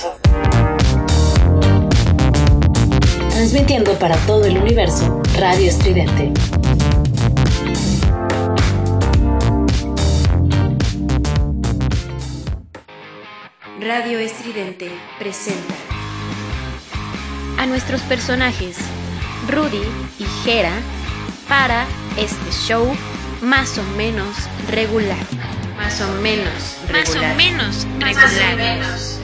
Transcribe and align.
universo. 0.00 0.18
Transmitiendo 3.30 3.98
para 3.98 4.16
todo 4.26 4.44
el 4.44 4.58
universo, 4.58 5.22
Radio 5.38 5.68
Estridente. 5.68 6.32
Radio 13.80 14.18
Estridente 14.18 14.90
presenta 15.18 15.74
a 17.58 17.66
nuestros 17.66 18.00
personajes 18.02 18.76
Rudy 19.48 19.82
y 20.18 20.24
Jera 20.44 20.72
para 21.48 21.86
este 22.16 22.50
show 22.52 22.86
más 23.40 23.78
o 23.78 23.82
menos 23.96 24.36
regular. 24.70 25.18
Más 25.76 26.00
o 26.02 26.12
menos 26.20 26.78
regular. 26.88 27.34
Más 27.34 27.34
o 27.34 27.36
menos 27.36 27.86
regular. 27.98 29.19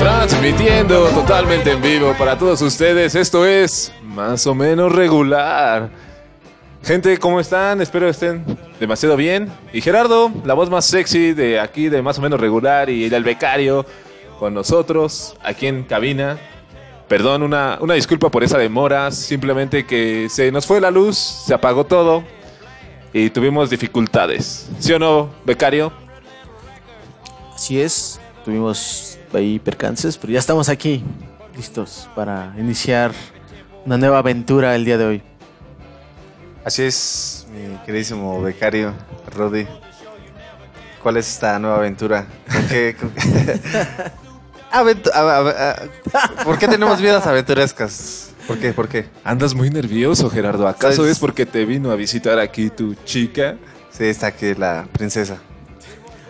Transmitiendo 0.00 1.08
totalmente 1.08 1.72
en 1.72 1.82
vivo 1.82 2.14
para 2.18 2.38
todos 2.38 2.62
ustedes. 2.62 3.14
Esto 3.14 3.46
es 3.46 3.92
más 4.02 4.46
o 4.46 4.54
menos 4.54 4.92
regular. 4.92 5.90
Gente, 6.82 7.18
¿cómo 7.18 7.40
están? 7.40 7.80
Espero 7.80 8.08
estén 8.08 8.44
demasiado 8.80 9.16
bien. 9.16 9.50
Y 9.72 9.80
Gerardo, 9.80 10.30
la 10.44 10.54
voz 10.54 10.70
más 10.70 10.86
sexy 10.86 11.32
de 11.34 11.60
aquí, 11.60 11.88
de 11.88 12.02
más 12.02 12.18
o 12.18 12.22
menos 12.22 12.40
regular, 12.40 12.88
y 12.88 13.04
el 13.04 13.24
becario 13.24 13.84
con 14.38 14.54
nosotros, 14.54 15.36
aquí 15.42 15.66
en 15.66 15.82
cabina. 15.82 16.38
Perdón, 17.08 17.42
una, 17.42 17.78
una 17.80 17.94
disculpa 17.94 18.30
por 18.30 18.44
esa 18.44 18.58
demora. 18.58 19.10
Simplemente 19.10 19.86
que 19.86 20.28
se 20.30 20.52
nos 20.52 20.66
fue 20.66 20.80
la 20.80 20.90
luz, 20.90 21.16
se 21.16 21.54
apagó 21.54 21.84
todo 21.84 22.22
y 23.12 23.30
tuvimos 23.30 23.70
dificultades. 23.70 24.68
¿Sí 24.78 24.92
o 24.92 24.98
no, 24.98 25.30
becario? 25.44 25.92
Así 27.54 27.80
es, 27.80 28.20
tuvimos 28.44 29.18
ahí 29.34 29.58
percances, 29.58 30.16
pero 30.16 30.32
ya 30.32 30.38
estamos 30.38 30.68
aquí, 30.68 31.02
listos 31.56 32.08
para 32.14 32.54
iniciar 32.58 33.12
una 33.84 33.96
nueva 33.98 34.18
aventura 34.18 34.74
el 34.74 34.84
día 34.84 34.96
de 34.98 35.04
hoy. 35.04 35.22
Así 36.64 36.82
es, 36.82 37.46
mi 37.52 37.76
queridísimo 37.86 38.40
becario, 38.42 38.92
Rudy. 39.34 39.66
¿Cuál 41.02 41.16
es 41.16 41.28
esta 41.28 41.58
nueva 41.58 41.76
aventura? 41.76 42.26
¿Con 42.52 42.66
qué? 42.68 42.96
con 42.98 43.10
qué- 43.14 43.60
Aventu- 44.70 45.10
a- 45.14 45.20
a- 45.20 45.70
a- 45.70 46.44
¿Por 46.44 46.58
qué 46.58 46.68
tenemos 46.68 47.00
vidas 47.00 47.26
aventurescas? 47.26 48.27
¿Por 48.48 48.58
qué? 48.58 48.72
¿Por 48.72 48.88
qué? 48.88 49.04
Andas 49.24 49.54
muy 49.54 49.68
nervioso, 49.68 50.30
Gerardo. 50.30 50.66
¿Acaso 50.66 50.96
¿Sabes? 50.96 51.12
es 51.12 51.18
porque 51.18 51.44
te 51.44 51.66
vino 51.66 51.90
a 51.90 51.96
visitar 51.96 52.38
aquí 52.38 52.70
tu 52.70 52.94
chica? 53.04 53.56
Sí, 53.90 54.04
está 54.04 54.28
aquí 54.28 54.54
la 54.54 54.88
princesa. 54.90 55.38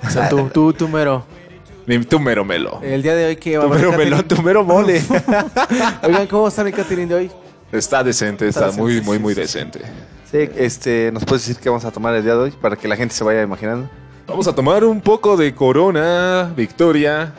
O 0.05 0.11
sea, 0.11 0.29
tú, 0.29 0.51
tú, 0.53 0.73
tú 0.73 0.89
mero. 0.89 1.25
Mero 1.87 2.45
melo. 2.45 2.81
El 2.83 3.03
día 3.03 3.15
de 3.15 3.27
hoy 3.27 3.37
que 3.37 3.57
va 3.57 3.65
a 3.65 3.69
Tu 3.69 3.75
mero 3.75 3.93
melón, 3.93 4.25
tu 4.25 4.43
mero 4.43 4.65
mole. 4.65 5.01
Oigan, 6.03 6.27
¿cómo 6.27 6.49
está 6.49 6.65
mi 6.65 6.73
catering 6.73 7.09
de 7.09 7.15
hoy? 7.15 7.31
Está 7.71 8.03
decente, 8.03 8.49
está, 8.49 8.69
Está 8.69 8.79
muy, 8.81 8.95
decente, 8.95 9.07
muy, 9.09 9.17
sí, 9.17 9.23
muy 9.23 9.35
sí, 9.35 9.41
decente. 9.41 9.81
Sí, 10.31 10.51
este, 10.57 11.11
¿nos 11.13 11.25
puedes 11.25 11.47
decir 11.47 11.63
qué 11.63 11.69
vamos 11.69 11.85
a 11.85 11.91
tomar 11.93 12.15
el 12.17 12.25
día 12.25 12.35
de 12.35 12.41
hoy 12.41 12.51
para 12.51 12.77
que 12.77 12.89
la 12.89 12.97
gente 12.97 13.15
se 13.15 13.23
vaya 13.23 13.43
imaginando? 13.43 13.89
Vamos 14.27 14.47
a 14.49 14.55
tomar 14.55 14.85
un 14.85 15.01
poco 15.01 15.37
de 15.37 15.55
Corona, 15.55 16.53
Victoria 16.57 17.33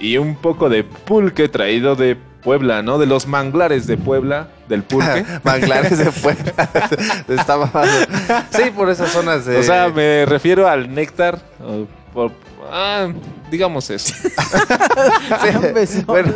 y 0.00 0.16
un 0.16 0.34
poco 0.34 0.68
de 0.68 0.82
pulque 0.82 1.48
traído 1.48 1.94
de 1.94 2.16
Puebla, 2.44 2.82
¿no? 2.82 2.98
De 2.98 3.06
los 3.06 3.26
manglares 3.26 3.86
de 3.86 3.96
Puebla, 3.96 4.48
del 4.68 4.82
pulque. 4.84 5.24
Manglares 5.42 5.98
de. 5.98 6.04
Está 7.34 7.56
mamado. 7.56 7.88
Sí, 8.50 8.70
por 8.76 8.90
esas 8.90 9.10
zonas 9.10 9.46
de. 9.46 9.56
O 9.56 9.62
sea, 9.62 9.88
me 9.88 10.26
refiero 10.26 10.68
al 10.68 10.94
néctar. 10.94 11.40
o 11.60 11.86
por- 12.12 12.32
ah, 12.70 13.08
digamos 13.50 13.88
eso. 13.90 14.14
Sí, 15.86 16.02
bueno, 16.06 16.34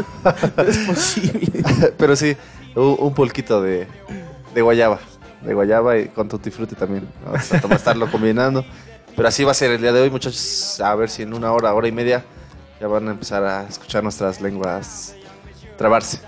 No 0.56 0.62
es 0.62 0.78
posible. 0.78 1.62
pero 1.96 2.16
sí, 2.16 2.36
un, 2.74 2.96
un 2.98 3.14
pulquito 3.14 3.62
de, 3.62 3.86
de 4.54 4.62
guayaba. 4.62 4.98
De 5.42 5.54
guayaba 5.54 5.98
y 5.98 6.08
con 6.08 6.28
tutti 6.28 6.50
frutti 6.50 6.74
también. 6.74 7.08
Vamos 7.24 7.52
a 7.52 7.60
tomar- 7.60 7.76
estarlo 7.78 8.10
combinando. 8.10 8.64
Pero 9.14 9.28
así 9.28 9.44
va 9.44 9.50
a 9.52 9.54
ser 9.54 9.70
el 9.72 9.80
día 9.80 9.92
de 9.92 10.00
hoy, 10.00 10.10
muchachos. 10.10 10.80
A 10.80 10.94
ver 10.94 11.10
si 11.10 11.22
en 11.22 11.34
una 11.34 11.52
hora, 11.52 11.74
hora 11.74 11.86
y 11.88 11.92
media 11.92 12.24
ya 12.80 12.86
van 12.86 13.08
a 13.08 13.10
empezar 13.12 13.44
a 13.44 13.64
escuchar 13.64 14.02
nuestras 14.02 14.40
lenguas 14.40 15.14
trabarse. 15.78 16.18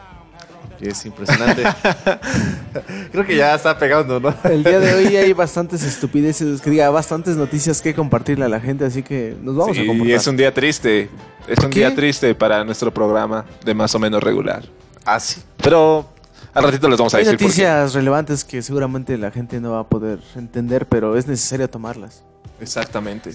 Y 0.81 0.89
es 0.89 1.05
impresionante. 1.05 1.63
Creo 3.13 3.27
que 3.27 3.37
ya 3.37 3.55
está 3.55 3.79
pegando, 3.79 4.19
¿no? 4.19 4.35
El 4.45 4.65
día 4.65 4.81
de 4.81 4.95
hoy 4.95 5.15
hay 5.17 5.33
bastantes 5.35 5.83
estupideces, 5.83 6.63
que 6.63 6.71
diga, 6.71 6.89
bastantes 6.89 7.37
noticias 7.37 7.83
que 7.83 7.95
compartirle 7.95 8.47
a 8.47 8.49
la 8.49 8.61
gente, 8.61 8.87
así 8.87 9.03
que 9.03 9.37
nos 9.43 9.57
vamos 9.57 9.77
a 9.77 9.81
Sí, 9.83 9.87
comportar. 9.87 10.15
es 10.17 10.27
un 10.27 10.37
día 10.39 10.55
triste. 10.55 11.11
Es 11.47 11.57
¿Por 11.57 11.67
un 11.67 11.71
qué? 11.71 11.81
día 11.81 11.95
triste 11.95 12.35
para 12.35 12.65
nuestro 12.65 12.95
programa 12.95 13.45
de 13.63 13.75
más 13.75 13.95
o 13.95 13.99
menos 13.99 14.23
regular. 14.23 14.65
Así. 15.05 15.43
Pero 15.63 16.09
al 16.55 16.65
ratito 16.65 16.89
les 16.89 16.97
vamos 16.99 17.13
a 17.13 17.19
Hay 17.19 17.25
decir 17.25 17.37
por 17.39 17.41
qué. 17.41 17.45
noticias 17.63 17.93
relevantes 17.93 18.45
que 18.45 18.63
seguramente 18.63 19.19
la 19.19 19.31
gente 19.31 19.61
no 19.61 19.73
va 19.73 19.81
a 19.81 19.85
poder 19.85 20.19
entender, 20.35 20.87
pero 20.87 21.15
es 21.17 21.27
necesario 21.27 21.69
tomarlas. 21.69 22.23
Exactamente. 22.59 23.35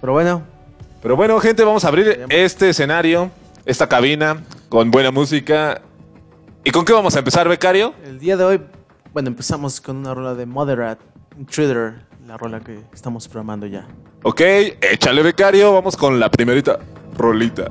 Pero 0.00 0.14
bueno, 0.14 0.42
Pero 1.02 1.16
bueno, 1.16 1.38
gente, 1.40 1.62
vamos 1.64 1.84
a 1.84 1.88
abrir 1.88 2.24
este 2.30 2.70
escenario, 2.70 3.30
esta 3.64 3.88
cabina, 3.88 4.42
con 4.68 4.90
buena 4.90 5.10
música. 5.10 5.82
¿Y 6.64 6.70
con 6.70 6.84
qué 6.84 6.92
vamos 6.92 7.16
a 7.16 7.18
empezar, 7.20 7.48
becario? 7.48 7.94
el 8.04 8.18
día 8.18 8.36
de 8.36 8.44
hoy, 8.44 8.60
bueno, 9.12 9.28
empezamos 9.28 9.80
con 9.80 9.96
una 9.96 10.14
rola 10.14 10.34
de 10.34 10.46
Moderate, 10.46 11.04
Intruder, 11.38 12.06
la 12.26 12.36
rola 12.36 12.60
que 12.60 12.80
estamos 12.92 13.26
programando 13.28 13.66
ya. 13.66 13.86
Ok, 14.22 14.40
échale, 14.40 15.22
becario. 15.22 15.72
Vamos 15.72 15.96
con 15.96 16.20
la 16.20 16.30
primerita 16.30 16.78
rolita. 17.16 17.70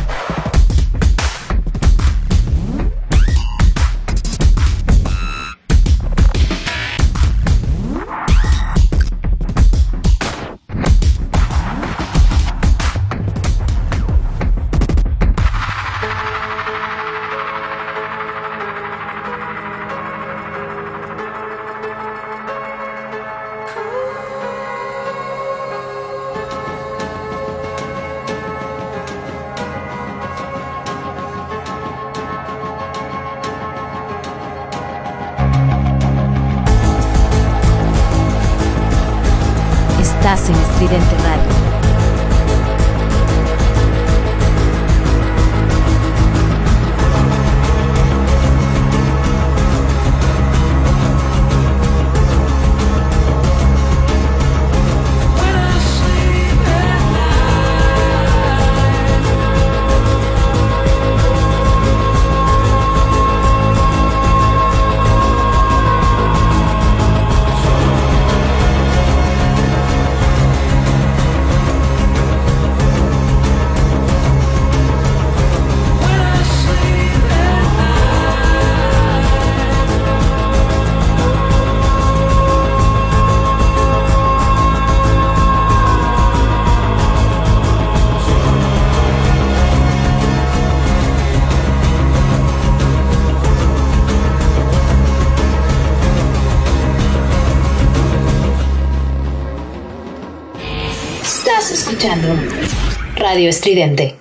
Radio 103.15 103.49
Estridente. 103.49 104.20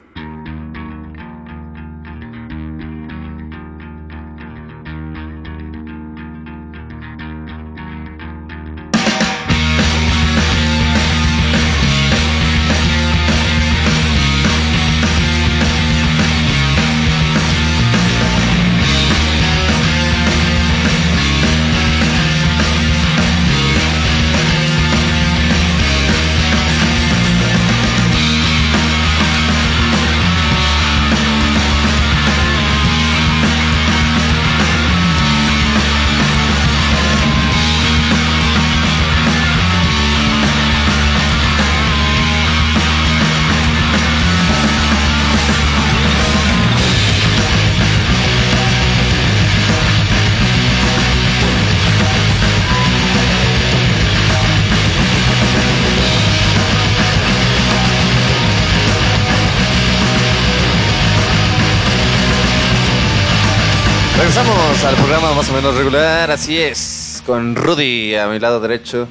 Regresamos 64.33 64.85
al 64.85 64.95
programa 64.95 65.35
más 65.35 65.49
o 65.51 65.53
menos 65.55 65.75
regular, 65.75 66.31
así 66.31 66.57
es, 66.57 67.21
con 67.27 67.57
Rudy 67.57 68.15
a 68.15 68.29
mi 68.29 68.39
lado 68.39 68.61
derecho, 68.61 69.09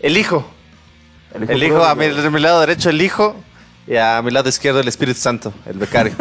el 0.00 0.16
hijo, 0.16 0.50
el 1.48 1.62
hijo, 1.62 1.84
a, 1.84 1.94
mi, 1.94 2.06
a 2.06 2.28
mi 2.30 2.40
lado 2.40 2.58
derecho 2.58 2.90
el 2.90 3.00
hijo 3.00 3.36
y 3.86 3.94
a 3.94 4.20
mi 4.20 4.32
lado 4.32 4.48
izquierdo 4.48 4.80
el 4.80 4.88
Espíritu 4.88 5.20
Santo, 5.20 5.54
el 5.64 5.78
becario. 5.78 6.14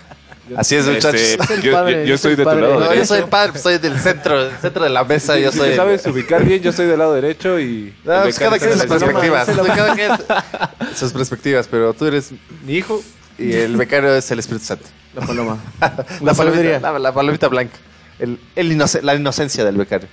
Así 0.54 0.76
es, 0.76 0.84
muchachos. 0.84 1.18
Este, 1.18 1.54
el 1.54 1.62
yo, 1.62 1.88
yo- 1.88 2.04
yo 2.04 2.18
soy 2.18 2.34
de 2.36 2.44
tu 2.44 2.50
lado. 2.50 2.78
No, 2.78 2.92
yo 2.94 3.06
soy 3.06 3.20
el 3.20 3.24
padre, 3.30 3.58
soy 3.58 3.78
del 3.78 3.98
centro, 3.98 4.44
del 4.44 4.58
centro 4.58 4.84
de 4.84 4.90
la 4.90 5.02
mesa, 5.04 5.38
yo 5.38 5.50
soy 5.50 5.60
Si 5.60 5.70
el- 5.70 5.76
sabes 5.76 6.06
ubicar 6.06 6.44
bien, 6.44 6.60
yo 6.60 6.68
estoy 6.70 6.84
del 6.88 6.98
lado 6.98 7.14
derecho 7.14 7.58
y. 7.58 7.94
No, 8.04 8.16
el 8.16 8.22
pues 8.24 8.38
cada 8.38 8.50
becario 8.50 8.58
quien 8.58 8.72
sus 8.74 8.82
el 8.82 8.88
perspectivas. 8.98 9.46
Cada 9.74 9.94
quien 9.94 10.94
sus 10.94 11.10
perspectivas, 11.14 11.68
pero 11.68 11.94
tú 11.94 12.04
eres 12.04 12.32
mi 12.66 12.74
hijo 12.74 13.02
y 13.38 13.54
el 13.54 13.78
becario 13.78 14.14
es 14.14 14.30
el 14.30 14.40
Espíritu 14.40 14.66
Santo. 14.66 14.84
La 15.14 15.26
paloma. 15.26 15.58
La, 16.22 16.34
palomita, 16.34 16.80
la, 16.80 16.98
la 16.98 17.12
palomita 17.12 17.48
blanca. 17.48 17.76
El, 18.18 18.38
la 19.02 19.14
inocencia 19.14 19.64
del 19.64 19.76
becario. 19.76 20.08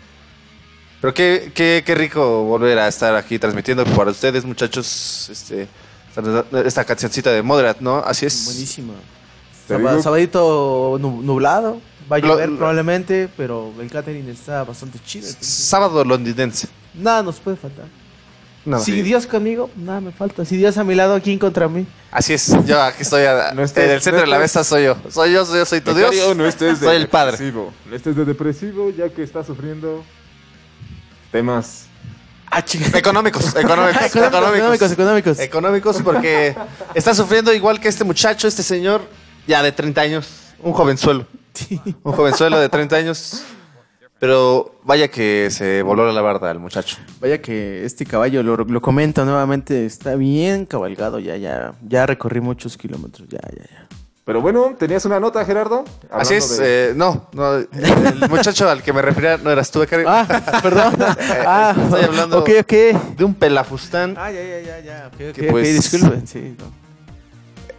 Pero 1.02 1.14
qué, 1.14 1.52
qué, 1.56 1.84
qué 1.86 1.96
rico 1.96 2.44
volver 2.44 2.78
a 2.80 2.88
estar 2.88 3.16
aquí 3.16 3.40
transmitiendo 3.40 3.86
para 3.86 4.12
ustedes, 4.12 4.44
muchachos, 4.44 5.30
este, 5.32 5.68
esta, 6.66 6.84
cancioncita 6.84 7.32
de 7.32 7.42
Moderat, 7.42 7.80
¿no? 7.80 7.98
Así 8.00 8.26
es. 8.26 8.46
Buenísima. 8.46 8.94
Sabadito 10.02 10.98
nu- 11.00 11.22
nublado. 11.22 11.80
Va 12.12 12.16
a 12.18 12.20
Lo- 12.20 12.28
llover 12.30 12.50
lo- 12.50 12.58
probablemente, 12.58 13.30
pero 13.38 13.72
el 13.80 13.90
catering 13.90 14.28
está 14.30 14.64
bastante 14.64 15.00
chido. 15.06 15.28
Sábado 15.40 16.04
londinense. 16.04 16.68
Nada 16.96 17.22
nos 17.24 17.40
puede 17.40 17.56
faltar. 17.56 17.86
Nada. 18.70 18.84
Si 18.84 19.02
Dios 19.02 19.26
conmigo, 19.28 19.70
nada 19.76 20.00
me 20.00 20.12
falta. 20.12 20.46
Si 20.46 20.56
Dios 20.58 20.78
a 20.78 20.84
mi 20.84 20.96
lado, 20.96 21.20
¿quién 21.22 21.40
contra 21.40 21.68
mí? 21.68 21.86
Así 22.12 22.34
es. 22.34 22.54
Yo 22.66 22.82
aquí 22.82 23.02
estoy 23.02 23.24
a- 23.26 23.52
No 23.54 23.64
estés- 23.64 23.84
en 23.84 23.92
el 23.92 24.02
centro 24.02 24.20
no 24.22 24.26
de 24.26 24.28
la 24.32 24.40
mesa, 24.40 24.64
soy 24.64 24.84
yo. 24.86 24.96
Soy 25.10 25.32
yo, 25.34 25.46
soy 25.46 25.58
yo, 25.60 25.66
soy 25.66 25.82
tu 25.82 25.94
Dios. 25.94 26.12
Becario, 26.12 26.36
no 26.36 26.46
estés 26.46 26.80
de 26.80 26.86
soy 26.88 26.96
el 26.98 27.08
padre. 27.10 27.32
depresivo. 27.32 27.74
No 27.90 27.96
estés 27.96 28.16
de 28.16 28.26
depresivo 28.26 28.92
ya 28.92 29.10
que 29.10 29.24
está 29.24 29.44
sufriendo 29.44 30.04
temas. 31.32 31.86
Ah. 32.52 32.64
Económicos, 32.96 33.56
económicos, 33.56 34.16
económicos, 34.16 34.92
económicos. 34.92 35.40
Económicos 35.40 36.02
porque 36.04 36.56
está 36.96 37.14
sufriendo 37.14 37.54
igual 37.54 37.80
que 37.80 37.88
este 37.88 38.04
muchacho, 38.04 38.48
este 38.48 38.64
señor, 38.64 39.02
ya 39.48 39.62
de 39.62 39.72
30 39.72 40.02
años, 40.02 40.28
un 40.60 40.74
jovenzuelo. 40.74 41.26
Un 42.04 42.14
jovenzuelo 42.14 42.60
de 42.60 42.70
30 42.70 42.96
años. 42.96 43.44
Pero 44.20 44.76
vaya 44.84 45.08
que 45.08 45.48
se 45.50 45.82
voló 45.82 46.12
la 46.12 46.22
barda 46.22 46.52
el 46.52 46.60
muchacho. 46.60 46.98
Vaya 47.22 47.42
que 47.42 47.86
este 47.86 48.06
caballo, 48.06 48.44
lo, 48.44 48.58
lo 48.58 48.82
comento 48.82 49.24
nuevamente, 49.24 49.86
está 49.86 50.16
bien 50.16 50.66
cabalgado. 50.66 51.20
Ya, 51.20 51.38
ya, 51.38 51.74
ya 51.88 52.06
recorrí 52.06 52.42
muchos 52.42 52.76
kilómetros. 52.78 53.30
Ya, 53.30 53.40
ya, 53.56 53.64
ya. 53.64 53.88
Pero 54.26 54.42
bueno, 54.42 54.76
tenías 54.78 55.06
una 55.06 55.20
nota, 55.20 55.44
Gerardo. 55.46 55.86
Así 56.12 56.36
es, 56.36 56.58
de- 56.60 56.90
eh, 56.90 56.94
no, 56.96 57.30
no, 57.34 57.56
el 57.56 58.30
muchacho 58.30 58.70
al 58.70 58.84
que 58.84 58.94
me 58.94 59.02
refería 59.02 59.38
no 59.38 59.50
eras 59.50 59.72
tú, 59.72 59.80
Becario. 59.80 60.06
Ah, 60.10 60.28
perdón. 60.62 60.94
ah, 61.48 61.74
estoy 61.86 62.04
hablando- 62.04 62.40
Ok, 62.40 62.50
ok. 62.60 62.74
De 63.18 63.24
un 63.24 63.34
pelafustán, 63.34 64.16
Ah, 64.18 64.30
ya, 64.32 64.44
ya, 64.44 64.60
ya, 64.60 64.80
ya. 64.82 65.08
Ok, 65.08 65.22
ok, 65.30 65.34
Que 65.36 65.48
pues- 65.50 65.74
disculpen. 65.92 66.28
Sí, 66.28 66.56
no. 66.60 66.66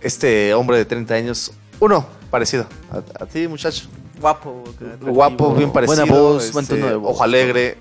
este 0.00 0.54
hombre 0.54 0.78
de 0.78 0.86
30 0.86 1.14
años, 1.14 1.52
uno 1.78 2.06
parecido 2.30 2.66
a, 2.90 3.22
a 3.22 3.26
ti, 3.26 3.46
muchacho. 3.46 3.86
Guapo. 4.20 4.62
Guapo, 5.00 5.54
bien 5.54 5.72
parecido. 5.72 6.04
Buena 6.04 6.12
voz, 6.20 6.44
este, 6.44 6.52
buen 6.52 6.66
tono 6.66 6.86
de 6.86 6.94
voz. 6.96 7.10
Ojo 7.12 7.24
alegre, 7.24 7.78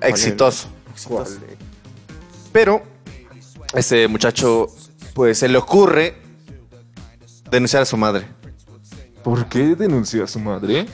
exitoso. 0.00 0.68
Exitoso. 0.92 1.38
Pero 2.52 2.82
este 3.74 4.08
muchacho, 4.08 4.66
pues 5.14 5.38
se 5.38 5.48
le 5.48 5.58
ocurre 5.58 6.16
denunciar 7.50 7.82
a 7.82 7.86
su 7.86 7.96
madre. 7.96 8.26
¿Por 9.22 9.46
qué 9.46 9.76
denunció 9.76 10.24
a 10.24 10.26
su 10.26 10.40
madre? 10.40 10.86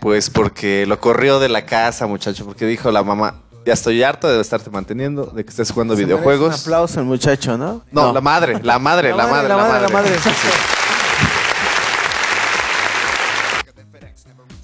Pues 0.00 0.30
porque 0.30 0.86
lo 0.86 1.00
corrió 1.00 1.38
de 1.38 1.48
la 1.48 1.64
casa, 1.64 2.06
muchacho, 2.06 2.44
porque 2.44 2.66
dijo 2.66 2.90
la 2.90 3.02
mamá, 3.02 3.42
Ya 3.66 3.74
estoy 3.74 4.02
harto 4.02 4.26
de 4.28 4.40
estarte 4.40 4.70
manteniendo, 4.70 5.26
de 5.26 5.44
que 5.44 5.50
estés 5.50 5.70
jugando 5.70 5.94
Se 5.94 6.04
videojuegos. 6.04 6.54
Un 6.54 6.60
aplauso 6.60 7.00
al 7.00 7.06
muchacho, 7.06 7.56
¿no? 7.58 7.82
No, 7.92 8.12
la 8.12 8.20
madre, 8.20 8.60
la 8.62 8.78
madre, 8.78 9.10
la, 9.14 9.26
madre, 9.26 9.48
la 9.48 9.56
madre. 9.56 9.82
la 9.82 9.88
madre. 9.88 10.12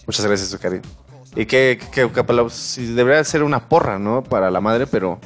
Muchas 0.07 0.25
gracias, 0.27 0.49
su 0.51 0.59
cariño. 0.59 0.83
Y 1.35 1.47
que, 1.47 1.79
que, 1.93 2.11
que 2.11 2.83
debería 2.95 3.23
ser 3.25 3.43
una 3.43 3.69
porra, 3.69 3.99
¿no? 3.99 4.23
Para 4.23 4.51
la 4.51 4.61
madre, 4.61 4.87
pero 4.87 5.19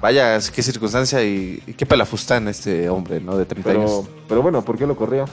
vaya, 0.00 0.38
qué 0.52 0.62
circunstancia 0.62 1.22
y, 1.22 1.62
y 1.66 1.74
qué 1.74 1.86
pelafustán 1.86 2.48
este 2.48 2.88
hombre, 2.88 3.20
¿no? 3.20 3.36
De 3.36 3.44
30 3.44 3.70
años. 3.70 4.02
Pero, 4.04 4.24
pero 4.28 4.42
bueno, 4.42 4.62
¿por 4.62 4.76
qué 4.78 4.86
lo 4.86 4.96
corrió? 4.96 5.26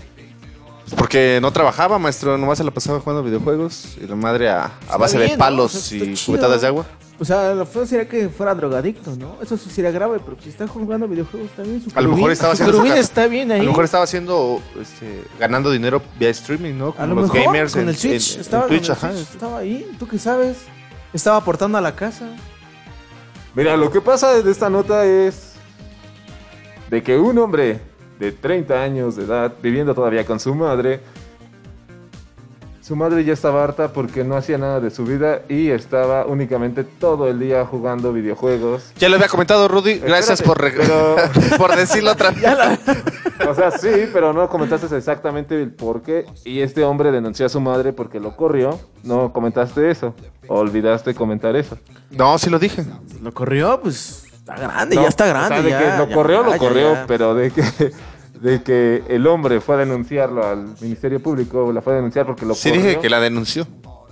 Pues 0.84 0.96
porque 0.96 1.40
no 1.42 1.52
trabajaba, 1.54 1.98
maestro, 1.98 2.38
nomás 2.38 2.58
se 2.58 2.64
la 2.64 2.72
pasaba 2.72 3.00
jugando 3.00 3.24
videojuegos 3.24 3.98
y 4.02 4.06
la 4.08 4.16
madre 4.16 4.50
a, 4.50 4.72
a 4.90 4.98
base 4.98 5.18
de 5.18 5.38
palos 5.38 5.74
O 5.76 5.80
sea, 5.80 5.98
y 5.98 6.16
cubetadas 6.26 6.62
de 6.62 6.68
agua. 6.68 6.86
O 7.20 7.26
sea, 7.26 7.54
lo 7.54 7.66
feo 7.66 7.86
sería 7.86 8.10
que 8.10 8.28
fuera 8.28 8.54
drogadicto, 8.54 9.16
¿no? 9.16 9.38
Eso 9.42 9.56
sí 9.56 9.70
sería 9.70 9.92
grave, 9.92 10.20
pero 10.26 10.36
si 10.42 10.50
está 10.50 10.68
jugando 10.68 11.08
videojuegos 11.08 11.52
también 11.52 11.82
su 11.82 11.90
A 11.98 12.02
lo 12.02 12.10
mejor 12.10 12.32
estaba 12.32 12.54
haciendo 12.54 12.74
su 12.82 12.86
está 12.86 13.28
bien 13.28 13.52
ahí. 13.52 13.62
A 13.62 13.64
lo 13.64 13.70
mejor 13.70 13.86
estaba 13.86 14.04
haciendo, 14.04 14.62
este, 14.82 15.24
ganando 15.40 15.72
dinero 15.72 16.02
vía 16.20 16.30
streaming, 16.30 16.74
¿no? 16.74 16.90
A 16.90 16.94
Como 16.94 17.08
lo 17.08 17.16
los 17.22 17.32
mejor 17.32 17.46
gamers 17.54 17.74
con 17.74 17.82
en, 17.84 17.90
el 17.90 17.96
Switch, 17.98 18.32
en- 18.32 18.36
en 18.36 18.42
estaba, 18.42 18.68
Twitch, 18.68 18.82
con 18.88 18.92
el 18.92 18.98
ajá. 18.98 19.12
Switch, 19.14 19.30
estaba 19.32 19.58
ahí, 19.60 19.96
¿tú 19.98 20.08
qué 20.08 20.20
sabes? 20.20 20.58
Estaba 21.14 21.38
aportando 21.38 21.78
a 21.78 21.82
la 21.82 21.96
casa. 21.96 22.26
Mira, 23.56 23.78
lo 23.78 23.90
que 23.92 24.02
pasa 24.02 24.34
de 24.42 24.52
esta 24.52 24.70
nota 24.70 25.06
es 25.06 25.54
de 26.90 27.04
que 27.04 27.18
un 27.18 27.38
hombre 27.38 27.80
de 28.24 28.32
30 28.32 28.82
años 28.82 29.16
de 29.18 29.26
edad, 29.26 29.52
viviendo 29.62 29.94
todavía 29.94 30.26
con 30.26 30.40
su 30.40 30.56
madre, 30.56 31.02
su 32.82 32.96
madre 32.98 33.24
ya 33.24 33.32
estaba 33.34 33.64
harta 33.64 33.94
porque 33.94 34.24
no 34.26 34.36
hacía 34.36 34.58
nada 34.58 34.80
de 34.82 34.90
su 34.92 35.06
vida 35.06 35.42
y 35.48 35.70
estaba 35.70 36.26
únicamente 36.26 36.84
todo 36.84 37.30
el 37.30 37.40
día 37.40 37.66
jugando 37.66 38.12
videojuegos. 38.12 38.92
Ya 38.98 39.08
lo 39.10 39.16
había 39.16 39.30
comentado 39.30 39.68
Rudy, 39.70 40.00
gracias 40.00 40.42
Espérate, 40.42 40.72
por, 40.78 40.86
pero- 40.88 41.16
por 41.58 41.76
decirlo 41.78 42.12
otra 42.12 42.32
vez. 42.32 42.80
O 43.48 43.56
sea, 43.56 43.72
sí, 43.72 43.90
pero 44.12 44.32
no 44.34 44.48
comentaste 44.50 44.96
exactamente 44.98 45.62
el 45.62 45.72
por 45.72 46.02
qué. 46.02 46.26
Y 46.46 46.60
este 46.62 46.84
hombre 46.84 47.12
denunció 47.12 47.46
a 47.46 47.50
su 47.50 47.60
madre 47.62 47.94
porque 47.94 48.20
lo 48.20 48.36
corrió. 48.36 48.78
No 49.04 49.32
comentaste 49.34 49.90
eso. 49.90 50.14
Olvidaste 50.48 51.14
comentar 51.16 51.56
eso. 51.56 51.78
No, 52.12 52.38
sí 52.38 52.50
lo 52.50 52.60
dije. 52.60 52.84
Lo 53.22 53.34
corrió, 53.34 53.80
pues 53.82 54.26
está 54.34 54.58
grande, 54.58 54.96
No, 54.98 55.04
ya 55.04 55.08
está 55.08 55.24
o 55.24 55.28
grande. 55.30 55.56
sea, 55.56 55.64
de 55.64 55.70
ya, 55.70 55.80
que 55.80 55.98
lo 56.00 56.10
ya, 56.10 56.16
corrió, 56.16 56.40
ya, 56.42 56.46
lo 56.48 56.52
ya, 56.52 56.58
corrió, 56.58 56.94
ya. 56.96 57.06
pero 57.08 57.34
de 57.34 57.50
que, 57.52 57.64
de 58.44 58.62
que 58.62 59.04
el 59.08 59.26
hombre 59.26 59.62
fue 59.62 59.76
a 59.76 59.78
denunciarlo 59.80 60.46
al 60.46 60.76
Ministerio 60.82 61.22
Público, 61.24 61.72
la 61.72 61.82
fue 61.82 61.94
a 61.94 61.96
denunciar 61.96 62.26
porque 62.26 62.46
lo 62.46 62.54
Sí 62.54 62.70
corrió. 62.70 62.84
dije 62.86 63.00
que 63.00 63.10
la 63.10 63.20
denunció. 63.22 63.66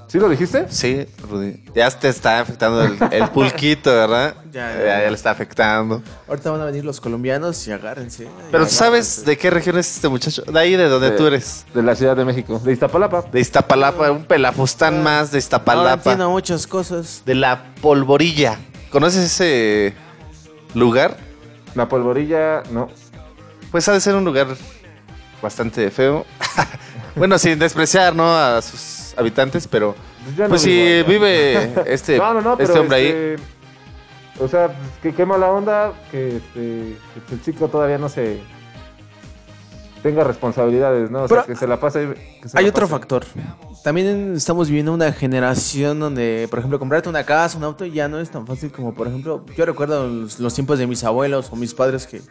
¿Sí 0.08 0.20
lo 0.20 0.28
dijiste? 0.28 0.66
Sí, 0.70 1.06
Rudy. 1.30 1.64
Ya 1.74 1.90
te 1.90 2.10
está 2.10 2.40
afectando 2.42 2.84
el, 2.84 2.98
el 3.12 3.30
pulquito, 3.30 3.92
¿verdad? 3.92 4.36
Ya, 4.52 4.74
Ya, 4.78 5.04
ya, 5.04 5.10
le 5.10 5.16
está 5.16 5.32
afectando. 5.32 6.02
Ahorita 6.28 6.52
van 6.52 6.60
a 6.60 6.66
venir 6.66 6.84
los 6.84 7.00
colombianos 7.00 7.66
y 7.68 7.72
agárrense. 7.72 8.28
Pero 8.52 8.64
Y 8.64 8.68
tú 8.68 8.74
sabes 8.74 9.24
de 9.24 9.38
qué 9.38 9.50
región 9.50 9.78
es 9.78 9.96
este 9.96 10.10
muchacho. 10.10 10.42
De 10.44 10.60
ahí 10.60 10.76
de 10.76 10.90
donde 10.90 11.12
De- 11.12 11.18
tú 11.18 11.28
eres. 11.28 11.66
De 11.74 11.82
la 11.82 11.96
Ciudad 11.96 12.18
de 12.18 12.26
México, 12.26 12.60
de 12.62 12.74
Iztapalapa. 12.74 13.24
De 13.32 13.40
Iztapalapa, 13.40 14.12
un 14.12 14.26
pelafustán 14.26 15.02
más 15.04 15.32
de 15.32 15.38
Iztapalapa. 15.40 15.94
entiendo 15.94 16.30
muchas 16.30 16.68
cosas. 16.68 17.22
De 17.26 17.36
la 17.36 17.74
polvorilla. 17.82 18.60
¿Conoces 18.92 19.24
ese 19.24 19.94
lugar? 20.74 21.16
La 21.76 21.88
polvorilla, 21.88 22.64
no. 22.72 22.90
Pues 23.72 23.88
ha 23.88 23.94
de 23.94 24.02
ser 24.02 24.16
un 24.16 24.26
lugar 24.26 24.48
bastante 25.42 25.90
feo. 25.92 26.26
bueno, 27.16 27.38
sin 27.40 27.58
despreciar, 27.58 28.16
¿no? 28.16 28.36
A 28.36 28.62
sus 28.62 29.14
habitantes, 29.18 29.68
pero... 29.68 29.96
No 30.38 30.50
Pues 30.50 30.62
si 30.62 31.04
vive 31.04 31.74
este, 31.88 32.18
No, 32.18 32.42
no, 32.42 32.58
este 32.60 32.78
hombre 32.78 32.98
ahí. 32.98 33.06
este, 33.08 33.36
O 34.40 34.48
sea, 34.48 34.68
pues, 34.68 34.90
que 35.02 35.14
qué 35.14 35.26
mala 35.26 35.50
onda 35.50 35.94
que, 36.12 36.38
este, 36.38 36.98
que 37.28 37.36
el 37.36 37.42
chico 37.42 37.70
todavía 37.70 37.98
no 37.98 38.10
se 38.10 38.40
tenga 40.04 40.24
responsabilidades, 40.24 41.12
¿no? 41.12 41.24
O 41.24 41.28
sea, 41.28 41.44
que 41.44 41.56
se 41.56 41.68
la 41.68 41.80
pase. 41.80 42.14
que 42.42 42.50
se 42.50 42.58
Hay 42.58 42.66
la 42.66 42.70
otro 42.72 42.88
pase. 42.88 42.92
factor. 42.92 43.26
También 43.84 44.34
estamos 44.36 44.68
viviendo 44.68 44.94
una 44.94 45.12
generación 45.14 46.00
donde, 46.00 46.48
por 46.50 46.60
ejemplo, 46.60 46.80
comprarte 46.80 47.08
una 47.08 47.24
casa, 47.24 47.58
un 47.58 47.64
auto 47.64 47.86
ya 47.86 48.08
no 48.08 48.20
es 48.20 48.30
tan 48.30 48.46
fácil 48.46 48.72
como, 48.72 48.94
por 48.94 49.08
ejemplo, 49.08 49.46
yo 49.56 49.66
recuerdo 49.66 50.08
los, 50.08 50.40
los 50.40 50.54
tiempos 50.54 50.80
de 50.80 50.88
mis 50.88 51.04
abuelos 51.04 51.50
o 51.52 51.56
mis 51.56 51.74
padres 51.74 52.08
que 52.08 52.18
pues, 52.20 52.30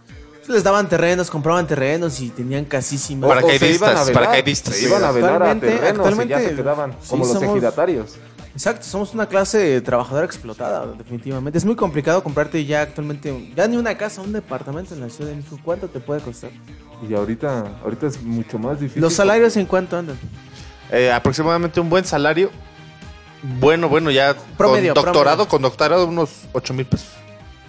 les 0.51 0.63
daban 0.65 0.89
terrenos, 0.89 1.31
compraban 1.31 1.67
terrenos 1.67 2.21
y 2.21 2.29
tenían 2.31 2.65
casísimas. 2.65 3.29
Para- 3.29 3.41
se 3.41 3.47
Paracaidistas, 3.47 3.77
iban 3.89 3.97
a 3.97 4.05
velar, 4.05 4.15
paracaidistas. 4.23 4.75
Se 4.75 4.85
iban 4.87 5.05
a 5.05 5.11
velar 5.13 5.31
a 5.31 5.35
Actualmente- 5.51 5.67
terrenos 5.69 6.25
y 6.25 6.29
ya 6.29 6.39
se 6.41 6.55
quedaban 6.55 6.93
sí, 7.01 7.09
como 7.11 7.25
los 7.25 7.33
somos- 7.35 7.51
ejidatarios. 7.57 8.17
Exacto, 8.53 8.85
somos 8.85 9.15
una 9.15 9.27
clase 9.27 9.81
trabajadora 9.81 10.27
explotada, 10.27 10.85
definitivamente. 10.99 11.57
Es 11.57 11.65
muy 11.65 11.77
complicado 11.77 12.23
comprarte 12.23 12.65
ya 12.65 12.83
actualmente, 12.83 13.53
ya 13.57 13.67
ni 13.69 13.77
una 13.77 13.97
casa, 13.97 14.21
un 14.23 14.33
departamento 14.33 14.93
en 14.93 15.01
la 15.01 15.09
Ciudad 15.09 15.31
de 15.31 15.37
México. 15.37 15.57
¿Cuánto 15.65 15.89
te 15.89 16.01
puede 16.01 16.21
costar? 16.21 16.51
Y 17.09 17.15
ahorita, 17.15 17.79
ahorita 17.85 18.09
es 18.09 18.21
mucho 18.23 18.59
más 18.59 18.81
difícil. 18.81 19.01
¿Los 19.01 19.15
salarios 19.15 19.57
en 19.57 19.67
cuánto 19.67 19.97
andan? 19.97 20.19
Eh, 20.91 21.13
aproximadamente 21.13 21.81
un 21.81 21.89
buen 21.89 22.05
salario. 22.05 22.51
Bueno, 23.61 23.89
bueno, 23.89 24.11
ya 24.11 24.35
Promedio, 24.59 24.93
con 24.95 25.05
doctorado, 25.05 25.37
promedio. 25.37 25.49
con 25.49 25.63
doctorado 25.63 26.07
unos 26.07 26.31
8 26.53 26.75
mil 26.75 26.85
pesos. 26.85 27.09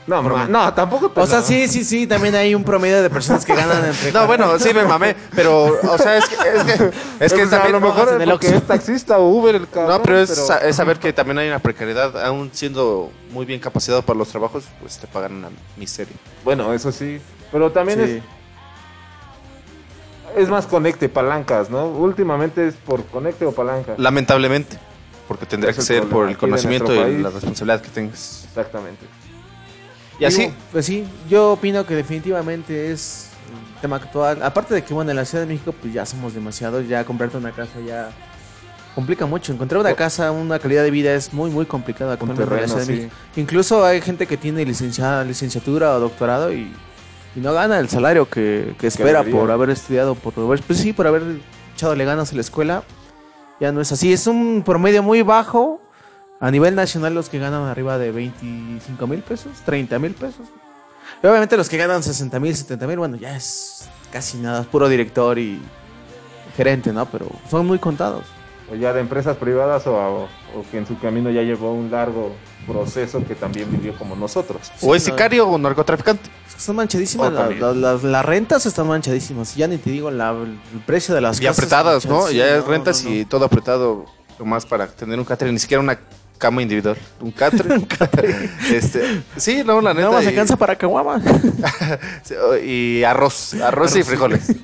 No, 0.08 0.22
ma- 0.24 0.48
no, 0.48 0.74
tampoco. 0.74 1.12
te- 1.12 1.22
O 1.22 1.27
sea, 1.27 1.39
no. 1.39 1.46
sí, 1.46 1.67
sí, 1.67 1.84
sí, 1.84 2.08
también 2.08 2.34
hay 2.36 2.55
un 2.55 2.63
promedio 2.63 3.01
de 3.03 3.10
personas 3.10 3.46
que 3.46 3.53
ganan 3.55 3.86
entre... 3.86 4.12
No, 4.12 4.25
bueno, 4.25 4.58
sí 4.58 4.74
me 4.74 4.84
mamé, 4.84 5.15
pero, 5.36 5.65
o 5.65 5.98
sea, 5.98 6.17
es 6.17 6.25
que, 6.27 6.36
es 6.36 6.63
que, 6.63 6.91
es 7.20 7.34
que 7.34 7.43
O 7.43 7.48
sea, 7.48 7.60
también, 7.62 7.75
a 7.75 7.79
lo 7.79 7.88
mejor 7.88 8.10
es 8.15 8.22
el 8.22 8.29
porque 8.31 8.48
es 8.55 8.63
taxista 8.67 9.20
o 9.20 9.27
Uber 9.29 9.55
el 9.55 9.70
cabrón. 9.70 9.98
no, 9.98 10.01
pero 10.01 10.20
es, 10.20 10.29
sa- 10.31 10.58
es 10.58 10.75
saber 10.75 10.98
que 11.00 11.13
también 11.13 11.38
hay 11.38 11.48
una 11.50 11.60
precariedad, 11.60 12.25
aún 12.25 12.50
siendo 12.51 13.12
muy 13.31 13.46
bien 13.46 13.60
capacitado 13.60 14.01
para 14.01 14.17
los 14.17 14.27
trabajos, 14.29 14.63
pues 14.81 14.98
te 14.98 15.05
pagan 15.08 15.34
una 15.36 15.50
miseria. 15.77 16.15
Bueno, 16.43 16.74
eso 16.74 16.91
sí. 16.91 17.22
Pero 17.51 17.72
también 17.72 18.00
Sí. 18.05 18.22
es, 20.36 20.43
es 20.43 20.50
más 20.50 20.65
conecte, 20.65 21.10
palancas, 21.10 21.70
¿no? 21.70 21.86
Últimamente 21.88 22.67
es 22.67 22.74
por 22.75 23.05
conecte 23.05 23.46
o 23.46 23.51
palanca. 23.51 23.93
Lamentablemente, 23.98 24.77
porque 25.27 25.46
tendría 25.46 25.72
Es 25.72 25.75
que 25.77 25.84
ser 25.84 26.03
por 26.05 26.27
el 26.27 26.38
conocimiento 26.38 26.93
y 26.96 27.00
país. 27.00 27.22
la 27.22 27.29
responsabilidad 27.29 27.81
que 27.81 27.89
tengas. 27.89 28.46
Exactamente. 28.48 29.05
Y 30.22 30.25
así, 30.25 30.42
Digo, 30.42 30.54
pues 30.72 30.86
sí, 30.86 31.04
yo 31.28 31.54
opino 31.54 31.84
que 31.84 31.96
definitivamente 31.96 32.92
es 32.92 33.30
el 33.75 33.82
tema 33.82 33.96
actual. 33.96 34.44
Aparte 34.44 34.75
de 34.75 34.84
que, 34.84 34.94
bueno, 34.94 35.10
en 35.10 35.18
la 35.18 35.25
Ciudad 35.25 35.46
de 35.46 35.51
México, 35.51 35.74
pues 35.74 35.92
ya 35.92 36.06
somos 36.06 36.36
demasiados. 36.36 36.88
Ya 36.88 37.04
comprarte 37.04 37.38
una 37.38 37.51
casa 37.51 37.80
ya 37.84 38.12
complica 38.94 39.25
mucho. 39.25 39.51
Encontrar 39.51 39.82
una 39.82 39.96
casa, 39.96 40.32
una 40.32 40.60
calidad 40.60 40.84
de 40.84 40.92
vida 40.92 41.12
es 41.16 41.34
muy, 41.34 41.50
muy 41.50 41.66
complicado 41.66 42.12
actualmente 42.12 42.44
en 42.44 42.62
la 42.62 42.68
Ciudad 42.68 42.86
de. 42.86 42.94
México. 42.94 43.16
Incluso 43.36 43.84
hay 43.84 44.00
gente 44.00 44.28
que 44.28 44.38
tiene 44.38 44.63
licenciada, 44.63 45.24
licenciatura 45.24 45.96
o 45.96 46.00
doctorado 46.00 46.54
y, 46.54 46.72
y 47.36 47.40
no 47.40 47.51
gana 47.54 47.80
el 47.80 47.90
salario 47.90 48.30
que, 48.30 48.75
que 48.80 48.86
espera 48.86 49.24
por 49.24 49.50
haber 49.50 49.72
estudiado, 49.72 50.13
por 50.13 50.36
haber, 50.38 50.62
pues 50.62 50.78
sí, 50.78 50.94
por 50.94 51.08
haber 51.08 51.24
echadole 51.74 52.06
ganas 52.06 52.30
en 52.30 52.38
la 52.38 52.42
escuela. 52.42 52.84
Ya 53.60 53.72
no 53.72 53.82
es 53.82 53.92
así. 53.92 54.13
Es 54.13 54.28
un 54.28 54.62
promedio 54.63 55.01
muy 55.01 55.24
bajo. 55.24 55.81
A 56.42 56.50
nivel 56.52 56.74
nacional, 56.76 57.14
los 57.14 57.30
que 57.30 57.38
ganan 57.40 57.64
arriba 57.68 57.98
de 58.00 58.12
25 58.12 59.08
mil 59.08 59.22
pesos, 59.22 59.52
30 59.64 60.00
mil 60.00 60.14
pesos. 60.14 60.48
Y 61.24 61.28
obviamente 61.28 61.56
los 61.56 61.70
que 61.70 61.78
ganan 61.78 62.02
60 62.04 62.40
mil, 62.40 62.56
70 62.56 62.88
mil, 62.88 62.98
bueno, 62.98 63.16
ya 63.16 63.36
es 63.36 63.88
casi 64.12 64.38
nada, 64.38 64.62
es 64.62 64.68
puro 64.68 64.90
director 64.90 65.38
y 65.38 65.62
gerente, 66.58 66.92
¿no? 66.92 67.06
Pero 67.06 67.28
son 67.50 67.66
muy 67.68 67.78
contados. 67.78 68.24
O 68.72 68.76
ya 68.76 68.92
de 68.94 69.02
empresas 69.02 69.38
privadas 69.38 69.86
o, 69.86 69.94
o 69.96 70.30
que 70.72 70.78
en 70.80 70.88
su 70.88 70.98
camino 70.98 71.30
ya 71.30 71.42
llevó 71.44 71.74
un 71.74 71.92
largo 71.92 72.34
proceso 72.66 73.24
que 73.26 73.36
también 73.36 73.70
vivió 73.70 73.96
como 73.98 74.16
nosotros. 74.16 74.72
o 74.82 74.96
es 74.96 75.06
no. 75.08 75.12
sicario 75.14 75.48
o 75.48 75.58
narcotraficante. 75.58 76.30
Es 76.48 76.54
que 76.56 76.60
Están 76.60 76.76
manchadísimas, 76.78 77.34
la- 77.34 77.50
la- 77.50 77.74
las, 77.74 78.04
las 78.04 78.26
rentas 78.26 78.66
están 78.66 78.88
manchadísimas. 78.88 79.56
Ya 79.56 79.68
ni 79.68 79.78
te 79.78 79.90
digo 79.92 80.10
la- 80.10 80.32
el 80.32 80.58
precio 80.86 81.14
de 81.14 81.22
las 81.22 81.40
Y 81.40 81.44
casas. 81.44 81.58
apretadas, 81.60 82.06
¿no? 82.06 82.32
Ya 82.32 82.56
es 82.58 82.64
No, 82.64 82.70
rentas 82.72 83.04
no, 83.04 83.10
no. 83.10 83.16
y 83.16 83.26
todo 83.26 83.46
apretado, 83.46 84.06
nomás 84.40 84.66
para 84.66 84.88
tener 84.88 85.20
un 85.20 85.26
catre, 85.26 85.52
ni 85.52 85.60
siquiera 85.60 85.82
una 85.82 86.00
cama 86.42 86.62
individual. 86.62 86.98
Un 87.22 87.32
catre. 87.32 87.70
este, 88.74 89.22
sí, 89.38 89.62
no, 89.64 89.80
la 89.80 89.94
neta. 89.94 90.08
Nada 90.08 90.16
más 90.18 90.26
y- 90.26 90.30
alcanza 90.30 90.58
para 90.58 90.76
caguama. 90.76 91.22
Sí, 92.24 92.34
o- 92.34 92.58
Y 92.58 93.04
arroz, 93.04 93.54
arroz 93.56 93.96
y 93.96 94.04
frijoles. 94.04 94.46
Sí, 94.48 94.56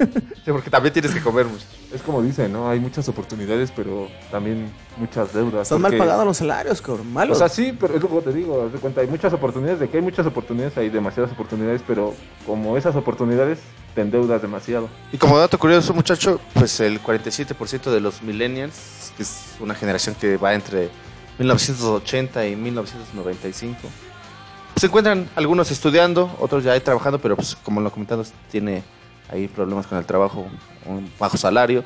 porque 0.52 0.70
también 0.70 0.92
tienes 0.94 1.12
que 1.14 1.22
comer 1.22 1.46
mucho. 1.46 1.64
Es 1.94 2.02
como 2.02 2.22
dicen, 2.22 2.52
¿no? 2.52 2.70
Hay 2.70 2.80
muchas 2.80 3.08
oportunidades, 3.08 3.72
pero 3.76 4.08
también 4.32 4.70
muchas 4.98 5.34
deudas. 5.34 5.64
Están 5.64 5.82
mal 5.82 5.96
pagados 5.98 6.26
los 6.26 6.38
salarios, 6.38 6.82
cabrón. 6.82 7.08
O 7.08 7.12
Malos. 7.12 7.38
sea, 7.38 7.48
sí, 7.48 7.74
pero 7.80 7.96
es 7.96 8.02
lo 8.02 8.10
que 8.10 8.22
te 8.22 8.34
digo, 8.34 8.66
haz 8.66 8.74
de 8.74 8.80
cuenta, 8.80 9.02
hay 9.02 9.08
muchas 9.08 9.32
oportunidades, 9.34 9.80
de 9.80 9.88
que 9.90 9.98
hay 9.98 10.04
muchas 10.04 10.26
oportunidades, 10.26 10.78
hay 10.78 10.90
demasiadas 10.90 11.32
oportunidades, 11.32 11.82
pero 11.88 12.14
como 12.46 12.76
esas 12.76 12.96
oportunidades 12.96 13.60
te 13.96 14.02
endeudas 14.02 14.42
demasiado. 14.42 14.90
Y 15.14 15.18
como 15.18 15.38
dato 15.38 15.58
curioso, 15.58 15.94
muchacho, 15.94 16.42
pues 16.54 16.80
el 16.82 17.02
47% 17.02 17.90
de 17.92 18.00
los 18.02 18.22
millennials, 18.22 19.12
que 19.16 19.24
es 19.24 19.56
una 19.60 19.74
generación 19.76 20.16
que 20.20 20.36
va 20.38 20.54
entre 20.54 20.90
1980 21.39 22.48
y 22.48 22.56
1995. 22.56 23.79
Se 24.75 24.86
encuentran 24.88 25.29
algunos 25.36 25.72
estudiando, 25.72 26.36
otros 26.39 26.63
ya 26.63 26.74
ahí 26.74 26.79
trabajando, 26.79 27.20
pero 27.20 27.36
pues 27.36 27.56
como 27.56 27.82
lo 27.82 27.91
comentamos, 27.91 28.32
tiene 28.51 28.84
ahí 29.29 29.48
problemas 29.48 29.88
con 29.88 29.98
el 29.98 30.06
trabajo, 30.06 30.48
un 30.86 31.12
bajo 31.20 31.38
salario. 31.38 31.84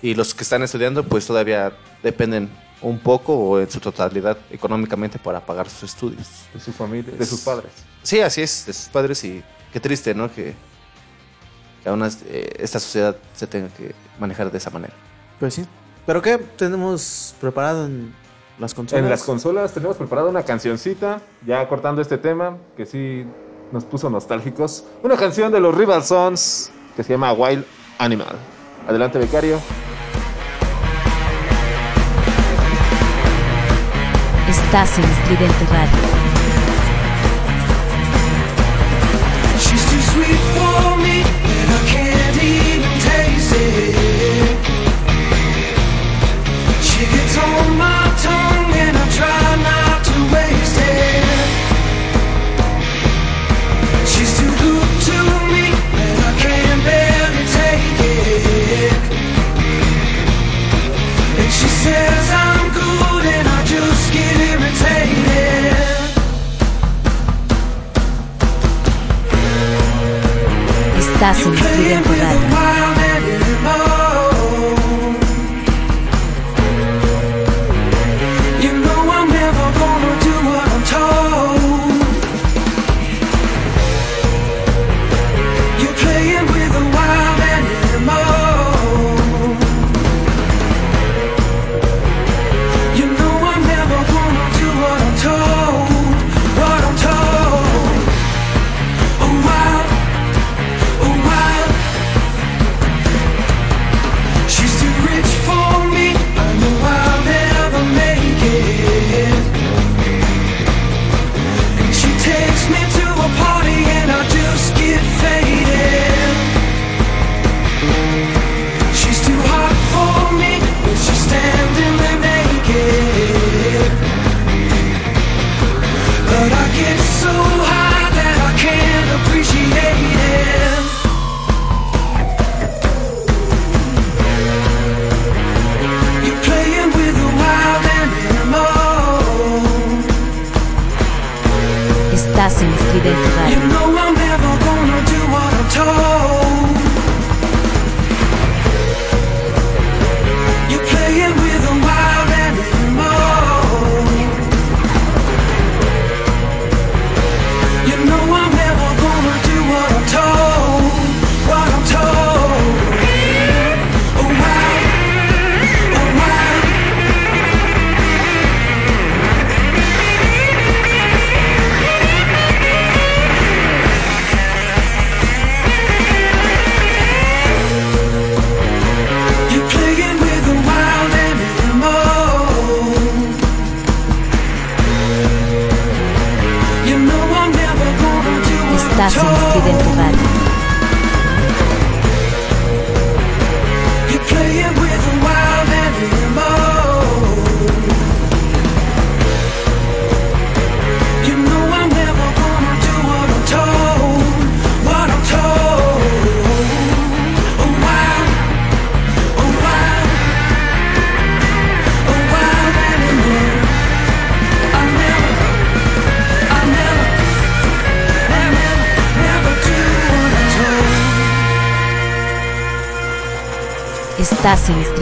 Y 0.00 0.14
los 0.14 0.34
que 0.34 0.44
están 0.44 0.62
estudiando, 0.62 1.02
pues 1.02 1.26
todavía 1.26 1.72
dependen 2.02 2.48
un 2.80 2.98
poco 2.98 3.34
o 3.34 3.60
en 3.60 3.68
su 3.68 3.80
totalidad 3.80 4.38
económicamente 4.50 5.18
para 5.18 5.44
pagar 5.44 5.68
sus 5.68 5.90
estudios. 5.90 6.28
De 6.54 6.60
su 6.60 6.72
familia, 6.72 7.12
de 7.12 7.26
sus 7.26 7.40
padres. 7.40 7.72
Sí, 8.02 8.20
así 8.20 8.42
es, 8.42 8.66
de 8.66 8.72
sus 8.72 8.88
padres. 8.88 9.22
Y 9.24 9.42
qué 9.72 9.80
triste, 9.80 10.14
¿no? 10.14 10.32
Que, 10.32 10.54
que 11.82 11.88
aún 11.88 12.04
eh, 12.04 12.56
esta 12.58 12.78
sociedad 12.78 13.16
se 13.34 13.46
tenga 13.46 13.68
que 13.68 13.94
manejar 14.20 14.50
de 14.50 14.58
esa 14.58 14.70
manera. 14.70 14.94
Pero 15.40 15.50
sí. 15.50 15.66
¿Pero 16.06 16.22
qué 16.22 16.38
tenemos 16.38 17.34
preparado 17.40 17.86
en 17.86 18.14
en 18.60 19.08
las 19.08 19.22
consolas 19.22 19.72
tenemos 19.72 19.96
preparada 19.96 20.28
una 20.28 20.42
cancioncita, 20.42 21.20
ya 21.46 21.68
cortando 21.68 22.02
este 22.02 22.18
tema, 22.18 22.56
que 22.76 22.86
sí 22.86 23.24
nos 23.70 23.84
puso 23.84 24.10
nostálgicos. 24.10 24.84
Una 25.04 25.16
canción 25.16 25.52
de 25.52 25.60
los 25.60 25.76
Rival 25.76 26.02
Sons 26.02 26.72
que 26.96 27.04
se 27.04 27.12
llama 27.12 27.32
Wild 27.32 27.64
Animal. 27.98 28.36
Adelante, 28.88 29.18
becario. 29.18 29.60
Estás 34.48 34.98
en 34.98 35.04
Estridente 35.04 35.64
Radio. 35.70 36.17
Estás 71.18 71.46
en 71.46 71.54
Estudio 71.54 72.67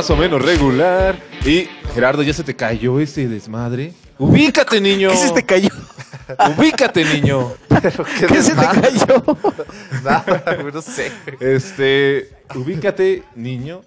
más 0.00 0.08
o 0.08 0.16
menos 0.16 0.40
regular. 0.40 1.14
Y 1.44 1.68
Gerardo, 1.92 2.22
ya 2.22 2.32
se 2.32 2.42
te 2.42 2.56
cayó 2.56 2.98
ese 3.00 3.28
desmadre. 3.28 3.92
Ubícate, 4.18 4.80
niño. 4.80 5.10
¿Qué 5.10 5.16
se 5.16 5.30
te 5.30 5.44
cayó? 5.44 5.68
Ubícate, 6.56 7.04
niño. 7.04 7.52
Qué, 7.68 8.42
se 8.42 8.54
te 8.54 8.66
cayó? 8.80 9.22
No 10.72 10.80
sé. 10.80 11.12
Este, 11.38 12.30
ubícate, 12.54 13.24
niño. 13.34 13.82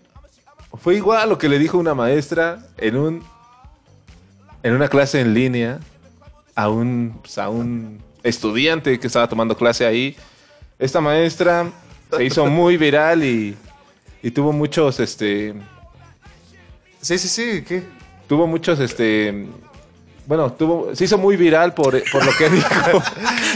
Fue 0.80 0.94
igual 0.98 1.22
a 1.22 1.26
lo 1.26 1.40
que 1.40 1.50
le 1.50 1.58
dijo 1.58 1.80
una 1.80 1.96
maestra 1.96 2.60
en 2.78 2.96
un 2.96 3.24
en 4.62 4.74
una 4.74 4.90
clase 4.90 5.20
en 5.20 5.34
línea 5.34 5.80
a 6.54 6.70
un, 6.70 7.18
pues, 7.24 7.40
a 7.40 7.50
un 7.50 8.04
estudiante 8.22 9.00
que 9.00 9.08
estaba 9.08 9.28
tomando 9.28 9.58
clase 9.58 9.84
ahí. 9.84 10.16
Esta 10.78 11.02
maestra 11.02 11.72
se 12.16 12.24
hizo 12.24 12.46
muy 12.46 12.78
viral 12.78 13.24
y, 13.24 13.58
y 14.22 14.30
tuvo 14.30 14.52
muchos 14.52 15.00
este 15.00 15.56
Sí, 17.04 17.18
sí, 17.20 17.28
sí, 17.28 17.64
¿qué? 17.68 17.84
tuvo 18.28 18.48
muchos, 18.48 18.80
este, 18.80 19.46
bueno, 20.26 20.52
tuvo, 20.54 20.96
se 20.96 21.04
hizo 21.04 21.18
muy 21.18 21.36
viral 21.36 21.74
por, 21.74 22.02
por 22.12 22.26
lo 22.26 22.32
que 22.38 22.50
dijo. 22.50 22.70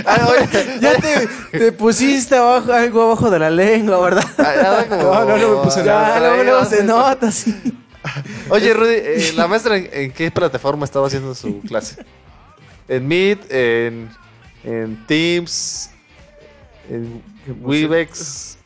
Ah, 0.06 0.28
oye, 0.30 0.80
Ya 0.80 0.94
te, 1.00 1.28
te 1.58 1.72
pusiste 1.72 2.36
abajo, 2.36 2.72
algo 2.72 3.02
abajo 3.04 3.32
de 3.32 3.40
la 3.40 3.50
lengua, 3.50 4.00
¿verdad? 4.00 4.24
ah, 4.38 4.86
como- 4.88 5.02
No, 5.02 5.26
no, 5.26 5.38
no 5.38 5.56
me 5.58 5.64
puse 5.64 5.84
nada. 5.84 6.14
Ya, 6.14 6.20
luego, 6.20 6.44
luego 6.44 6.66
se 6.66 6.84
nota, 6.84 7.32
sí. 7.32 7.56
Oye, 8.50 8.74
Rudy, 8.74 8.94
eh, 8.94 9.32
¿la 9.36 9.48
maestra 9.48 9.76
en, 9.78 9.90
en 9.92 10.12
qué 10.12 10.30
plataforma 10.30 10.86
estaba 10.86 11.08
haciendo 11.08 11.34
su 11.34 11.62
clase? 11.62 12.06
¿En 12.88 13.08
Meet? 13.08 13.52
¿En, 13.52 14.10
en 14.64 15.04
Teams? 15.08 15.90
¿En 16.90 17.22
Webex? 17.62 18.57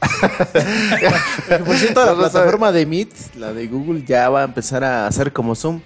Por 1.66 1.76
cierto, 1.76 2.04
la 2.04 2.12
No 2.12 2.18
plataforma 2.18 2.72
de 2.72 2.86
Meet, 2.86 3.34
la 3.36 3.52
de 3.52 3.66
Google, 3.66 4.04
ya 4.06 4.28
va 4.28 4.42
a 4.42 4.44
empezar 4.44 4.84
a 4.84 5.06
hacer 5.06 5.32
como 5.32 5.54
Zoom. 5.54 5.80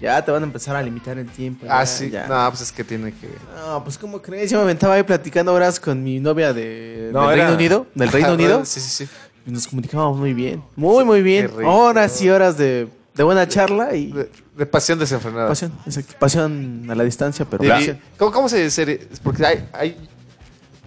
Ya 0.00 0.22
te 0.22 0.30
van 0.30 0.42
a 0.42 0.46
empezar 0.46 0.76
a 0.76 0.82
limitar 0.82 1.16
el 1.18 1.26
tiempo. 1.26 1.66
Ah, 1.70 1.80
ya, 1.80 1.86
sí. 1.86 2.10
ya. 2.10 2.26
No, 2.26 2.50
pues 2.50 2.60
es 2.60 2.70
que 2.72 2.84
tiene 2.84 3.12
que... 3.12 3.28
No, 3.56 3.82
pues 3.82 3.96
¿cómo 3.96 4.20
crees? 4.20 4.50
Yo 4.50 4.58
me 4.58 4.64
aventaba 4.64 4.94
ahí 4.94 5.02
platicando 5.02 5.54
horas 5.54 5.80
con 5.80 6.04
mi 6.04 6.20
novia 6.20 6.52
de, 6.52 7.08
No, 7.14 7.22
del 7.30 7.38
era- 7.38 7.44
Reino 7.46 7.54
Unido. 7.56 7.86
Del 7.94 8.12
Reino 8.12 8.28
Ah, 8.32 8.34
Unido. 8.34 8.64
Sí, 8.66 8.78
sí, 8.80 9.06
sí. 9.06 9.10
Y 9.46 9.50
nos 9.50 9.66
comunicábamos 9.66 10.18
muy 10.18 10.34
bien. 10.34 10.62
Muy, 10.76 11.02
muy 11.04 11.22
bien. 11.22 11.50
Horas 11.64 12.20
y 12.20 12.28
horas 12.28 12.58
de, 12.58 12.88
de 13.14 13.22
buena 13.22 13.48
charla 13.48 13.94
y 13.96 14.12
De, 14.12 14.30
de 14.54 14.66
pasión 14.66 14.98
desenfrenada. 14.98 15.48
pasión. 15.48 15.72
Exacto. 15.86 16.14
Pasión 16.18 16.84
a 16.90 16.94
la 16.94 17.02
distancia, 17.04 17.46
pero 17.46 17.62
De- 17.62 17.70
pasión. 17.70 17.98
¿Cómo, 18.18 18.32
cómo 18.32 18.48
se 18.50 18.64
dice? 18.64 19.08
Porque 19.22 19.46
hay, 19.46 19.66
hay 19.72 19.96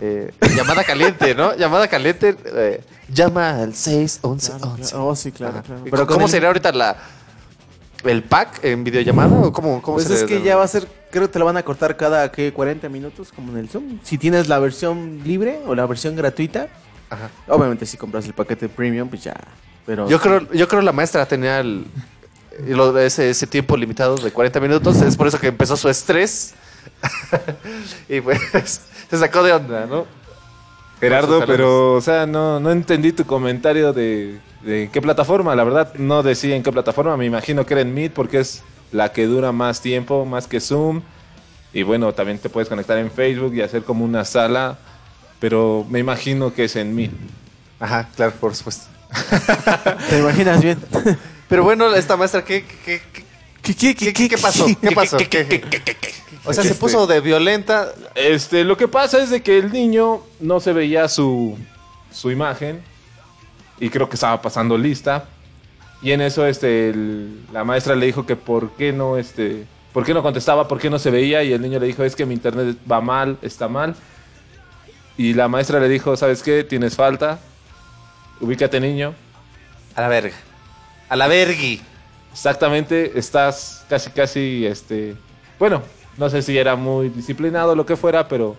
eh, 0.01 0.31
llamada 0.55 0.83
caliente, 0.83 1.35
¿no? 1.35 1.55
Llamada 1.55 1.87
caliente. 1.87 2.35
eh, 2.45 2.81
llama 3.09 3.61
al 3.61 3.73
611. 3.75 4.51
Claro, 4.57 4.75
claro. 4.75 5.07
Oh, 5.07 5.15
sí, 5.15 5.31
claro, 5.31 5.61
claro. 5.63 5.83
Pero 5.89 6.07
¿cómo 6.07 6.25
el- 6.25 6.31
sería 6.31 6.47
ahorita 6.47 6.71
la 6.71 6.97
el 8.05 8.23
pack 8.23 8.63
en 8.63 8.85
videollamada 8.85 9.29
o 9.35 9.51
cómo, 9.51 9.81
cómo 9.81 9.97
Pues 9.97 10.07
se 10.07 10.13
es 10.13 10.21
le 10.21 10.27
que 10.27 10.41
ya 10.41 10.55
va 10.55 10.63
a 10.63 10.67
ser, 10.69 10.87
creo 11.11 11.23
que 11.27 11.33
te 11.33 11.39
la 11.39 11.43
van 11.43 11.57
a 11.57 11.63
cortar 11.63 11.97
cada 11.97 12.31
¿qué? 12.31 12.53
40 12.53 12.87
minutos, 12.87 13.29
como 13.35 13.51
en 13.51 13.57
el 13.57 13.69
Zoom. 13.69 13.99
Si 14.03 14.17
tienes 14.17 14.47
la 14.47 14.57
versión 14.59 15.19
libre 15.25 15.59
o 15.67 15.75
la 15.75 15.85
versión 15.85 16.15
gratuita, 16.15 16.69
Ajá. 17.09 17.29
obviamente 17.49 17.85
si 17.85 17.97
compras 17.97 18.25
el 18.25 18.33
paquete 18.33 18.69
premium, 18.69 19.09
pues 19.09 19.23
ya. 19.23 19.35
Pero 19.85 20.07
Yo 20.07 20.17
creo, 20.21 20.49
yo 20.53 20.67
creo 20.69 20.81
la 20.81 20.93
maestra 20.93 21.25
tenía 21.25 21.59
el, 21.59 21.85
lo- 22.67 22.97
ese, 22.99 23.31
ese 23.31 23.47
tiempo 23.47 23.75
limitado 23.75 24.15
de 24.15 24.31
40 24.31 24.61
minutos. 24.61 25.01
Es 25.01 25.17
por 25.17 25.27
eso 25.27 25.37
que 25.37 25.47
empezó 25.47 25.75
su 25.75 25.89
estrés. 25.89 26.53
y 28.09 28.21
pues 28.21 28.81
se 29.09 29.17
sacó 29.17 29.43
de 29.43 29.53
onda, 29.53 29.85
¿no? 29.85 30.05
Gerardo, 30.99 31.45
pero, 31.45 31.93
o 31.93 32.01
sea, 32.01 32.25
no, 32.25 32.59
no 32.59 32.71
entendí 32.71 33.13
tu 33.13 33.25
comentario 33.25 33.93
de, 33.93 34.39
de 34.61 34.89
qué 34.91 35.01
plataforma. 35.01 35.55
La 35.55 35.63
verdad, 35.63 35.93
no 35.95 36.23
decía 36.23 36.55
en 36.55 36.63
qué 36.63 36.71
plataforma. 36.71 37.15
Me 37.15 37.25
imagino 37.25 37.65
que 37.65 37.73
era 37.73 37.81
en 37.81 37.93
Meet 37.93 38.13
porque 38.13 38.39
es 38.39 38.63
la 38.91 39.11
que 39.13 39.25
dura 39.25 39.51
más 39.51 39.81
tiempo, 39.81 40.25
más 40.25 40.47
que 40.47 40.59
Zoom. 40.59 41.01
Y 41.71 41.83
bueno, 41.83 42.13
también 42.13 42.39
te 42.39 42.49
puedes 42.49 42.67
conectar 42.67 42.97
en 42.97 43.11
Facebook 43.11 43.53
y 43.55 43.61
hacer 43.61 43.83
como 43.83 44.03
una 44.03 44.25
sala. 44.25 44.77
Pero 45.39 45.85
me 45.89 45.99
imagino 45.99 46.53
que 46.53 46.65
es 46.65 46.75
en 46.75 46.93
Meet. 46.93 47.11
Ajá, 47.79 48.09
claro, 48.15 48.33
por 48.39 48.53
supuesto. 48.53 48.87
te 50.09 50.19
imaginas 50.19 50.61
bien. 50.61 50.79
Pero 51.47 51.63
bueno, 51.63 51.93
esta 51.95 52.17
maestra, 52.17 52.43
¿qué, 52.43 52.65
qué, 52.85 53.01
qué, 53.13 53.23
¿Qué, 53.73 53.95
qué, 53.95 53.95
qué, 53.95 54.13
qué- 54.13 54.29
qué 54.29 54.37
pasó? 54.37 54.65
¿Qué 54.81 54.91
pasó? 54.95 55.17
¿Qué- 55.17 55.45
O 56.45 56.53
sea, 56.53 56.63
se 56.63 56.75
puso 56.79 57.05
de 57.07 57.19
violenta. 57.21 57.93
Este, 58.15 58.63
lo 58.63 58.75
que 58.77 58.87
pasa 58.87 59.21
es 59.21 59.29
de 59.29 59.41
que 59.41 59.57
el 59.57 59.71
niño 59.71 60.21
no 60.39 60.59
se 60.59 60.73
veía 60.73 61.07
su, 61.07 61.57
su 62.11 62.31
imagen 62.31 62.81
y 63.79 63.89
creo 63.89 64.09
que 64.09 64.15
estaba 64.15 64.41
pasando 64.41 64.77
lista 64.77 65.25
y 66.01 66.11
en 66.11 66.21
eso 66.21 66.45
este 66.47 66.89
el- 66.89 67.41
la 67.53 67.63
maestra 67.63 67.95
le 67.95 68.05
dijo 68.05 68.25
que 68.25 68.35
por 68.35 68.71
qué 68.71 68.91
no 68.93 69.17
este 69.17 69.65
por 69.93 70.05
qué 70.05 70.13
no 70.13 70.21
contestaba, 70.23 70.67
por 70.67 70.79
qué 70.79 70.89
no 70.89 70.97
se 70.99 71.09
veía 71.11 71.43
y 71.43 71.51
el 71.53 71.61
niño 71.61 71.79
le 71.79 71.87
dijo 71.87 72.03
es 72.03 72.15
que 72.15 72.25
mi 72.25 72.33
internet 72.33 72.77
va 72.89 73.01
mal, 73.01 73.37
está 73.41 73.67
mal 73.67 73.95
y 75.17 75.33
la 75.33 75.47
maestra 75.47 75.79
le 75.79 75.89
dijo 75.89 76.15
sabes 76.17 76.41
qué 76.43 76.63
tienes 76.63 76.95
falta, 76.95 77.39
ubícate 78.39 78.79
niño, 78.79 79.13
A 79.95 80.01
la 80.01 80.07
verga. 80.07 80.35
A 81.09 81.15
la 81.15 81.27
vergui. 81.27 81.81
Exactamente 82.39 83.11
estás 83.19 83.85
casi 83.89 84.09
casi 84.11 84.65
este 84.65 85.15
bueno 85.59 85.83
no 86.17 86.29
sé 86.29 86.41
si 86.41 86.57
era 86.57 86.75
muy 86.75 87.09
disciplinado 87.09 87.73
o 87.73 87.75
lo 87.75 87.85
que 87.85 87.95
fuera 87.95 88.27
pero 88.27 88.55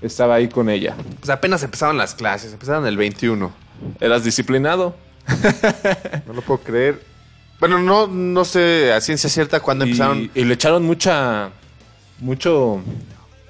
estaba 0.00 0.34
ahí 0.34 0.48
con 0.48 0.68
ella. 0.68 0.94
Pues 1.20 1.30
apenas 1.30 1.62
empezaron 1.62 1.96
las 1.96 2.14
clases, 2.14 2.52
empezaron 2.52 2.86
el 2.86 2.96
21. 2.96 3.52
¿Eras 4.00 4.24
disciplinado? 4.24 4.94
No 6.26 6.32
lo 6.34 6.42
puedo 6.42 6.60
creer. 6.60 7.02
Bueno, 7.60 7.78
no, 7.78 8.06
no 8.06 8.44
sé 8.44 8.92
a 8.92 9.00
ciencia 9.00 9.30
cierta 9.30 9.60
cuándo 9.60 9.86
Y, 9.86 9.90
empezaron. 9.90 10.30
y 10.34 10.44
le 10.44 10.54
echaron 10.54 10.84
mucha. 10.84 11.50
Mucho. 12.18 12.82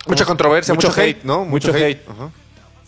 Mucha 0.07 0.25
controversia, 0.25 0.75
mucho, 0.75 0.89
mucho 0.89 1.01
hate, 1.01 1.17
hate, 1.17 1.25
¿no? 1.25 1.45
mucho 1.45 1.73
hate. 1.73 2.07
Ajá. 2.09 2.31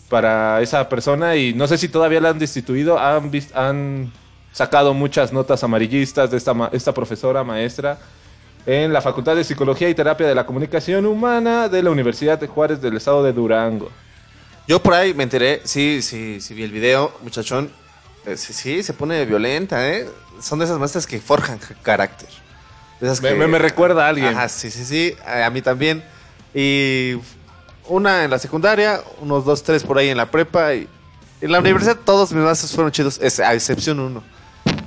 para 0.09 0.61
esa 0.61 0.87
persona. 0.87 1.35
Y 1.35 1.53
no 1.53 1.67
sé 1.67 1.77
si 1.77 1.89
todavía 1.89 2.21
la 2.21 2.29
han 2.29 2.39
destituido. 2.39 2.99
Han, 2.99 3.31
han 3.55 4.11
sacado 4.57 4.93
muchas 4.95 5.31
notas 5.31 5.63
amarillistas 5.63 6.31
de 6.31 6.37
esta, 6.37 6.53
ma- 6.53 6.69
esta 6.73 6.91
profesora, 6.93 7.43
maestra. 7.43 7.99
En 8.65 8.91
la 8.91 9.01
Facultad 9.01 9.35
de 9.35 9.43
Psicología 9.43 9.87
y 9.87 9.93
Terapia 9.95 10.27
de 10.27 10.33
la 10.35 10.45
Comunicación 10.45 11.05
Humana 11.05 11.69
de 11.69 11.83
la 11.83 11.91
Universidad 11.91 12.39
de 12.39 12.47
Juárez 12.47 12.81
del 12.81 12.97
Estado 12.97 13.23
de 13.23 13.31
Durango. 13.33 13.89
Yo 14.67 14.81
por 14.81 14.93
ahí 14.95 15.13
me 15.13 15.23
enteré, 15.23 15.61
sí, 15.63 16.01
sí, 16.01 16.41
sí 16.41 16.53
vi 16.55 16.63
el 16.63 16.71
video, 16.71 17.13
muchachón. 17.21 17.71
Eh, 18.25 18.35
sí, 18.35 18.51
sí, 18.53 18.83
se 18.83 18.93
pone 18.93 19.23
violenta, 19.25 19.87
¿eh? 19.87 20.09
Son 20.41 20.57
de 20.59 20.65
esas 20.65 20.77
maestras 20.79 21.05
que 21.07 21.19
forjan 21.19 21.59
ca- 21.59 21.75
carácter. 21.81 22.27
De 22.99 23.05
esas 23.07 23.21
Me, 23.21 23.29
que- 23.29 23.35
me- 23.35 23.47
me 23.47 23.59
recuerda 23.59 24.05
a 24.05 24.09
alguien. 24.09 24.29
Ajá, 24.35 24.49
sí, 24.49 24.69
sí, 24.71 24.83
sí, 24.83 25.15
a, 25.25 25.49
mí 25.51 25.61
también. 25.61 26.03
Y 26.53 27.13
una 27.87 28.23
en 28.25 28.31
la 28.31 28.39
secundaria, 28.39 29.01
unos 29.21 29.45
dos, 29.45 29.61
tres 29.63 29.83
por 29.83 29.97
ahí 29.99 30.09
en 30.09 30.17
la 30.17 30.25
prepa. 30.25 30.73
Y 30.73 30.89
en 31.39 31.51
la 31.53 31.59
universidad 31.59 31.95
todos 32.03 32.33
mis 32.33 32.43
maestros 32.43 32.71
fueron 32.73 32.91
chidos, 32.91 33.17
a 33.39 33.53
excepción 33.53 33.99
uno, 34.01 34.23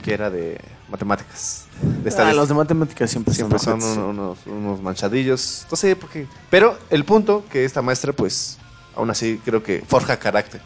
que 0.01 0.13
era 0.15 0.31
de 0.31 0.61
matemáticas. 0.91 1.67
De 2.03 2.13
Ah, 2.19 2.33
los 2.33 2.49
de 2.49 2.55
matemáticas 2.55 3.11
siempre, 3.11 3.33
Siempre 3.35 3.59
son 3.59 3.83
unos, 3.83 4.39
unos 4.47 4.81
manchadillos. 4.83 5.67
No 5.71 5.77
sé 5.77 5.97
por 5.97 6.11
qué. 6.11 6.27
Pero 6.51 6.77
el 6.91 7.05
punto 7.05 7.45
que 7.51 7.65
esta 7.65 7.83
maestra, 7.83 8.13
pues, 8.13 8.59
aún 8.97 9.11
así 9.11 9.41
creo 9.45 9.63
que 9.63 9.83
forja 9.87 10.19
carácter. 10.19 10.61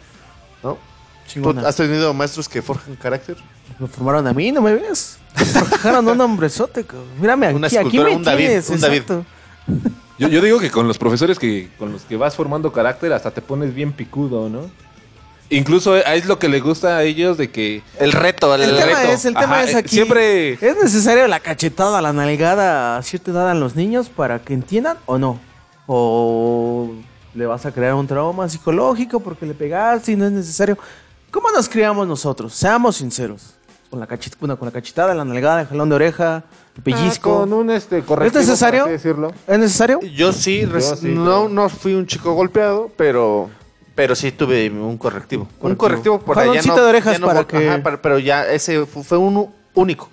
¿No? 0.63 0.73
¿Tú 0.75 1.31
Chingona. 1.31 1.67
has 1.69 1.77
tenido 1.77 2.13
maestros 2.15 2.49
que 2.49 2.61
forjan 2.63 2.97
carácter? 2.97 3.37
Me 3.79 3.87
formaron 3.87 4.27
a 4.27 4.33
mí, 4.33 4.53
¿no 4.53 4.61
me 4.61 4.75
ves? 4.75 5.19
Forjaron 5.35 6.07
un 6.09 6.21
hombrezote, 6.21 6.85
cabrón. 6.85 7.09
Mírame 7.21 7.47
aquí, 7.47 7.57
Una 7.57 7.67
aquí 7.67 7.77
escultura, 7.77 8.11
me 8.11 8.17
un 8.17 8.23
David, 8.23 8.47
tienes, 8.47 8.71
un 8.71 8.81
David. 8.81 9.03
Yo, 10.19 10.29
yo 10.29 10.41
digo 10.43 10.61
que 10.61 10.71
con 10.71 10.87
los 10.87 10.99
profesores 10.99 11.39
que 11.39 11.71
con 11.79 11.91
los 11.93 12.03
que 12.03 12.17
vas 12.17 12.37
formando 12.37 12.73
carácter 12.73 13.13
hasta 13.13 13.31
te 13.33 13.41
pones 13.43 13.75
bien 13.75 13.93
picudo, 13.93 14.49
¿no? 14.49 14.71
Incluso 15.57 15.97
es 15.97 16.27
lo 16.27 16.39
que 16.39 16.49
le 16.49 16.61
gusta 16.61 16.97
a 16.99 17.03
ellos 17.05 17.37
de 17.39 17.51
que 17.51 17.83
El 17.99 18.13
reto, 18.13 18.55
el, 18.55 18.63
El 18.63 18.77
tema 18.77 19.01
reto. 19.01 19.13
es, 19.13 19.25
el 19.25 19.35
tema 19.35 19.45
Ajá, 19.61 19.65
es 19.65 19.75
eh, 19.75 19.79
aquí. 19.79 19.89
siempre- 19.89 20.53
¿Es 20.55 20.77
necesario 20.83 21.27
la 21.29 21.41
cachetada, 21.41 22.01
la 22.03 22.13
nalgada 22.13 22.97
a 22.97 23.03
cierta 23.03 23.31
edad 23.31 23.51
a 23.51 23.55
los 23.55 23.77
niños 23.77 24.09
para 24.09 24.41
que 24.41 24.55
entiendan 24.55 24.97
o 25.07 25.19
no? 25.19 25.39
¿O 25.87 26.91
le 27.35 27.47
vas 27.47 27.65
a 27.67 27.73
crear 27.73 27.95
un 27.95 28.07
trauma 28.07 28.49
psicológico 28.49 29.21
porque 29.21 29.47
le 29.47 29.55
pegaste 29.55 30.13
y 30.13 30.17
no 30.17 30.27
es 30.27 30.33
necesario? 30.33 30.79
¿Cómo 31.31 31.51
nos 31.51 31.69
criamos 31.69 32.07
nosotros? 32.07 32.55
Seamos 32.55 32.97
sinceros. 32.97 33.55
Con 33.91 34.01
la, 34.01 34.09
cachet- 34.09 34.35
bueno, 34.41 34.59
con 34.59 34.67
la 34.67 34.73
cachetada, 34.73 35.15
la 35.15 35.25
nalgada, 35.25 35.61
el 35.61 35.67
jalón 35.69 35.89
de 35.89 35.95
oreja, 35.95 36.43
el 36.77 36.83
pellizco. 36.83 37.33
Ah, 37.33 37.39
con 37.41 37.53
un 37.53 37.71
este 37.71 38.03
correctivo, 38.03 38.41
¿Es 38.41 38.49
necesario? 38.49 38.87
decirlo. 38.87 39.33
¿Es 39.47 39.59
necesario? 39.59 40.01
Yo 40.01 40.33
sí, 40.33 40.65
res- 40.65 40.97
sí, 41.01 41.09
no, 41.09 41.49
no 41.49 41.69
fui 41.69 41.95
un 41.95 42.07
chico 42.07 42.33
golpeado, 42.35 42.91
pero 42.97 43.51
pero 43.95 44.15
sí 44.15 44.33
tuve 44.33 44.69
un 44.71 44.99
correctivo. 44.99 45.49
Un 45.61 45.75
correctivo 45.77 46.19
por 46.21 46.39
allá 46.39 46.61
no, 46.67 46.75
de 46.77 46.83
orejas 46.83 47.13
ya 47.15 47.19
no 47.19 47.27
para 47.27 47.41
vol- 47.43 47.47
que- 47.47 47.69
ajá, 47.69 47.83
para- 47.83 48.03
pero 48.03 48.19
ya 48.19 48.47
ese 48.47 48.85
fu- 48.87 49.03
fue 49.05 49.19
uno 49.19 49.53
único. 49.75 50.09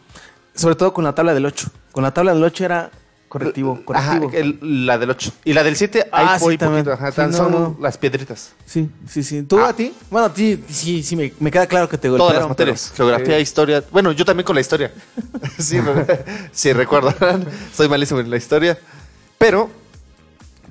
Sobre 0.56 0.76
todo 0.76 0.94
con 0.94 1.04
la 1.04 1.15
tabla 1.15 1.34
del 1.34 1.46
8. 1.46 1.70
Con 1.91 2.04
la 2.04 2.13
tabla 2.13 2.34
del 2.34 2.44
8 2.44 2.65
era 2.65 2.91
correctivo, 3.28 3.80
Ajá, 3.94 4.20
correctivo. 4.20 4.60
el- 4.62 4.86
la 4.86 4.98
del 4.98 5.10
8. 5.10 5.32
Y 5.46 5.54
la 5.54 5.63
del 5.63 5.76
7, 5.78 6.08
ahí 6.12 6.26
Ah, 6.30 6.38
fue 6.39 6.54
sí, 6.54 6.58
también. 6.58 6.84
poquito. 6.84 7.02
Ajá, 7.02 7.12
Sí, 7.12 7.15
tan- 7.15 7.32
no, 7.32 7.38
son 7.38 7.52
no. 7.52 7.78
las 7.80 7.98
piedritas. 7.98 8.52
Sí, 8.65 8.89
sí, 9.08 9.24
sí. 9.24 9.44
¿Tú 9.44 9.58
Ah. 9.60 9.70
a 9.70 9.74
ti? 9.74 9.94
Bueno, 10.10 10.28
a 10.28 10.34
ti 10.34 10.62
sí, 10.70 11.02
sí, 11.02 11.15
me, 11.15 11.32
me 11.39 11.50
queda 11.50 11.65
claro 11.65 11.88
que 11.88 11.98
te 11.98 12.08
Todas 12.10 12.20
golpearon. 12.20 12.41
las 12.44 12.50
materias. 12.50 12.91
pero- 12.96 13.10
Geografía, 13.10 13.39
historia. 13.39 13.84
Bueno, 13.89 14.12
yo 14.12 14.26
también 14.26 14.46
con 14.46 14.54
la 14.56 14.62
historia. 14.62 14.91
sí, 15.58 15.78
me- 15.80 16.06
sí, 16.52 16.74
recuerdan. 16.74 17.15
Soy 17.74 17.88
malísimo 17.88 18.20
en 18.20 18.30
la 18.30 18.36
historia. 18.38 18.78
Pero, 19.38 19.70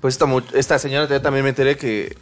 pues 0.02 0.14
esta, 0.14 0.26
esta 0.54 0.78
señora 0.78 1.08
yo 1.08 1.20
también 1.22 1.42
me 1.44 1.48
enteré 1.48 1.76
que 1.78 2.16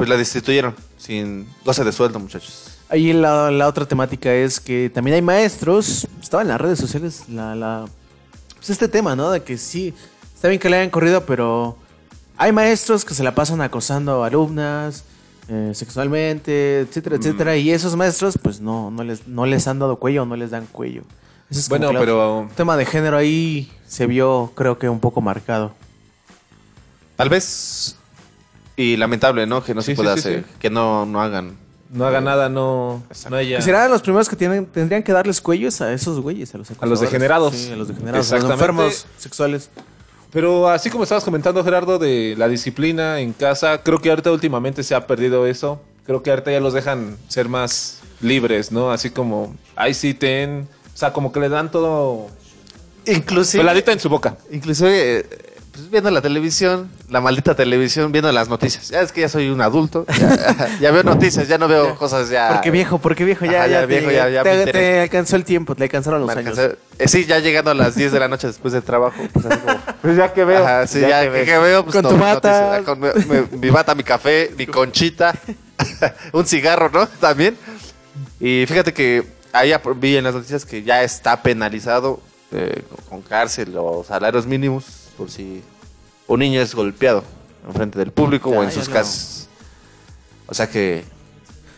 pues 0.00 0.08
la 0.08 0.16
destituyeron 0.16 0.74
sin 0.96 1.46
goce 1.64 1.84
de 1.84 1.92
sueldo, 1.92 2.18
muchachos. 2.18 2.78
Ahí 2.88 3.12
la, 3.12 3.50
la 3.50 3.68
otra 3.68 3.86
temática 3.86 4.32
es 4.34 4.58
que 4.58 4.90
también 4.90 5.14
hay 5.16 5.22
maestros, 5.22 6.08
estaba 6.20 6.42
en 6.42 6.48
las 6.48 6.60
redes 6.60 6.78
sociales 6.78 7.24
la, 7.28 7.54
la- 7.54 7.84
pues 8.56 8.70
este 8.70 8.88
tema, 8.88 9.14
¿no? 9.14 9.30
De 9.30 9.42
que 9.42 9.56
sí, 9.58 9.94
está 10.34 10.48
bien 10.48 10.58
que 10.60 10.68
le 10.70 10.76
hayan 10.78 10.90
corrido, 10.90 11.24
pero 11.26 11.76
hay 12.36 12.50
maestros 12.52 13.04
que 13.04 13.14
se 13.14 13.22
la 13.22 13.34
pasan 13.34 13.60
acosando 13.60 14.24
a 14.24 14.26
alumnas 14.26 15.04
eh, 15.48 15.72
sexualmente, 15.74 16.80
etcétera, 16.80 17.16
Mm. 17.16 17.20
etcétera, 17.20 17.56
y 17.56 17.70
esos 17.70 17.94
maestros 17.96 18.38
pues 18.42 18.60
no, 18.60 18.90
no, 18.90 19.04
les, 19.04 19.26
no 19.28 19.46
les 19.46 19.66
han 19.68 19.78
dado 19.78 19.96
cuello 19.96 20.22
o 20.22 20.26
no 20.26 20.36
les 20.36 20.50
dan 20.50 20.66
cuello. 20.72 21.02
Ese 21.50 21.60
es 21.60 21.68
como 21.68 21.78
Bueno, 21.80 21.92
que 22.00 22.04
pero- 22.06 22.42
el 22.48 22.54
tema 22.56 22.76
de 22.76 22.86
género 22.86 23.16
ahí 23.16 23.70
se 23.86 24.06
vio 24.06 24.52
creo 24.54 24.78
que 24.78 24.88
un 24.88 25.00
poco 25.00 25.20
marcado. 25.20 25.72
Tal 27.16 27.28
vez. 27.28 27.96
Y 28.80 28.96
lamentable, 28.96 29.46
¿no? 29.46 29.62
Que 29.62 29.74
no 29.74 29.82
Sí, 29.82 29.92
se 29.92 29.96
pueda 29.96 30.14
sí, 30.14 30.20
hacer. 30.20 30.44
sí. 30.48 30.54
Que 30.58 30.70
no, 30.70 31.04
no 31.06 31.20
hagan. 31.20 31.56
No 31.92 32.06
haga 32.06 32.20
nada, 32.20 32.48
no, 32.48 33.02
no 33.28 33.36
haya... 33.36 33.60
Serán 33.60 33.90
los 33.90 34.00
primeros 34.00 34.28
que 34.28 34.36
tienen, 34.36 34.64
tendrían 34.64 35.02
que 35.02 35.12
darles 35.12 35.40
cuellos 35.40 35.80
a 35.80 35.92
esos 35.92 36.20
güeyes, 36.20 36.54
a 36.54 36.58
los 36.58 36.68
A 36.80 36.86
los 36.86 37.00
degenerados. 37.00 37.54
Sí, 37.54 37.72
a 37.72 37.76
los 37.76 37.88
degenerados, 37.88 38.30
a 38.30 38.36
los 38.36 38.44
Exactamente. 38.44 38.54
enfermos 38.54 39.06
sexuales. 39.18 39.70
Pero 40.30 40.68
así 40.68 40.88
como 40.88 41.02
estabas 41.02 41.24
comentando, 41.24 41.64
Gerardo, 41.64 41.98
de 41.98 42.36
la 42.38 42.46
disciplina 42.46 43.18
en 43.18 43.32
casa, 43.32 43.82
creo 43.82 43.98
que 44.00 44.08
ahorita 44.10 44.30
últimamente 44.30 44.84
se 44.84 44.94
ha 44.94 45.06
perdido 45.08 45.46
eso. 45.46 45.82
Creo 46.06 46.22
que 46.22 46.30
ahorita 46.30 46.52
ya 46.52 46.60
los 46.60 46.72
dejan 46.74 47.16
ser 47.26 47.48
más 47.48 47.98
libres, 48.20 48.70
¿no? 48.70 48.92
Así 48.92 49.10
como, 49.10 49.54
ahí 49.74 49.92
sí 49.92 50.14
ten... 50.14 50.68
O 50.94 50.96
sea, 50.96 51.12
como 51.12 51.32
que 51.32 51.40
le 51.40 51.48
dan 51.48 51.70
todo 51.72 52.28
Inclusive. 53.06 53.62
peladita 53.62 53.90
en 53.92 53.98
su 54.00 54.08
boca. 54.08 54.36
Inclusive, 54.52 55.18
eh, 55.20 55.26
pues, 55.72 55.90
viendo 55.90 56.10
la 56.10 56.20
televisión, 56.20 56.90
la 57.08 57.20
maldita 57.20 57.54
televisión, 57.54 58.12
viendo 58.12 58.30
las 58.32 58.48
noticias. 58.48 58.88
Ya 58.88 59.00
es 59.02 59.12
que 59.12 59.20
ya 59.22 59.28
soy 59.28 59.48
un 59.50 59.60
adulto. 59.60 60.04
Ya, 60.18 60.68
ya 60.80 60.90
veo 60.90 61.02
noticias, 61.02 61.48
ya 61.48 61.58
no 61.58 61.68
veo 61.68 61.94
cosas 61.96 62.28
ya. 62.28 62.48
Porque 62.52 62.70
viejo, 62.70 62.98
porque 62.98 63.24
viejo, 63.24 63.44
ya, 63.44 63.60
Ajá, 63.60 63.66
ya, 63.66 63.80
ya 63.80 63.86
viejo, 63.86 64.08
te, 64.08 64.14
ya- 64.14 64.28
ya 64.28 64.42
te- 64.42 65.00
alcanzó 65.00 65.36
el 65.36 65.44
tiempo, 65.44 65.74
te 65.74 65.84
alcanzaron 65.84 66.20
los 66.20 66.34
me 66.34 66.40
años. 66.40 66.58
eh, 66.58 66.76
sí, 67.06 67.24
ya 67.26 67.38
llegando 67.38 67.70
a 67.70 67.74
las 67.74 67.94
10 67.94 68.12
de 68.12 68.20
la 68.20 68.28
noche 68.28 68.46
después 68.46 68.72
del 68.72 68.82
trabajo. 68.82 69.16
Pues, 69.32 69.46
así 69.46 69.58
como, 69.58 69.78
Pues 70.02 70.16
ya 70.16 70.32
que 70.32 70.44
veo. 70.44 70.64
Ajá, 70.64 70.86
sí, 70.86 71.00
ya 71.00 71.22
que 71.30 71.44
que, 71.44 71.58
veo. 71.58 71.84
Pues, 71.84 71.94
Con 71.96 72.02
no, 72.02 72.08
tu 72.10 72.16
noticias, 72.16 72.42
bata. 72.42 72.82
con 72.84 73.00
mi, 73.00 73.08
mi- 73.26 73.58
mi 73.58 73.70
bata, 73.70 73.94
mi 73.94 74.02
café, 74.02 74.52
mi 74.56 74.66
conchita, 74.66 75.34
un 76.32 76.46
cigarro, 76.46 76.90
¿no? 76.90 77.06
También. 77.06 77.56
Y 78.38 78.64
fíjate 78.66 78.92
que 78.92 79.24
ahí 79.52 79.72
vi 79.96 80.16
en 80.16 80.24
las 80.24 80.34
noticias 80.34 80.64
que 80.64 80.82
ya 80.82 81.02
está 81.02 81.42
penalizado 81.42 82.20
eh, 82.52 82.82
con 83.08 83.22
cárcel 83.22 83.74
o 83.76 84.04
salarios 84.06 84.46
mínimos 84.46 84.84
por 85.20 85.30
si 85.30 85.60
un 86.28 86.40
niño 86.40 86.62
es 86.62 86.74
golpeado 86.74 87.22
en 87.68 87.74
frente 87.74 87.98
del 87.98 88.10
público 88.10 88.50
Ya, 88.50 88.58
o 88.58 88.62
en 88.62 88.72
sus 88.72 88.88
no. 88.88 88.94
casas. 88.94 89.48
O 90.46 90.54
sea 90.54 90.66
que 90.70 91.04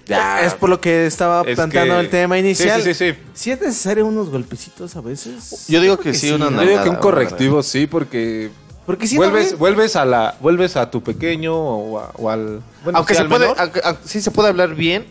Ya, 0.07 0.43
es 0.45 0.55
por 0.55 0.71
lo 0.71 0.81
que 0.81 1.07
estaba 1.07 1.43
Es 1.45 1.57
planteando 1.57 1.95
que- 1.95 2.01
el 2.03 2.09
tema 2.11 2.39
inicial. 2.39 2.81
Sí, 2.81 2.95
sí, 2.95 3.13
sí, 3.13 3.13
sí. 3.15 3.19
¿Sí 3.35 3.51
es 3.51 3.61
necesario 3.61 4.07
unos 4.07 4.31
golpecitos 4.31 4.95
a 4.95 5.01
veces? 5.01 5.65
Yo 5.69 5.81
digo 5.81 5.99
que 5.99 6.15
sí, 6.15 6.31
una 6.31 6.51
Yo 6.51 6.61
digo 6.71 6.85
que 6.85 6.89
un 6.91 6.97
correctivo 6.97 7.65
sí, 7.65 7.89
porque 7.89 8.51
Porque 8.87 9.09
si 9.09 9.17
vuelves, 9.17 9.53
no, 9.53 9.59
vuelves 9.59 9.97
a 9.97 10.05
la, 10.05 10.37
vuelves 10.41 10.77
a 10.77 10.89
tu 10.89 11.03
pequeño 11.03 11.57
o, 11.57 11.99
a- 11.99 12.13
o 12.15 12.31
al, 12.31 12.61
bueno, 12.85 12.99
aunque 12.99 13.15
sí, 13.15 13.17
se 13.19 13.23
al 13.23 13.29
puede, 13.29 13.41
menor. 13.49 13.57
aunque- 13.61 13.81
aunque 13.83 14.03
sí 14.09 14.21
se 14.21 14.31
puede 14.31 14.51
hablar 14.51 14.77
bien, 14.77 15.05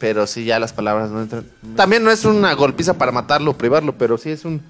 pero 0.00 0.26
sí 0.26 0.44
ya 0.44 0.58
las 0.58 0.72
palabras 0.72 1.10
no 1.10 1.22
entran. 1.22 1.44
También 1.76 2.02
no 2.02 2.10
es 2.10 2.24
una 2.24 2.52
golpiza 2.54 2.94
para 2.94 3.12
matarlo 3.12 3.52
o 3.52 3.56
privarlo, 3.56 3.96
pero 3.96 4.18
sí 4.18 4.30
es 4.30 4.44
un. 4.44 4.60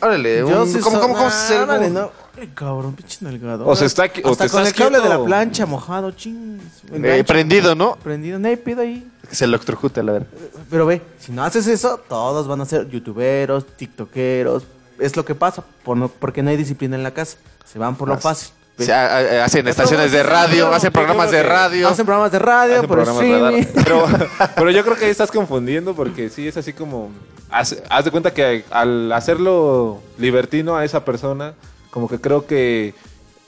Órale, 0.00 0.38
yo 0.40 0.62
un, 0.62 0.68
sí 0.72 0.78
¿cómo, 0.80 1.00
cómo, 1.00 1.14
cómo 1.14 1.30
se 1.30 1.58
órale, 1.58 1.86
cómo- 1.88 2.00
no. 2.00 2.10
Ay, 2.38 2.50
cabrón, 2.54 2.94
pinche 2.94 3.18
nalgado. 3.20 3.66
O 3.66 3.76
se 3.76 3.86
está 3.86 4.12
qui- 4.12 4.20
o 4.24 4.32
Hasta 4.32 4.44
te 4.44 4.50
con 4.50 4.62
estás 4.62 4.68
el 4.68 4.74
cable 4.92 5.00
de 5.00 5.08
la 5.08 5.24
plancha 5.24 5.66
mojado, 5.66 6.10
ching. 6.10 6.60
el 6.92 7.04
Eh, 7.04 7.08
gancho 7.08 7.24
prendido, 7.26 7.74
¿no? 7.74 7.96
Prendido, 7.96 8.40
pedo 8.58 8.82
ahí. 8.82 9.08
Que 9.28 9.34
se 9.36 9.44
electrocute, 9.44 10.02
la 10.02 10.12
verdad. 10.12 10.26
Pero 10.68 10.84
ve, 10.84 11.00
si 11.20 11.30
no 11.32 11.44
haces 11.44 11.66
eso, 11.68 11.98
todos 12.08 12.46
van 12.48 12.60
a 12.60 12.64
ser 12.66 12.88
youtuberos, 12.90 13.64
tiktokeros. 13.76 14.64
Es 14.98 15.16
lo 15.16 15.24
que 15.24 15.34
pasa, 15.34 15.62
por 15.84 15.96
no- 15.96 16.08
porque 16.08 16.42
no 16.42 16.50
hay 16.50 16.56
disciplina 16.56 16.96
en 16.96 17.02
la 17.04 17.12
casa. 17.12 17.38
Se 17.64 17.78
van 17.78 17.96
por 17.96 18.08
lo 18.08 18.18
fácil. 18.18 18.52
Ha- 18.90 19.44
hacen 19.44 19.68
estaciones 19.68 20.10
de 20.10 20.22
radio, 20.22 20.72
hacen 20.72 20.92
programas 20.92 21.30
de 21.30 21.42
radio. 21.42 21.88
Hacen 21.88 22.04
programas 22.06 22.32
de 22.32 22.38
radio, 22.40 22.74
Hacen 22.78 22.88
por 22.88 22.96
programas 23.04 23.22
de 23.22 23.60
streaming. 23.60 23.66
radar. 23.74 23.84
Pero, 23.84 24.52
pero 24.56 24.70
yo 24.70 24.82
creo 24.84 24.96
que 24.96 25.04
ahí 25.04 25.10
estás 25.10 25.30
confundiendo 25.30 25.94
porque 25.94 26.28
sí 26.28 26.48
es 26.48 26.56
así 26.56 26.72
como. 26.72 27.10
Haz, 27.50 27.76
haz 27.88 28.04
de 28.04 28.10
cuenta 28.10 28.34
que 28.34 28.64
al 28.70 29.12
hacerlo 29.12 30.00
libertino 30.18 30.76
a 30.76 30.84
esa 30.84 31.04
persona, 31.04 31.54
como 31.90 32.08
que 32.08 32.20
creo 32.20 32.46
que 32.46 32.94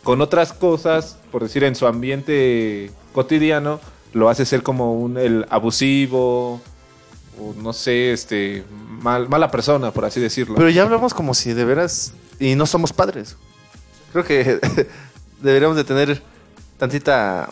con 0.04 0.20
otras 0.20 0.52
cosas, 0.52 1.18
por 1.32 1.42
decir 1.42 1.64
en 1.64 1.74
su 1.74 1.88
ambiente 1.88 2.92
cotidiano, 3.12 3.80
lo 4.12 4.28
hace 4.28 4.46
ser 4.46 4.62
como 4.62 4.94
un 4.94 5.18
el 5.18 5.44
abusivo, 5.50 6.60
o 7.40 7.54
no 7.60 7.72
sé, 7.72 8.12
este 8.12 8.62
mal, 9.02 9.28
mala 9.28 9.50
persona, 9.50 9.90
por 9.90 10.04
así 10.04 10.20
decirlo. 10.20 10.54
Pero 10.54 10.70
ya 10.70 10.82
hablamos 10.82 11.12
como 11.12 11.34
si 11.34 11.52
de 11.52 11.64
veras. 11.64 12.12
Y 12.38 12.54
no 12.54 12.66
somos 12.66 12.92
padres. 12.92 13.36
Creo 14.12 14.24
que 14.24 14.60
deberíamos 15.40 15.76
de 15.76 15.84
tener 15.84 16.22
tantita. 16.78 17.48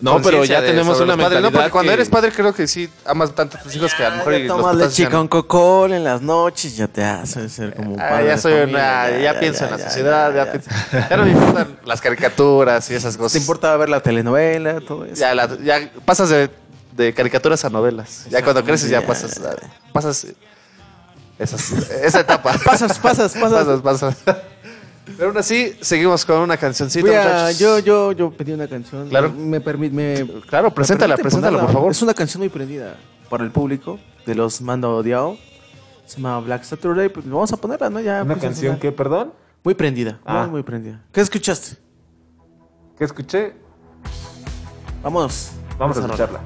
no, 0.00 0.22
pero 0.22 0.44
ya 0.44 0.60
de- 0.60 0.68
tenemos 0.68 1.00
una 1.00 1.16
padres, 1.16 1.16
¿no? 1.16 1.22
mentalidad 1.28 1.52
Porque 1.52 1.70
cuando 1.70 1.90
que- 1.90 1.94
eres 1.94 2.08
padre, 2.08 2.30
creo 2.32 2.54
que 2.54 2.66
sí 2.68 2.88
amas 3.04 3.34
tanto 3.34 3.56
a 3.58 3.60
tus 3.62 3.74
hijos 3.74 3.92
que 3.94 4.04
a 4.04 4.10
lo 4.10 4.16
mejor. 4.18 4.34
y 4.34 4.44
los 4.46 4.56
tomas 4.56 4.76
leche 4.76 5.02
ya 5.02 5.08
no. 5.10 5.28
con 5.28 5.42
coca 5.42 5.94
en 5.96 6.04
las 6.04 6.22
noches, 6.22 6.76
ya 6.76 6.86
te 6.88 7.02
hace 7.04 7.48
ser 7.48 7.74
como 7.74 7.94
un 7.94 8.00
Ah, 8.00 8.08
padre 8.10 8.26
ya 8.26 8.30
de 8.36 8.38
soy 8.38 8.52
familia, 8.52 9.06
una, 9.10 9.18
ya, 9.18 9.40
pienso 9.40 9.64
en 9.64 9.70
la 9.72 9.76
ya, 9.78 9.84
sociedad, 9.84 10.34
ya, 10.34 10.44
ya. 10.44 10.52
pienso- 10.52 10.70
ya 11.10 11.16
no 11.16 11.24
me 11.24 11.30
importan 11.32 11.78
las 11.84 12.00
caricaturas 12.00 12.90
y 12.90 12.94
esas 12.94 13.16
cosas. 13.16 13.32
¿Te 13.32 13.38
importa 13.38 13.76
ver 13.76 13.88
la 13.88 14.00
telenovela, 14.00 14.80
todo 14.80 15.04
eso? 15.04 15.14
Ya, 15.16 15.34
la- 15.34 15.58
ya 15.64 15.90
pasas 16.04 16.28
de, 16.30 16.48
de 16.96 17.12
caricaturas 17.14 17.64
a 17.64 17.70
novelas. 17.70 18.26
Ya 18.30 18.42
cuando 18.42 18.64
creces 18.64 18.88
ya 18.90 19.00
Ya, 19.00 19.06
pasas, 19.06 19.34
ya. 19.40 19.56
pasas 19.92 20.26
esas, 21.38 21.72
esa 21.72 22.20
etapa. 22.20 22.52
Pasas, 22.64 22.98
pasas, 22.98 23.32
pasas. 23.32 23.66
pasas, 23.80 23.80
pasas. 23.80 24.16
Pero 25.16 25.28
aún 25.30 25.38
así, 25.38 25.74
seguimos 25.80 26.24
con 26.24 26.38
una 26.40 26.56
cancioncita, 26.56 27.06
Voy 27.06 27.14
a- 27.16 27.22
muchachos. 27.22 27.58
yo, 27.58 27.78
yo, 27.78 28.12
yo 28.12 28.30
pedí 28.30 28.52
una 28.52 28.68
canción. 28.68 29.08
Claro. 29.08 29.32
Me 29.32 29.60
permite. 29.60 29.94
Me, 29.94 30.40
Claro, 30.42 30.72
preséntala, 30.74 31.14
me 31.14 31.16
permite 31.16 31.22
preséntala, 31.22 31.50
por 31.58 31.60
ponerla. 31.60 31.72
favor. 31.72 31.90
Es 31.92 32.02
una 32.02 32.14
canción 32.14 32.40
muy 32.40 32.48
prendida 32.48 32.96
para 33.30 33.44
el 33.44 33.50
público 33.50 33.98
de 34.26 34.34
los 34.34 34.60
Mando 34.60 34.96
Odiao. 34.96 35.36
Se 36.06 36.16
llama 36.16 36.40
Black 36.40 36.64
Saturday. 36.64 37.08
Pues 37.08 37.28
vamos 37.28 37.52
a 37.52 37.56
ponerla, 37.56 37.90
¿no? 37.90 38.00
Ya 38.00 38.22
Una 38.22 38.34
a 38.34 38.38
canción 38.38 38.54
sonar. 38.74 38.78
que, 38.80 38.92
perdón, 38.92 39.32
Muy 39.64 39.74
prendida. 39.74 40.20
Ah. 40.24 40.42
Muy, 40.42 40.50
muy 40.52 40.62
prendida. 40.62 41.02
¿Qué 41.12 41.20
escuchaste? 41.20 41.76
que 42.96 43.04
escuché, 43.04 43.54
Vámonos. 45.02 45.50
vamos 45.78 45.96
a 45.96 46.00
Esa 46.00 46.08
rola. 46.08 46.24
escucharla. 46.24 46.40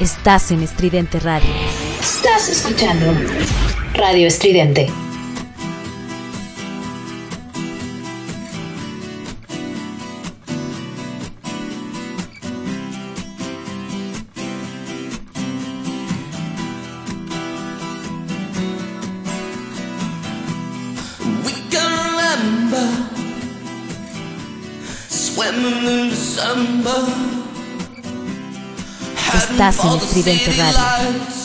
Estás 0.00 0.50
en 0.50 0.62
Estridente 0.62 1.20
Radio. 1.20 1.48
Estás 2.00 2.48
escuchando 2.48 3.06
Radio 3.94 4.26
Estridente. 4.26 5.07
Estás 30.18 30.26
en 30.26 31.37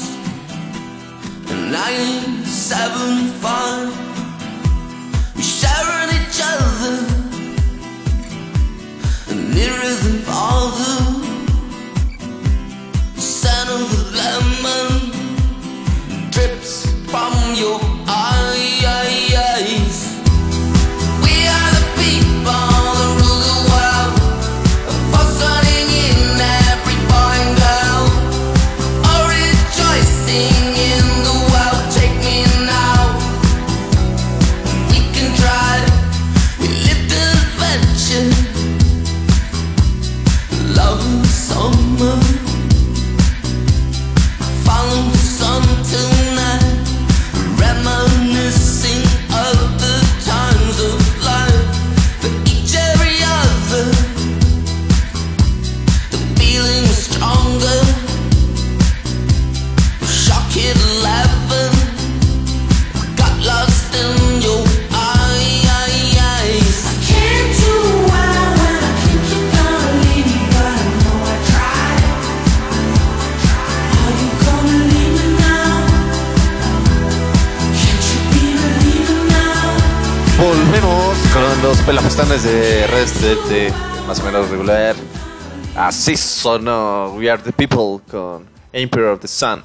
Así 86.44 86.60
sonó 86.60 87.14
We 87.16 87.30
Are 87.30 87.41
the 87.41 87.54
People 87.54 88.04
con 88.12 88.46
Emperor 88.74 89.14
of 89.14 89.22
the 89.22 89.28
Sun. 89.28 89.64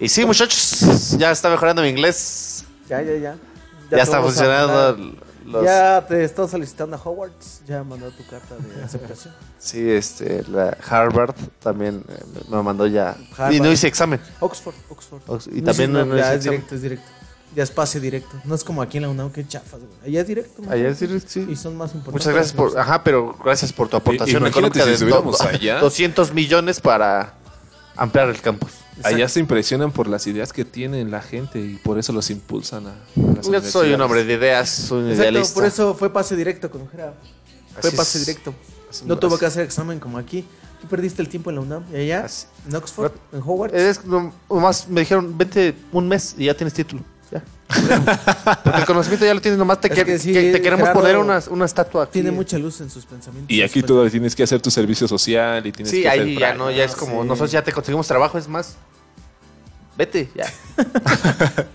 Y 0.00 0.08
sí, 0.08 0.24
muchachos, 0.24 1.16
ya 1.18 1.30
está 1.30 1.48
mejorando 1.50 1.82
mi 1.82 1.88
inglés. 1.88 2.64
Ya, 2.88 3.00
ya, 3.02 3.14
ya. 3.16 3.36
Ya, 3.90 3.96
te 3.96 4.00
está 4.02 4.20
funcionando 4.22 5.14
los... 5.46 5.64
Ya 5.64 6.04
te 6.06 6.22
está 6.24 6.46
solicitando 6.46 6.96
a 6.96 7.00
Hogwarts. 7.02 7.62
Ya 7.66 7.82
mandó 7.82 8.10
tu 8.10 8.24
carta 8.26 8.54
de 8.56 8.84
aceptación. 8.84 9.34
Sí, 9.58 9.90
este, 9.90 10.44
la 10.48 10.76
Harvard 10.88 11.34
también 11.58 12.04
eh, 12.08 12.22
me 12.50 12.62
mandó 12.62 12.86
ya. 12.86 13.16
Harvard. 13.36 13.52
Y 13.54 13.60
no 13.60 13.72
hice 13.72 13.88
examen. 13.88 14.20
Oxford, 14.40 14.74
Oxford. 14.90 15.22
Ox- 15.26 15.46
y 15.48 15.62
No, 15.62 15.64
también 15.72 15.92
no, 15.92 16.00
no, 16.00 16.04
no 16.06 16.16
ya 16.16 16.26
hice 16.26 16.34
es 16.34 16.36
examen. 16.36 16.58
directo, 16.60 16.74
es 16.74 16.82
directo. 16.82 17.06
Ya 17.56 17.62
es 17.62 17.70
pase 17.70 17.98
directo. 17.98 18.30
No 18.44 18.54
es 18.54 18.62
como 18.62 18.82
aquí 18.82 18.98
en 18.98 19.04
la 19.04 19.08
UNAM 19.08 19.30
que 19.32 19.46
chafas, 19.46 19.80
güey. 19.80 19.90
Allá 20.10 20.20
es 20.20 20.26
directo. 20.26 20.62
¿no? 20.62 20.70
Allá 20.70 20.88
es 20.88 21.00
directo, 21.00 21.28
sí. 21.28 21.46
Y 21.48 21.56
son 21.56 21.76
más 21.76 21.94
importantes. 21.94 22.26
Muchas 22.26 22.34
gracias 22.34 22.52
por, 22.54 22.78
ajá, 22.78 23.02
pero 23.02 23.36
gracias 23.42 23.72
por 23.72 23.88
tu 23.88 23.96
aportación 23.96 24.42
imagínate 24.42 24.78
económica 24.78 24.82
si 24.84 24.88
de 24.88 24.94
estuviéramos 24.94 25.38
do- 25.38 25.44
allá. 25.48 25.80
200 25.80 26.32
millones 26.34 26.80
para 26.80 27.34
ampliar 27.96 28.28
el 28.28 28.40
campus. 28.40 28.72
Allá 29.02 29.28
se 29.28 29.38
impresionan 29.40 29.92
por 29.92 30.08
las 30.08 30.26
ideas 30.26 30.52
que 30.52 30.64
tienen 30.64 31.10
la 31.10 31.22
gente 31.22 31.60
y 31.60 31.76
por 31.76 31.98
eso 31.98 32.12
los 32.12 32.30
impulsan 32.30 32.86
a. 32.88 32.90
a 32.90 33.34
las 33.36 33.46
Yo 33.48 33.62
soy 33.62 33.92
un 33.94 34.00
hombre 34.00 34.24
de 34.24 34.34
ideas, 34.34 34.68
soy 34.68 35.04
un 35.04 35.10
Exacto, 35.10 35.30
idealista. 35.30 35.54
por 35.54 35.64
eso 35.64 35.94
fue 35.94 36.12
pase 36.12 36.34
directo 36.36 36.68
con 36.70 36.88
Jera. 36.90 37.14
Fue 37.80 37.88
Así 37.88 37.96
pase 37.96 38.18
es. 38.18 38.26
directo. 38.26 38.52
Así 38.90 39.04
No 39.06 39.16
tuvo 39.18 39.38
que 39.38 39.46
hacer 39.46 39.62
examen 39.64 40.00
como 40.00 40.18
aquí. 40.18 40.44
Aquí 40.78 40.86
perdiste 40.88 41.22
el 41.22 41.28
tiempo 41.28 41.50
en 41.50 41.56
la 41.56 41.62
UNAM. 41.62 41.84
Y 41.92 41.96
allá, 41.96 42.24
Así. 42.24 42.46
en 42.68 42.74
Oxford, 42.76 43.12
en 43.32 43.40
Hogwarts. 43.40 43.74
Es, 43.76 44.04
no, 44.04 44.32
nomás 44.50 44.88
me 44.88 45.00
dijeron, 45.00 45.36
vente 45.38 45.74
un 45.92 46.08
mes 46.08 46.34
y 46.36 46.46
ya 46.46 46.54
tienes 46.54 46.74
título. 46.74 47.02
Porque 47.68 48.78
el 48.78 48.84
conocimiento 48.86 49.26
ya 49.26 49.34
lo 49.34 49.40
tienes, 49.40 49.58
nomás 49.58 49.80
te, 49.80 49.88
Es 49.88 49.94
que- 49.94 50.04
que 50.04 50.18
sí, 50.18 50.32
que 50.32 50.52
te 50.52 50.60
queremos 50.62 50.88
Gerardo 50.88 51.00
poner 51.00 51.18
una, 51.18 51.42
una 51.50 51.64
estatua 51.66 52.04
aquí. 52.04 52.14
Tiene 52.14 52.30
mucha 52.30 52.56
luz 52.58 52.80
en 52.80 52.88
sus 52.90 53.04
pensamientos. 53.04 53.50
Y 53.54 53.62
aquí 53.62 53.82
todavía 53.82 54.10
tienes 54.10 54.34
que 54.34 54.42
hacer 54.42 54.60
tu 54.60 54.70
servicio 54.70 55.06
social 55.06 55.66
y 55.66 55.72
tienes 55.72 55.90
Sí, 55.90 56.02
que 56.02 56.08
ahí 56.08 56.20
hacer 56.20 56.38
ya 56.38 56.54
no, 56.54 56.70
ya 56.70 56.84
es 56.84 56.94
Ah, 56.94 56.96
como, 56.98 57.22
sí. 57.22 57.28
nosotros 57.28 57.50
ya 57.52 57.62
te 57.62 57.72
conseguimos 57.72 58.06
trabajo, 58.06 58.38
es 58.38 58.48
más. 58.48 58.76
Vete, 59.96 60.30
ya. 60.34 60.46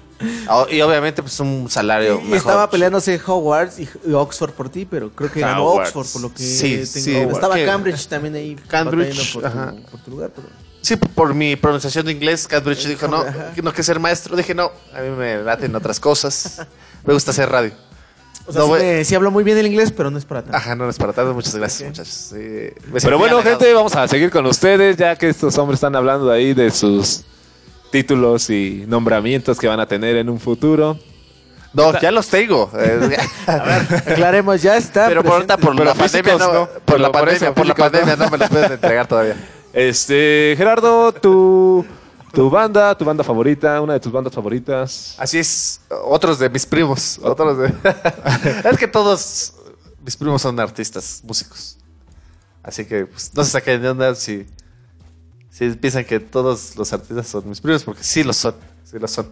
Ah, 0.47 0.65
y 0.71 0.79
obviamente, 0.79 1.21
pues 1.21 1.37
un 1.41 1.69
salario 1.69 2.13
Y 2.17 2.23
mejor. 2.23 2.37
estaba 2.37 2.69
peleándose 2.69 3.19
Hogwarts 3.25 3.77
y, 3.79 3.89
y 4.07 4.13
Oxford 4.13 4.51
por 4.51 4.69
ti, 4.69 4.85
pero 4.89 5.11
creo 5.11 5.29
que 5.29 5.41
ganó. 5.41 5.65
Oxford 5.65 6.07
por 6.13 6.21
lo 6.21 6.33
que 6.33 6.41
Sí, 6.41 6.69
tengo. 6.75 6.85
sí, 6.85 7.15
estaba 7.35 7.55
Cambridge 7.65 8.07
también 8.07 8.33
ahí 8.35 8.55
Cambridge, 8.69 9.33
por, 9.33 9.43
tu, 9.43 9.81
por 9.91 9.99
tu 9.99 10.11
lugar. 10.11 10.31
Pero... 10.33 10.47
Sí, 10.83 10.97
por 10.97 11.33
mi 11.33 11.55
pronunciación 11.55 12.05
de 12.05 12.11
inglés, 12.11 12.45
Cambridge 12.45 12.85
dijo, 12.87 13.07
no, 13.07 13.23
no 13.63 13.73
que 13.73 13.81
ser 13.83 13.99
maestro. 14.01 14.35
Dije, 14.35 14.53
no, 14.53 14.69
a 14.93 14.99
mí 14.99 15.09
me 15.11 15.37
laten 15.41 15.73
otras 15.75 15.97
cosas. 15.97 16.61
Me 17.05 17.13
gusta 17.13 17.31
hacer 17.31 17.49
radio. 17.49 17.71
O 18.45 18.51
sea, 18.51 18.59
No, 18.59 18.65
sí, 18.65 18.69
güey. 18.71 18.83
me- 18.83 19.05
sí 19.05 19.15
hablo 19.15 19.31
muy 19.31 19.45
bien 19.45 19.57
el 19.57 19.65
inglés, 19.65 19.93
pero 19.95 20.11
no 20.11 20.17
es 20.17 20.25
para 20.25 20.41
tanto. 20.41 20.57
Ajá, 20.57 20.75
no, 20.75 20.83
no 20.83 20.89
es 20.89 20.97
para 20.97 21.13
tanto. 21.13 21.33
Muchas 21.33 21.55
gracias, 21.55 21.87
muchachos. 21.87 22.13
Sí, 22.13 22.35
me 22.91 22.99
Pero 23.01 23.17
bueno, 23.17 23.41
gente, 23.41 23.73
vamos 23.73 23.95
a 23.95 24.05
seguir 24.09 24.29
con 24.29 24.45
ustedes, 24.45 24.97
ya 24.97 25.15
que 25.15 25.29
estos 25.29 25.57
hombres 25.57 25.77
están 25.77 25.95
hablando 25.95 26.29
ahí 26.29 26.53
de 26.53 26.69
sus 26.69 27.23
títulos 27.89 28.49
y 28.49 28.83
nombramientos 28.85 29.57
que 29.59 29.69
van 29.69 29.79
a 29.79 29.87
tener 29.87 30.17
en 30.17 30.29
un 30.29 30.39
futuro. 30.41 30.99
No, 31.71 31.97
ya 32.01 32.11
los 32.11 32.27
tengo. 32.27 32.69
Eh, 32.77 33.17
Aclaremos, 33.47 34.61
ya 34.61 34.75
está. 34.77 35.07
Pero 35.07 35.23
por 35.23 35.33
ahorita, 35.33 35.57
por 35.57 35.73
la 35.79 35.93
pandemia, 35.93 36.33
físicos 36.33 36.39
no, 36.39 36.53
no. 36.53 36.69
por 36.85 36.99
la 36.99 37.11
por 37.11 37.21
pandemia, 37.21 37.53
por 37.55 37.65
la 37.65 37.75
pandemia 37.75 38.15
no 38.17 38.29
me 38.29 38.37
los 38.37 38.49
pueden 38.49 38.71
entregar 38.73 39.07
todavía. 39.07 39.35
Este, 39.73 40.53
Gerardo, 40.55 41.11
tu, 41.11 41.83
tu 42.31 42.47
banda, 42.47 42.95
tu 42.95 43.03
banda 43.03 43.23
favorita, 43.23 43.81
una 43.81 43.93
de 43.93 43.99
tus 43.99 44.11
bandas 44.11 44.31
favoritas. 44.31 45.15
Así 45.17 45.39
es, 45.39 45.81
otros 46.05 46.37
de 46.37 46.47
mis 46.47 46.63
primos. 46.63 47.19
Otros 47.23 47.57
de... 47.57 47.73
es 48.69 48.77
que 48.77 48.87
todos 48.87 49.53
mis 50.05 50.15
primos 50.15 50.43
son 50.43 50.59
artistas, 50.59 51.23
músicos. 51.25 51.77
Así 52.61 52.85
que 52.85 53.07
pues, 53.07 53.31
no 53.33 53.43
se 53.43 53.49
saquen 53.49 53.81
de 53.81 53.89
onda 53.89 54.13
si, 54.13 54.45
si 55.49 55.69
piensan 55.71 56.05
que 56.05 56.19
todos 56.19 56.75
los 56.75 56.93
artistas 56.93 57.27
son 57.27 57.49
mis 57.49 57.59
primos, 57.59 57.83
porque 57.83 58.03
sí 58.03 58.23
lo 58.23 58.31
son. 58.31 58.53
Sí 58.83 58.99
lo 58.99 59.07
son. 59.07 59.27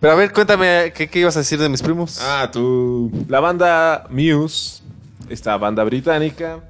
Pero 0.00 0.12
a 0.14 0.16
ver, 0.16 0.32
cuéntame, 0.32 0.92
¿qué, 0.94 1.08
qué 1.08 1.20
ibas 1.20 1.36
a 1.36 1.40
decir 1.40 1.58
de 1.58 1.68
mis 1.68 1.82
primos? 1.82 2.18
Ah, 2.22 2.48
tu. 2.50 3.10
La 3.28 3.40
banda 3.40 4.06
Muse. 4.08 4.82
esta 5.28 5.56
banda 5.58 5.84
británica. 5.84 6.60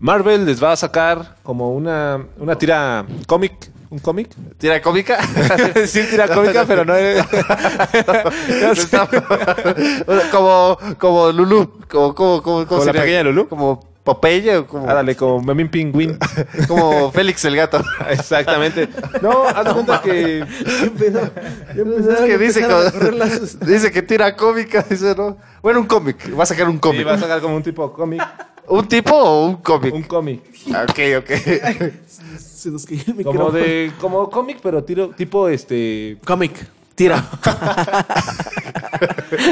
Marvel 0.00 0.44
les 0.46 0.62
va 0.62 0.72
a 0.72 0.76
sacar 0.76 1.36
como 1.42 1.74
una, 1.74 2.24
una 2.38 2.56
tira 2.56 3.04
cómic. 3.26 3.52
¿Un 3.90 3.98
cómic? 4.00 4.28
¿Tira 4.58 4.82
cómica? 4.82 5.18
sí, 5.86 6.02
tira 6.10 6.28
cómica, 6.28 6.66
pero 6.66 6.84
no 6.84 6.94
es. 6.94 7.24
Como, 10.30 10.78
como 10.98 11.32
Lulu. 11.32 11.80
Como, 11.88 12.14
como, 12.14 12.42
como, 12.42 12.66
¿Como 12.66 12.84
la 12.84 12.92
pequeña 12.92 13.22
Lulú? 13.22 13.48
Como 13.48 13.80
Popeye 14.04 14.58
o 14.58 14.66
como, 14.66 14.88
Árale, 14.88 15.16
como 15.16 15.40
Memín 15.42 15.70
Pingüín. 15.70 16.18
como 16.68 17.10
Félix 17.12 17.44
el 17.46 17.56
gato. 17.56 17.82
Exactamente. 18.10 18.88
No, 19.22 19.44
haz 19.48 19.64
de 19.64 19.72
cuenta 19.72 20.02
que. 20.02 20.40
Es 20.40 22.20
que 22.26 22.38
dice, 22.38 22.66
como- 22.66 23.66
dice 23.66 23.90
que 23.90 24.02
tira 24.02 24.36
cómica, 24.36 24.84
dice, 24.88 25.14
¿no? 25.16 25.36
Bueno, 25.62 25.80
un 25.80 25.86
cómic. 25.86 26.16
Va 26.38 26.42
a 26.42 26.46
sacar 26.46 26.66
un 26.68 26.74
Sí, 26.74 26.80
cómic. 26.80 27.06
va 27.06 27.14
a 27.14 27.18
sacar 27.18 27.40
como 27.40 27.56
un 27.56 27.62
tipo 27.62 27.90
cómic. 27.92 28.22
¿Un 28.68 28.86
tipo 28.88 29.14
o 29.16 29.46
un 29.46 29.56
cómic? 29.56 29.94
Un 29.94 30.02
cómic. 30.02 30.42
Ah, 30.74 30.84
Ok, 30.88 30.98
ok. 31.18 31.30
Se 32.38 32.70
nos 32.70 32.84
cayó 32.84 33.00
el 33.06 33.14
Como 33.24 33.32
micrófono. 33.32 33.50
de. 33.52 33.92
Como 34.00 34.28
cómic, 34.30 34.58
pero 34.62 34.82
tiro, 34.84 35.08
tipo 35.10 35.48
este. 35.48 36.18
Cómic. 36.24 36.52
Tira. 36.94 37.24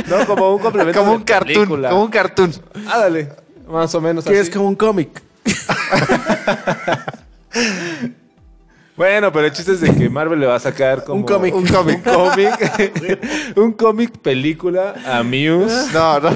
No, 0.09 0.27
como 0.27 0.55
un 0.55 0.59
complemento. 0.61 0.99
como 0.99 1.13
de 1.13 1.17
un 1.19 1.23
cartoon. 1.25 1.55
película. 1.55 1.91
Como 1.91 2.03
un 2.05 2.11
cartoon. 2.11 2.53
Ándale. 2.75 3.29
Más 3.69 3.95
o 3.95 4.01
menos 4.01 4.25
Que 4.25 4.41
es 4.41 4.51
como 4.51 4.67
un 4.67 4.75
cómic. 4.75 5.23
Bueno, 8.97 9.31
pero 9.31 9.47
el 9.47 9.53
chiste 9.53 9.73
es 9.73 9.81
de 9.83 9.95
que 9.95 10.09
Marvel 10.09 10.41
le 10.41 10.47
va 10.47 10.55
a 10.55 10.61
sacar 10.61 11.05
como... 11.05 11.21
Un 11.21 11.27
cómic. 11.27 11.55
Un 11.55 11.67
cómic. 11.67 12.07
Un 12.07 12.13
cómic. 12.15 13.21
un 13.57 13.73
cómic 13.73 14.19
película 14.19 14.95
a 15.07 15.23
Muse. 15.23 15.93
No, 15.93 16.19
no. 16.19 16.31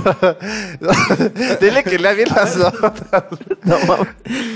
Dile 1.59 1.83
que 1.83 1.99
lea 1.99 2.13
bien 2.13 2.29
las 2.35 2.57
notas. 2.57 3.25
No 3.63 3.79
mames. 3.81 4.09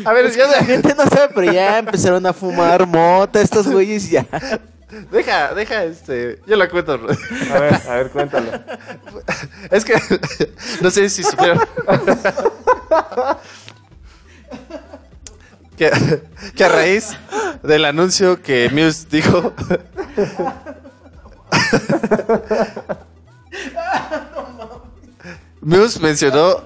A 0.05 0.13
ver, 0.13 0.31
ya 0.33 0.47
La 0.47 0.65
gente 0.65 0.95
no 0.95 1.05
sabe, 1.05 1.33
pero 1.35 1.53
ya 1.53 1.79
empezaron 1.79 2.25
a 2.27 2.33
fumar 2.33 2.87
mota 2.87 3.41
estos 3.41 3.67
güeyes 3.67 4.11
ya. 4.11 4.27
Deja, 5.11 5.55
deja 5.55 5.85
este. 5.85 6.41
Yo 6.47 6.57
la 6.57 6.69
cuento. 6.69 6.93
A 6.93 7.59
ver, 7.59 7.75
a 7.89 7.95
ver, 7.95 8.11
cuéntalo. 8.11 8.51
Es 9.71 9.85
que 9.85 9.95
no 10.81 10.91
sé 10.91 11.09
si 11.11 11.23
supieron. 11.23 11.59
Que, 15.77 15.91
que 16.55 16.65
a 16.65 16.69
raíz 16.69 17.17
del 17.63 17.85
anuncio 17.85 18.41
que 18.43 18.71
Muse 18.71 19.07
dijo. 19.11 19.53
Muse 25.61 26.01
mencionó. 26.01 26.63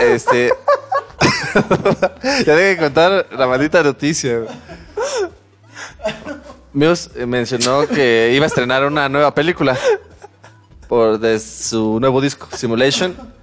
Este. 0.00 0.52
ya 2.46 2.54
debe 2.54 2.76
contar 2.76 3.26
la 3.32 3.46
maldita 3.46 3.82
noticia. 3.82 4.42
Muse 6.72 7.10
eh, 7.16 7.26
mencionó 7.26 7.86
que 7.86 8.32
iba 8.34 8.44
a 8.44 8.48
estrenar 8.48 8.84
una 8.84 9.08
nueva 9.08 9.34
película 9.34 9.76
por 10.88 11.18
de 11.18 11.40
su 11.40 11.98
nuevo 12.00 12.20
disco, 12.20 12.48
Simulation. 12.54 13.37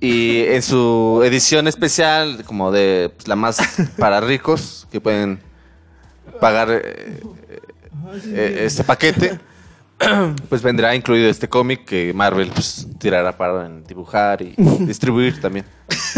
Y 0.00 0.42
en 0.42 0.62
su 0.62 1.22
edición 1.24 1.66
especial, 1.66 2.44
como 2.44 2.70
de 2.70 3.10
pues, 3.16 3.26
la 3.26 3.34
más 3.34 3.58
para 3.98 4.20
ricos, 4.20 4.86
que 4.92 5.00
pueden 5.00 5.40
pagar 6.40 6.70
eh, 6.70 7.20
eh, 8.26 8.62
este 8.64 8.84
paquete, 8.84 9.40
pues 10.48 10.62
vendrá 10.62 10.94
incluido 10.94 11.28
este 11.28 11.48
cómic 11.48 11.84
que 11.84 12.12
Marvel 12.14 12.50
pues, 12.50 12.86
tirará 12.98 13.36
para 13.36 13.66
en 13.66 13.84
dibujar 13.84 14.42
y 14.42 14.54
distribuir 14.80 15.40
también. 15.40 15.64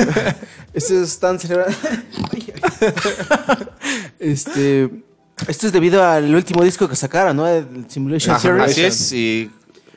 Estos 0.74 1.08
están 1.08 1.38
celebrando. 1.38 1.76
este. 4.18 4.90
Esto 5.48 5.66
es 5.66 5.72
debido 5.72 6.04
al 6.04 6.34
último 6.34 6.62
disco 6.62 6.86
que 6.86 6.94
sacaron, 6.94 7.34
¿no? 7.34 7.48
El 7.48 7.86
Simulation 7.88 8.36
Ajá, 8.36 8.42
Series. 8.42 8.70
así 8.70 8.82
es, 8.82 9.12
y 9.12 9.50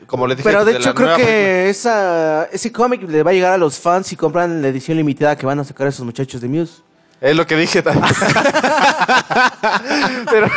como 0.07 0.27
le 0.27 0.35
dije... 0.35 0.47
Pero 0.47 0.65
de 0.65 0.77
hecho 0.77 0.93
creo 0.93 1.15
que 1.15 1.23
película- 1.23 1.69
esa, 1.69 2.45
ese 2.51 2.71
cómic 2.71 3.03
le 3.07 3.23
va 3.23 3.31
a 3.31 3.33
llegar 3.33 3.53
a 3.53 3.57
los 3.57 3.79
fans 3.79 4.07
si 4.07 4.15
compran 4.15 4.61
la 4.61 4.67
edición 4.67 4.97
limitada 4.97 5.35
que 5.35 5.45
van 5.45 5.59
a 5.59 5.63
sacar 5.63 5.87
esos 5.87 6.05
muchachos 6.05 6.41
de 6.41 6.47
Muse. 6.47 6.81
Es 7.21 7.35
lo 7.35 7.47
que 7.47 7.55
dije 7.55 7.81
también. 7.81 8.05
pero, 10.29 10.51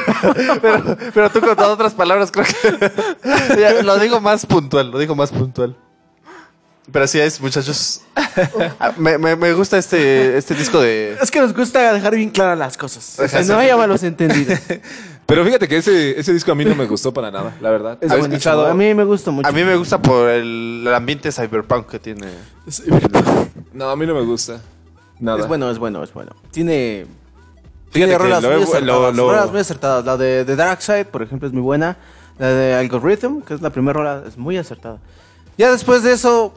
pero, 0.61 0.99
pero 1.15 1.31
tú 1.31 1.41
con 1.41 1.55
todas 1.55 1.71
otras 1.71 1.95
palabras 1.95 2.31
creo 2.33 2.45
que... 2.45 2.93
Ya, 3.61 3.83
lo 3.83 3.99
digo 3.99 4.21
más 4.21 4.45
puntual, 4.47 4.91
lo 4.91 4.99
digo 4.99 5.15
más 5.15 5.31
puntual. 5.31 5.77
Pero 6.91 7.05
así 7.05 7.21
es, 7.21 7.41
muchachos. 7.41 8.03
Me, 8.97 9.19
me, 9.19 9.35
me 9.35 9.53
gusta 9.53 9.77
este, 9.79 10.37
este 10.39 10.55
disco 10.55 10.81
de... 10.81 11.17
Es 11.21 11.31
que 11.31 11.41
nos 11.41 11.53
gusta 11.53 11.93
dejar 11.93 12.15
bien 12.15 12.31
claras 12.31 12.59
las 12.59 12.77
cosas. 12.77 13.19
Ajá, 13.19 13.39
no 13.41 13.45
sí. 13.45 13.53
haya 13.53 13.77
malos 13.77 14.03
entendidos. 14.03 14.59
Pero 15.27 15.45
fíjate 15.45 15.67
que 15.67 15.79
ese, 15.79 16.19
ese 16.19 16.33
disco 16.33 16.53
a 16.53 16.55
mí 16.55 16.65
no 16.65 16.75
me 16.77 16.87
gustó 16.87 17.13
para 17.13 17.31
nada, 17.33 17.57
la 17.61 17.71
verdad. 17.71 17.99
Es 18.01 18.11
¿Has 18.11 18.19
buenísimo. 18.19 18.35
escuchado? 18.37 18.67
A 18.69 18.75
mí 18.75 18.95
me 18.95 19.05
gusta 19.05 19.31
mucho. 19.33 19.49
A 19.49 19.53
mí 19.53 19.65
me 19.65 19.75
gusta 19.77 20.01
por 20.01 20.29
el, 20.29 20.85
el 20.87 20.95
ambiente 20.95 21.33
cyberpunk 21.33 21.89
que 21.89 21.99
tiene. 21.99 22.29
No, 23.73 23.91
a 23.91 23.97
mí 23.97 24.07
no 24.07 24.15
me 24.15 24.23
gusta. 24.23 24.61
Nada. 25.19 25.41
Es 25.41 25.49
bueno, 25.49 25.71
es 25.71 25.79
bueno, 25.79 26.03
es 26.03 26.13
bueno. 26.13 26.33
Tiene. 26.51 27.07
Fíjate 27.91 27.93
Tiene 27.93 28.13
que 28.13 28.19
rolas 28.19 28.43
lo 28.43 28.51
muy 28.51 28.59
he- 28.61 28.63
acertadas. 28.65 28.87
lo- 28.87 29.13
lo- 29.13 29.31
rolas 29.33 29.51
muy 29.51 29.61
acertadas. 29.61 30.05
La 30.05 30.17
de, 30.17 30.45
de 30.45 30.57
Dark 30.57 30.83
Side, 30.83 31.07
por 31.07 31.23
ejemplo, 31.23 31.49
es 31.49 31.55
muy 31.55 31.63
buena. 31.63 31.97
La 32.39 32.49
de 32.49 32.75
Algorithm, 32.75 33.41
que 33.41 33.55
es 33.55 33.63
la 33.63 33.71
primera 33.71 33.95
rola, 33.95 34.23
es 34.27 34.37
muy 34.37 34.59
acertada. 34.59 34.99
Ya 35.57 35.71
después 35.73 36.03
de 36.03 36.13
eso, 36.13 36.53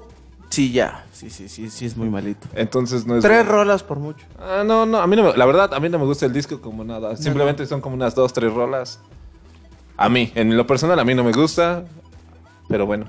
sí, 0.49 0.72
ya. 0.74 1.05
Sí, 1.20 1.30
sí, 1.30 1.49
sí, 1.49 1.70
sí, 1.70 1.86
es 1.86 1.97
muy 1.97 2.09
malito. 2.09 2.47
Entonces 2.55 3.05
no 3.05 3.17
es... 3.17 3.22
Tres 3.22 3.39
bueno. 3.39 3.51
rolas 3.51 3.84
por 3.84 3.99
mucho. 3.99 4.26
Ah, 4.39 4.63
no, 4.65 4.86
no, 4.86 5.01
a 5.01 5.07
mí 5.07 5.17
no 5.17 5.24
me- 5.24 5.36
la 5.36 5.45
verdad, 5.45 5.74
a 5.74 5.80
mí 5.82 5.89
no 5.89 5.99
me 5.99 6.05
gusta 6.05 6.26
el 6.26 6.32
disco 6.32 6.61
como 6.61 6.86
nada. 6.86 7.17
Simplemente 7.17 7.65
son 7.65 7.82
como 7.82 7.95
unas 7.95 8.15
dos, 8.15 8.32
tres 8.32 8.53
rolas. 8.53 9.01
A 9.97 10.07
mí, 10.07 10.32
en 10.34 10.55
lo 10.55 10.65
personal, 10.65 10.97
a 10.97 11.03
mí 11.03 11.13
no 11.13 11.26
me 11.26 11.34
gusta. 11.34 11.84
Pero 12.70 12.86
bueno. 12.86 13.07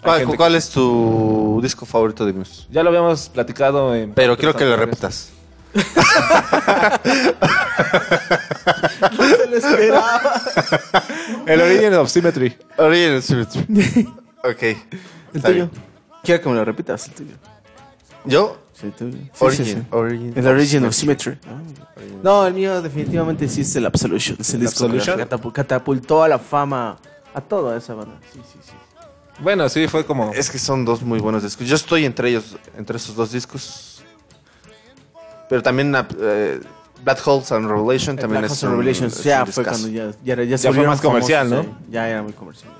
¿Cuál, 0.00 0.54
es 0.54 0.70
tu 0.70 1.60
disco 1.62 1.84
favorito 1.84 2.24
de 2.24 2.32
Muse? 2.32 2.64
Ya 2.70 2.82
lo 2.82 2.88
habíamos 2.88 3.28
platicado 3.28 3.94
en... 3.94 4.14
Pero 4.14 4.38
quiero 4.38 4.56
que 4.56 4.64
lo 4.64 4.76
repitas. 4.76 5.30
El 11.46 11.60
Origin 11.60 11.92
of 11.92 12.08
Symmetry. 12.08 12.56
Origin 12.78 13.16
of 13.16 13.24
Symmetry. 13.24 14.08
Ok. 14.44 14.62
El 14.62 14.76
está 15.34 15.48
tuyo. 15.48 15.68
bien. 15.70 15.93
Quiero 16.24 16.42
que 16.42 16.48
me 16.48 16.54
lo 16.56 16.64
repitas, 16.64 17.06
el 17.08 17.14
tuyo. 17.14 17.34
¿Yo? 18.24 18.58
Sí, 18.72 18.86
el 18.86 18.92
tuyo. 18.92 19.18
Sí, 19.18 19.30
Origin. 19.40 19.64
sí, 19.66 19.72
sí. 19.74 19.82
Origin 19.90 20.32
El 20.36 20.46
Origin 20.46 20.84
of 20.86 20.94
Symmetry. 20.94 21.38
No, 22.22 22.46
el 22.46 22.54
mío 22.54 22.80
definitivamente 22.82 23.48
sí 23.48 23.60
es 23.60 23.76
el 23.76 23.86
Absolution. 23.86 24.36
Es 24.40 24.50
el 24.50 24.60
¿El 24.62 24.66
disco 24.66 24.88
que 24.88 24.96
Absolution? 24.98 25.20
catapu- 25.28 25.52
catapultó 25.52 26.22
a 26.24 26.28
la 26.28 26.38
fama 26.38 26.96
a 27.34 27.40
toda 27.40 27.76
esa 27.76 27.94
banda. 27.94 28.18
Sí, 28.32 28.40
sí, 28.52 28.58
sí. 28.62 28.72
Bueno, 29.40 29.68
sí, 29.68 29.86
fue 29.88 30.06
como... 30.06 30.32
Es 30.32 30.48
que 30.50 30.58
son 30.58 30.84
dos 30.84 31.02
muy 31.02 31.18
buenos 31.20 31.42
discos. 31.42 31.66
Yo 31.66 31.74
estoy 31.76 32.04
entre 32.04 32.30
ellos, 32.30 32.56
entre 32.76 32.96
esos 32.96 33.14
dos 33.16 33.32
discos. 33.32 34.02
Pero 35.48 35.62
también 35.62 35.94
eh, 36.20 36.60
Black 37.04 37.20
Holes 37.26 37.52
and 37.52 37.68
Revelation 37.68 38.16
también 38.16 38.40
Black 38.42 38.52
es 38.52 38.62
Holes 38.62 38.62
un- 38.62 38.70
Revelations 38.80 39.18
es 39.18 39.24
ya 39.24 39.42
un 39.44 39.52
fue 39.52 39.62
discazo. 39.64 39.82
cuando 39.82 39.98
ya, 40.24 40.36
ya, 40.36 40.42
ya, 40.44 40.56
se 40.58 40.62
fue 40.62 40.70
volvieron 40.70 40.90
más 40.92 41.00
comercial, 41.00 41.48
famosos, 41.48 41.66
¿no? 41.72 41.78
sí. 41.78 41.86
Ya 41.90 42.08
era 42.08 42.22
muy 42.22 42.32
comerciales. 42.32 42.78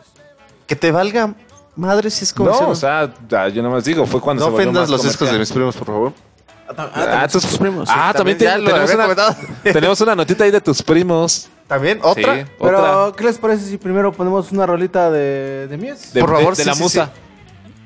Que 0.67 0.77
te 0.77 0.91
valga 0.93 1.35
madre 1.77 2.11
si 2.11 2.25
es 2.25 2.33
comercial. 2.33 2.67
No, 2.67 2.73
o 2.73 2.75
sea, 2.75 3.13
yo 3.49 3.63
nada 3.63 3.75
más 3.75 3.85
digo, 3.85 4.07
fue 4.07 4.21
cuando 4.21 4.41
no 4.43 4.47
se 4.47 4.51
volvió 4.53 4.65
ofendas 4.69 4.83
más 4.83 4.91
los 4.91 5.03
discos 5.03 5.29
de 5.29 5.35
comercial. 5.35 5.41
mis 5.41 5.53
primos, 5.53 5.77
por 5.77 5.87
favor. 5.87 6.13
Ah, 6.95 7.29
tus 7.31 7.45
primos. 7.59 7.89
Ah, 7.93 8.13
también, 8.17 8.39
ya 8.39 8.55
te- 8.55 8.59
lo 8.61 8.65
tenemos, 8.71 8.91
había 8.91 8.95
una, 9.05 9.15
comentado. 9.15 9.37
tenemos 9.63 10.01
una 10.01 10.15
notita 10.17 10.45
ahí 10.45 10.51
de 10.51 10.61
tus 10.61 10.83
primos. 10.83 11.49
¿También? 11.69 11.99
¿Otra? 12.03 12.37
Sí, 12.45 12.51
Pero, 12.61 13.05
otra. 13.07 13.17
¿qué 13.17 13.25
les 13.25 13.39
parece 13.39 13.65
si 13.67 13.77
primero 13.79 14.13
ponemos 14.13 14.51
una 14.53 14.67
rolita 14.67 15.11
de, 15.11 15.67
de 15.69 15.77
Mies? 15.77 16.13
De, 16.13 16.21
Por 16.21 16.31
de- 16.31 16.37
favor, 16.37 16.57
de 16.57 16.63
sí, 16.63 16.69
la 16.69 16.75
sí, 16.75 16.83
musa. 16.83 17.11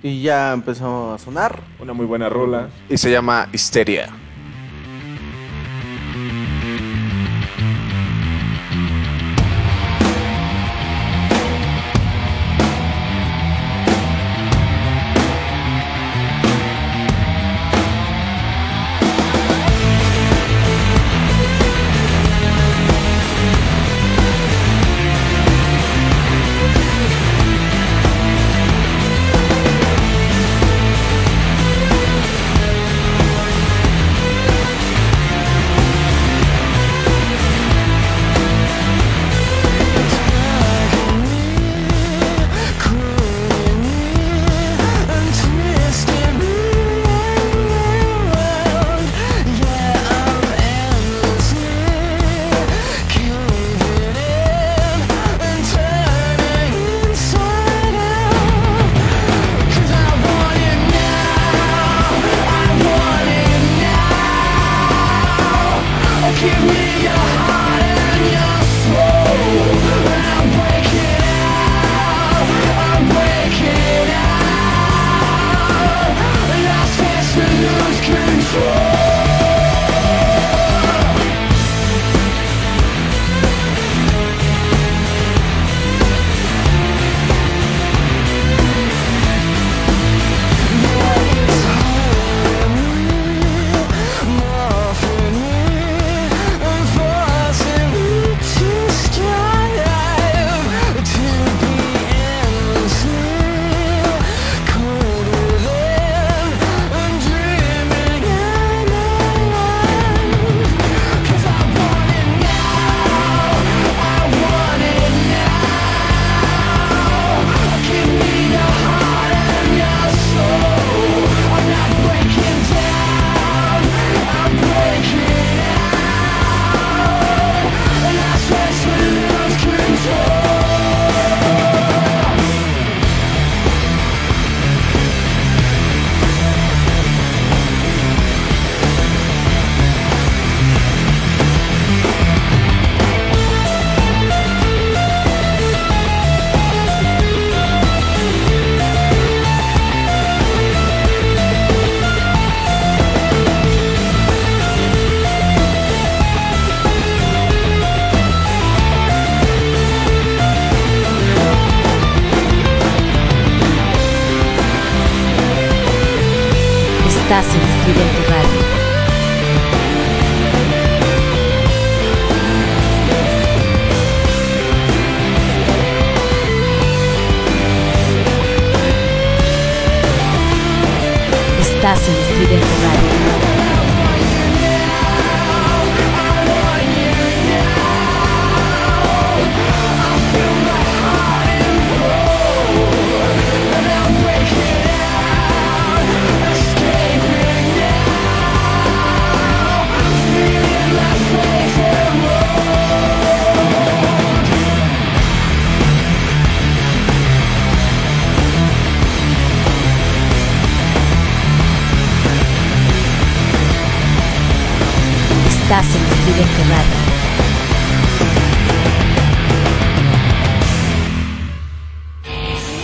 Y 0.02 0.22
ya 0.22 0.52
empezó 0.52 1.12
a 1.14 1.18
sonar. 1.18 1.60
Una 1.80 1.92
muy 1.92 2.06
buena 2.06 2.28
rola. 2.28 2.68
Y 2.88 2.96
se 2.98 3.10
llama. 3.10 3.48
Histeria 3.52 4.08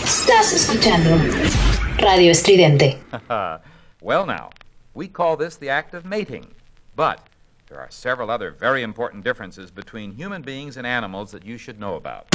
Estás 0.05 0.53
escuchando 0.53 1.17
Radio 1.99 2.31
Estridente. 2.31 2.99
well, 4.03 4.27
now, 4.27 4.51
we 4.95 5.09
call 5.09 5.37
this 5.37 5.57
the 5.57 5.71
act 5.71 5.95
of 5.95 6.05
mating. 6.05 6.47
But 6.97 7.21
there 7.69 7.79
are 7.81 7.91
several 7.91 8.31
other 8.31 8.51
very 8.51 8.83
important 8.83 9.25
differences 9.25 9.71
between 9.71 10.13
human 10.13 10.43
beings 10.43 10.77
and 10.77 10.87
animals 10.87 11.33
that 11.33 11.45
you 11.45 11.59
should 11.59 11.81
know 11.81 11.95
about. 11.97 12.27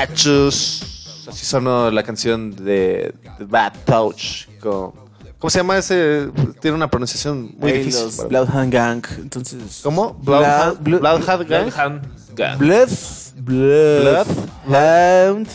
Muchachos. 0.00 1.24
Así 1.28 1.44
sonó 1.44 1.90
la 1.90 2.02
canción 2.02 2.54
de, 2.54 3.14
de 3.38 3.44
Bad 3.44 3.72
Touch. 3.84 4.46
con- 4.60 4.92
¿Cómo 5.38 5.50
se 5.50 5.58
llama 5.58 5.76
ese? 5.76 6.28
Tiene 6.60 6.76
una 6.76 6.88
pronunciación 6.88 7.54
muy 7.58 7.70
Eh, 7.70 7.78
difícil. 7.78 8.04
los 8.04 8.28
Bloodhound 8.28 8.72
Gang. 8.72 9.04
Entonces. 9.18 9.80
¿Cómo? 9.82 10.14
Blood- 10.22 10.78
Bloodhound 10.80 11.00
Bloodhound 11.00 11.48
Gang. 11.48 11.64
Bloodhound 11.66 12.02
Gang. 12.34 12.58
Blood. 12.58 12.88
Blood. 13.36 14.26
Bloodhound 14.66 15.48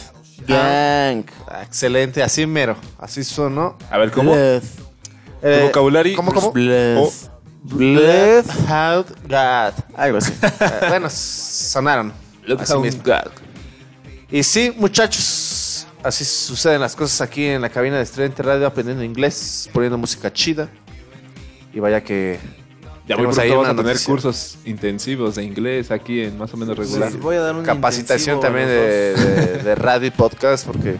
Gang. 0.47 1.25
Ah, 1.47 1.63
Excelente, 1.63 2.21
así 2.21 2.45
mero. 2.45 2.75
Así 2.99 3.23
sonó. 3.23 3.77
A 3.89 3.97
ver, 3.97 4.11
¿cómo? 4.11 4.33
Blood. 4.33 4.61
Eh, 5.41 5.63
vocabulario? 5.65 6.15
¿Cómo, 6.15 6.31
cómo? 6.33 6.51
Blood. 6.51 6.97
Oh. 6.99 7.11
Bloodhound 7.63 9.05
God. 9.27 9.83
Algo 9.95 10.17
así. 10.19 10.31
Eh, 10.43 10.85
bueno, 10.89 11.07
sonaron. 11.09 12.13
Bloodhound 12.45 12.85
mismo. 12.85 13.03
Y 14.31 14.43
sí, 14.43 14.73
muchachos, 14.77 15.85
así 16.03 16.23
suceden 16.23 16.79
las 16.81 16.95
cosas 16.95 17.19
aquí 17.21 17.45
en 17.45 17.61
la 17.61 17.69
cabina 17.69 17.97
de 17.97 18.03
Estudiante 18.03 18.41
Radio, 18.43 18.65
aprendiendo 18.65 19.03
inglés, 19.03 19.69
poniendo 19.73 19.97
música 19.97 20.31
chida. 20.31 20.69
Y 21.73 21.79
vaya 21.79 22.01
que. 22.03 22.39
Ya 23.07 23.17
muy 23.17 23.23
tenemos 23.25 23.35
pronto 23.35 23.53
vamos 23.55 23.67
a 23.67 23.71
tener 23.71 23.85
noticia. 23.87 24.05
cursos 24.05 24.57
intensivos 24.63 25.35
de 25.35 25.43
inglés 25.43 25.91
aquí 25.91 26.21
en 26.21 26.37
más 26.37 26.53
o 26.53 26.57
menos 26.57 26.77
regular. 26.77 27.11
Sí, 27.11 27.17
voy 27.17 27.35
a 27.35 27.41
dar 27.41 27.55
un 27.55 27.63
Capacitación 27.65 28.39
también 28.39 28.67
de, 28.67 28.73
de- 29.15 29.63
de 29.63 29.75
radio 29.75 30.07
y 30.07 30.11
podcast, 30.11 30.65
porque 30.65 30.95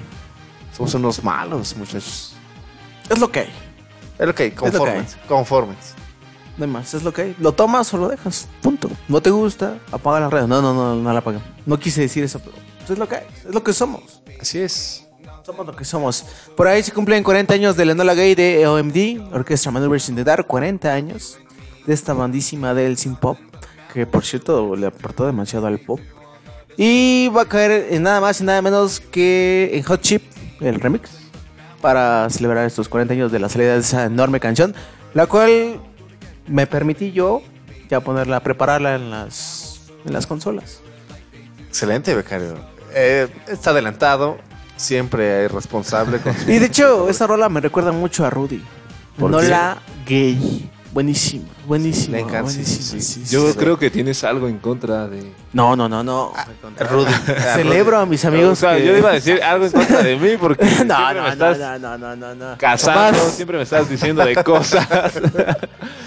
somos 0.76 0.94
unos 0.96 1.24
malos, 1.24 1.76
muchachos. 1.78 2.34
Es 3.10 3.20
lo 3.20 3.32
que 3.32 3.42
hay. 3.42 3.50
Es 4.20 4.28
lo 4.28 4.36
que 4.36 4.44
hay, 4.44 4.52
conformes. 4.52 5.16
Conformes. 5.28 5.78
No 6.58 6.66
hay 6.66 6.72
más, 6.72 6.94
es 6.94 7.04
lo 7.04 7.14
que 7.14 7.22
hay. 7.22 7.36
Lo 7.40 7.54
tomas 7.54 7.94
o 7.94 7.98
lo 7.98 8.10
dejas. 8.10 8.48
Punto. 8.62 8.90
No 9.08 9.22
te 9.22 9.30
gusta, 9.30 9.78
apaga 9.92 10.20
la 10.22 10.30
red. 10.30 10.48
No, 10.48 10.62
no, 10.62 10.74
no, 10.74 10.96
no 10.96 11.14
la 11.14 11.20
apaga. 11.20 11.40
No 11.66 11.80
quise 11.80 12.02
decir 12.02 12.24
eso, 12.24 12.40
pero 12.40 12.56
es 12.94 13.00
lo 13.00 13.08
que 13.08 13.16
hay. 13.16 13.24
Es 13.48 13.54
lo 13.54 13.64
que 13.64 13.74
somos. 13.74 14.22
Así 14.40 14.60
es. 14.60 15.08
Somos 15.44 15.66
lo 15.66 15.76
que 15.76 15.86
somos. 15.86 16.26
Por 16.56 16.68
ahí 16.68 16.84
se 16.84 16.92
cumplen 16.92 17.24
40 17.24 17.54
años 17.54 17.76
de 17.76 17.86
la 17.86 17.94
Enola 17.94 18.14
Gay 18.14 18.36
de 18.36 18.68
OMD, 18.68 19.34
Orchestra 19.34 19.72
Maneuvers 19.72 20.08
in 20.10 20.16
the 20.16 20.24
Dark. 20.24 20.46
40 20.46 20.92
años 20.92 21.40
de 21.86 21.94
esta 21.94 22.14
bandísima 22.14 22.74
del 22.74 22.98
synth 22.98 23.20
pop, 23.20 23.38
que 23.94 24.06
por 24.06 24.24
cierto 24.24 24.76
le 24.76 24.88
aportó 24.88 25.26
demasiado 25.26 25.68
al 25.68 25.80
pop. 25.80 26.00
Y 26.78 27.30
va 27.36 27.44
a 27.44 27.46
caer 27.46 27.88
en 27.92 28.04
nada 28.04 28.22
más 28.22 28.40
y 28.40 28.44
nada 28.44 28.62
menos 28.62 29.00
que 29.00 29.72
en 29.74 29.84
Hot 29.84 30.02
Chip, 30.02 30.24
el 30.62 30.80
remix, 30.80 31.10
para 31.82 32.30
celebrar 32.30 32.66
estos 32.66 32.88
40 32.88 33.14
años 33.14 33.32
de 33.32 33.40
la 33.40 33.50
salida 33.50 33.74
de 33.74 33.80
esa 33.80 34.06
enorme 34.06 34.40
canción, 34.40 34.74
la 35.14 35.26
cual 35.26 35.82
me 36.48 36.68
permití 36.68 37.12
yo 37.12 37.42
ya 37.90 38.00
ponerla, 38.00 38.40
prepararla 38.42 38.96
en 38.96 39.10
las, 39.10 39.92
en 40.06 40.14
las 40.14 40.26
consolas. 40.28 40.82
Excelente, 41.68 42.16
becario. 42.16 42.71
Eh, 42.94 43.28
está 43.48 43.72
adelantado, 43.72 44.38
siempre 44.76 45.46
es 45.46 45.52
responsable. 45.52 46.20
Con 46.20 46.36
su- 46.38 46.50
Y 46.52 46.60
de 46.60 46.66
hecho, 46.66 47.10
esta 47.10 47.28
rola 47.28 47.50
me 47.50 47.62
recuerda 47.62 47.92
mucho 47.92 48.26
a 48.26 48.30
Rudy. 48.30 48.62
¿Por 49.18 49.30
Nola 49.32 49.78
Gay. 50.06 50.70
Buenísimo, 50.94 51.46
buenísimo. 51.68 52.18
Le 52.18 52.22
encanta, 52.24 52.50
sí, 52.52 52.58
buenísimo, 52.58 53.02
sí, 53.02 53.24
sí, 53.24 53.24
Yo 53.34 53.50
sí. 53.54 53.58
creo 53.58 53.80
que 53.80 53.90
tienes 53.90 54.26
algo 54.26 54.50
en 54.50 54.58
contra 54.58 55.08
de. 55.08 55.32
No, 55.54 55.74
no, 55.78 55.88
no, 55.88 56.04
no. 56.04 56.34
Rudy. 56.90 57.14
Celebro 57.56 57.98
a 58.00 58.06
mis 58.06 58.26
amigos. 58.26 58.52
O 58.52 58.56
sea, 58.58 58.76
que- 58.76 58.86
yo 58.86 58.98
iba 58.98 59.12
a 59.12 59.14
decir 59.14 59.42
algo 59.42 59.66
en 59.68 59.72
contra 59.72 60.04
de 60.04 60.18
mí 60.18 60.32
porque 60.38 60.66
no, 60.66 60.70
siempre 60.76 60.96
no, 60.98 61.14
me 61.14 61.14
no, 61.14 61.28
estás 61.30 61.58
no, 61.60 61.80
no, 61.80 61.98
no, 61.98 62.16
no, 62.18 62.36
no. 62.36 62.58
casando, 62.58 63.18
Capaz- 63.20 63.30
siempre 63.32 63.56
me 63.56 63.64
estás 63.64 63.90
diciendo 63.90 64.26
de 64.26 64.36
cosas. 64.44 64.86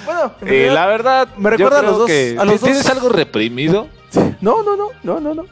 Bueno, 0.05 0.35
en 0.43 0.47
y 0.49 0.51
realidad- 0.51 0.74
la 0.74 0.87
verdad, 0.87 1.28
me 1.39 1.49
recuerda 1.51 1.80
yo 1.80 1.89
a 1.89 1.91
los 1.91 1.93
creo 1.93 1.99
dos- 2.01 2.07
que 2.09 2.37
a 2.39 2.45
los 2.45 2.61
¿tienes 2.61 2.82
dos. 2.82 2.93
algo 2.93 3.09
reprimido. 3.09 3.89
No, 4.43 4.62
no, 4.62 4.76
no, 4.76 4.89
no, 5.03 5.18
no, 5.18 5.35
no. 5.35 5.45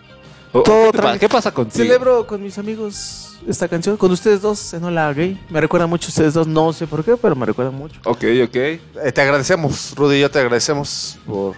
Oh, 0.55 0.63
Todo 0.63 0.87
¿qué, 0.87 0.93
te 0.93 0.99
pa- 0.99 1.03
tranqui. 1.05 1.19
qué 1.21 1.29
pasa 1.29 1.51
contigo? 1.53 1.83
Celebro 1.85 2.27
con 2.27 2.43
mis 2.43 2.59
amigos 2.59 3.39
esta 3.49 3.69
canción. 3.69 3.97
Con 3.97 4.11
ustedes 4.13 4.43
dos, 4.43 4.75
en 4.75 4.85
Hola 4.85 5.13
Gay. 5.13 5.41
Me 5.49 5.61
recuerda 5.61 5.87
mucho 5.87 6.09
a 6.09 6.11
ustedes 6.11 6.35
dos. 6.35 6.47
No 6.47 6.73
sé 6.73 6.87
por 6.87 7.03
qué, 7.05 7.17
pero 7.17 7.35
me 7.35 7.47
recuerda 7.47 7.71
mucho. 7.71 7.99
Ok, 8.05 8.25
ok. 8.45 8.55
Eh, 8.57 8.81
te 9.15 9.21
agradecemos, 9.23 9.95
Rudy 9.97 10.17
y 10.17 10.21
yo 10.21 10.31
te 10.31 10.39
agradecemos 10.41 11.19
por, 11.27 11.57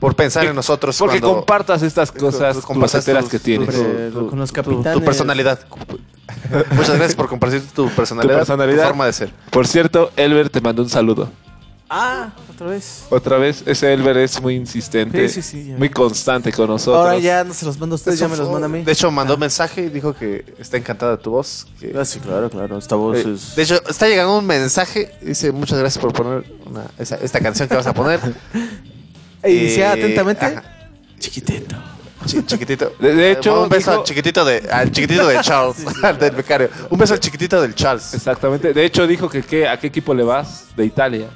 por 0.00 0.16
pensar 0.16 0.42
Que- 0.42 0.48
en 0.50 0.56
nosotros. 0.56 0.96
Porque 0.98 1.20
cuando- 1.20 1.36
compartas 1.38 1.82
estas 1.82 2.10
cosas 2.10 2.56
tú 2.56 2.62
compartas 2.62 3.04
tus- 3.04 3.28
que 3.28 3.38
tienes. 3.38 3.74
Tu- 4.12 4.26
con 4.28 4.38
los 4.40 4.52
tu- 4.52 4.62
tu 4.62 4.70
capitanes. 4.82 5.04
personalidad. 5.04 5.60
Muchas 6.72 6.96
gracias 6.96 7.14
por 7.14 7.28
compartir 7.28 7.62
tu 7.74 7.88
personalidad, 7.90 8.34
Tu 8.34 8.38
personalidad. 8.40 8.82
tu 8.82 8.88
forma 8.88 9.06
de 9.06 9.12
ser. 9.12 9.30
Por 9.50 9.66
cierto, 9.68 10.10
Elber 10.16 10.50
te 10.50 10.60
mandó 10.60 10.82
un 10.82 10.88
saludo. 10.90 11.30
Ah, 11.88 12.30
otra 12.52 12.66
vez. 12.66 13.04
Otra 13.10 13.38
vez, 13.38 13.62
ese 13.64 13.92
Elber 13.92 14.16
es 14.16 14.40
muy 14.42 14.56
insistente, 14.56 15.28
Sí, 15.28 15.40
sí, 15.40 15.48
sí, 15.62 15.68
ya. 15.68 15.76
muy 15.76 15.88
constante 15.88 16.52
con 16.52 16.66
nosotros. 16.68 16.96
Ahora 17.06 17.18
ya 17.18 17.44
no 17.44 17.54
se 17.54 17.64
los 17.64 17.78
mando 17.78 17.94
a 17.94 17.96
ustedes, 17.96 18.18
ya 18.18 18.26
me 18.26 18.36
los 18.36 18.50
manda 18.50 18.66
a 18.66 18.68
mí. 18.68 18.82
De 18.82 18.90
hecho, 18.90 19.08
mandó 19.12 19.34
un 19.34 19.40
mensaje 19.40 19.82
y 19.84 19.88
dijo 19.88 20.12
que 20.12 20.44
está 20.58 20.76
encantada 20.76 21.12
de 21.16 21.22
tu 21.22 21.30
voz. 21.30 21.66
que- 21.78 21.94
Ah, 21.96 22.04
sí, 22.04 22.18
claro, 22.18 22.50
claro. 22.50 22.76
Esta 22.78 22.96
voz 22.96 23.18
Eh, 23.18 23.32
es. 23.34 23.54
De 23.54 23.62
hecho, 23.62 23.80
está 23.88 24.08
llegando 24.08 24.36
un 24.36 24.46
mensaje. 24.46 25.12
Dice, 25.22 25.52
muchas 25.52 25.78
gracias 25.78 26.02
por 26.02 26.12
poner 26.12 26.44
una- 26.66 26.86
esa- 26.98 27.16
esta 27.22 27.38
canción 27.40 27.68
que 27.68 27.76
vas 27.76 27.86
a 27.86 27.94
poner. 27.94 28.18
Y 29.44 29.52
dice 29.54 29.82
Eh, 29.82 29.86
atentamente. 29.86 30.44
ajá. 30.44 30.64
Chiquitito. 31.20 31.76
Chi- 32.24 32.44
chiquitito. 32.44 32.92
De- 32.98 33.14
de 33.14 33.30
hecho, 33.32 33.62
un 33.62 33.68
beso 33.68 33.90
dijo- 33.92 34.00
al 34.00 34.06
chiquitito 34.06 34.44
de, 34.44 34.68
al 34.72 34.90
chiquitito 34.90 35.24
de 35.28 35.40
Charles, 35.42 35.76
al 36.02 36.18
del 36.18 36.32
becario. 36.34 36.68
Un 36.90 36.98
beso 36.98 37.14
al 37.14 37.20
chiquitito 37.20 37.60
del 37.62 37.76
Charles. 37.76 38.12
Exactamente. 38.14 38.72
De 38.74 38.84
hecho, 38.84 39.06
dijo 39.06 39.28
que 39.28 39.42
¿qué- 39.42 39.68
a 39.68 39.78
qué 39.78 39.86
equipo 39.86 40.12
le 40.14 40.24
vas 40.24 40.66
de 40.76 40.84
Italia. 40.84 41.28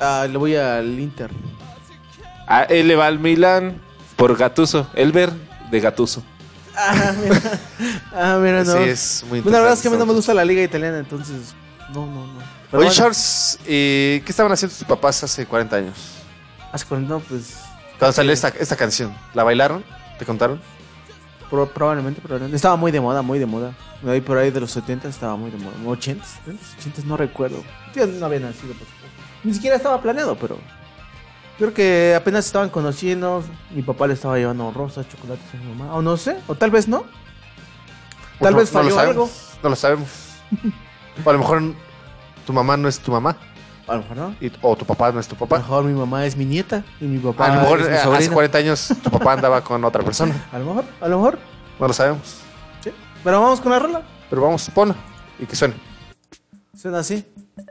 Ah, 0.00 0.26
le 0.30 0.36
voy 0.38 0.56
al 0.56 0.98
Inter. 0.98 1.30
A 2.46 2.64
él 2.64 2.88
le 2.88 2.96
va 2.96 3.06
al 3.06 3.18
Milan 3.18 3.80
por 4.16 4.36
Gatuso. 4.36 4.86
Elber 4.94 5.32
de 5.70 5.80
Gatuso. 5.80 6.22
Ah, 6.76 7.12
mira. 7.22 7.40
Ah, 8.14 8.38
mira, 8.42 8.62
no. 8.64 8.72
Sí, 8.76 8.88
es 8.88 9.24
muy 9.28 9.40
Bueno, 9.40 9.56
la 9.58 9.62
verdad 9.62 9.74
es 9.76 9.82
que 9.82 9.88
a 9.88 9.90
mí 9.90 9.96
no 9.96 10.06
me 10.06 10.12
gusta 10.12 10.32
la 10.34 10.44
liga 10.44 10.62
italiana, 10.62 10.98
entonces. 10.98 11.54
No, 11.94 12.06
no, 12.06 12.26
no. 12.26 12.38
Pero 12.70 12.80
Oye, 12.80 12.86
bueno, 12.88 12.92
Charles, 12.92 13.58
¿y 13.66 14.20
¿qué 14.20 14.26
estaban 14.28 14.50
haciendo 14.52 14.74
tus 14.76 14.86
papás 14.86 15.22
hace 15.24 15.44
40 15.46 15.76
años? 15.76 15.94
Hace 16.72 16.86
40, 16.86 17.12
no, 17.12 17.20
pues. 17.20 17.54
Cuando 17.98 18.12
salió 18.12 18.32
esta, 18.32 18.48
esta 18.48 18.76
canción, 18.76 19.14
¿la 19.34 19.44
bailaron? 19.44 19.84
¿Te 20.18 20.24
contaron? 20.24 20.60
pro- 21.50 21.68
probablemente, 21.68 22.20
probablemente. 22.22 22.56
Estaba 22.56 22.76
muy 22.76 22.90
de 22.92 23.00
moda, 23.00 23.20
muy 23.22 23.38
de 23.38 23.44
moda. 23.46 23.72
Ahí 24.08 24.20
por 24.22 24.38
ahí 24.38 24.50
de 24.50 24.60
los 24.60 24.70
70 24.70 25.08
estaba 25.08 25.36
muy 25.36 25.50
de 25.50 25.58
moda. 25.58 25.74
80, 25.86 26.24
80, 26.80 27.02
no 27.04 27.16
recuerdo. 27.18 27.62
Yo 27.94 28.06
no 28.06 28.24
había 28.26 28.40
nacido, 28.40 28.72
por 28.74 28.86
supuesto. 28.86 29.01
Ni 29.44 29.54
siquiera 29.54 29.76
estaba 29.76 30.00
planeado, 30.00 30.36
pero. 30.36 30.58
Creo 31.58 31.74
que 31.74 32.14
apenas 32.16 32.46
estaban 32.46 32.70
conociendo. 32.70 33.44
Mi 33.70 33.82
papá 33.82 34.06
le 34.06 34.14
estaba 34.14 34.36
llevando 34.38 34.70
rosas, 34.72 35.08
chocolates 35.08 35.44
a 35.54 35.56
mi 35.58 35.74
mamá. 35.74 35.94
O 35.94 36.02
no 36.02 36.16
sé, 36.16 36.36
o 36.48 36.54
tal 36.54 36.70
vez 36.70 36.88
no. 36.88 37.04
Tal 38.40 38.52
No- 38.54 38.58
vez 38.58 38.72
no 38.72 38.82
lo 38.82 38.90
falló 38.90 39.00
algo. 39.10 39.30
No 39.62 39.68
lo 39.68 39.76
sabemos. 39.76 40.08
o 41.24 41.30
a 41.30 41.32
lo 41.32 41.38
mejor 41.38 41.62
tu 42.46 42.52
mamá 42.52 42.76
no 42.76 42.88
es 42.88 42.98
tu 42.98 43.12
mamá. 43.12 43.36
A 43.86 43.94
lo 43.96 44.02
mejor 44.02 44.16
no. 44.16 44.34
y- 44.40 44.50
o 44.62 44.76
tu 44.76 44.84
papá 44.84 45.12
no 45.12 45.20
es 45.20 45.28
tu 45.28 45.34
A 45.34 45.38
papá. 45.38 45.56
lo 45.56 45.62
mejor 45.62 45.84
mi 45.84 45.92
mamá 45.92 46.24
es 46.24 46.36
mi 46.36 46.44
nieta 46.44 46.82
y 47.00 47.04
mi 47.04 47.18
papá 47.18 47.46
a 47.46 47.54
lo 47.56 47.60
mejor 47.62 47.80
es 47.80 47.88
mi 47.88 47.94
hace 47.94 48.04
sobrino. 48.04 48.32
40 48.32 48.58
años 48.58 48.88
tu 49.02 49.10
papá 49.10 49.32
andaba 49.34 49.60
con 49.62 49.84
otra 49.84 50.02
persona. 50.02 50.34
A 50.52 50.58
lo 50.58 50.66
mejor, 50.66 50.84
a 51.00 51.08
lo 51.08 51.16
mejor. 51.18 51.38
No 51.78 51.88
lo 51.88 51.92
sabemos. 51.92 52.38
Sí. 52.82 52.90
Pero 53.22 53.40
vamos 53.40 53.60
con 53.60 53.72
la 53.72 53.78
rola. 53.78 54.02
Pero 54.30 54.42
vamos, 54.42 54.68
ponla 54.70 54.94
y 55.38 55.46
que 55.46 55.54
suene. 55.56 55.74
Suena 56.76 57.00
así. 57.00 57.24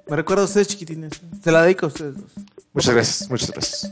Me 0.08 0.16
recuerda 0.16 0.44
a 0.44 0.46
ustedes 0.46 0.68
chiquitines. 0.68 1.22
Se 1.44 1.52
la 1.52 1.64
dedico 1.64 1.86
a 1.86 1.90
ustedes 1.90 2.16
dos. 2.16 2.32
Muchas 2.74 2.94
gracias, 2.94 3.30
muchas 3.30 3.52
gracias. 3.52 3.92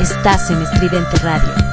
Estás 0.00 0.50
en 0.50 0.62
Estridente 0.62 1.16
Radio. 1.18 1.63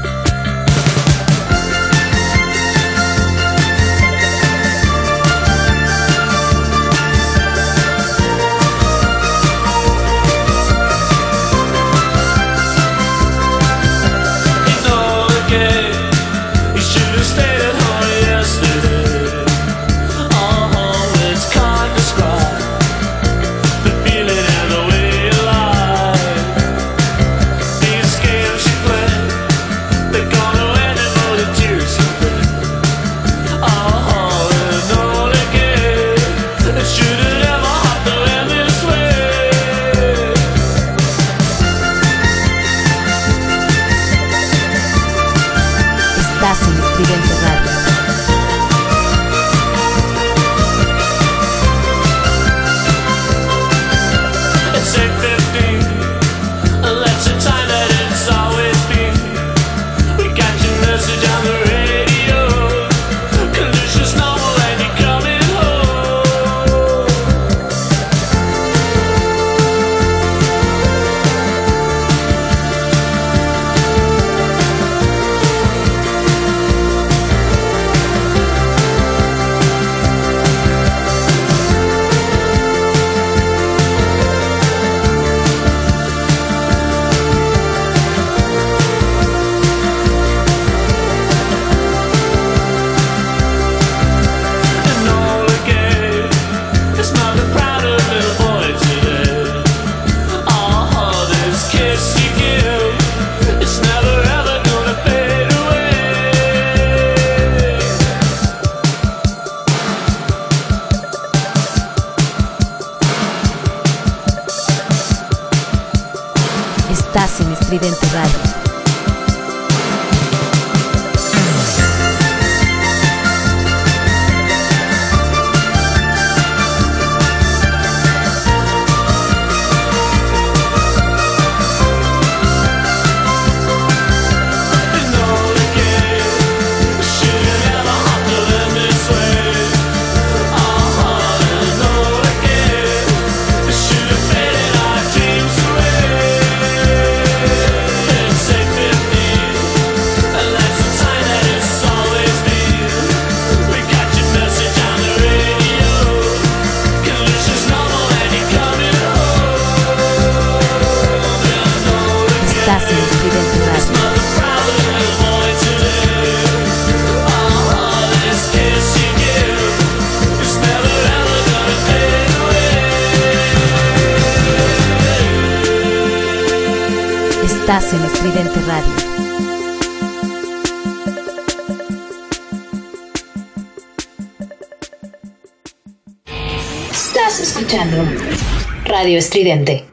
Radio 189.01 189.17
Estridente. 189.17 189.90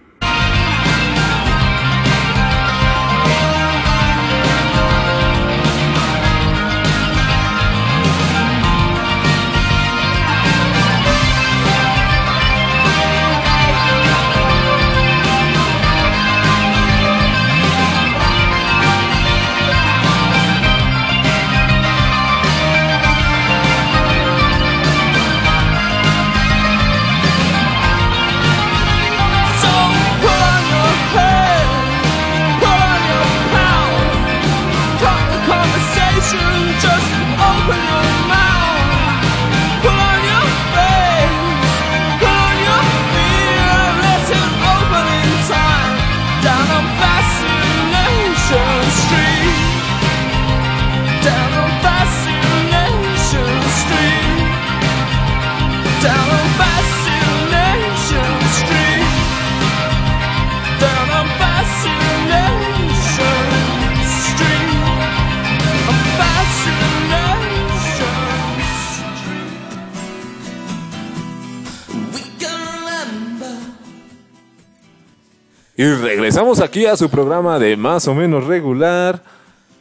Regresamos 76.38 76.60
aquí 76.60 76.86
a 76.86 76.96
su 76.96 77.10
programa 77.10 77.58
de 77.58 77.76
más 77.76 78.06
o 78.06 78.14
menos 78.14 78.44
regular. 78.46 79.20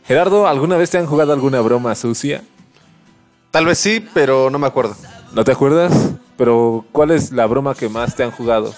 Gerardo, 0.08 0.48
¿alguna 0.48 0.76
vez 0.76 0.90
te 0.90 0.98
han 0.98 1.06
jugado 1.06 1.32
alguna 1.32 1.62
broma 1.62 1.94
sucia? 1.94 2.42
Tal 3.52 3.68
vez 3.68 3.78
sí, 3.78 4.04
pero 4.16 4.50
no 4.50 4.58
me 4.58 4.66
acuerdo. 4.66 4.96
¿No 5.34 5.44
te 5.44 5.52
acuerdas? 5.52 5.94
Pero 6.36 6.84
¿cuál 6.92 7.12
es 7.12 7.32
la 7.32 7.46
broma 7.46 7.76
que 7.76 7.90
más 7.90 8.16
te 8.16 8.24
han 8.24 8.32
jugado? 8.32 8.74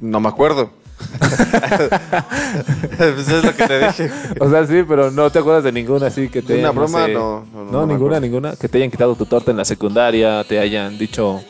No 0.00 0.20
me 0.20 0.28
acuerdo. 0.28 0.70
Pues 2.96 3.28
es 3.28 3.44
lo 3.44 3.54
que 3.54 3.66
te 3.66 3.86
dije. 3.86 4.10
O 4.40 4.48
sea, 4.48 4.64
sí, 4.66 4.82
pero 4.88 5.10
no 5.10 5.28
te 5.30 5.38
acuerdas 5.40 5.64
de 5.64 5.72
ninguna 5.72 6.06
así 6.06 6.28
que 6.28 6.40
te 6.40 6.54
¿Una 6.54 6.68
hayan, 6.68 6.74
broma? 6.76 7.04
sé- 7.06 7.12
No, 7.14 7.44
no, 7.52 7.86
ninguna, 7.86 7.94
acuerdo. 7.96 8.20
ninguna. 8.20 8.56
Que 8.56 8.68
te 8.68 8.78
hayan 8.78 8.90
quitado 8.90 9.14
tu 9.16 9.26
torta 9.26 9.50
en 9.50 9.56
la 9.56 9.64
secundaria, 9.64 10.44
te 10.44 10.58
hayan 10.60 10.96
dicho... 10.96 11.40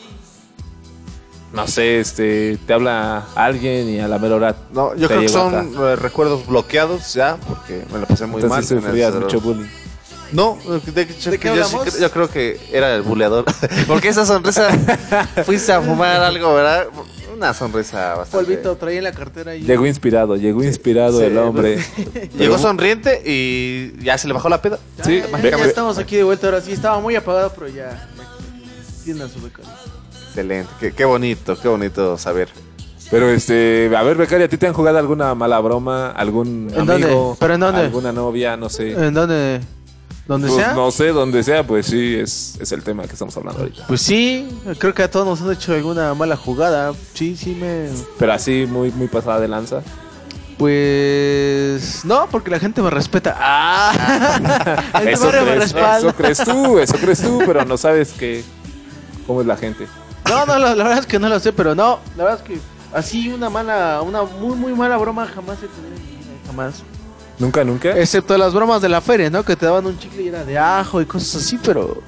No 1.53 1.65
sé, 1.67 1.99
este, 1.99 2.57
te 2.67 2.73
habla 2.73 3.23
alguien 3.35 3.89
y 3.89 3.99
a 3.99 4.07
la 4.07 4.19
mera 4.19 4.35
hora 4.35 4.55
No, 4.73 4.93
yo 4.95 5.07
creo 5.07 5.21
que 5.21 5.29
son 5.29 5.55
acá. 5.55 5.93
eh, 5.93 5.95
recuerdos 5.95 6.45
bloqueados 6.45 7.13
ya, 7.13 7.37
porque 7.47 7.83
me 7.91 7.99
la 7.99 8.05
pasé 8.05 8.25
muy 8.25 8.41
mal. 8.43 8.61
Entonces 8.61 8.71
en 8.71 8.77
el 8.79 8.83
sufrías 8.83 9.15
mucho 9.15 9.39
bullying. 9.41 9.67
No, 10.33 10.57
de, 10.93 11.01
hecho, 11.03 11.31
¿De 11.31 11.39
qué 11.39 11.55
yo, 11.55 11.63
sí 11.65 12.01
yo 12.01 12.11
creo 12.11 12.29
que 12.29 12.59
era 12.73 12.93
el 12.95 13.01
buleador. 13.01 13.45
Porque 13.87 14.09
esa 14.09 14.25
sonrisa, 14.25 14.67
fuiste 15.45 15.71
a 15.71 15.81
fumar 15.81 16.21
algo, 16.21 16.53
¿verdad? 16.53 16.87
Una 17.33 17.53
sonrisa 17.53 18.15
bastante. 18.15 18.45
Polvito, 18.45 18.75
traía 18.75 18.97
en 18.97 19.05
la 19.05 19.13
cartera 19.13 19.55
y... 19.55 19.61
Llegó 19.61 19.85
inspirado, 19.85 20.35
llegó 20.35 20.63
inspirado 20.65 21.19
Sí, 21.19 21.25
el 21.27 21.37
hombre. 21.37 21.77
Llegó 22.37 22.57
sonriente 22.57 23.21
y 23.25 23.93
ya 24.03 24.17
se 24.17 24.27
le 24.27 24.33
bajó 24.33 24.49
la 24.49 24.61
peda. 24.61 24.79
Sí, 25.01 25.21
Ya, 25.43 25.49
ya 25.57 25.65
estamos 25.65 25.97
aquí 25.97 26.17
de 26.17 26.23
vuelta 26.23 26.47
ahora 26.47 26.59
sí. 26.59 26.73
Estaba 26.73 26.99
muy 26.99 27.15
apagado, 27.15 27.53
pero 27.55 27.69
ya. 27.69 27.91
ya 28.17 28.27
Tiene 29.05 29.23
a 29.23 29.29
su 29.29 29.39
beca. 29.41 29.61
Excelente, 30.37 30.69
qué, 30.79 30.91
qué 30.93 31.03
bonito, 31.03 31.59
qué 31.59 31.67
bonito 31.67 32.15
saber. 32.15 32.49
Pero 33.09 33.27
este, 33.29 33.89
a 33.97 34.03
ver, 34.03 34.17
Becaria, 34.17 34.45
¿a 34.45 34.49
ti 34.49 34.57
te 34.57 34.67
han 34.67 34.73
jugado 34.73 34.99
alguna 34.99 35.33
mala 35.33 35.59
broma? 35.59 36.11
¿Algún 36.11 36.69
¿En 36.75 36.81
amigo? 36.87 37.09
dónde? 37.09 37.35
¿Pero 37.39 37.53
en 37.55 37.59
dónde? 37.59 37.81
¿Alguna 37.81 38.11
novia? 38.11 38.55
No 38.55 38.69
sé. 38.69 38.91
¿En 38.91 39.15
dónde? 39.15 39.61
¿Dónde 40.27 40.47
Pues 40.49 40.59
sea? 40.63 40.73
no 40.73 40.91
sé, 40.91 41.07
donde 41.07 41.41
sea, 41.41 41.65
pues 41.65 41.87
sí, 41.87 42.17
es, 42.19 42.55
es 42.61 42.71
el 42.71 42.83
tema 42.83 43.01
que 43.05 43.13
estamos 43.13 43.35
hablando 43.35 43.61
ahorita. 43.61 43.87
Pues 43.87 43.99
sí, 44.01 44.47
creo 44.77 44.93
que 44.93 45.01
a 45.01 45.09
todos 45.09 45.25
nos 45.25 45.41
han 45.41 45.53
hecho 45.53 45.73
alguna 45.73 46.13
mala 46.13 46.35
jugada. 46.37 46.93
Sí, 47.15 47.35
sí 47.35 47.57
me... 47.59 47.87
Pero 48.19 48.33
así, 48.33 48.67
muy, 48.69 48.91
muy 48.91 49.07
pasada 49.07 49.39
de 49.39 49.47
lanza. 49.47 49.81
Pues... 50.59 52.05
No, 52.05 52.27
porque 52.29 52.51
la 52.51 52.59
gente 52.59 52.83
me 52.83 52.91
respeta. 52.91 53.35
¡Ah! 53.39 54.77
Eso 55.03 55.25
me 55.25 55.31
crees, 55.31 55.57
respalda. 55.59 55.97
eso 56.09 56.13
crees 56.15 56.37
tú, 56.43 56.77
eso 56.77 56.93
crees 56.95 57.21
tú, 57.23 57.41
pero 57.43 57.65
no 57.65 57.75
sabes 57.77 58.11
que, 58.11 58.43
cómo 59.25 59.41
es 59.41 59.47
la 59.47 59.57
gente. 59.57 59.87
No, 60.29 60.45
no, 60.45 60.57
la, 60.59 60.75
la 60.75 60.83
verdad 60.83 60.99
es 60.99 61.05
que 61.05 61.19
no 61.19 61.29
lo 61.29 61.39
sé, 61.39 61.53
pero 61.53 61.73
no. 61.75 61.99
La 62.15 62.23
verdad 62.23 62.39
es 62.41 62.47
que 62.47 62.59
así 62.93 63.29
una 63.29 63.49
mala, 63.49 64.01
una 64.01 64.23
muy, 64.23 64.55
muy 64.55 64.73
mala 64.73 64.97
broma 64.97 65.25
jamás 65.27 65.57
he 65.57 65.67
tenido 65.67 65.95
jamás. 66.47 66.83
¿Nunca, 67.39 67.63
nunca? 67.63 67.91
Excepto 67.97 68.37
las 68.37 68.53
bromas 68.53 68.81
de 68.81 68.89
la 68.89 68.99
feria, 69.01 69.29
¿no? 69.29 69.43
Que 69.43 69.55
te 69.55 69.65
daban 69.65 69.85
un 69.85 69.97
chicle 69.99 70.23
y 70.23 70.27
era 70.29 70.43
de 70.43 70.57
ajo 70.57 71.01
y 71.01 71.05
cosas 71.05 71.35
así, 71.43 71.59
pero... 71.63 72.01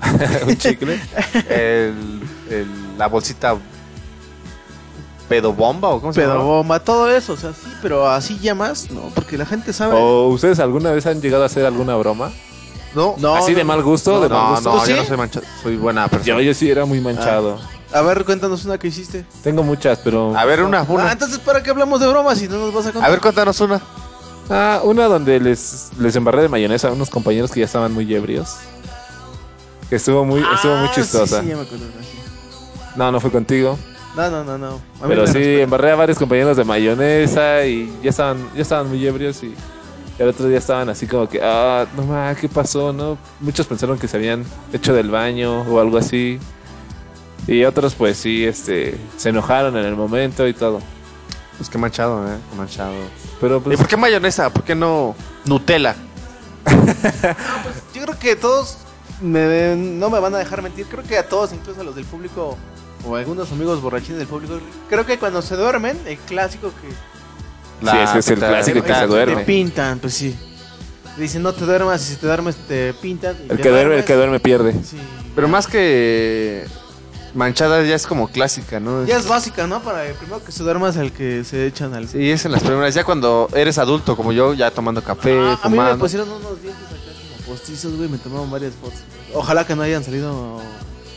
¿Un 0.46 0.56
chicle? 0.56 1.00
El, 1.48 2.20
el- 2.50 2.98
la 2.98 3.06
bolsita 3.08 3.56
pedobomba 5.28 5.88
o 5.88 6.00
cómo 6.00 6.12
se 6.12 6.20
llama? 6.20 6.34
Pedobomba, 6.34 6.78
todo 6.80 7.10
eso, 7.10 7.32
o 7.32 7.36
sea, 7.36 7.52
sí, 7.52 7.70
pero 7.82 8.08
así 8.08 8.38
ya 8.38 8.54
más, 8.54 8.90
no, 8.90 9.10
porque 9.14 9.36
la 9.38 9.46
gente 9.46 9.72
sabe... 9.72 9.94
¿O 9.96 10.28
ustedes 10.28 10.58
alguna 10.60 10.92
vez 10.92 11.06
han 11.06 11.20
llegado 11.20 11.42
a 11.42 11.46
hacer 11.46 11.64
alguna 11.64 11.96
broma? 11.96 12.30
No, 12.94 13.14
No, 13.18 13.34
¿Así 13.36 13.52
no, 13.52 13.58
de 13.58 13.64
mal 13.64 13.82
gusto? 13.82 14.20
de 14.20 14.28
mal 14.28 14.38
no, 14.38 14.50
gusto? 14.54 14.70
no, 14.70 14.76
¿Tú 14.82 14.86
yo 14.90 14.94
sí? 14.94 15.00
no 15.00 15.04
soy 15.08 15.16
manchado, 15.16 15.46
soy 15.62 15.76
buena 15.76 16.08
persona. 16.08 16.26
Yo, 16.26 16.40
yo 16.40 16.54
sí 16.54 16.70
era 16.70 16.84
muy 16.84 17.00
manchado. 17.00 17.58
A 17.92 18.00
ver, 18.02 18.24
cuéntanos 18.24 18.64
una 18.64 18.78
que 18.78 18.88
hiciste. 18.88 19.24
Tengo 19.42 19.62
muchas, 19.62 19.98
pero... 20.02 20.36
A 20.36 20.44
ver, 20.44 20.62
una, 20.62 20.80
Ah, 20.80 20.86
una. 20.88 21.12
entonces, 21.12 21.38
¿para 21.38 21.62
qué 21.62 21.70
hablamos 21.70 22.00
de 22.00 22.08
bromas 22.08 22.38
si 22.38 22.48
no 22.48 22.56
nos 22.58 22.74
vas 22.74 22.86
a 22.86 22.92
contar? 22.92 23.08
A 23.08 23.10
ver, 23.12 23.20
cuéntanos 23.20 23.60
una. 23.60 23.80
Ah, 24.50 24.80
una 24.84 25.04
donde 25.06 25.38
les, 25.40 25.90
les 25.98 26.14
embarré 26.16 26.42
de 26.42 26.48
mayonesa 26.48 26.88
a 26.88 26.92
unos 26.92 27.08
compañeros 27.10 27.50
que 27.50 27.60
ya 27.60 27.66
estaban 27.66 27.92
muy 27.92 28.12
ebrios. 28.14 28.56
Que 29.88 29.96
estuvo 29.96 30.24
muy, 30.24 30.40
estuvo 30.54 30.76
muy 30.76 30.88
Ah, 30.88 30.92
chistosa. 30.94 31.36
Sí, 31.40 31.42
sí, 31.44 31.48
ya 31.50 31.56
me 31.56 31.62
acuerdo, 31.62 31.84
sí. 32.00 32.18
No, 32.96 33.12
no 33.12 33.20
fue 33.20 33.30
contigo. 33.30 33.78
No, 34.16 34.30
no, 34.30 34.44
no, 34.44 34.58
no. 34.58 34.68
A 35.00 35.06
mí 35.06 35.08
Pero 35.08 35.26
sí, 35.26 35.60
embarré 35.60 35.90
a 35.92 35.96
varios 35.96 36.18
compañeros 36.18 36.56
de 36.56 36.64
mayonesa 36.64 37.64
y 37.66 37.92
ya 38.02 38.10
estaban, 38.10 38.48
ya 38.54 38.62
estaban 38.62 38.88
muy 38.88 39.04
ebrios 39.06 39.42
y, 39.42 39.54
y 40.18 40.22
al 40.22 40.28
otro 40.28 40.46
día 40.48 40.58
estaban 40.58 40.88
así 40.88 41.06
como 41.06 41.28
que, 41.28 41.40
ah, 41.42 41.86
no 41.96 42.04
más, 42.04 42.36
¿qué 42.38 42.48
pasó? 42.48 42.92
no 42.92 43.18
Muchos 43.40 43.66
pensaron 43.66 43.98
que 43.98 44.06
se 44.08 44.16
habían 44.16 44.44
hecho 44.72 44.92
del 44.94 45.10
baño 45.10 45.62
o 45.62 45.80
algo 45.80 45.98
así. 45.98 46.38
Y 47.46 47.64
otros 47.64 47.94
pues 47.94 48.16
sí, 48.18 48.44
este, 48.44 48.98
se 49.16 49.28
enojaron 49.30 49.76
en 49.76 49.84
el 49.84 49.96
momento 49.96 50.46
y 50.48 50.54
todo. 50.54 50.80
Pues 51.58 51.68
qué 51.68 51.78
manchado, 51.78 52.26
eh. 52.26 52.36
Qué 52.50 52.56
manchado. 52.56 52.94
Pero 53.40 53.58
¿Y 53.58 53.60
pues, 53.60 53.78
por 53.78 53.86
qué 53.86 53.96
mayonesa? 53.96 54.50
¿Por 54.50 54.62
qué 54.64 54.74
no 54.74 55.14
Nutella? 55.44 55.94
Yo 57.94 58.02
creo 58.02 58.18
que 58.18 58.36
todos 58.36 58.78
me- 59.20 59.76
no 59.76 60.10
me 60.10 60.18
van 60.20 60.34
a 60.34 60.38
dejar 60.38 60.62
mentir. 60.62 60.86
Creo 60.86 61.04
que 61.04 61.18
a 61.18 61.28
todos, 61.28 61.52
incluso 61.52 61.80
a 61.80 61.84
los 61.84 61.94
del 61.94 62.04
público 62.04 62.56
o 63.06 63.16
a 63.16 63.18
algunos 63.18 63.52
amigos 63.52 63.82
borrachines 63.82 64.18
del 64.18 64.26
público, 64.28 64.58
creo 64.88 65.04
que 65.04 65.18
cuando 65.18 65.42
se 65.42 65.56
duermen, 65.56 65.98
el 66.06 66.16
clásico 66.18 66.70
que 66.80 66.88
Sí, 67.80 67.88
ese 68.02 68.18
es 68.18 68.28
el 68.28 68.38
clásico 68.38 68.82
que 68.82 68.94
se 68.94 69.06
duerme. 69.06 69.36
te 69.36 69.44
pintan, 69.44 69.98
pues 69.98 70.14
sí. 70.14 70.34
Dicen 71.18 71.42
no 71.42 71.52
te 71.52 71.64
duermas 71.64 72.02
y 72.02 72.14
si 72.14 72.16
te 72.16 72.26
duermes 72.26 72.56
te 72.68 72.92
pintan. 72.94 73.36
el 73.48 73.56
te 73.56 73.62
que 73.62 73.68
duerme, 73.68 73.96
el 73.98 74.04
que 74.04 74.14
duerme 74.14 74.40
pierde. 74.40 74.72
Sí. 74.72 74.96
Pero 75.34 75.46
más 75.48 75.66
que 75.66 76.64
manchada 77.34 77.82
ya 77.82 77.94
es 77.94 78.06
como 78.06 78.28
clásica, 78.28 78.80
¿no? 78.80 79.04
Ya 79.04 79.16
es 79.18 79.26
básica, 79.28 79.66
¿no? 79.66 79.80
Para 79.82 80.06
el 80.06 80.14
primero 80.14 80.42
que 80.44 80.50
se 80.52 80.62
duerma 80.62 80.88
es 80.88 80.96
el 80.96 81.12
que 81.12 81.44
se 81.44 81.66
echan 81.66 81.92
al... 81.94 82.08
Sí, 82.08 82.30
es 82.30 82.44
en 82.44 82.52
las 82.52 82.62
primeras. 82.62 82.94
Ya 82.94 83.04
cuando 83.04 83.48
eres 83.54 83.78
adulto, 83.78 84.16
como 84.16 84.32
yo, 84.32 84.54
ya 84.54 84.70
tomando 84.70 85.02
café, 85.02 85.36
Ah, 85.36 85.58
a 85.62 85.68
mí 85.68 85.76
me 85.76 85.82
fumando. 85.82 85.98
pusieron 85.98 86.28
unos 86.30 86.60
dientes 86.62 86.84
acá 86.86 86.96
como 87.36 87.54
postizos, 87.54 87.96
güey, 87.96 88.08
me 88.08 88.18
tomaron 88.18 88.50
varias 88.50 88.72
fotos. 88.80 89.00
Ojalá 89.34 89.66
que 89.66 89.74
no 89.76 89.82
hayan 89.82 90.02
salido 90.04 90.60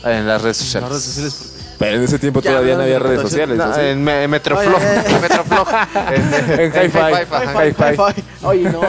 En 0.04 0.26
las 0.26 0.42
redes 0.42 0.58
en 0.60 0.64
sociales. 0.66 0.90
las 0.90 0.90
redes 0.90 1.04
sociales 1.04 1.34
porque... 1.34 1.57
Pero 1.78 1.96
en 1.96 2.02
ese 2.02 2.18
tiempo 2.18 2.40
Ya, 2.40 2.50
todavía 2.50 2.72
no 2.72 2.78
no, 2.78 2.84
había 2.84 2.98
redes 2.98 3.20
sociales. 3.22 3.56
No, 3.56 3.76
en 3.76 4.02
me- 4.02 4.26
Metroflog. 4.28 4.74
Oye, 4.76 4.84
eh, 4.84 5.02
eh. 5.06 5.18
Metroflog. 5.22 5.68
En, 6.12 6.60
En 6.60 6.90
Hi-Fi. 6.90 8.22
Oye, 8.42 8.70
no. 8.70 8.80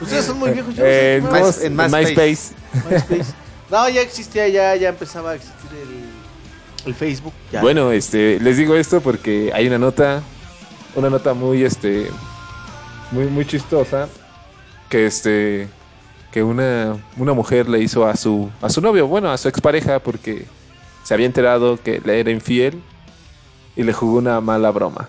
Ustedes 0.00 0.24
son 0.24 0.38
muy 0.38 0.50
viejos. 0.50 0.74
Yo 0.74 0.82
no 0.82 0.88
sé 0.88 1.16
En, 1.16 1.24
en 1.26 1.36
En 1.66 1.76
MySpace. 1.76 2.06
MySpace. 2.06 2.54
MySpace. 2.90 3.32
No, 3.70 3.88
ya 3.88 4.00
existía, 4.02 4.48
ya, 4.48 4.74
ya 4.76 4.88
empezaba 4.88 5.30
a 5.30 5.34
existir 5.36 5.70
el, 5.72 6.88
el 6.88 6.94
Facebook. 6.94 7.32
Ya. 7.52 7.60
Bueno, 7.60 7.92
este, 7.92 8.38
les 8.40 8.56
digo 8.56 8.74
esto 8.74 9.00
porque 9.00 9.50
hay 9.54 9.66
una 9.68 9.78
nota, 9.78 10.22
una 10.96 11.08
nota 11.08 11.34
muy, 11.34 11.62
este, 11.64 12.08
muy, 13.12 13.26
muy 13.26 13.46
chistosa 13.46 14.08
que 14.88 15.06
este 15.06 15.68
que 16.32 16.42
una, 16.42 16.96
una 17.16 17.32
mujer 17.32 17.68
le 17.68 17.80
hizo 17.80 18.06
a 18.06 18.16
su 18.16 18.50
a 18.62 18.68
su 18.70 18.80
novio, 18.80 19.06
bueno, 19.06 19.30
a 19.30 19.38
su 19.38 19.48
expareja 19.48 19.98
porque 20.00 20.46
se 21.10 21.14
había 21.14 21.26
enterado 21.26 21.76
que 21.82 22.00
le 22.04 22.20
era 22.20 22.30
infiel 22.30 22.80
y 23.74 23.82
le 23.82 23.92
jugó 23.92 24.18
una 24.18 24.40
mala 24.40 24.70
broma. 24.70 25.08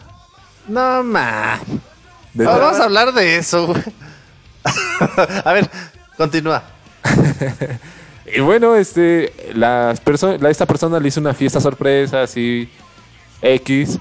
No, 0.68 1.04
ma. 1.04 1.60
De- 2.34 2.44
Vamos 2.44 2.80
a 2.80 2.86
hablar 2.86 3.14
de 3.14 3.36
eso, 3.38 3.68
güey. 3.68 3.84
a 5.46 5.54
ver, 5.54 5.70
continúa. 6.18 6.64
Y 8.34 8.40
bueno, 8.40 8.76
este 8.76 9.32
las 9.54 10.04
perso- 10.04 10.40
la, 10.40 10.50
esta 10.50 10.66
persona 10.66 11.00
le 11.00 11.08
hizo 11.10 11.20
una 11.20 11.34
fiesta 11.36 11.60
sorpresa 11.62 12.24
así 12.24 12.68
X. 13.44 14.00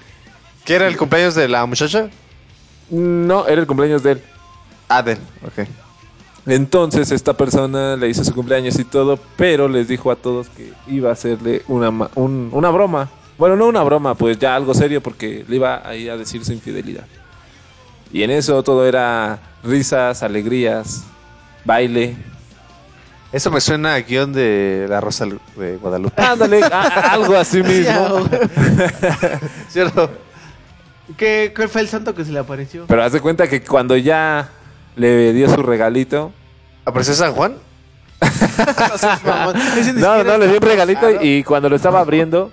¿Qué 0.64 0.76
era 0.76 0.86
el 0.86 0.96
cumpleaños 0.96 1.34
de 1.34 1.48
la 1.48 1.66
muchacha? 1.66 2.08
No, 2.88 3.46
era 3.46 3.60
el 3.60 3.66
cumpleaños 3.66 4.02
de 4.04 4.12
él. 4.12 4.22
Ah, 4.88 5.02
de 5.02 5.12
él, 5.12 5.18
ok. 5.44 5.68
Entonces 6.46 7.10
esta 7.12 7.34
persona 7.34 7.96
le 7.96 8.08
hizo 8.08 8.24
su 8.24 8.34
cumpleaños 8.34 8.78
y 8.78 8.84
todo, 8.84 9.18
pero 9.36 9.68
les 9.68 9.88
dijo 9.88 10.10
a 10.10 10.16
todos 10.16 10.48
que 10.48 10.72
iba 10.88 11.10
a 11.10 11.12
hacerle 11.12 11.62
una, 11.68 11.90
un- 12.14 12.48
una 12.52 12.70
broma. 12.70 13.08
Bueno, 13.38 13.56
no 13.56 13.66
una 13.68 13.82
broma, 13.82 14.14
pues 14.14 14.38
ya 14.38 14.54
algo 14.54 14.74
serio 14.74 15.02
porque 15.02 15.44
le 15.48 15.56
iba 15.56 15.82
ahí 15.88 16.08
a 16.08 16.16
decir 16.16 16.44
su 16.44 16.52
infidelidad. 16.52 17.04
Y 18.12 18.22
en 18.22 18.30
eso 18.30 18.62
todo 18.62 18.86
era 18.86 19.38
risas, 19.62 20.22
alegrías, 20.22 21.04
baile. 21.64 22.16
Eso 23.32 23.50
me 23.50 23.60
suena 23.60 23.94
a 23.94 24.00
guion 24.00 24.32
de 24.32 24.86
La 24.88 25.00
Rosa 25.00 25.24
de 25.56 25.76
Guadalupe. 25.76 26.20
Ándale, 26.20 26.64
a- 26.64 26.68
a- 26.82 27.12
algo 27.12 27.36
así 27.36 27.62
mismo. 27.62 28.28
¿Cierto? 29.68 30.10
¿Qué, 31.16 31.52
¿Cuál 31.54 31.68
fue 31.68 31.80
el 31.82 31.88
santo 31.88 32.14
que 32.14 32.24
se 32.24 32.32
le 32.32 32.38
apareció? 32.40 32.86
Pero 32.88 33.02
haz 33.02 33.12
de 33.12 33.20
cuenta 33.20 33.48
que 33.48 33.62
cuando 33.62 33.96
ya 33.96 34.48
le 34.96 35.32
dio 35.32 35.48
su 35.48 35.62
regalito, 35.62 36.32
¿Apareció 36.84 37.14
San 37.14 37.34
Juan? 37.34 37.56
No, 39.94 40.24
no, 40.24 40.38
le 40.38 40.48
di 40.48 40.54
un 40.56 40.62
regalito 40.62 41.22
y 41.22 41.42
cuando 41.44 41.68
lo 41.68 41.76
estaba 41.76 42.00
abriendo 42.00 42.50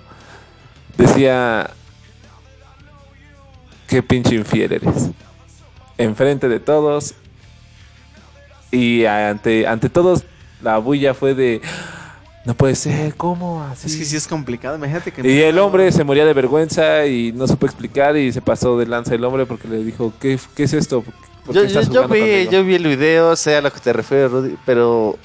decía 0.96 1.70
qué 3.86 4.02
pinche 4.02 4.34
infiel 4.34 4.72
eres. 4.72 5.10
Enfrente 5.96 6.48
de 6.48 6.60
todos 6.60 7.14
y 8.70 9.04
ante 9.06 9.66
ante 9.66 9.88
todos 9.88 10.24
la 10.62 10.78
bulla 10.78 11.14
fue 11.14 11.34
de 11.34 11.60
no 12.44 12.54
puede 12.54 12.76
ser, 12.76 13.14
¿cómo 13.14 13.62
así? 13.62 13.88
Es 13.88 13.96
que 13.96 14.04
sí 14.04 14.16
es 14.16 14.26
complicado, 14.26 14.76
imagínate 14.76 15.12
que... 15.12 15.28
Y 15.28 15.42
el 15.42 15.58
hombre 15.58 15.92
se 15.92 16.02
moría 16.02 16.24
de 16.24 16.32
vergüenza 16.32 17.04
y 17.04 17.30
no 17.32 17.46
supo 17.46 17.66
explicar 17.66 18.16
y 18.16 18.32
se 18.32 18.40
pasó 18.40 18.78
de 18.78 18.86
lanza 18.86 19.14
el 19.14 19.24
hombre 19.24 19.44
porque 19.44 19.68
le 19.68 19.84
dijo, 19.84 20.14
¿qué, 20.18 20.38
qué 20.56 20.62
es 20.62 20.72
esto? 20.72 21.04
¿Por 21.52 21.54
Yo, 21.56 21.62
vi, 21.82 21.96
conmigo?" 22.08 22.50
yo 22.50 22.64
vi 22.64 22.74
el 22.74 22.84
video, 22.86 23.34
sé 23.36 23.56
a 23.56 23.60
lo 23.60 23.72
que 23.72 23.80
te 23.80 23.92
refieres, 23.92 24.30
Rudy, 24.30 24.56
pero 24.66 25.16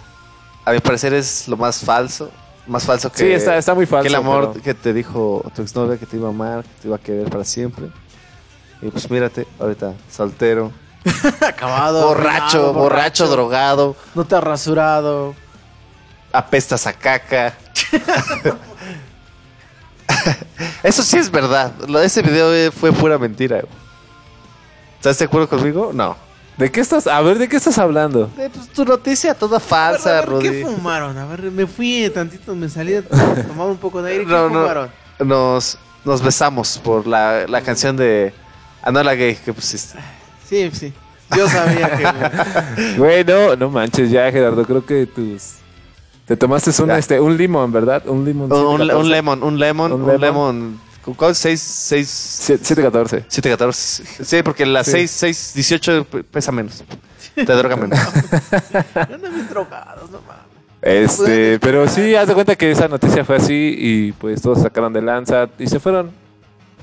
a 0.66 0.72
mi 0.72 0.80
parecer 0.80 1.14
es 1.14 1.48
lo 1.48 1.58
más 1.58 1.80
falso. 1.80 2.32
Más 2.66 2.86
falso 2.86 3.12
que, 3.12 3.18
Sí, 3.18 3.26
está- 3.32 3.58
está 3.58 3.74
muy 3.76 3.86
falso, 3.86 4.04
que 4.04 4.08
el 4.08 4.16
amor 4.16 4.52
pero- 4.54 4.64
que 4.64 4.74
te 4.74 4.94
dijo 4.94 5.44
tu 5.54 5.62
exnovia 5.62 5.98
que 5.98 6.06
te 6.06 6.16
iba 6.16 6.28
a 6.28 6.32
amar, 6.32 6.64
que 6.64 6.70
te 6.82 6.88
iba 6.88 6.96
a 6.96 7.00
querer 7.00 7.30
para 7.30 7.44
siempre. 7.44 7.88
Y 8.82 8.88
pues 8.90 9.10
mírate, 9.12 9.46
ahorita 9.60 9.94
soltero, 10.10 10.72
Acabado. 11.46 12.08
borracho, 12.08 12.72
borracho, 12.74 13.28
drogado, 13.28 13.96
No 14.16 14.24
te 14.24 14.36
has 14.38 14.44
rasurado. 14.44 15.36
apestas 16.32 16.88
a 16.88 16.94
caca. 16.94 17.54
Eso 20.84 21.04
sí 21.04 21.18
es 21.18 21.30
verdad. 21.30 21.74
Ese 22.04 22.22
video 22.22 22.72
fue 22.72 22.92
pura 22.92 23.18
mentira. 23.18 23.58
güey. 23.62 23.83
¿Estás 25.04 25.20
de 25.20 25.26
acuerdo 25.26 25.50
conmigo? 25.50 25.92
No. 25.94 26.16
¿De 26.56 26.72
qué 26.72 26.80
estás? 26.80 27.08
A 27.08 27.20
ver, 27.20 27.38
¿de 27.38 27.50
qué 27.50 27.58
estás 27.58 27.78
hablando? 27.78 28.30
Eh, 28.38 28.50
pues, 28.54 28.70
tu 28.70 28.86
noticia 28.86 29.34
toda 29.34 29.60
falsa, 29.60 30.20
a 30.20 30.22
ver, 30.22 30.30
Rudy. 30.30 30.50
¿Qué 30.50 30.66
fumaron? 30.66 31.18
A 31.18 31.26
ver, 31.26 31.42
me 31.52 31.68
fui 31.68 32.10
tantito, 32.14 32.56
me 32.56 32.70
salí 32.70 32.96
a 32.96 33.02
tomar 33.48 33.68
un 33.68 33.76
poco 33.76 34.02
de 34.02 34.14
aire. 34.14 34.24
¿Qué 34.24 34.32
No, 34.32 34.48
no. 34.48 34.62
fumaron? 34.62 34.90
Nos, 35.20 35.78
nos 36.06 36.22
besamos 36.22 36.78
por 36.82 37.06
la, 37.06 37.46
la 37.50 37.60
canción 37.60 37.98
de 37.98 38.34
Anola 38.82 39.14
Gay 39.14 39.36
que 39.36 39.52
pusiste. 39.52 40.00
Sí, 40.48 40.72
sí. 40.72 40.94
Yo 41.36 41.50
sabía 41.50 41.98
que... 41.98 42.94
Güey, 42.98 43.26
no, 43.26 43.58
no 43.58 43.70
manches 43.70 44.10
ya, 44.10 44.32
Gerardo. 44.32 44.64
Creo 44.64 44.86
que 44.86 45.06
tus... 45.06 45.56
Te 46.26 46.38
tomaste 46.38 46.70
un, 46.82 46.88
Ya. 46.88 46.98
este, 46.98 47.20
un 47.20 47.36
limón, 47.36 47.74
¿verdad? 47.74 48.04
Un 48.08 48.24
limón. 48.24 48.50
Un, 48.54 48.58
un, 48.58 48.78
714. 48.88 48.96
un 49.02 49.10
lemon, 49.12 49.44
un 49.44 49.60
lemon, 49.60 49.92
Un 49.92 50.02
un, 50.10 50.22
lemon. 50.22 50.80
¿Cuál? 51.16 51.36
6, 51.36 51.60
6, 51.60 52.08
714. 52.08 53.26
7, 53.28 53.50
14. 53.50 54.04
Sí, 54.24 54.44
porque 54.44 54.66
la 54.66 54.84
Sí. 54.84 54.92
6, 54.92 55.12
6, 55.12 55.52
18 55.56 56.08
pesa 56.32 56.52
menos. 56.52 56.84
Te 57.36 57.44
droga 57.44 57.76
menos. 57.76 58.00
Andan 58.96 59.34
bien 59.34 59.48
drogados, 59.50 60.10
no 60.12 60.20
mames. 60.22 60.44
Este, 60.82 61.60
pero 61.60 61.88
sí, 61.88 62.14
haz 62.16 62.28
de 62.28 62.34
cuenta 62.34 62.56
que 62.58 62.70
esa 62.70 62.88
noticia 62.90 63.24
fue 63.24 63.38
así 63.38 63.76
y 63.78 64.12
pues 64.12 64.42
todos 64.42 64.62
sacaron 64.62 64.92
de 64.92 65.02
lanza 65.02 65.50
y 65.58 65.68
se 65.68 65.80
fueron. 65.80 66.12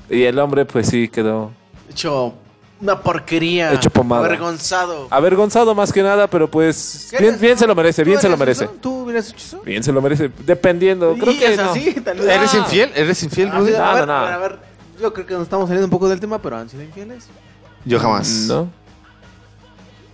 Y 0.09 0.23
el 0.23 0.39
hombre 0.39 0.65
pues 0.65 0.87
sí 0.87 1.07
quedó 1.07 1.51
Hecho 1.89 2.33
una 2.81 2.99
porquería. 2.99 3.73
Hecho 3.73 3.89
pomada. 3.89 4.25
Avergonzado. 4.25 5.07
avergonzado 5.09 5.75
más 5.75 5.93
que 5.93 6.01
nada, 6.01 6.27
pero 6.27 6.49
pues 6.49 7.07
¿Qué 7.11 7.17
bien, 7.19 7.39
bien 7.39 7.57
se 7.57 7.67
lo 7.67 7.75
merece, 7.75 8.03
¿Tú 8.03 8.09
bien 8.09 8.19
se 8.21 8.29
lo 8.29 8.37
merece. 8.37 8.63
eso? 8.65 8.73
¿Tú 8.81 9.03
hubieras 9.03 9.29
hecho 9.29 9.37
eso? 9.37 9.61
Bien 9.63 9.83
se 9.83 9.91
lo 9.91 10.01
merece, 10.01 10.31
dependiendo. 10.45 11.13
Creo 11.19 11.37
que 11.37 11.53
es 11.53 11.57
no. 11.57 11.71
así, 11.71 11.93
tal 12.01 12.17
vez. 12.17 12.27
¿Eres 12.27 12.53
Ah. 12.53 12.57
infiel? 12.57 12.91
¿Eres 12.95 13.23
infiel, 13.23 13.49
Ah, 13.53 13.59
Rudy? 13.59 13.71
No, 13.73 13.97
no, 13.97 14.05
no. 14.05 14.13
a 14.13 14.37
ver, 14.37 14.59
yo 14.99 15.13
creo 15.13 15.25
que 15.25 15.33
nos 15.33 15.43
estamos 15.43 15.67
saliendo 15.67 15.85
un 15.85 15.91
poco 15.91 16.09
del 16.09 16.19
tema, 16.19 16.39
pero 16.41 16.57
¿han 16.57 16.69
sido 16.69 16.83
infieles? 16.83 17.27
Yo 17.85 17.99
jamás. 17.99 18.27
No. 18.47 18.67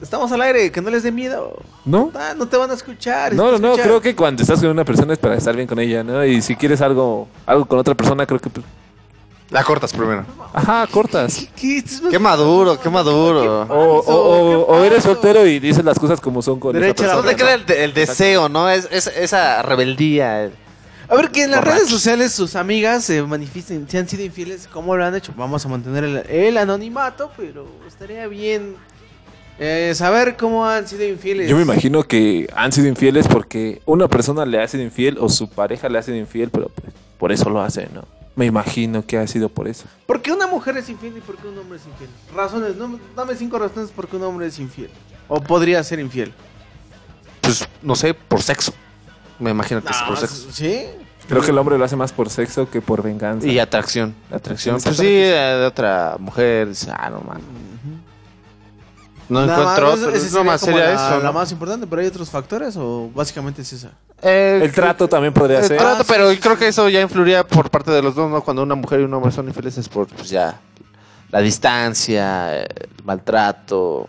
Estamos 0.02 0.32
al 0.32 0.42
aire, 0.42 0.72
que 0.72 0.80
no 0.80 0.92
les 0.92 1.02
dé 1.02 1.12
miedo. 1.12 1.58
¿No? 1.84 2.12
Ah, 2.14 2.34
no 2.38 2.48
te 2.48 2.56
van 2.56 2.70
a 2.70 2.76
escuchar. 2.76 3.34
No, 3.34 3.52
no, 3.52 3.58
no, 3.58 3.74
creo 3.76 4.00
que 4.00 4.16
cuando 4.16 4.44
estás 4.44 4.60
con 4.60 4.70
una 4.70 4.86
persona 4.86 5.14
es 5.14 5.20
para 5.20 5.36
estar 5.36 5.56
bien 5.56 5.68
con 5.68 5.80
ella, 5.80 6.04
¿no? 6.04 6.24
Y 6.24 6.42
si 6.44 6.56
quieres 6.56 6.82
algo 6.82 7.28
algo 7.48 7.66
con 7.66 7.80
otra 7.80 7.96
persona, 7.96 8.26
creo 8.28 8.40
que 8.40 8.52
La 9.50 9.64
cortas 9.64 9.94
primero. 9.94 10.26
ajá, 10.54 10.86
cortas. 10.92 11.48
¿Qué? 11.56 11.82
Maduro, 12.20 12.80
qué 12.80 12.90
maduro. 12.90 13.62
O, 13.70 14.00
o, 14.00 14.14
o- 14.14 14.66
o 14.78 14.84
eres 14.84 15.04
soltero 15.04 15.46
y 15.48 15.60
dices 15.60 15.86
las 15.86 15.98
cosas 15.98 16.20
como 16.20 16.42
son 16.42 16.60
con 16.60 16.76
esa 16.76 16.82
Derecha 16.82 17.04
a 17.06 17.08
la 17.08 17.14
No 17.16 17.22
persona. 17.22 17.38
te 17.38 17.44
crea 17.44 17.54
el, 17.56 17.66
de- 17.66 17.84
el 17.86 17.94
deseo, 17.94 18.50
¿no? 18.50 18.70
Es, 18.70 18.88
es- 18.92 19.08
esa 19.08 19.62
rebeldía. 19.62 20.44
el- 20.46 20.52
A 21.08 21.16
ver, 21.16 21.32
que 21.32 21.44
en 21.44 21.52
las 21.52 21.62
Borracho. 21.62 21.78
redes 21.78 21.90
sociales 21.90 22.34
sus 22.34 22.58
amigas 22.58 23.06
se 23.06 23.22
manifiesten, 23.24 23.88
si 23.90 23.98
han 23.98 24.10
sido 24.10 24.24
infieles, 24.26 24.68
¿cómo 24.68 24.98
lo 24.98 25.06
han 25.06 25.16
hecho? 25.16 25.34
Vamos 25.38 25.66
a 25.66 25.70
mantener 25.70 26.04
el, 26.04 26.18
el 26.30 26.58
anonimato, 26.58 27.32
pero 27.38 27.66
estaría 27.88 28.28
bien 28.28 28.76
eh, 29.60 29.94
saber 29.96 30.36
cómo 30.36 30.66
han 30.68 30.86
sido 30.90 31.06
infieles. 31.06 31.50
Yo 31.50 31.56
me 31.56 31.62
imagino 31.62 32.04
que 32.04 32.50
han 32.54 32.74
sido 32.74 32.88
infieles 32.90 33.26
porque 33.30 33.82
una 33.86 34.10
persona 34.10 34.46
le 34.46 34.62
ha 34.62 34.68
sido 34.68 34.84
infiel 34.84 35.18
o 35.22 35.30
su 35.30 35.50
pareja 35.50 35.88
le 35.88 35.98
ha 36.00 36.04
sido 36.04 36.18
infiel, 36.18 36.50
pero 36.50 36.68
pues 36.68 36.94
por 37.18 37.32
eso 37.32 37.50
lo 37.50 37.62
hace, 37.62 37.88
¿no? 37.94 38.04
Me 38.38 38.46
imagino 38.46 39.06
que 39.06 39.18
ha 39.18 39.26
sido 39.28 39.50
por 39.50 39.68
eso. 39.68 39.86
¿Por 40.06 40.22
qué 40.22 40.32
una 40.32 40.46
mujer 40.48 40.78
es 40.78 40.88
infiel 40.90 41.18
y 41.18 41.22
por 41.22 41.36
qué 41.38 41.48
un 41.48 41.58
hombre 41.58 41.80
es 41.80 41.86
infiel? 41.88 42.10
Razones, 42.36 42.76
no, 42.76 43.00
dame 43.16 43.36
cinco 43.36 43.58
razones 43.58 43.90
por 43.90 44.08
qué 44.08 44.16
un 44.16 44.24
hombre 44.24 44.46
es 44.46 44.60
infiel. 44.60 44.92
O 45.28 45.42
podría 45.42 45.84
ser 45.84 46.00
infiel. 46.00 46.32
Pues, 47.42 47.68
no 47.82 47.96
sé, 47.96 48.14
por 48.14 48.42
sexo. 48.44 48.74
Me 49.40 49.50
imagino 49.50 49.84
que 49.84 49.92
es 49.92 49.98
por 50.04 50.14
Ah, 50.16 50.20
sexo. 50.20 50.52
¿Sí? 50.52 50.86
Creo 51.28 51.42
que 51.42 51.50
el 51.50 51.58
hombre 51.58 51.78
lo 51.80 51.84
hace 51.84 51.96
más 51.96 52.14
por 52.14 52.30
sexo 52.30 52.70
que 52.70 52.80
por 52.80 53.02
venganza. 53.02 53.48
Y 53.48 53.58
atracción. 53.60 54.14
Atracción, 54.32 54.76
Atracción. 54.76 54.82
Pues 54.84 54.98
sí, 54.98 55.08
eh, 55.08 55.58
de 55.60 55.66
otra 55.66 56.16
mujer. 56.20 56.70
dice, 56.70 56.92
Ah, 56.96 57.10
no, 57.10 57.22
man. 57.22 57.42
No 59.30 59.46
Nada 59.46 59.60
encuentro 59.62 59.86
más, 59.88 60.00
otro. 60.00 60.12
No 60.12 60.20
sería 60.20 60.44
más 60.44 60.62
sería 60.62 60.84
la, 60.94 60.94
eso. 61.10 61.20
la 61.24 61.32
más 61.32 61.52
importante, 61.52 61.86
pero 61.88 62.02
hay 62.02 62.08
otros 62.08 62.30
factores 62.30 62.76
o 62.78 63.10
básicamente 63.14 63.62
es 63.62 63.74
esa. 63.74 63.92
Eh, 64.22 64.60
El 64.64 64.72
trato 64.72 65.08
también 65.08 65.34
podría 65.34 65.60
el 65.60 65.66
ser. 65.66 65.78
trato, 65.78 66.02
Ah, 66.02 66.06
pero 66.08 66.32
sí, 66.32 66.38
creo 66.38 66.58
que 66.58 66.68
eso 66.70 66.88
ya 66.90 67.02
influiría 67.02 67.46
por 67.46 67.70
parte 67.70 67.92
de 67.92 68.02
los 68.02 68.16
dos, 68.16 68.30
¿no? 68.32 68.42
Cuando 68.42 68.64
una 68.64 68.76
mujer 68.76 69.02
y 69.02 69.04
un 69.04 69.14
hombre 69.14 69.32
son 69.32 69.48
infelices 69.48 69.88
por, 69.90 70.08
pues 70.08 70.30
ya, 70.30 70.60
la 71.30 71.40
distancia, 71.40 72.62
el 72.64 72.68
maltrato, 73.04 74.08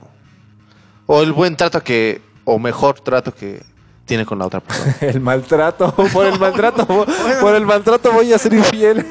o 1.06 1.22
el 1.22 1.32
buen 1.32 1.56
trato 1.56 1.82
que, 1.82 2.22
o 2.44 2.58
mejor 2.58 3.00
trato 3.00 3.34
que 3.34 3.62
tiene 4.06 4.24
con 4.24 4.38
la 4.38 4.46
otra 4.46 4.60
persona. 4.60 4.94
El 5.00 5.20
maltrato, 5.20 5.92
por 5.92 6.24
el 6.26 6.38
maltrato, 6.38 6.86
por, 6.86 7.06
por 7.40 7.54
el 7.54 7.66
maltrato 7.66 8.10
voy 8.12 8.32
a 8.32 8.38
ser 8.38 8.54
infiel. 8.54 9.04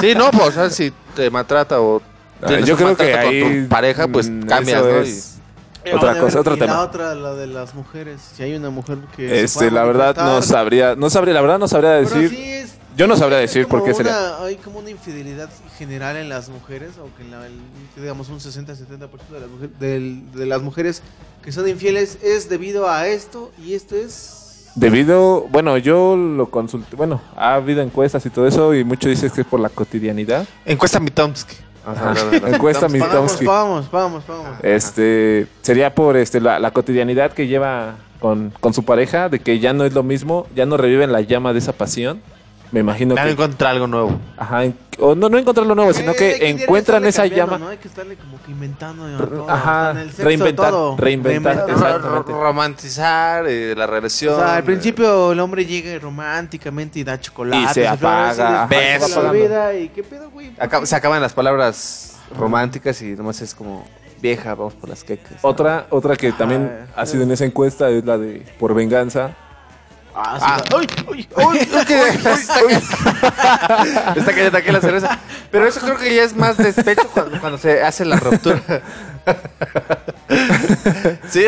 sí, 0.00 0.14
no, 0.14 0.30
pues, 0.30 0.48
o 0.48 0.52
sea, 0.52 0.70
si 0.70 0.92
te 1.16 1.28
maltrata 1.30 1.80
o 1.80 2.00
tienes 2.48 2.66
yo 2.66 2.76
creo 2.76 2.96
que 2.96 3.10
con 3.12 3.20
ahí 3.20 3.62
tu 3.62 3.68
pareja, 3.68 4.08
pues 4.08 4.28
mm, 4.30 4.42
cambias, 4.42 4.80
eso 4.80 4.90
¿no? 4.90 5.00
es 5.00 5.38
otra 5.94 6.12
cosa, 6.14 6.24
ver, 6.26 6.36
otro 6.38 6.54
y 6.54 6.58
tema. 6.58 6.72
La 6.74 6.80
otra, 6.82 7.14
la 7.14 7.34
de 7.34 7.46
las 7.48 7.74
mujeres. 7.74 8.20
Si 8.36 8.42
hay 8.42 8.54
una 8.54 8.70
mujer 8.70 8.98
que. 9.16 9.28
se 9.28 9.40
Este, 9.42 9.70
la 9.70 9.84
verdad 9.84 10.14
no 10.16 10.40
sabría, 10.42 10.94
no 10.94 11.10
sabría, 11.10 11.34
la 11.34 11.40
verdad 11.40 11.58
no 11.58 11.66
sabría 11.68 11.98
Pero 11.98 12.08
decir. 12.08 12.30
sí 12.30 12.42
es- 12.52 12.74
Yo 12.96 13.06
no 13.06 13.16
sabría 13.16 13.38
decir 13.38 13.66
por 13.66 13.82
qué 13.84 13.94
sería. 13.94 14.12
una- 14.12 14.44
Hay 14.44 14.56
como 14.56 14.78
una 14.78 14.90
infidelidad 14.90 15.48
general 15.78 16.16
en 16.18 16.28
las 16.28 16.50
mujeres, 16.50 16.90
o 16.98 17.08
que 17.16 17.22
en 17.24 17.30
la- 17.32 17.46
el- 17.46 17.58
digamos 17.96 18.28
un 18.28 18.38
60-70% 18.38 19.34
de, 19.34 19.40
las 19.40 19.48
mujer- 19.50 19.70
del- 19.80 20.30
de 20.32 20.46
las 20.46 20.60
mujeres 20.62 21.02
que 21.42 21.50
son 21.52 21.66
infieles 21.68 22.18
es 22.22 22.48
debido 22.48 22.88
a 22.88 23.08
esto, 23.08 23.50
y 23.64 23.74
esto 23.74 23.96
es. 23.96 24.68
Debido, 24.74 25.46
bueno, 25.50 25.76
yo 25.78 26.16
lo 26.16 26.48
consulté, 26.50 26.94
bueno, 26.96 27.20
ha 27.36 27.54
habido 27.54 27.82
encuestas 27.82 28.24
y 28.26 28.30
todo 28.30 28.46
eso 28.46 28.72
y 28.74 28.84
mucho 28.84 29.08
dices 29.08 29.32
que 29.32 29.40
es 29.40 29.46
por 29.46 29.58
la 29.60 29.68
cotidianidad. 29.68 30.46
Encuesta 30.64 31.00
mi 31.00 31.10
Encuesta 32.46 32.86
Vamos, 32.86 32.92
Mitowski. 32.92 33.44
vamos, 33.46 33.90
vamos, 33.90 34.24
vamos. 34.26 34.46
Este 34.62 35.46
sería 35.62 35.94
por 35.94 36.16
este 36.16 36.40
la, 36.40 36.58
la 36.58 36.70
cotidianidad 36.70 37.32
que 37.32 37.46
lleva 37.46 37.94
con, 38.20 38.52
con 38.60 38.72
su 38.72 38.84
pareja, 38.84 39.28
de 39.28 39.40
que 39.40 39.58
ya 39.58 39.72
no 39.72 39.84
es 39.84 39.92
lo 39.92 40.02
mismo, 40.02 40.46
ya 40.54 40.64
no 40.66 40.76
reviven 40.76 41.10
la 41.12 41.20
llama 41.22 41.52
de 41.52 41.58
esa 41.58 41.72
pasión. 41.72 42.20
Me 42.70 42.80
imagino 42.80 43.14
Ya 43.16 43.24
que 43.24 43.30
encontré 43.32 43.66
algo 43.68 43.86
nuevo. 43.86 44.18
ajá, 44.36 44.64
en- 44.64 44.76
o 44.98 45.14
no 45.14 45.28
no 45.28 45.38
encontrar 45.38 45.66
lo 45.66 45.74
nuevo, 45.74 45.92
sino 45.92 46.12
Eh, 46.12 46.16
que 46.16 46.48
encuentran 46.50 47.04
esa 47.06 47.26
llama. 47.26 47.58
¿no? 47.58 47.68
Hay 47.68 47.78
que 47.78 47.88
estarle 47.88 48.16
como 48.16 48.40
que 48.42 48.50
inventando. 48.50 49.04
todo, 49.26 49.50
ajá, 49.50 49.88
hasta 49.88 49.90
en 49.92 50.06
el 50.06 50.10
sexo, 50.10 50.22
reinventar, 50.24 50.70
todo. 50.70 50.96
reinventar, 50.96 52.00
ro- 52.02 52.22
romantizar 52.22 53.46
eh, 53.48 53.74
la 53.76 53.86
relación. 53.86 54.34
O 54.34 54.38
sea, 54.38 54.54
al 54.56 54.60
eh, 54.60 54.66
principio 54.66 55.32
el 55.32 55.40
hombre 55.40 55.64
llega 55.66 55.98
románticamente 55.98 56.98
y 56.98 57.04
da 57.04 57.18
chocolate. 57.20 57.70
Y 57.70 57.74
se 57.74 57.88
apaga. 57.88 58.68
Se 59.00 59.18
olvida 59.18 59.74
y 59.74 59.88
qué 59.88 60.02
pedo, 60.02 60.30
güey. 60.30 60.52
acá- 60.58 60.84
se 60.86 60.94
acaban 60.96 61.20
las 61.22 61.32
palabras 61.32 62.16
románticas 62.36 63.00
y 63.02 63.12
nomás 63.12 63.40
es 63.42 63.54
como 63.54 63.84
vieja, 64.20 64.54
vamos 64.54 64.74
por 64.74 64.88
las 64.88 65.02
quecas. 65.04 65.32
Otra 65.42 65.86
otra 65.90 66.16
que 66.16 66.32
también 66.32 66.86
ha 66.94 67.06
sido 67.06 67.24
en 67.24 67.30
esa 67.32 67.44
encuesta 67.44 67.90
es 67.90 68.04
la 68.04 68.18
de 68.18 68.46
por 68.58 68.74
venganza. 68.74 69.34
Ah, 70.14 70.36
sí, 70.38 70.44
Ah. 70.46 70.62
va- 70.72 70.78
¡Uy! 70.78 70.86
¡Uy! 71.08 71.28
¡Uy! 71.36 71.58
Uy, 71.58 71.84
que- 71.86 72.08
está, 74.18 74.32
cayendo 74.32 74.58
aquí 74.58 74.70
la 74.70 74.80
cerveza. 74.80 75.18
Pero 75.50 75.66
eso 75.66 75.80
creo 75.80 75.96
que 75.96 76.14
ya 76.14 76.22
es 76.24 76.36
más 76.36 76.56
despecho 76.58 77.08
cuando, 77.14 77.40
cuando 77.40 77.56
se 77.58 77.82
hace 77.82 78.04
la 78.04 78.16
ruptura. 78.16 78.60
Sí. 81.30 81.46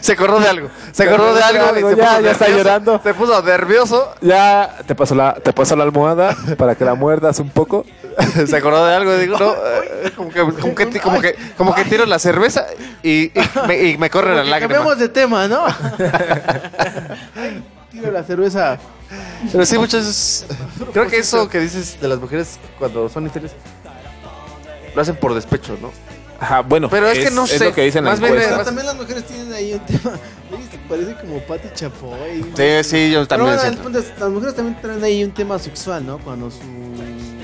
se 0.00 0.12
acordó 0.12 0.40
de 0.40 0.48
algo. 0.48 0.68
Se 0.92 1.04
acordó 1.04 1.34
de 1.34 1.42
algo. 1.42 1.78
y 1.78 1.94
se 1.94 1.96
Ya, 1.96 2.08
puso 2.08 2.20
ya 2.20 2.30
está 2.32 2.44
nervioso. 2.46 2.64
llorando. 2.64 3.00
Se 3.02 3.14
puso 3.14 3.42
nervioso. 3.42 4.14
Ya 4.20 4.76
te 4.86 4.94
paso 4.94 5.14
la 5.14 5.34
te 5.34 5.52
paso 5.52 5.76
la 5.76 5.84
almohada 5.84 6.36
para 6.58 6.74
que 6.74 6.84
la 6.84 6.94
muerdas 6.94 7.38
un 7.38 7.50
poco. 7.50 7.84
Se 8.46 8.56
acordó 8.56 8.86
de 8.86 8.94
algo. 8.94 9.16
Digo, 9.16 9.38
no. 9.38 9.54
como, 10.16 10.30
que, 10.30 10.40
como, 10.40 10.74
que, 10.74 11.00
como, 11.00 11.20
que, 11.20 11.36
como 11.56 11.74
que 11.74 11.84
tiro 11.84 12.06
la 12.06 12.18
cerveza 12.18 12.66
y, 13.02 13.24
y 13.24 13.32
me, 13.66 13.82
y 13.82 13.98
me 13.98 14.10
corre 14.10 14.34
la 14.34 14.44
lágrima. 14.44 14.60
Cambiamos 14.60 14.98
de 14.98 15.08
tema, 15.08 15.48
¿no? 15.48 15.66
Tiro 17.90 18.10
la 18.10 18.22
cerveza. 18.24 18.78
Pero 19.50 19.66
sí, 19.66 19.78
muchas. 19.78 20.46
Creo 20.92 21.06
que 21.08 21.18
eso 21.18 21.48
que 21.48 21.60
dices 21.60 22.00
de 22.00 22.08
las 22.08 22.18
mujeres 22.18 22.58
cuando 22.78 23.08
son 23.08 23.24
infieles 23.24 23.52
lo 24.94 25.02
hacen 25.02 25.16
por 25.16 25.34
despecho, 25.34 25.76
¿no? 25.80 25.90
Ajá, 26.40 26.60
bueno, 26.60 26.88
Pero 26.90 27.06
es 27.06 27.18
que 27.20 27.30
no 27.30 27.46
sé, 27.46 27.64
lo 27.64 27.72
que 27.72 27.82
dicen 27.82 28.02
más 28.02 28.18
bien. 28.18 28.34
Pero 28.34 28.64
también 28.64 28.86
las 28.86 28.96
mujeres 28.96 29.24
tienen 29.24 29.52
ahí 29.52 29.74
un 29.74 29.80
tema. 29.80 30.12
Parece 30.88 31.14
como 31.14 31.38
Pati 31.38 31.68
Chapoy. 31.72 32.44
Sí, 32.56 32.84
sí, 32.84 33.10
yo 33.12 33.20
Pero 33.20 33.26
también 33.28 33.56
bueno, 33.56 33.82
punto 33.82 33.98
es, 34.00 34.12
las 34.18 34.28
mujeres 34.28 34.56
también 34.56 34.80
traen 34.82 35.04
ahí 35.04 35.22
un 35.22 35.30
tema 35.30 35.58
sexual, 35.58 36.04
¿no? 36.04 36.18
Cuando 36.18 36.50
su 36.50 36.58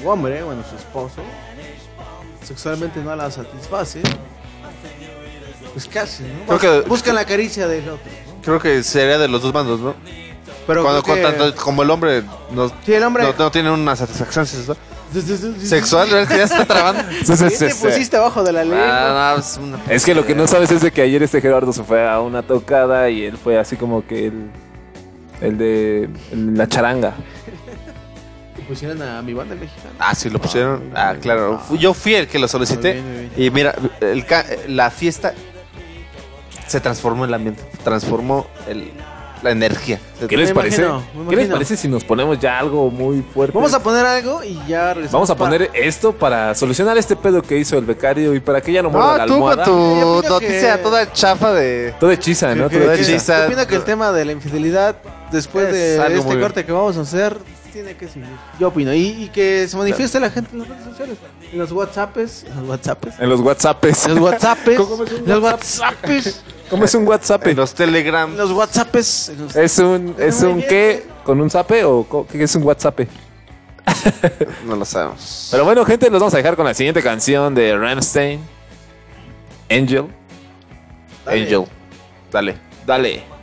hombre, 0.05 0.43
bueno, 0.43 0.63
su 0.69 0.77
esposo, 0.77 1.23
sexualmente 2.45 3.01
no 3.01 3.15
la 3.17 3.31
satisface, 3.31 4.01
pues 5.73 5.87
casi, 5.87 6.25
¿no? 6.25 6.59
Creo 6.59 6.83
que- 6.83 6.89
Buscan 6.89 7.15
la 7.15 7.25
caricia 7.25 7.67
del 7.69 7.89
otro. 7.89 8.11
Creo 8.43 8.59
que 8.61 8.83
sería 8.83 9.19
de 9.19 9.29
los 9.29 9.43
dos 9.43 9.53
bandos, 9.53 9.81
¿no? 9.81 9.95
Pero 10.67 10.83
Cuando 10.83 11.03
creo 11.03 11.17
que- 11.17 11.23
con 11.23 11.37
tanto- 11.37 11.63
como 11.63 11.83
el 11.83 11.91
hombre 11.91 12.23
no, 12.51 12.69
Sí, 12.85 12.93
el 12.93 13.03
hombre- 13.03 13.25
no, 13.25 13.33
no 13.39 13.51
tiene 13.51 13.71
una 13.71 13.97
satisfacción 13.97 14.47
sexual, 14.47 14.77
sexual, 15.63 16.09
¿verdad? 16.11 16.37
ya 16.37 16.45
está 16.45 16.65
trabando. 16.67 17.03
¿Qué 17.49 17.49
te 17.59 17.75
pusiste 17.75 18.17
abajo 18.17 18.43
de 18.43 18.53
la 18.53 18.65
ley? 18.65 18.79
Ah, 18.81 19.33
no, 19.37 19.41
es 19.41 19.57
una- 19.57 19.81
Es 19.89 20.05
que 20.05 20.15
lo 20.15 20.27
que 20.27 20.35
no 20.35 20.47
sabes 20.47 20.71
es 20.71 20.83
de 20.83 20.91
que 20.91 21.01
ayer 21.03 21.23
este 21.23 21.41
Gerardo 21.41 21.73
se 21.73 21.83
fue 21.85 22.07
a 22.09 22.21
una 22.21 22.43
tocada 22.43 23.09
y 23.09 23.25
él 23.25 23.39
fue 23.39 23.59
así 23.59 23.77
como 23.77 24.07
que 24.07 24.27
el, 24.27 24.51
el 25.41 25.57
de 25.59 26.09
el- 26.33 26.55
la 26.57 26.69
charanga. 26.69 27.15
Pusieron 28.69 29.01
a 29.03 29.23
mi 29.23 29.33
banda 29.33 29.55
mexicana. 29.55 29.95
Ah, 29.99 30.15
sí, 30.15 30.29
lo 30.29 30.39
pusieron. 30.39 30.91
Ah, 30.95 31.15
claro. 31.21 31.61
Yo 31.79 31.95
fui 31.95 32.15
el 32.15 32.29
que 32.29 32.39
lo 32.39 32.47
solicité. 32.49 32.95
Muy 32.95 33.03
bien, 33.03 33.13
muy 33.29 33.29
bien. 33.37 33.47
Y 33.47 33.51
mira, 33.51 33.75
el 34.01 34.27
ca- 34.27 34.45
la 34.69 34.91
fiesta 34.91 35.33
se 36.67 36.81
transformó 36.81 37.25
el 37.25 37.33
ambiente. 37.33 37.63
Transformó 37.83 38.47
el, 38.69 38.91
la 39.43 39.51
energía. 39.53 39.99
¿Qué 40.29 40.37
les 40.37 40.51
Me 40.51 40.55
parece? 40.55 40.83
imagino, 40.83 40.99
me 40.99 41.31
¿Qué 41.31 41.37
les 41.37 41.45
imagino. 41.47 41.55
parece 41.55 41.77
si 41.79 41.89
nos 41.89 42.05
ponemos 42.05 42.39
ya 42.39 42.59
algo 42.59 42.91
muy 42.91 43.23
fuerte? 43.23 43.55
Vamos 43.57 43.73
a 43.73 43.83
poner 43.83 44.05
algo 44.05 44.45
y 44.45 44.55
ya 44.69 44.93
regresamos. 44.93 45.13
Vamos 45.13 45.31
a 45.31 45.35
para- 45.37 45.51
poner 45.51 45.71
esto 45.75 46.13
para 46.13 46.55
solucionar 46.55 46.99
este 46.99 47.17
pedo 47.17 47.41
que 47.41 47.57
hizo 47.57 47.79
el 47.79 47.87
becario 47.87 48.35
y 48.35 48.41
para 48.41 48.61
que 48.61 48.71
ya 48.73 48.83
no 48.83 48.91
muerda 48.91 49.17
la 49.19 49.27
No, 49.27 49.35
tú 49.35 49.41
con 49.41 49.51
almohada. 49.53 49.65
tu 49.65 49.73
opino 50.19 50.29
noticia 50.29 50.77
que- 50.77 50.83
toda 50.83 51.11
chafa 51.13 51.53
de. 51.55 51.95
Todo 51.99 52.11
hechiza, 52.11 52.55
¿no? 52.55 52.69
Todo 52.69 52.93
hechiza. 52.93 53.39
Yo 53.41 53.47
opino 53.47 53.67
que 53.67 53.77
el 53.77 53.85
tema 53.85 54.13
de 54.13 54.27
la 54.27 54.33
infidelidad, 54.33 54.97
después 55.33 55.69
Es 55.69 55.73
de 55.99 56.03
algo 56.05 56.19
este 56.19 56.33
muy- 56.35 56.43
corte 56.43 56.65
que 56.67 56.73
vamos 56.73 56.99
a 56.99 57.01
hacer, 57.01 57.39
tiene 57.83 57.97
que 57.97 58.09
seguir. 58.09 58.29
Yo 58.59 58.69
opino. 58.69 58.93
Y, 58.93 59.07
y 59.25 59.29
que 59.29 59.69
se 59.69 59.77
manifieste 59.77 60.19
la 60.19 60.31
gente 60.31 60.51
en 60.53 60.59
las 60.61 60.69
redes 60.69 60.85
sociales. 60.85 61.17
En 61.53 61.59
los 61.59 61.71
WhatsApps. 61.73 62.45
En 62.45 62.57
los 62.61 62.69
WhatsApps. 62.69 63.19
En 63.21 63.29
los 63.29 63.41
WhatsApps. 63.41 64.07
En 64.07 64.15
los 64.15 64.23
WhatsApps. 64.25 64.77
¿Cómo 64.77 65.05
es 65.05 65.13
un 65.13 65.19
En 65.19 65.29
los 65.29 65.43
WhatsApps. 65.43 66.43
¿Cómo 66.71 66.85
es 66.85 66.95
un 66.95 67.07
WhatsApp? 67.09 67.47
En 67.47 67.57
los 67.57 67.75
Telegram. 67.75 68.31
En 68.31 68.37
los 68.37 68.51
en 68.51 69.39
los- 69.45 69.57
¿Es 69.57 69.79
un, 69.79 70.15
es 70.19 70.43
un 70.43 70.61
qué? 70.63 71.07
¿Con 71.25 71.41
un 71.41 71.51
zape 71.51 71.85
o 71.85 72.27
qué 72.31 72.43
es 72.43 72.55
un 72.57 72.63
WhatsApp? 72.65 73.01
No 74.67 74.77
lo 74.77 74.85
sabemos. 74.85 75.49
Pero 75.51 75.65
bueno, 75.65 75.85
gente, 75.85 76.11
los 76.11 76.21
vamos 76.21 76.35
a 76.35 76.39
dejar 76.39 76.57
con 76.57 76.67
la 76.67 76.75
siguiente 76.75 77.03
canción 77.03 77.55
de 77.55 77.77
Rammstein. 77.77 78.41
Angel. 79.71 80.07
Angel. 81.27 81.65
Dale. 82.33 82.57
Dale. 82.87 83.38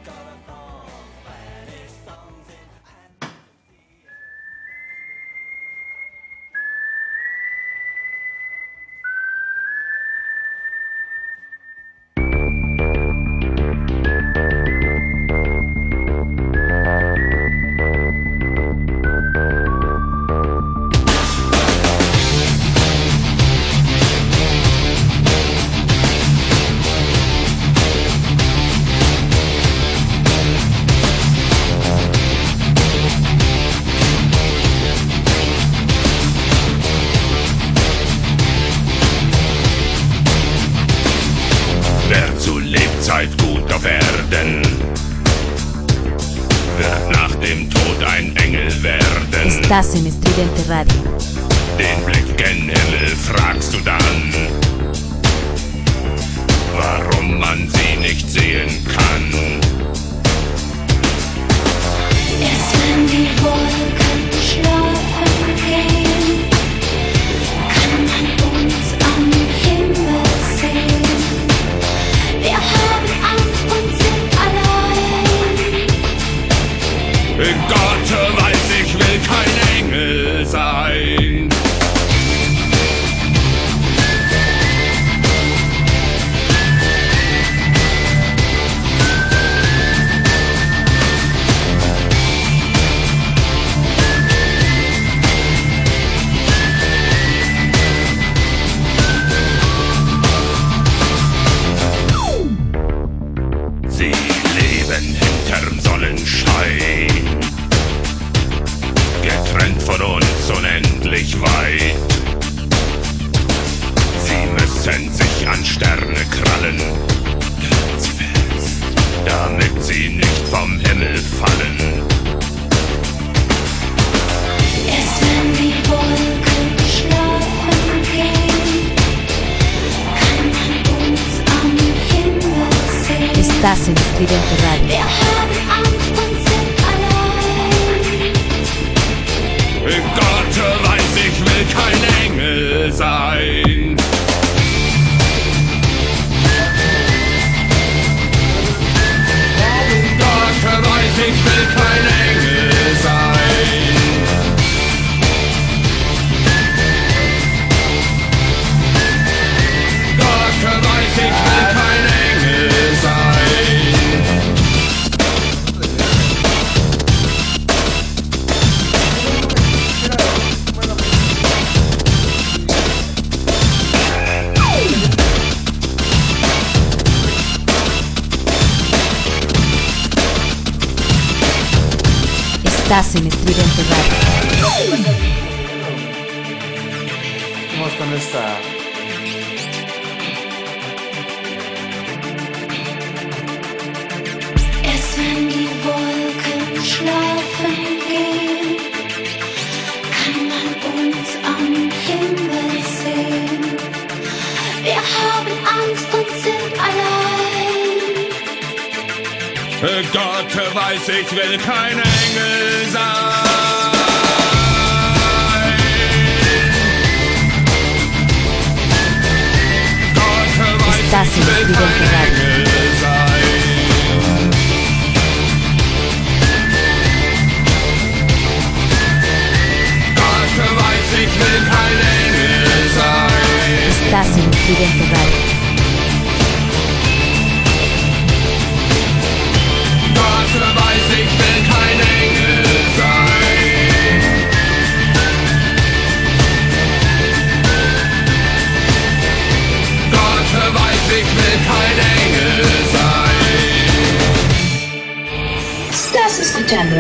escuchando 256.65 256.95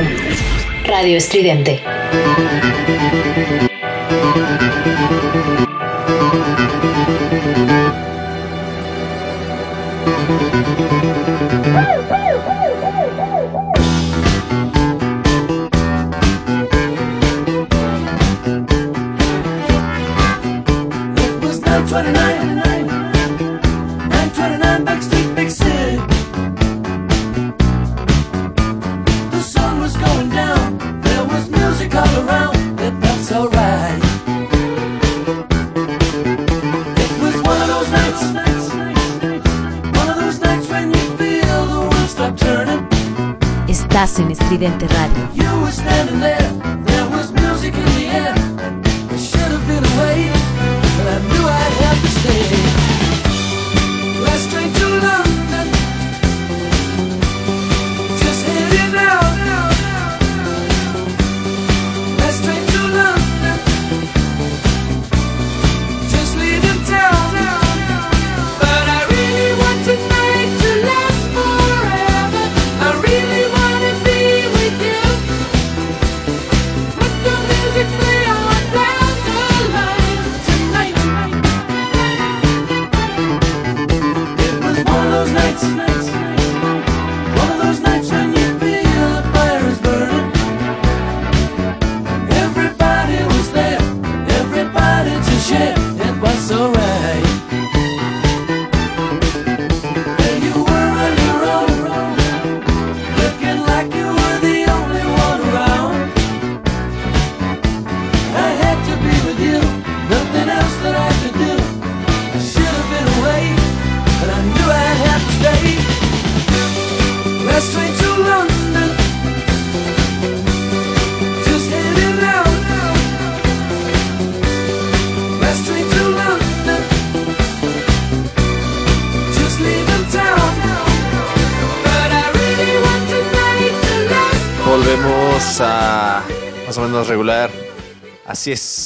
Radio 0.83 1.17
Estridente. 1.17 1.81
mediante 44.65 44.94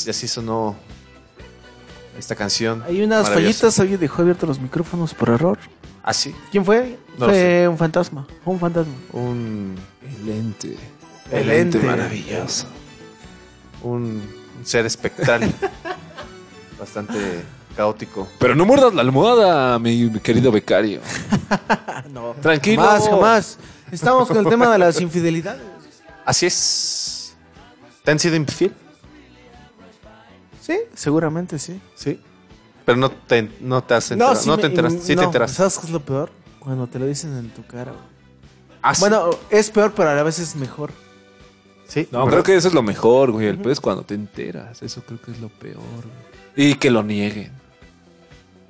y 0.09 0.11
así 0.11 0.27
sonó 0.27 0.75
esta 2.17 2.33
canción. 2.33 2.81
Hay 2.87 3.03
unas 3.03 3.29
fallitas, 3.29 3.79
alguien 3.79 3.99
dejó 3.99 4.23
abiertos 4.23 4.49
los 4.49 4.59
micrófonos 4.59 5.13
por 5.13 5.29
error. 5.29 5.59
¿Ah, 6.01 6.13
sí? 6.13 6.33
¿Quién 6.49 6.65
fue? 6.65 6.97
Fue 7.19 7.67
un 7.67 7.77
fantasma, 7.77 8.25
un 8.43 8.59
fantasma. 8.59 8.93
Un... 9.13 9.75
El 10.01 10.29
ente. 10.29 10.75
El, 11.31 11.51
ente, 11.51 11.77
maravilloso. 11.77 12.65
Un, 13.83 14.19
ser 14.63 14.87
espectral. 14.87 15.43
Bastante 16.79 17.43
caótico. 17.77 18.27
Pero 18.39 18.55
no 18.55 18.65
muerdas 18.65 18.95
la 18.95 19.01
almohada, 19.01 19.77
mi, 19.77 20.09
querido 20.21 20.51
becario. 20.51 21.01
no. 22.11 22.33
Tranquilo. 22.41 22.81
Jamás, 22.81 23.07
jamás. 23.07 23.57
Estamos 23.91 24.27
con 24.27 24.37
el 24.37 24.47
tema 24.47 24.71
de 24.71 24.79
las 24.79 24.99
infidelidades. 24.99 25.61
Así 26.25 26.47
es. 26.47 27.35
¿Te 28.03 28.09
han 28.09 28.17
sido 28.17 28.35
infiel? 28.35 28.73
Sí, 30.69 30.77
seguramente 30.93 31.57
sí. 31.57 31.81
Sí. 31.95 32.19
Pero 32.85 32.95
no 32.95 33.09
te, 33.09 33.49
no 33.59 33.83
te 33.83 33.95
has 33.95 34.11
enterado. 34.11 34.35
No, 34.35 34.45
no 34.45 34.57
te 34.59 34.67
enteras. 34.67 34.93
Sí 35.01 35.15
te 35.15 35.23
enteras. 35.23 35.51
¿Sabes 35.51 35.79
qué 35.79 35.87
es 35.87 35.91
lo 35.91 35.99
peor? 35.99 36.29
Cuando 36.59 36.85
te 36.85 36.99
lo 36.99 37.07
dicen 37.07 37.35
en 37.37 37.49
tu 37.49 37.65
cara. 37.65 37.91
Ah, 38.83 38.93
bueno, 38.99 39.31
es 39.49 39.71
peor, 39.71 39.93
pero 39.95 40.09
a 40.09 40.21
veces 40.21 40.49
es 40.49 40.55
mejor. 40.55 40.91
Sí. 41.87 42.07
No, 42.11 42.27
creo 42.27 42.43
que 42.43 42.55
eso 42.55 42.67
es 42.67 42.75
lo 42.75 42.83
mejor, 42.83 43.31
güey. 43.31 43.47
El 43.47 43.55
uh 43.55 43.61
peor 43.63 43.71
es 43.71 43.79
cuando 43.79 44.03
te 44.03 44.13
enteras. 44.13 44.83
Eso 44.83 45.01
creo 45.01 45.19
que 45.19 45.31
es 45.31 45.39
lo 45.39 45.49
peor, 45.49 45.79
güey. 46.55 46.69
Y 46.69 46.75
que 46.75 46.91
lo 46.91 47.01
nieguen. 47.01 47.51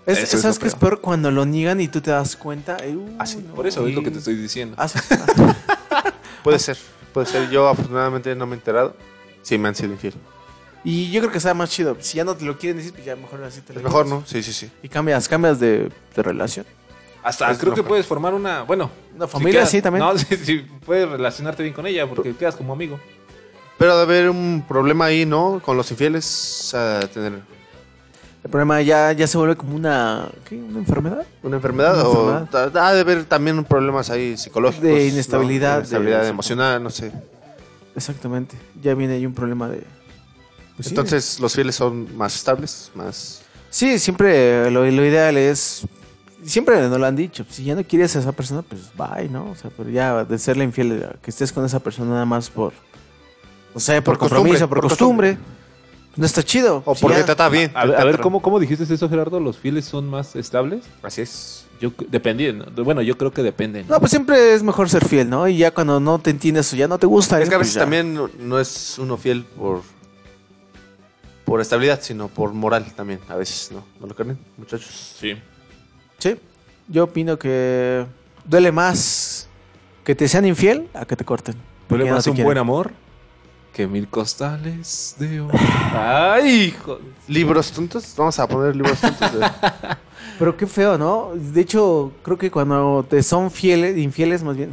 Es, 0.05 0.29
¿Sabes 0.29 0.45
es 0.45 0.59
qué 0.59 0.67
es 0.67 0.75
peor 0.75 1.01
cuando 1.01 1.31
lo 1.31 1.45
niegan 1.45 1.81
y 1.81 1.89
tú 1.89 1.99
te 1.99 2.11
das 2.11 2.37
cuenta? 2.37 2.77
Uh, 2.77 3.17
ah, 3.19 3.25
Por 3.53 3.67
eso 3.67 3.85
es 3.85 3.93
lo 3.93 4.03
que 4.03 4.11
te 4.11 4.19
estoy 4.19 4.35
diciendo. 4.35 4.77
Ah, 4.79 4.87
puede 6.43 6.55
ah. 6.55 6.59
ser, 6.59 6.77
puede 7.13 7.27
ser. 7.27 7.49
Yo 7.49 7.67
afortunadamente 7.67 8.33
no 8.35 8.47
me 8.47 8.55
he 8.55 8.57
enterado. 8.57 8.95
Sí, 9.41 9.57
me 9.57 9.67
han 9.67 9.75
sido 9.75 9.91
infiel. 9.91 10.13
Y 10.83 11.11
yo 11.11 11.19
creo 11.21 11.31
que 11.31 11.39
sea 11.39 11.53
más 11.53 11.69
chido. 11.69 11.97
Si 11.99 12.17
ya 12.17 12.23
no 12.23 12.35
te 12.35 12.45
lo 12.45 12.57
quieren 12.57 12.77
decir, 12.77 12.93
pues 12.93 13.05
ya 13.05 13.15
mejor 13.15 13.43
así 13.43 13.61
te 13.61 13.73
lo 13.73 13.79
Es 13.79 13.83
mejor. 13.83 14.05
¿no? 14.07 14.23
Sí, 14.25 14.41
sí, 14.41 14.53
sí. 14.53 14.71
Y 14.81 14.87
cambias, 14.89 15.27
cambias 15.27 15.59
de, 15.59 15.89
de 16.15 16.23
relación. 16.23 16.65
Hasta 17.21 17.55
creo 17.57 17.73
que 17.73 17.83
puedes 17.83 18.05
formar 18.05 18.33
una. 18.33 18.61
Bueno, 18.63 18.89
Una 19.15 19.27
familia, 19.27 19.61
quedas- 19.61 19.69
sí, 19.71 19.81
también. 19.81 20.05
No, 20.05 20.17
sí, 20.17 20.25
sí, 20.37 20.65
puedes 20.85 21.09
relacionarte 21.09 21.63
bien 21.63 21.75
con 21.75 21.85
ella 21.85 22.07
porque 22.07 22.33
quedas 22.35 22.55
como 22.55 22.71
amigo. 22.73 22.97
Pero 23.77 23.97
debe 23.99 24.17
haber 24.19 24.29
un 24.29 24.63
problema 24.67 25.05
ahí, 25.05 25.25
¿no? 25.25 25.61
Con 25.63 25.75
los 25.77 25.89
infieles. 25.91 26.73
a 26.73 27.01
tener 27.13 27.33
El 28.43 28.49
problema 28.49 28.81
ya, 28.81 29.11
ya 29.11 29.27
se 29.27 29.37
vuelve 29.37 29.57
como 29.57 29.75
una, 29.75 30.29
¿qué? 30.47 30.55
¿Una 30.55 30.79
enfermedad? 30.79 31.25
una 31.43 31.57
enfermedad. 31.57 31.93
Una 31.95 32.03
o 32.07 32.39
enfermedad. 32.39 32.77
ha 32.77 32.93
de 32.93 32.99
haber 33.01 33.25
también 33.25 33.63
problemas 33.65 34.09
ahí 34.09 34.37
psicológicos. 34.37 34.83
De 34.83 34.91
¿no? 34.93 34.99
inestabilidad, 34.99 35.73
De 35.73 35.79
inestabilidad 35.79 36.21
de- 36.23 36.29
emocional, 36.29 36.81
no 36.81 36.89
sé. 36.89 37.11
Exactamente. 37.95 38.57
Ya 38.81 38.93
viene 38.95 39.15
ahí 39.15 39.25
un 39.25 39.33
problema 39.33 39.67
de... 39.67 39.83
pues 40.79 40.87
sí. 40.87 40.91
Entonces, 40.93 41.39
los 41.41 41.53
fieles 41.53 41.75
son 41.75 42.15
más 42.15 42.33
estables, 42.35 42.89
más. 42.95 43.41
Sí, 43.69 43.99
siempre 43.99 44.71
lo, 44.71 44.85
lo 44.89 45.05
ideal 45.05 45.35
es... 45.35 45.81
Siempre 46.41 46.79
nos 46.87 46.97
lo 46.97 47.05
han 47.05 47.17
dicho. 47.17 47.45
Si 47.49 47.65
ya 47.65 47.75
no 47.75 47.83
quieres 47.83 48.15
a 48.15 48.19
esa 48.19 48.31
persona, 48.31 48.61
pues 48.61 48.83
bye, 48.95 49.27
¿no? 49.27 49.51
O 49.51 49.55
sea, 49.55 49.69
pero 49.75 49.89
ya 49.89 50.23
de 50.23 50.37
serle 50.39 50.63
infiel, 50.63 51.05
que 51.21 51.31
estés 51.31 51.51
con 51.51 51.65
esa 51.65 51.79
persona 51.81 52.11
nada 52.11 52.25
más 52.25 52.49
por... 52.49 52.71
O 53.73 53.79
sea, 53.81 54.01
por, 54.01 54.17
Por 54.17 54.29
compromiso, 54.29 54.69
por, 54.69 54.79
por 54.79 54.89
costumbre. 54.89 55.37
No 56.15 56.25
está 56.25 56.41
chido. 56.41 56.81
O 56.85 56.95
Si 56.95 57.01
porque 57.01 57.17
ya- 57.17 57.23
te 57.23 57.25
trata 57.25 57.49
bien. 57.49 57.71
A, 57.75 57.85
ver- 57.85 57.95
a 57.99 58.03
ver, 58.05 58.19
¿cómo, 58.21 58.41
¿cómo 58.41 58.57
dijiste 58.57 58.85
eso, 58.91 59.09
Gerardo? 59.09 59.39
¿Los 59.41 59.57
fieles 59.57 59.83
son 59.83 60.09
más 60.09 60.35
estables? 60.37 60.85
Así 61.03 61.21
es. 61.21 61.65
Yo, 61.81 61.91
dependiendo. 62.09 62.65
Bueno, 62.85 63.01
yo 63.01 63.17
creo 63.17 63.31
que 63.31 63.43
dependen. 63.43 63.85
No, 63.87 63.99
pues 63.99 64.09
siempre 64.09 64.53
es 64.53 64.63
mejor 64.63 64.89
ser 64.89 65.05
fiel, 65.05 65.29
¿no? 65.29 65.47
Y 65.47 65.57
ya 65.57 65.71
cuando 65.71 65.99
no 65.99 66.19
te 66.19 66.29
entiendes 66.31 66.73
o 66.73 66.75
ya 66.77 66.87
no 66.87 66.97
te 66.97 67.05
gusta... 67.05 67.39
Es 67.41 67.47
que 67.49 67.55
a 67.55 67.57
pues 67.59 67.67
veces 67.69 67.79
también 67.81 68.13
no, 68.13 68.29
no 68.39 68.59
es 68.59 68.97
uno 68.97 69.17
fiel 69.17 69.43
por. 69.43 69.81
Por 71.49 71.61
estabilidad, 71.61 71.99
sino 72.01 72.27
por 72.27 72.53
moral 72.53 72.85
también. 72.95 73.19
A 73.27 73.35
veces, 73.35 73.71
¿no? 73.71 73.83
¿No 73.99 74.07
lo 74.07 74.15
creen, 74.15 74.37
muchachos? 74.57 75.15
Sí. 75.19 75.35
Sí. 76.19 76.35
Yo 76.87 77.05
opino 77.05 77.37
que 77.39 78.05
duele 78.45 78.71
más 78.71 79.47
que 80.03 80.13
te 80.15 80.27
sean 80.27 80.45
infiel 80.45 80.87
a 80.93 81.05
que 81.05 81.15
te 81.15 81.25
corten. 81.25 81.55
Duele 81.87 82.05
no 82.05 82.15
más 82.15 82.27
un 82.27 82.33
quieren. 82.33 82.45
buen 82.45 82.57
amor 82.57 82.91
que 83.73 83.87
mil 83.87 84.07
costales 84.07 85.15
de 85.19 85.41
oro. 85.41 85.57
¡Ay, 85.93 86.65
hijo! 86.65 86.99
Libros 87.27 87.71
tontos. 87.71 88.13
Vamos 88.17 88.37
a 88.39 88.47
poner 88.47 88.75
libros 88.75 88.99
tontos. 88.99 89.33
de- 89.39 89.47
Pero 90.39 90.55
qué 90.55 90.67
feo, 90.67 90.97
¿no? 90.97 91.31
De 91.35 91.61
hecho, 91.61 92.11
creo 92.23 92.37
que 92.37 92.49
cuando 92.51 93.05
te 93.09 93.21
son 93.23 93.49
fieles, 93.51 93.97
infieles 93.97 94.41
más 94.43 94.55
bien, 94.55 94.71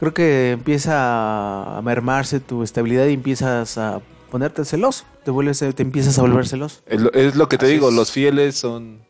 creo 0.00 0.14
que 0.14 0.52
empieza 0.52 1.76
a 1.78 1.82
mermarse 1.82 2.40
tu 2.40 2.62
estabilidad 2.62 3.06
y 3.06 3.14
empiezas 3.14 3.78
a 3.78 4.00
ponerte 4.36 4.64
celoso. 4.64 5.04
Te 5.24 5.30
vuelves, 5.30 5.58
te 5.60 5.82
empiezas 5.82 6.18
a 6.18 6.22
volver 6.22 6.46
celoso. 6.46 6.80
Es 6.86 7.00
lo, 7.00 7.10
es 7.12 7.34
lo 7.36 7.48
que 7.48 7.56
te 7.58 7.64
Así 7.66 7.74
digo, 7.74 7.88
es. 7.88 7.94
los 7.94 8.10
fieles 8.12 8.56
son... 8.56 9.00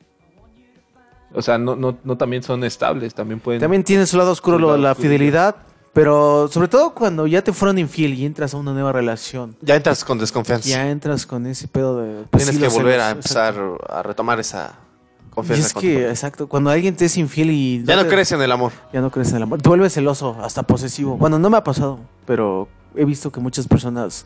O 1.35 1.43
sea, 1.43 1.59
no, 1.59 1.75
no, 1.77 1.99
no 2.05 2.17
también 2.17 2.43
son 2.43 2.63
estables, 2.65 3.13
también 3.15 3.41
pueden... 3.41 3.61
También 3.61 3.83
tiene 3.85 4.07
su 4.07 4.17
lado 4.17 4.31
oscuro 4.31 4.57
Su 4.57 4.61
lo- 4.63 4.67
lado 4.69 4.79
la 4.79 4.93
oscuro, 4.93 5.09
fidelidad, 5.09 5.57
pero 5.93 6.49
sobre 6.51 6.69
todo 6.69 6.95
cuando 6.95 7.27
ya 7.27 7.43
te 7.43 7.53
fueron 7.53 7.79
infiel 7.79 8.15
y 8.15 8.25
entras 8.25 8.55
a 8.55 8.57
una 8.57 8.73
nueva 8.73 8.93
relación. 8.93 9.57
Ya 9.61 9.75
entras 9.77 10.05
con 10.05 10.19
desconfianza. 10.19 10.69
Ya 10.69 10.89
entras 10.91 11.27
con 11.27 11.45
ese 11.47 11.67
pedo 11.69 12.01
de... 12.01 12.25
pues 12.31 12.45
Tienes 12.45 12.55
sí, 12.55 12.61
que 12.63 12.69
volver 12.69 13.01
celos, 13.01 13.07
a 13.07 13.11
exacto. 13.11 13.61
empezar 13.75 13.97
a 13.99 14.03
retomar 14.05 14.41
esa 14.41 14.79
Y 15.27 15.31
confianza. 15.31 15.67
es 15.67 15.75
tu 15.75 15.81
que, 15.81 16.09
exacto, 16.09 16.49
cuando 16.49 16.71
alguien 16.71 16.95
te 16.97 17.05
es 17.07 17.17
infiel 17.19 17.51
y... 17.51 17.83
Ya 17.85 17.97
no 17.97 18.05
te- 18.05 18.09
crees 18.11 18.31
en 18.33 18.41
el 18.41 18.53
amor. 18.53 18.73
Ya 18.93 19.01
no 19.03 19.11
crees 19.11 19.31
en 19.31 19.37
el 19.37 19.43
amor. 19.43 19.61
Te 19.61 19.69
vuelves 19.69 19.93
celoso, 19.93 20.37
hasta 20.41 20.63
posesivo. 20.63 21.17
Bueno, 21.19 21.39
no 21.39 21.51
me 21.51 21.57
ha 21.59 21.65
pasado, 21.65 21.99
pero 22.25 22.69
he 22.95 23.05
visto 23.05 23.31
que 23.31 23.41
muchas 23.41 23.67
personas 23.69 24.25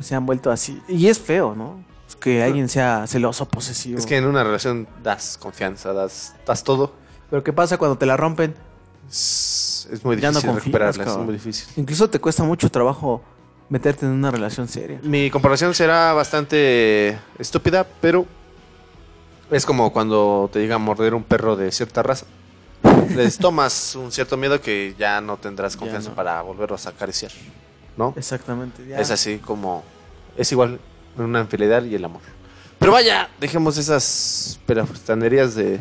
se 0.00 0.14
han 0.14 0.26
vuelto 0.26 0.50
así. 0.50 0.80
Y 0.88 1.08
es 1.08 1.18
feo, 1.18 1.54
¿no? 1.54 1.84
Que 2.20 2.42
alguien 2.42 2.68
sea 2.68 3.06
celoso, 3.06 3.48
posesivo. 3.48 3.98
Es 3.98 4.06
que 4.06 4.16
en 4.16 4.26
una 4.26 4.44
relación 4.44 4.86
das 5.02 5.38
confianza, 5.38 5.92
das, 5.92 6.34
das 6.46 6.62
todo. 6.62 6.94
Pero 7.30 7.42
¿qué 7.42 7.52
pasa 7.52 7.78
cuando 7.78 7.96
te 7.98 8.06
la 8.06 8.16
rompen? 8.16 8.54
Es, 9.08 9.88
es 9.90 10.04
muy 10.04 10.16
no 10.16 10.28
difícil 10.30 10.54
recuperarla, 10.54 11.02
es 11.02 11.08
cabrón. 11.08 11.26
muy 11.26 11.34
difícil. 11.34 11.68
Incluso 11.76 12.08
te 12.08 12.20
cuesta 12.20 12.44
mucho 12.44 12.70
trabajo 12.70 13.22
meterte 13.68 14.04
en 14.04 14.12
una 14.12 14.30
relación 14.30 14.68
seria. 14.68 15.00
Mi 15.02 15.30
comparación 15.30 15.74
será 15.74 16.12
bastante 16.12 17.18
estúpida, 17.38 17.86
pero 18.00 18.26
es 19.50 19.64
como 19.64 19.92
cuando 19.92 20.48
te 20.52 20.60
llega 20.60 20.74
a 20.74 20.78
morder 20.78 21.14
un 21.14 21.22
perro 21.22 21.56
de 21.56 21.72
cierta 21.72 22.02
raza. 22.02 22.26
Les 23.14 23.38
tomas 23.38 23.94
un 23.94 24.12
cierto 24.12 24.36
miedo 24.36 24.60
que 24.60 24.94
ya 24.98 25.20
no 25.20 25.36
tendrás 25.38 25.76
confianza 25.78 26.10
no. 26.10 26.14
para 26.14 26.42
volverlos 26.42 26.86
a 26.86 26.90
acariciar, 26.90 27.32
¿no? 27.96 28.14
Exactamente. 28.16 28.86
ya. 28.86 28.98
Es 28.98 29.10
así 29.10 29.38
como 29.38 29.84
es 30.36 30.50
igual 30.52 30.80
en 31.18 31.24
una 31.24 31.40
infidelidad 31.40 31.84
y 31.84 31.94
el 31.94 32.04
amor. 32.04 32.22
Pero 32.78 32.92
vaya, 32.92 33.28
dejemos 33.40 33.78
esas 33.78 34.58
perafustanerías 34.66 35.54
de 35.54 35.80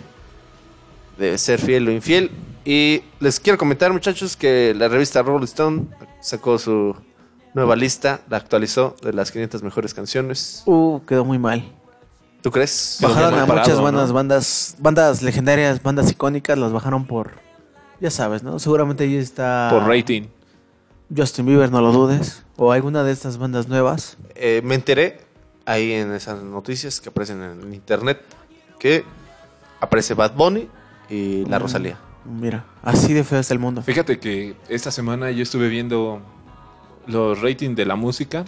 de 1.18 1.38
ser 1.38 1.60
fiel 1.60 1.88
o 1.88 1.92
infiel 1.92 2.32
y 2.66 3.04
les 3.20 3.40
quiero 3.40 3.58
comentar, 3.58 3.92
muchachos, 3.92 4.36
que 4.36 4.74
la 4.76 4.88
revista 4.88 5.22
Rolling 5.22 5.46
Stone 5.46 5.86
sacó 6.20 6.58
su 6.58 6.96
nueva 7.54 7.76
lista, 7.76 8.22
la 8.30 8.38
actualizó 8.38 8.96
de 9.02 9.14
las 9.14 9.32
500 9.32 9.64
mejores 9.64 9.94
canciones. 9.94 10.64
Uh, 10.66 11.00
quedó 11.08 11.26
muy 11.26 11.40
mal. 11.40 11.64
¿Tú 12.42 12.52
crees? 12.52 12.98
Bajaron 13.02 13.40
a 13.40 13.46
parado, 13.46 13.68
muchas 13.68 13.78
¿no? 13.78 13.84
bandas, 13.84 14.12
bandas, 14.12 14.76
bandas 14.80 15.22
legendarias, 15.22 15.82
bandas 15.82 16.10
icónicas, 16.12 16.58
las 16.58 16.72
bajaron 16.72 17.06
por, 17.06 17.34
ya 18.00 18.10
sabes, 18.10 18.42
¿no? 18.42 18.58
Seguramente 18.58 19.04
ahí 19.04 19.16
está 19.16 19.70
Por 19.72 19.88
rating. 19.88 20.24
Justin 21.16 21.46
Bieber, 21.46 21.72
no 21.72 21.82
lo 21.82 21.92
dudes, 21.92 22.44
o 22.58 22.72
alguna 22.72 23.04
de 23.04 23.12
estas 23.12 23.38
bandas 23.38 23.68
nuevas. 23.68 24.18
Eh, 24.36 24.62
me 24.64 24.76
enteré 24.76 25.20
ahí 25.66 25.92
en 25.92 26.14
esas 26.14 26.42
noticias 26.44 27.02
que 27.02 27.10
aparecen 27.10 27.42
en 27.42 27.74
internet 27.74 28.22
que 28.80 29.04
aparece 29.80 30.14
Bad 30.14 30.34
Bunny 30.36 30.68
y 31.10 31.46
la 31.46 31.60
Mm. 31.60 31.62
Rosalía. 31.62 31.98
Mira, 32.26 32.66
así 32.84 33.14
de 33.14 33.24
feo 33.24 33.40
está 33.40 33.54
el 33.54 33.60
mundo. 33.60 33.82
Fíjate 33.82 34.20
que 34.20 34.56
esta 34.70 34.92
semana 34.92 35.32
yo 35.32 35.42
estuve 35.44 35.70
viendo 35.70 36.22
los 37.08 37.42
ratings 37.42 37.76
de 37.76 37.86
la 37.86 37.96
música 37.96 38.46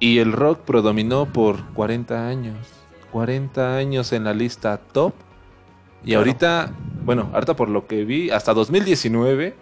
y 0.00 0.18
el 0.18 0.32
rock 0.32 0.60
predominó 0.60 1.26
por 1.32 1.64
40 1.72 2.26
años. 2.26 2.56
40 3.12 3.76
años 3.76 4.12
en 4.12 4.24
la 4.24 4.34
lista 4.34 4.76
top. 4.78 5.14
Y 6.02 6.06
Claro. 6.08 6.20
ahorita, 6.20 6.72
bueno, 7.04 7.30
ahorita 7.32 7.54
por 7.56 7.68
lo 7.68 7.86
que 7.86 8.04
vi, 8.04 8.30
hasta 8.30 8.54
2019 8.54 9.54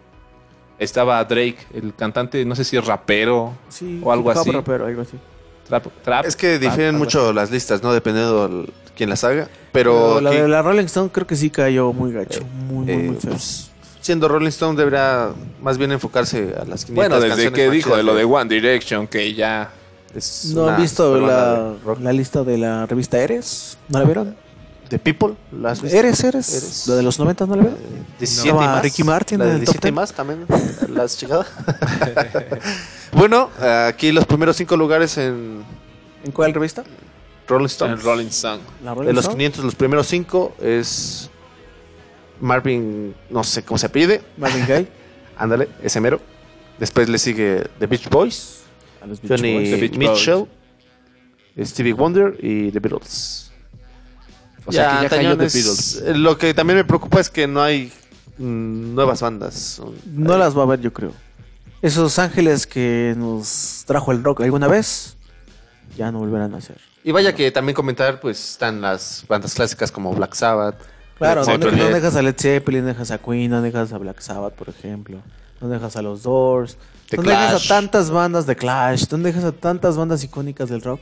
estaba 0.78 1.24
Drake, 1.24 1.59
el 1.74 1.94
cantante, 1.94 2.44
no 2.44 2.55
sé 2.55 2.64
si 2.64 2.76
es 2.76 2.84
rapero 2.86 3.52
Sí, 3.68 4.00
o 4.02 4.12
algo 4.12 4.30
así. 4.30 4.50
rapero, 4.50 4.86
algo 4.86 5.02
así. 5.02 5.16
Trap, 5.68 5.86
trap, 6.02 6.24
Es 6.24 6.34
que 6.36 6.59
difieren 6.59 6.96
mucho 6.96 7.32
las 7.32 7.50
listas, 7.50 7.82
¿no? 7.82 7.92
Dependiendo 7.92 8.48
de 8.48 8.70
quién 8.96 9.10
las 9.10 9.22
haga. 9.24 9.48
Pero 9.72 10.14
Pero 10.16 10.20
la 10.22 10.30
de 10.30 10.48
la 10.48 10.62
Rolling 10.62 10.84
Stone 10.86 11.10
creo 11.12 11.26
que 11.26 11.36
sí 11.36 11.50
cayó 11.50 11.92
muy 11.92 12.12
gacho, 12.12 12.40
muy, 12.68 12.86
muy, 12.86 12.92
eh, 12.94 12.96
muy 13.10 13.16
feo. 13.16 13.30
pues, 13.32 13.70
siendo 14.00 14.28
Rolling 14.28 14.48
Stone 14.48 14.78
deberá 14.78 15.32
más 15.60 15.76
bien 15.76 15.92
enfocarse 15.92 16.55
a 16.59 16.64
las 16.64 16.84
500 16.86 16.94
Bueno, 16.94 17.16
desde 17.16 17.28
canciones 17.28 17.52
que 17.52 17.70
dijo 17.70 17.96
de 17.96 18.02
lo 18.02 18.14
de 18.14 18.24
One 18.24 18.48
Direction, 18.48 19.06
que 19.06 19.34
ya... 19.34 19.70
es 20.14 20.52
¿No 20.55 20.68
han 20.68 20.80
visto 20.80 21.20
la, 21.20 21.74
la 22.00 22.12
lista 22.14 22.42
de 22.44 22.56
la 22.56 22.86
revista 22.86 23.18
Eres? 23.18 23.76
¿No 23.88 23.98
la 23.98 24.05
vieron? 24.06 24.36
¿De 24.90 24.98
People? 24.98 25.35
¿Las 25.52 25.73
has 25.78 25.82
visto? 25.82 25.98
Eres, 25.98 26.24
Eres. 26.24 26.48
Eres. 26.55 26.86
¿La 26.89 26.94
de 26.97 27.02
los 27.02 27.19
90 27.19 27.47
no 27.47 27.56
la 27.56 27.62
vieron? 27.62 27.78
17 28.19 28.47
y 28.48 28.51
Estaba 28.51 28.66
más. 28.74 28.82
Ricky 28.82 29.02
Martin 29.05 29.39
La 29.39 29.44
en 29.44 29.51
de 29.51 29.56
el 29.59 29.65
top 29.65 29.74
17 29.74 29.89
y 29.89 29.90
10. 29.90 29.94
más 29.94 30.12
también. 30.12 30.47
¿Las 30.94 31.16
checadas? 31.19 31.47
bueno, 33.12 33.51
aquí 33.86 34.12
los 34.12 34.24
primeros 34.27 34.56
cinco 34.56 34.77
lugares 34.77 35.16
en 35.19 35.62
¿En 36.24 36.32
cuál 36.32 36.52
revista? 36.55 36.85
Rolling 37.47 37.66
Stone. 37.66 37.94
El 37.94 38.02
Rolling 38.02 38.27
Stone. 38.27 38.62
La 38.85 38.94
Rolling 38.94 39.06
De 39.09 39.12
los 39.15 39.24
Stone. 39.24 39.36
500, 39.39 39.65
los 39.65 39.74
primeros 39.74 40.06
cinco 40.06 40.55
es 40.60 41.31
Marvin, 42.40 43.15
no 43.31 43.43
sé 43.44 43.62
cómo 43.65 43.78
se 43.78 43.89
pide. 43.89 44.23
Marvin 44.36 44.65
Gaye. 44.69 44.89
Ándale, 45.36 45.69
ese 45.82 46.01
mero. 46.01 46.20
Después 46.78 47.09
le 47.09 47.19
sigue 47.19 47.66
The 47.78 47.86
Beach 47.86 48.09
Boys, 48.09 48.60
A 49.02 49.06
los 49.06 49.20
Beach 49.20 49.31
Johnny 49.32 49.55
Boys. 49.55 49.70
The 49.70 49.77
Beach 49.77 49.97
Mitchell, 49.97 50.44
Stevie 51.65 51.93
Wonder 51.93 52.36
y 52.40 52.70
The 52.70 52.78
Beatles. 52.81 53.47
O 54.69 54.73
sea, 54.73 54.97
que 54.99 55.03
ya 55.05 55.09
cayó 55.09 55.31
The 55.36 55.45
Beatles. 55.45 56.03
Lo 56.16 56.36
que 56.39 56.55
también 56.55 56.77
me 56.78 56.85
preocupa 56.85 57.20
es 57.20 57.31
que 57.31 57.47
no 57.47 57.62
hay 57.62 57.93
mm, 58.39 58.95
nuevas 58.95 59.20
bandas. 59.23 59.81
No 60.07 60.36
las 60.39 60.57
va 60.57 60.62
a 60.62 60.66
ver, 60.66 60.81
yo 60.81 60.93
creo. 60.93 61.12
Esos 61.82 62.19
ángeles 62.19 62.66
que 62.66 63.15
nos 63.16 63.85
trajo 63.86 64.12
el 64.12 64.23
rock 64.24 64.40
alguna 64.43 64.66
vez, 64.69 65.16
ya 65.97 66.11
no 66.12 66.19
volverán 66.19 66.55
a 66.55 66.61
ser. 66.61 66.78
Y 67.05 67.12
vaya 67.12 67.35
que 67.35 67.51
también 67.51 67.74
comentar, 67.74 68.20
pues 68.20 68.51
están 68.53 68.81
las 68.81 69.24
bandas 69.28 69.55
clásicas 69.55 69.90
como 69.93 70.12
Black 70.15 70.35
Sabbath, 70.35 70.77
Claro, 71.19 71.43
Led 71.43 71.47
no, 71.47 71.53
dejas- 71.59 71.62
Zeppelin. 71.65 71.85
no 71.89 71.95
dejas 71.97 72.16
a 72.16 72.23
Led 72.23 72.35
Zeppelin, 72.39 72.81
no 72.82 72.86
dejas 72.89 73.11
a 73.11 73.19
Queen, 73.19 73.51
no 73.51 73.61
dejas 73.62 73.93
a 73.93 73.99
Black 73.99 74.20
Sabbath, 74.20 74.55
por 74.55 74.69
ejemplo. 74.69 75.19
No 75.61 75.69
dejas 75.69 75.97
a 75.97 76.03
los 76.03 76.23
Doors. 76.23 76.77
The 77.11 77.16
no 77.16 77.23
dejas 77.24 77.65
a 77.65 77.69
tantas 77.69 78.11
bandas 78.11 78.47
de 78.47 78.55
Clash. 78.55 79.05
No 79.11 79.19
dejas 79.19 79.43
a 79.43 79.51
tantas 79.53 79.97
bandas 79.97 80.23
icónicas 80.23 80.69
del 80.69 80.81
rock. 80.82 81.01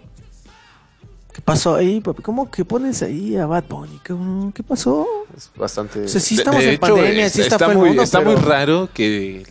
¿Qué 1.36 1.42
pasó 1.42 1.74
ahí, 1.74 2.00
papi? 2.00 2.22
¿Cómo 2.22 2.50
que 2.50 2.64
pones 2.64 3.02
ahí 3.02 3.36
a 3.36 3.44
Bad 3.44 3.64
Bunny? 3.68 4.00
¿Qué 4.54 4.62
pasó? 4.62 5.06
Es 5.36 5.50
bastante. 5.54 6.04
O 6.04 6.08
sea, 6.08 6.18
sí 6.18 6.36
estamos 6.36 6.60
de 6.62 6.68
en 6.68 6.72
hecho, 6.76 6.80
pandemia, 6.80 7.26
es- 7.26 7.32
sí 7.34 7.42
está, 7.42 7.68
muy, 7.68 7.88
mundo, 7.88 8.02
está 8.02 8.20
pero 8.20 8.30
muy 8.30 8.40
raro 8.40 8.88
que 8.94 9.42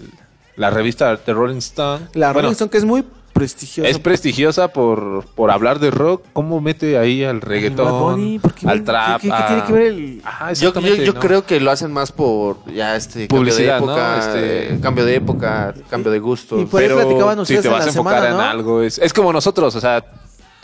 la 0.55 0.71
revista 0.71 1.15
The 1.15 1.33
Rolling 1.33 1.57
Stone. 1.57 2.07
La 2.15 2.33
bueno, 2.33 2.47
Rolling 2.47 2.53
Stone, 2.53 2.71
que 2.71 2.77
es 2.79 2.85
muy 2.85 3.03
prestigiosa. 3.33 3.87
Es 3.87 3.99
prestigiosa 3.99 4.69
por, 4.69 5.25
por 5.35 5.51
hablar 5.51 5.77
de 5.77 5.91
rock. 5.91 6.23
¿Cómo 6.33 6.59
mete 6.59 6.97
ahí 6.97 7.23
al 7.23 7.39
Bad 7.41 7.49
reggaetón, 7.49 7.99
Bunny, 8.15 8.39
¿por 8.39 8.55
qué- 8.55 8.67
al 8.67 8.83
trap? 8.83 9.21
qué- 9.21 9.27
qué 9.27 9.33
a- 9.35 9.45
tiene 9.47 9.63
que 9.65 9.73
ver 9.73 9.81
el- 9.83 10.21
Ajá, 10.25 10.53
Yo, 10.53 10.61
yo, 10.61 10.67
exactamente, 10.69 11.05
yo 11.05 11.13
¿no? 11.13 11.19
creo 11.19 11.45
que 11.45 11.59
lo 11.59 11.69
hacen 11.69 11.91
más 11.93 12.11
por 12.11 12.65
ya 12.73 12.95
este 12.95 13.27
Publicidad, 13.27 13.77
cambio 13.77 13.93
de 13.93 14.01
¿no? 14.01 14.07
época, 14.07 14.19
Este- 14.25 14.73
eh, 14.73 14.79
cambio 14.81 15.05
de 15.05 15.15
época, 15.17 15.73
cambio 15.87 16.11
de 16.11 16.17
gustos. 16.17 16.61
y 16.63 16.65
por 16.65 16.81
ahí 16.81 16.89
platicaban 16.89 17.35
si 17.35 17.41
ustedes 17.43 17.61
te 17.61 17.67
en 17.67 17.73
vas 17.73 17.81
a 17.83 17.85
la 17.85 17.91
enfocar 17.91 18.23
semana, 18.23 18.43
en 18.43 18.49
algo, 18.49 18.81
es, 18.81 18.97
es 18.97 19.13
como 19.13 19.31
nosotros, 19.31 19.75
o 19.75 19.79
sea, 19.79 20.03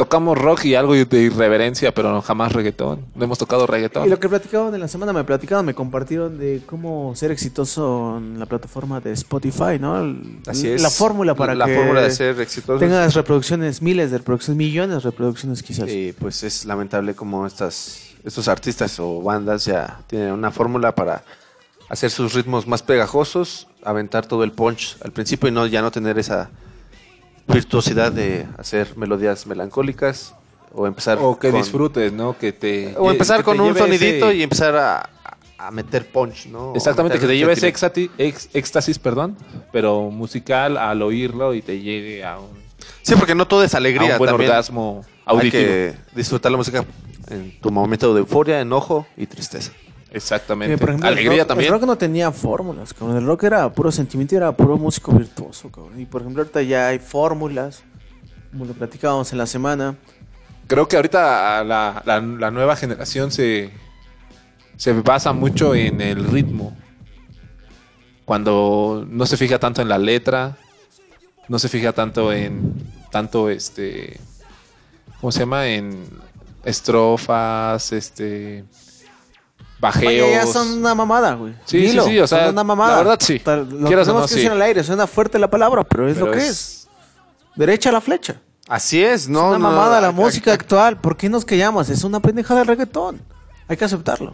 tocamos 0.02 0.36
rock 0.36 0.66
y 0.66 0.74
algo 0.74 0.94
de 0.96 1.22
irreverencia, 1.22 1.94
pero 1.94 2.12
no 2.12 2.24
jamás 2.24 2.52
reggaetón. 2.54 3.06
No 3.14 3.24
hemos 3.24 3.38
tocado 3.38 3.68
reggaetón. 3.68 4.08
Y 4.08 4.10
lo 4.10 4.20
que 4.20 4.28
platicaban 4.28 4.74
en 4.74 4.80
la 4.80 4.88
semana, 4.88 5.14
me 5.14 5.24
platicaban, 5.24 5.64
me 5.64 5.76
compartieron 5.76 6.40
de 6.40 6.64
cómo 6.66 7.14
ser 7.16 7.30
exitoso 7.30 8.18
en 8.18 8.40
la 8.40 8.48
plataforma 8.48 9.00
de 9.00 9.12
Spotify, 9.12 9.78
¿no? 9.80 10.00
El- 10.02 10.40
Así 10.48 10.68
es. 10.70 10.82
La 10.82 10.90
fórmula 10.90 11.36
para 11.36 11.54
La 11.54 11.68
que 11.68 11.76
fórmula 11.76 12.02
de 12.02 12.10
ser 12.10 12.40
exitoso. 12.42 12.80
tengas 12.80 13.14
reproducciones, 13.14 13.82
miles 13.84 14.10
de 14.10 14.18
reproducciones, 14.18 14.58
millones 14.58 14.96
de 14.96 15.02
reproducciones 15.12 15.62
quizás. 15.62 15.88
Y 15.88 16.14
pues 16.14 16.42
es 16.44 16.66
lamentable 16.66 17.14
como 17.14 17.46
estas, 17.46 18.02
estos 18.24 18.48
artistas 18.48 19.00
o 19.00 19.22
bandas 19.22 19.66
ya 19.66 20.00
tienen 20.08 20.32
una 20.32 20.50
fórmula 20.50 20.96
para 20.96 21.24
hacer 21.90 22.10
sus 22.10 22.34
ritmos 22.34 22.66
más 22.66 22.82
pegajosos, 22.82 23.68
aventar 23.84 24.26
todo 24.26 24.44
el 24.44 24.52
punch 24.52 24.98
al 25.04 25.12
principio 25.12 25.48
y 25.50 25.52
no 25.52 25.68
ya 25.68 25.84
no 25.84 25.92
tener 25.92 26.18
esa 26.18 26.50
virtuosidad 27.54 28.12
de 28.12 28.46
hacer 28.58 28.96
melodías 28.98 29.46
melancólicas 29.48 30.34
o 30.74 30.88
empezar 30.88 31.18
o 31.22 31.38
que 31.38 31.52
con- 31.52 31.62
disfrutes, 31.62 32.12
¿no? 32.14 32.38
Que 32.38 32.54
te 32.54 32.94
o 32.98 33.12
empezar 33.12 33.38
que 33.40 33.44
con 33.44 33.58
te 33.58 33.64
un 33.64 33.78
sonidito 33.78 34.30
ese- 34.30 34.38
y 34.38 34.44
empezar 34.44 34.76
a, 34.76 35.10
a 35.58 35.72
meter 35.72 36.08
punch, 36.12 36.48
¿no? 36.48 36.74
Exactamente, 36.76 37.20
que 37.20 37.28
te 37.28 37.38
lleve 37.38 37.54
ese 37.54 37.68
ex- 38.18 38.50
éxtasis, 38.54 38.98
perdón, 39.00 39.38
pero 39.72 40.10
musical 40.10 40.78
al 40.78 41.02
oírlo 41.02 41.54
y 41.54 41.62
te 41.62 41.80
llegue 41.80 42.24
a 42.24 42.40
un, 42.40 42.50
Sí, 43.04 43.16
porque 43.16 43.36
no 43.36 43.48
todo 43.48 43.64
es 43.64 43.74
a 43.74 43.78
alegría. 43.78 44.14
un 44.14 44.18
buen 44.20 44.30
también 44.30 44.50
orgasmo 44.52 45.04
Hay 45.26 45.38
auditivo. 45.38 45.64
que 45.64 45.94
disfrutar 46.16 46.52
la 46.52 46.58
música 46.58 46.86
en 47.30 47.60
tu 47.60 47.72
momento 47.72 48.14
de 48.14 48.20
euforia, 48.22 48.60
enojo 48.62 49.06
y 49.18 49.26
tristeza. 49.28 49.72
Exactamente. 50.12 50.78
Por 50.78 50.90
ejemplo, 50.90 51.08
el 51.08 51.14
Alegría 51.14 51.40
rock- 51.44 51.48
también. 51.48 51.74
El 51.74 51.80
rock 51.80 51.88
no 51.88 51.98
tenía 51.98 52.32
fórmulas, 52.32 52.94
cabrón. 52.94 53.18
El 53.18 53.26
rock 53.26 53.44
era 53.46 53.72
puro 53.72 53.92
sentimiento 53.92 54.36
y 54.36 54.38
era 54.38 54.52
puro 54.52 54.78
músico 54.78 55.12
virtuoso, 55.14 55.72
cabrón. 55.72 56.00
Y 56.00 56.06
por 56.06 56.22
ejemplo, 56.22 56.42
ahorita 56.44 56.62
ya 56.64 56.88
hay 56.88 57.00
fórmulas, 57.00 57.84
como 58.52 58.66
lo 58.66 58.74
platicábamos 58.74 59.32
en 59.32 59.38
la 59.38 59.46
semana. 59.46 59.96
Creo 60.68 60.88
que 60.88 60.96
ahorita 60.98 61.64
la, 61.64 62.02
la- 62.06 62.20
la 62.22 62.52
nueva 62.52 62.76
generación 62.76 63.32
se, 63.32 63.72
se 64.78 64.92
basa 64.94 65.32
mucho 65.34 65.76
en 65.76 66.02
el 66.02 66.26
ritmo. 66.26 66.76
Cuando 68.26 69.06
no 69.10 69.26
se 69.26 69.38
fija 69.38 69.60
tanto 69.60 69.82
en 69.82 69.90
la 69.90 69.98
letra, 69.98 70.58
no 71.48 71.60
se 71.60 71.68
fija 71.70 71.92
tanto 71.92 72.32
en 72.32 72.74
tanto 73.12 73.50
este 73.50 74.20
¿cómo 75.20 75.32
se 75.32 75.40
llama? 75.40 75.68
en 75.68 76.06
estrofas, 76.64 77.92
este 77.92 78.64
bajeos. 79.82 80.28
Vaya, 80.30 80.46
ya 80.46 80.48
son 80.48 80.78
una 80.78 80.96
mamada, 80.96 81.34
güey. 81.34 81.54
Sí, 81.66 81.80
sí, 81.80 81.88
Dilo, 81.88 82.06
sí, 82.06 82.20
o 82.20 82.28
sea, 82.28 82.46
son 82.46 82.50
una 82.54 82.64
mamada. 82.64 82.92
la 82.92 82.98
verdad 83.00 83.18
sí. 83.20 83.42
Lo 83.46 83.88
Quieras 83.88 84.08
o 84.08 84.14
no, 84.14 84.22
que 84.22 84.28
sí. 84.30 84.36
decir 84.36 84.52
al 84.52 84.62
aire, 84.62 84.84
suena 84.84 85.08
fuerte 85.08 85.38
la 85.40 85.50
palabra, 85.50 85.84
pero 85.84 86.08
es 86.08 86.14
Pero 86.14 86.28
lo 86.28 86.32
que 86.32 86.38
es- 86.40 86.48
es. 86.50 86.88
Derecha 87.56 87.90
a 87.90 87.92
la 87.92 88.00
flecha. 88.02 88.36
Así 88.70 89.04
es, 89.04 89.28
¿no? 89.28 89.52
es 89.52 89.58
una 89.58 89.58
no, 89.58 89.72
mamada 89.76 90.00
la 90.00 90.08
acá- 90.08 90.16
música 90.16 90.54
actual. 90.54 91.02
¿Por 91.02 91.18
qué 91.18 91.28
nos 91.28 91.44
callamos? 91.44 91.90
Es 91.90 92.04
una 92.06 92.22
pendejada 92.22 92.62
del 92.62 92.68
reggaetón. 92.70 93.20
Hay 93.68 93.76
que 93.76 93.84
aceptarlo. 93.84 94.34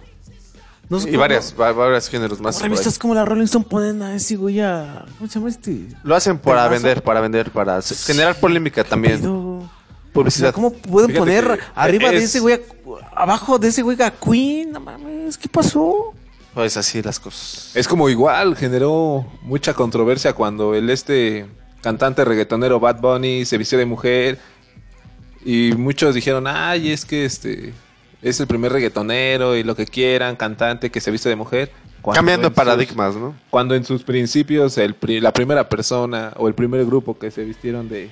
No 0.89 0.99
sé 0.99 1.09
Y 1.09 1.15
varias, 1.17 1.53
va- 1.59 1.71
varios 1.73 2.07
géneros 2.07 2.39
más. 2.39 2.61
revistas 2.61 2.97
como 2.99 3.13
la 3.15 3.25
Rolling 3.25 3.43
Stone 3.45 3.65
ponen 3.67 4.01
a 4.03 4.15
ese 4.15 4.35
güey 4.37 4.61
a... 4.61 5.03
¿Cómo 5.17 5.29
se 5.29 5.37
llama 5.39 5.49
este? 5.49 5.87
Lo 6.03 6.15
hacen 6.15 6.37
para 6.37 6.67
vender, 6.69 7.03
para 7.03 7.19
vender, 7.19 7.51
para 7.51 7.81
generar 7.81 8.35
polémica 8.39 8.83
también. 8.85 9.19
Pedo. 9.19 9.69
O 10.18 10.22
Publicidad. 10.23 10.48
sea, 10.48 10.53
¿Cómo 10.53 10.73
pueden 10.73 11.10
Fíjate 11.11 11.19
poner 11.19 11.60
arriba 11.76 12.10
de 12.10 12.18
es- 12.18 12.23
ese 12.26 12.39
güey, 12.39 12.56
a- 12.56 13.22
abajo 13.22 13.60
de 13.60 13.68
ese 13.68 13.81
güey 13.84 14.02
a 14.02 14.11
Queen? 14.11 14.72
No 14.72 14.80
mames, 14.80 15.38
¿qué 15.38 15.48
pasó? 15.48 16.14
Pues 16.53 16.76
así 16.76 17.02
las 17.03 17.19
cosas. 17.19 17.72
Es 17.76 17.88
como 17.88 18.10
igual, 18.10 18.56
generó 18.56 19.26
mucha 19.44 19.73
controversia 19.76 20.34
cuando 20.34 20.73
el 20.73 20.89
este 20.89 21.45
cantante 21.81 22.26
reggaetonero 22.26 22.80
Bad 22.80 22.99
Bunny 22.99 23.45
se 23.45 23.57
vistió 23.60 23.77
de 23.77 23.85
mujer 23.85 24.39
y 25.45 25.72
muchos 25.77 26.15
dijeron, 26.15 26.45
ay, 26.48 26.91
es 26.91 27.06
que 27.06 27.26
este 27.26 27.73
es 28.23 28.39
el 28.39 28.48
primer 28.48 28.72
reggaetonero 28.72 29.56
y 29.56 29.64
lo 29.64 29.76
que 29.76 29.85
quieran, 29.85 30.35
cantante 30.35 30.89
que 30.89 30.99
se 30.99 31.11
viste 31.11 31.30
de 31.30 31.35
mujer. 31.35 31.72
Cuando 32.02 32.18
Cambiando 32.18 32.48
sus- 32.48 32.56
paradigmas, 32.56 33.15
¿no? 33.15 33.35
cuando 33.49 33.76
en 33.76 33.84
sus 33.85 34.03
principios 34.03 34.77
el 34.80 34.95
la 35.22 35.31
primera 35.34 35.69
persona 35.69 36.34
o 36.38 36.48
el 36.48 36.56
primer 36.56 36.85
grupo 36.85 37.18
que 37.19 37.30
se 37.31 37.44
vistieron 37.44 37.88
de, 37.89 38.10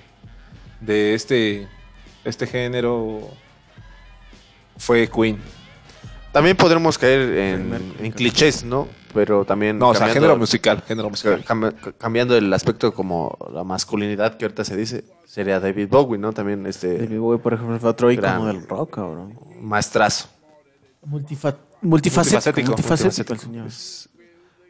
de 0.81 1.13
este, 1.15 1.67
este 2.25 2.47
género 2.47 3.21
fue 4.77 5.07
Queen. 5.09 5.37
También 6.31 6.57
podremos 6.57 6.97
caer 6.97 7.21
en, 7.37 7.93
en 8.01 8.11
clichés, 8.11 8.63
¿no? 8.65 8.87
Pero 9.13 9.45
también. 9.45 9.79
No, 9.79 9.89
o 9.89 9.95
sea, 9.95 10.09
género 10.09 10.35
musical, 10.37 10.83
género 10.85 11.09
musical. 11.09 11.45
cam- 11.45 11.73
cambiando 11.97 12.35
el 12.35 12.51
aspecto 12.53 12.93
como 12.93 13.37
la 13.53 13.63
masculinidad 13.63 14.35
que 14.35 14.43
ahorita 14.43 14.65
se 14.65 14.75
dice, 14.75 15.05
sería 15.25 15.61
David 15.61 15.87
Bowie, 15.89 16.17
¿no? 16.19 16.33
También 16.33 16.65
este. 16.65 16.97
David 16.97 17.19
Bowie, 17.19 17.39
por 17.39 17.53
ejemplo, 17.53 17.79
fue 17.79 17.89
otro 17.89 18.11
icono 18.11 18.47
del 18.47 18.67
rock, 18.67 18.95
cabrón. 18.95 19.39
Maestrazo. 19.61 20.27
Multifa- 21.07 21.55
multifacético. 21.81 22.67
Multifacético. 22.67 22.67
Multifacético, 22.71 23.33
el 23.33 23.39
señor. 23.39 23.67
Es 23.67 24.09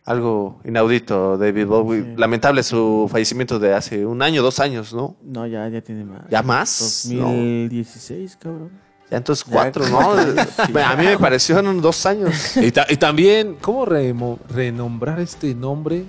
algo 0.06 0.60
inaudito, 0.64 1.38
David 1.38 1.66
Bowie. 1.66 2.14
Lamentable 2.18 2.62
su 2.64 3.08
fallecimiento 3.12 3.58
de 3.60 3.74
hace 3.74 4.06
un 4.06 4.22
año, 4.22 4.42
dos 4.44 4.60
años, 4.60 4.94
¿no? 4.94 5.16
No, 5.24 5.46
ya, 5.48 5.68
ya 5.70 5.82
tiene 5.82 6.06
más. 6.06 6.22
¿Ya 6.30 6.42
más? 6.44 7.08
2016, 7.10 8.38
cabrón. 8.40 8.70
Ya 9.10 9.18
entonces 9.18 9.46
Ya, 9.46 9.52
cuatro, 9.54 9.88
¿no? 9.88 10.16
sí. 10.66 10.74
A 10.84 10.96
mí 10.96 11.06
me 11.06 11.18
parecieron 11.18 11.82
dos 11.82 12.06
años. 12.06 12.56
Y, 12.58 12.72
ta- 12.72 12.88
y 12.90 12.98
también, 12.98 13.58
¿cómo 13.62 13.86
renombrar 13.86 15.20
este 15.20 15.54
nombre 15.54 16.06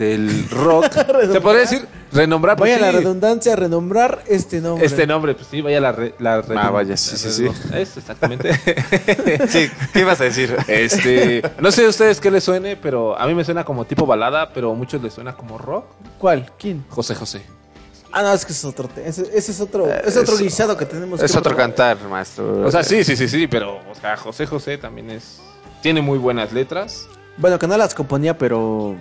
del 0.00 0.48
rock? 0.50 0.90
¿Se 1.32 1.40
podría 1.40 1.60
decir? 1.60 1.86
Renombrar, 2.12 2.56
pues, 2.56 2.72
Vaya 2.72 2.84
la 2.86 2.90
sí. 2.90 2.96
redundancia, 3.04 3.54
renombrar 3.54 4.24
este 4.26 4.60
nombre. 4.60 4.84
Este 4.84 5.06
nombre, 5.06 5.34
pues 5.34 5.46
sí, 5.48 5.60
vaya 5.60 5.78
la... 5.80 5.92
re- 5.92 6.14
la 6.18 6.42
Ah, 6.56 6.70
vaya, 6.70 6.96
sí, 6.96 7.16
sí, 7.16 7.30
sí. 7.30 7.46
Es 7.74 7.96
exactamente. 7.96 8.50
Sí, 9.48 9.70
¿qué 9.92 10.00
ibas 10.00 10.20
a 10.20 10.24
decir? 10.24 10.56
Este, 10.66 11.42
no 11.60 11.70
sé 11.70 11.84
a 11.84 11.88
ustedes 11.88 12.18
qué 12.20 12.30
les 12.30 12.42
suene, 12.42 12.74
pero 12.76 13.16
a 13.16 13.26
mí 13.26 13.34
me 13.34 13.44
suena 13.44 13.64
como 13.64 13.84
tipo 13.84 14.06
balada, 14.06 14.52
pero 14.52 14.72
a 14.72 14.74
muchos 14.74 15.00
les 15.02 15.12
suena 15.14 15.36
como 15.36 15.58
rock. 15.58 15.84
¿Cuál? 16.18 16.50
¿Quién? 16.58 16.84
José 16.88 17.14
José. 17.14 17.42
Ah, 18.10 18.22
no, 18.22 18.32
es 18.32 18.44
que 18.44 18.52
es 18.52 18.64
otro. 18.64 18.88
Ese, 19.04 19.22
ese 19.32 19.52
es 19.52 19.60
otro, 19.60 19.86
es 19.88 20.16
otro 20.16 20.34
es- 20.34 20.40
guisado 20.40 20.76
que 20.76 20.86
tenemos. 20.86 21.22
Es 21.22 21.30
que 21.30 21.38
otro 21.38 21.50
probar. 21.54 21.66
cantar, 21.76 22.08
maestro. 22.08 22.66
O 22.66 22.70
sea, 22.72 22.82
sí, 22.82 23.04
sí, 23.04 23.14
sí, 23.16 23.28
sí, 23.28 23.46
pero 23.46 23.76
o 23.88 23.94
sea, 24.00 24.16
José 24.16 24.46
José 24.46 24.78
también 24.78 25.10
es... 25.10 25.40
Tiene 25.82 26.00
muy 26.02 26.18
buenas 26.18 26.52
letras. 26.52 27.06
Bueno, 27.36 27.58
que 27.58 27.68
no 27.68 27.76
las 27.76 27.94
componía, 27.94 28.36
pero 28.36 28.96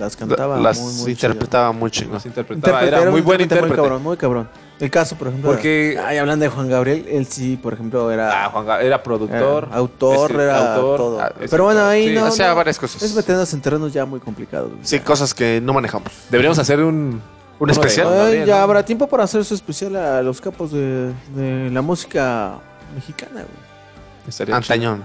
las 0.00 0.16
cantaba 0.16 0.58
Las 0.58 0.78
muy, 0.80 0.92
muy 0.94 1.10
interpretaba 1.12 1.72
muy 1.72 1.90
chingón. 1.90 2.14
Las 2.14 2.26
interpretaba. 2.26 2.82
Era 2.82 3.10
muy 3.10 3.20
buen 3.20 3.40
intérprete. 3.40 3.68
Muy 3.74 3.76
cabrón, 3.84 4.02
muy 4.02 4.16
cabrón. 4.16 4.48
El 4.80 4.90
caso, 4.90 5.14
por 5.16 5.28
ejemplo. 5.28 5.50
Porque- 5.50 6.00
Ay, 6.02 6.16
hablando 6.16 6.42
de 6.44 6.48
Juan 6.48 6.68
Gabriel, 6.68 7.04
él 7.08 7.26
sí, 7.26 7.58
por 7.62 7.74
ejemplo, 7.74 8.10
era. 8.10 8.46
Ah, 8.46 8.48
Juan 8.50 8.66
Ga- 8.66 8.82
era 8.82 9.02
productor. 9.02 9.64
era 9.68 9.76
autor, 9.76 10.30
este, 10.30 10.42
era 10.42 10.74
autor, 10.74 10.96
todo. 10.96 11.20
ah, 11.20 11.32
Pero 11.50 11.64
bueno, 11.64 11.84
ahí 11.84 12.08
sí. 12.08 12.14
no. 12.14 12.24
hacía 12.24 12.48
no, 12.48 12.54
varias 12.56 12.78
cosas. 12.78 13.02
Es 13.02 13.14
meternos 13.14 13.52
en 13.52 13.60
terrenos 13.60 13.92
ya 13.92 14.06
muy 14.06 14.20
complicados. 14.20 14.70
Sí, 14.82 14.98
cosas 15.00 15.34
que 15.34 15.60
no 15.62 15.74
manejamos. 15.74 16.10
Deberíamos 16.30 16.58
hacer 16.58 16.80
un... 16.80 17.20
¿Un 17.58 17.68
especial? 17.68 18.08
Gabriel, 18.08 18.46
ya 18.46 18.56
¿no? 18.56 18.62
habrá 18.62 18.82
tiempo 18.86 19.06
para 19.06 19.24
hacer 19.24 19.44
su 19.44 19.52
especial 19.52 19.94
a 19.96 20.22
los 20.22 20.40
capos 20.40 20.72
de, 20.72 21.12
de 21.36 21.68
la 21.70 21.82
música 21.82 22.54
mexicana, 22.94 23.42
güey. 23.42 24.50
Antañón. 24.54 25.04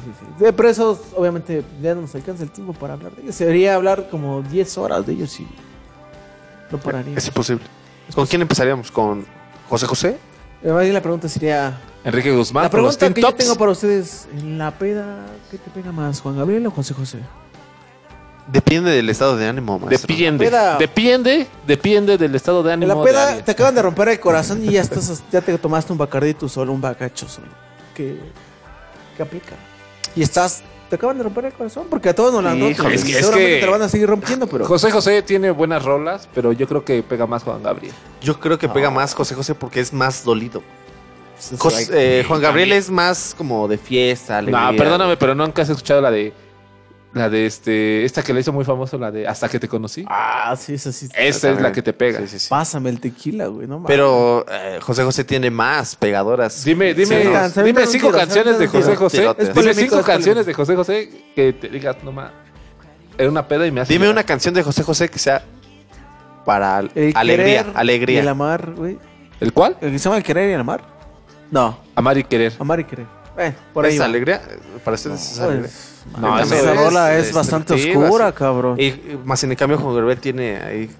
sí, 0.04 0.10
sí. 0.38 0.44
De 0.44 0.52
presos, 0.52 0.98
obviamente, 1.16 1.62
ya 1.82 1.94
no 1.94 2.02
nos 2.02 2.14
alcanza 2.14 2.42
el 2.42 2.50
tiempo 2.50 2.72
para 2.72 2.94
hablar 2.94 3.12
de 3.12 3.22
ellos. 3.22 3.34
Sería 3.34 3.74
hablar 3.74 4.08
como 4.10 4.42
10 4.42 4.78
horas 4.78 5.06
de 5.06 5.12
ellos 5.12 5.38
y 5.40 5.46
no 6.70 6.78
pararía. 6.78 7.16
Es 7.18 7.26
imposible. 7.26 7.64
¿Con 8.14 8.26
quién 8.26 8.42
empezaríamos? 8.42 8.90
¿Con 8.90 9.26
José 9.68 9.86
José? 9.86 10.18
Además, 10.62 10.86
la 10.86 11.00
pregunta 11.02 11.28
sería... 11.28 11.78
Enrique 12.04 12.32
Guzmán. 12.34 12.62
La 12.62 12.66
los 12.68 12.96
pregunta 12.96 13.14
que 13.14 13.20
yo 13.20 13.34
tengo 13.34 13.56
para 13.56 13.72
ustedes, 13.72 14.28
en 14.36 14.58
la 14.58 14.70
peda, 14.72 15.26
¿qué 15.50 15.58
te 15.58 15.70
pega 15.70 15.92
más, 15.92 16.20
Juan 16.20 16.36
Gabriel 16.36 16.66
o 16.66 16.70
José 16.70 16.94
José? 16.94 17.18
Depende 18.48 18.90
del 18.90 19.08
estado 19.08 19.36
de 19.36 19.46
ánimo, 19.46 19.78
maestro. 19.78 20.12
Depende. 20.12 20.46
Peda- 20.46 20.76
Depende, 20.78 21.46
depende 21.66 22.18
del 22.18 22.34
estado 22.34 22.62
de 22.64 22.72
En 22.72 22.82
ánimo 22.82 23.04
la 23.04 23.10
peda 23.10 23.44
te 23.44 23.52
acaban 23.52 23.74
de 23.74 23.82
romper 23.82 24.08
el 24.08 24.18
corazón 24.20 24.64
y 24.64 24.70
ya 24.72 24.80
estás, 24.80 25.22
ya 25.30 25.40
te 25.40 25.56
tomaste 25.58 25.92
un 25.92 25.98
bacardí 25.98 26.34
tú 26.34 26.48
solo, 26.48 26.72
un 26.72 26.80
bacacho 26.80 27.28
solo. 27.28 27.46
¿Qué, 27.94 28.18
qué 29.16 29.22
aplica? 29.22 29.52
Y 30.16 30.22
estás, 30.22 30.62
te 30.90 30.96
acaban 30.96 31.16
de 31.16 31.24
romper 31.24 31.46
el 31.46 31.52
corazón, 31.52 31.86
porque 31.88 32.10
a 32.10 32.14
todos 32.14 32.32
nos 32.34 32.42
lo 32.42 32.50
han 32.50 32.60
roto. 32.60 32.88
Es 32.88 33.04
que- 33.04 33.12
es 33.12 33.16
seguramente 33.18 33.54
que- 33.54 33.60
te 33.60 33.66
lo 33.66 33.72
van 33.72 33.82
a 33.82 33.88
seguir 33.88 34.08
rompiendo, 34.08 34.46
pero... 34.46 34.64
José 34.66 34.90
José 34.90 35.22
tiene 35.22 35.50
buenas 35.50 35.84
rolas, 35.84 36.28
pero 36.34 36.52
yo 36.52 36.66
creo 36.68 36.84
que 36.84 37.02
pega 37.02 37.26
más 37.26 37.42
Juan 37.44 37.62
Gabriel. 37.62 37.94
Yo 38.20 38.38
creo 38.38 38.58
que 38.58 38.68
pega 38.68 38.90
más 38.90 39.14
José 39.14 39.34
José 39.34 39.54
porque 39.54 39.80
es 39.80 39.92
más 39.92 40.24
dolido. 40.24 40.62
Eh, 41.92 42.24
Juan 42.28 42.40
Gabriel 42.40 42.72
es 42.72 42.88
más 42.90 43.34
como 43.36 43.66
de 43.66 43.76
fiesta, 43.78 44.38
alegría. 44.38 44.70
No, 44.70 44.76
perdóname, 44.76 45.16
pero 45.16 45.34
nunca 45.34 45.62
has 45.62 45.68
escuchado 45.70 46.00
la 46.00 46.10
de. 46.10 46.32
La 47.14 47.28
de 47.28 47.44
este. 47.44 48.04
Esta 48.06 48.22
que 48.22 48.32
le 48.32 48.40
hizo 48.40 48.52
muy 48.54 48.64
famoso, 48.64 48.96
la 48.96 49.10
de 49.10 49.28
Hasta 49.28 49.46
que 49.48 49.58
te 49.60 49.68
conocí. 49.68 50.04
Ah, 50.08 50.54
sí, 50.58 50.74
esa 50.74 50.90
sí. 50.92 51.08
Esa 51.14 51.50
es 51.50 51.60
la 51.60 51.70
que 51.70 51.82
te 51.82 51.92
pega. 51.92 52.20
Sí, 52.20 52.26
sí, 52.28 52.38
sí. 52.38 52.46
Pásame 52.48 52.88
el 52.88 53.00
tequila, 53.00 53.48
güey, 53.48 53.66
no 53.66 53.80
mames. 53.80 53.88
Pero 53.88 54.46
eh, 54.50 54.78
José 54.80 55.04
José 55.04 55.22
tiene 55.24 55.50
más 55.50 55.94
pegadoras. 55.94 56.64
Dime, 56.64 56.94
dime, 56.94 57.22
Sí, 57.22 57.28
no. 57.28 57.48
se 57.50 57.62
dime 57.64 57.86
cinco 57.86 58.06
tiro, 58.08 58.18
canciones 58.18 58.58
de 58.58 58.66
José 58.66 58.88
tiro. 58.88 58.98
José. 58.98 59.34
Dime 59.54 59.74
cinco 59.74 60.02
canciones 60.02 60.46
de 60.46 60.54
José 60.54 60.74
José 60.74 61.10
que 61.36 61.52
te 61.52 61.68
digas, 61.68 61.96
no 62.02 62.12
más. 62.12 62.30
Era 63.18 63.28
una 63.28 63.46
peda 63.46 63.66
y 63.66 63.70
me 63.70 63.82
hace. 63.82 63.92
Dime 63.92 64.06
llorar. 64.06 64.14
una 64.14 64.24
canción 64.24 64.54
de 64.54 64.62
José 64.62 64.82
José 64.82 65.08
que 65.10 65.18
sea 65.18 65.44
para 66.46 66.80
El 66.94 67.12
alegría, 67.14 67.66
alegría. 67.74 68.16
Y 68.16 68.18
el 68.20 68.28
amar, 68.28 68.70
güey. 68.72 68.98
¿El 69.38 69.52
cuál? 69.52 69.76
¿El 69.82 69.92
que 69.92 69.98
se 69.98 70.04
llama 70.04 70.16
el 70.16 70.22
querer 70.22 70.48
y 70.50 70.52
el 70.54 70.60
amar? 70.60 70.82
No, 71.50 71.78
Amar 71.94 72.16
y 72.16 72.24
querer. 72.24 72.54
amar 72.58 72.80
y 72.80 72.84
querer. 72.84 73.04
Bueno, 73.34 73.54
por 73.74 73.84
ahí 73.84 73.94
¿Es 73.94 74.00
va. 74.00 74.06
alegría? 74.06 74.40
Para 74.82 74.94
ustedes 74.94 75.32
es 75.32 75.38
alegría. 75.38 75.70
No, 76.18 76.38
esa 76.38 76.56
eso 76.56 76.70
es 76.70 76.76
rola 76.76 77.16
es, 77.16 77.32
bastante 77.32 77.74
oscura, 77.74 78.32
cabrón. 78.32 78.78
Y, 78.78 78.86
y 78.86 79.20
más 79.24 79.42
en 79.44 79.52
el 79.52 79.56
cambio 79.56 79.78
Juan 79.78 79.94
Gabriel 79.94 80.18
tiene 80.20 80.56
ahí 80.58 80.90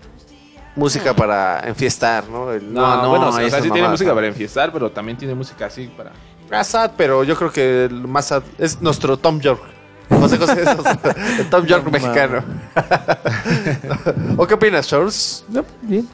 música 0.77 1.15
para 1.15 1.61
enfiestar, 1.67 2.29
¿no? 2.29 2.53
El- 2.53 2.73
No, 2.73 3.09
bueno, 3.11 3.29
o 3.29 3.33
sea, 3.33 3.45
esas 3.45 3.63
sí 3.63 3.71
tiene 3.71 3.89
música 3.89 4.11
¿no? 4.11 4.15
para 4.15 4.27
enfiestar, 4.27 4.73
pero 4.73 4.91
también 4.91 5.19
tiene 5.19 5.35
música 5.35 5.67
así 5.67 5.89
para. 5.97 6.13
Ah, 6.51 6.65
sad, 6.65 6.93
pero 6.97 7.25
yo 7.25 7.37
creo 7.37 7.51
que 7.51 7.85
el 7.87 8.07
más 8.09 8.27
sad 8.27 8.43
es 8.59 8.81
nuestro 8.81 9.17
Tom 9.17 9.41
York. 9.41 9.63
José 10.09 10.37
José 10.37 10.63
es 10.63 11.49
Tom 11.51 11.65
York 11.65 11.85
No 11.85 11.91
mexicano. 11.91 12.45
¿O 14.37 14.47
qué 14.47 14.55
opinas, 14.55 14.87
Charles? 14.87 15.45
No, 15.49 15.65
bien. 15.83 16.07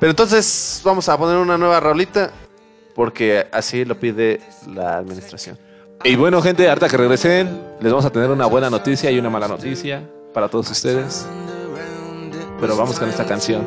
Pero 0.00 0.10
entonces 0.10 0.80
vamos 0.84 1.08
a 1.08 1.16
poner 1.16 1.36
una 1.36 1.56
nueva 1.56 1.80
rolita 1.80 2.30
porque 2.94 3.46
así 3.52 3.84
lo 3.84 3.98
pide 3.98 4.40
la 4.74 4.98
administración. 4.98 5.58
Y 6.04 6.16
bueno, 6.16 6.40
gente, 6.42 6.68
harta 6.68 6.88
que 6.88 6.96
regresen, 6.96 7.60
les 7.80 7.90
vamos 7.90 8.04
a 8.04 8.10
tener 8.10 8.30
una 8.30 8.46
buena 8.46 8.70
noticia 8.70 9.10
y 9.10 9.18
una 9.18 9.30
mala 9.30 9.48
noticia 9.48 10.02
para 10.32 10.48
todos 10.48 10.70
ustedes. 10.70 11.26
Pero 12.60 12.76
vamos 12.76 12.98
con 12.98 13.08
esta 13.08 13.24
canción. 13.26 13.62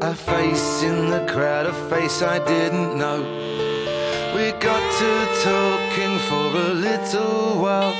A 0.00 0.12
face 0.12 0.86
in 0.86 1.10
the 1.10 1.24
crowd, 1.26 1.66
a 1.66 1.72
face 1.88 2.22
I 2.22 2.38
didn't 2.40 2.96
know. 2.96 3.24
We 4.34 4.52
got 4.52 4.82
to 4.98 5.26
talking 5.42 6.18
for 6.28 6.54
a 6.54 6.74
little 6.74 7.62
while. 7.62 7.94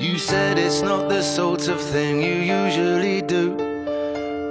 You 0.00 0.18
said 0.18 0.58
it's 0.58 0.82
not 0.82 1.08
the 1.08 1.22
sort 1.22 1.68
of 1.68 1.80
thing 1.80 2.20
you 2.20 2.42
usually 2.42 3.22
do. 3.22 3.56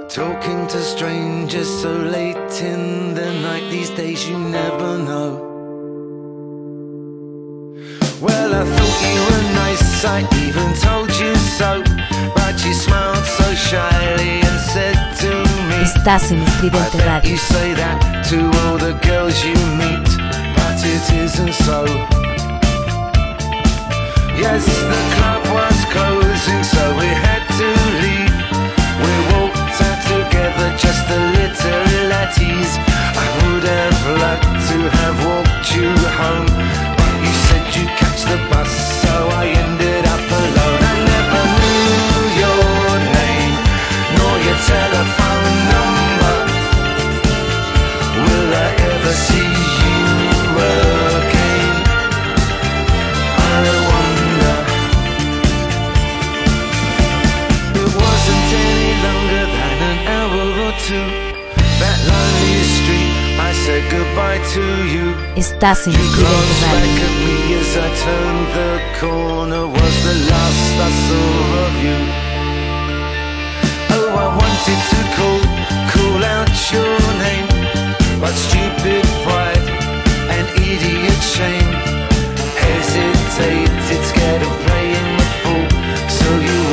Talking 0.08 0.66
to 0.66 0.78
strangers 0.82 1.68
so 1.68 1.92
late 1.92 2.60
in 2.60 3.14
the 3.14 3.32
night, 3.42 3.70
these 3.70 3.90
days 3.90 4.28
you 4.28 4.38
never 4.38 4.98
know. 4.98 5.53
Well, 8.20 8.54
I 8.54 8.64
thought 8.64 9.00
you 9.04 9.20
were 9.28 9.46
nice, 9.54 10.04
I 10.04 10.20
even 10.46 10.72
told 10.80 11.10
you 11.20 11.34
so. 11.58 11.82
But 12.34 12.54
you 12.64 12.72
smiled 12.72 13.24
so 13.24 13.54
shyly 13.54 14.40
and 14.40 14.58
said 14.72 14.96
to 15.20 15.30
me, 15.68 15.82
Estás 15.82 16.30
en 16.30 16.40
I 16.40 16.44
Estridente 16.46 16.96
bet 16.98 17.06
Radio. 17.06 17.30
you 17.30 17.36
say 17.36 17.74
that 17.74 17.98
to 18.30 18.38
all 18.62 18.78
the 18.78 18.94
girls 19.06 19.44
you 19.44 19.54
meet, 19.76 20.08
but 20.56 20.78
it 20.84 21.04
isn't 21.24 21.54
so. 21.66 21.84
Yes, 24.36 24.64
the 24.64 25.02
club 25.16 25.42
was 25.52 25.78
closing, 25.92 26.62
so 26.64 26.82
we 26.98 27.06
had 27.26 27.44
to 27.58 27.68
leave. 28.02 28.34
We 29.04 29.14
walked 29.32 29.78
out 29.88 30.00
together, 30.08 30.68
just 30.78 31.04
a 31.10 31.20
little 31.36 32.12
at 32.12 32.32
ease. 32.38 32.74
I 33.24 33.26
would 33.42 33.64
have 33.64 34.00
liked 34.24 34.52
to 34.70 34.78
have 34.98 35.16
walked 35.26 35.66
you 35.76 35.90
home, 36.20 36.48
the 38.24 38.36
bus, 38.50 38.93
idiot 80.56 81.20
shame 81.34 81.72
hesitated, 82.62 84.02
scared 84.10 84.42
of 84.42 84.54
playing 84.64 85.08
the 85.18 85.28
fool. 85.42 85.68
So 86.18 86.28
you 86.46 86.63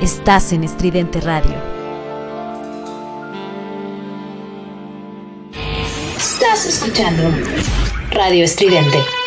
Estás 0.00 0.52
en 0.54 0.64
Estridente 0.64 1.20
Radio. 1.20 1.54
Estás 6.16 6.64
escuchando 6.64 7.30
Radio 8.10 8.44
Estridente. 8.44 9.21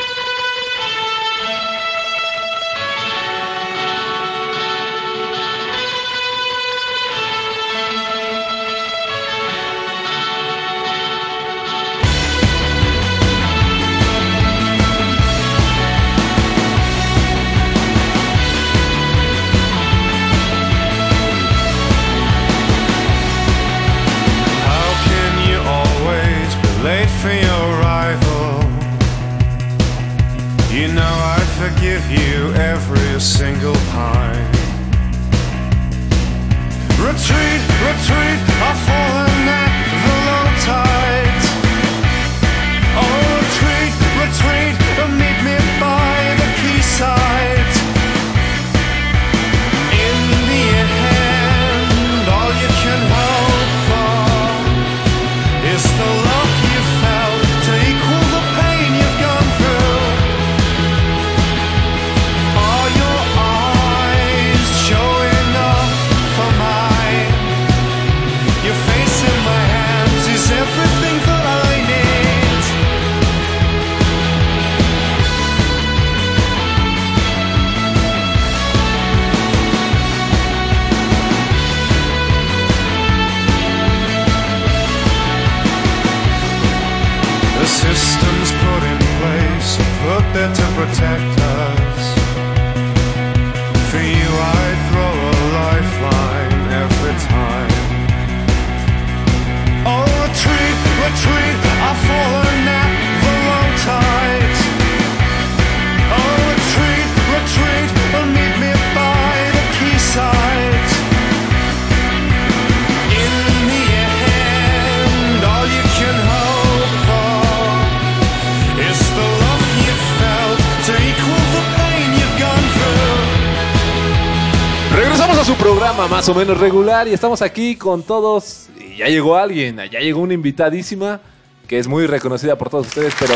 Más 126.26 126.36
o 126.36 126.40
menos 126.40 126.58
regular 126.58 127.08
y 127.08 127.14
estamos 127.14 127.44
aquí 127.44 127.76
con 127.76 128.02
todos. 128.02 128.66
Y 128.80 128.98
ya 128.98 129.06
llegó 129.06 129.38
alguien, 129.38 129.78
ya 129.92 130.00
llegó 130.00 130.22
una 130.22 130.34
invitadísima 130.34 131.20
que 131.68 131.78
es 131.78 131.88
muy 131.88 132.08
reconocida 132.08 132.56
por 132.56 132.68
todos 132.68 132.88
ustedes, 132.88 133.14
pero 133.20 133.36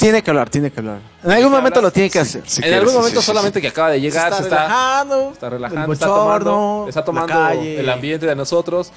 Tiene 0.00 0.20
que 0.20 0.30
hablar, 0.32 0.50
tiene 0.50 0.72
que 0.72 0.80
hablar. 0.80 0.98
En 1.22 1.30
algún 1.30 1.52
momento 1.52 1.80
lo 1.80 1.92
tiene 1.92 2.10
que 2.10 2.18
hacer. 2.18 2.42
en 2.60 2.74
algún 2.74 2.92
momento 2.92 3.22
solamente 3.22 3.60
que 3.60 3.68
acaba 3.68 3.90
de 3.90 4.00
llegar 4.00 4.32
Se 4.32 4.38
se 4.38 4.42
está 4.42 4.56
está, 4.56 4.66
relajando, 4.66 5.30
está 5.32 5.50
relajando, 5.50 5.86
el 5.86 5.92
está 5.92 6.06
tomando, 6.06 6.86
está 6.88 7.04
tomando 7.04 7.50
el 7.62 7.88
ambiente 7.88 8.26
de 8.26 8.34
nosotros. 8.34 8.90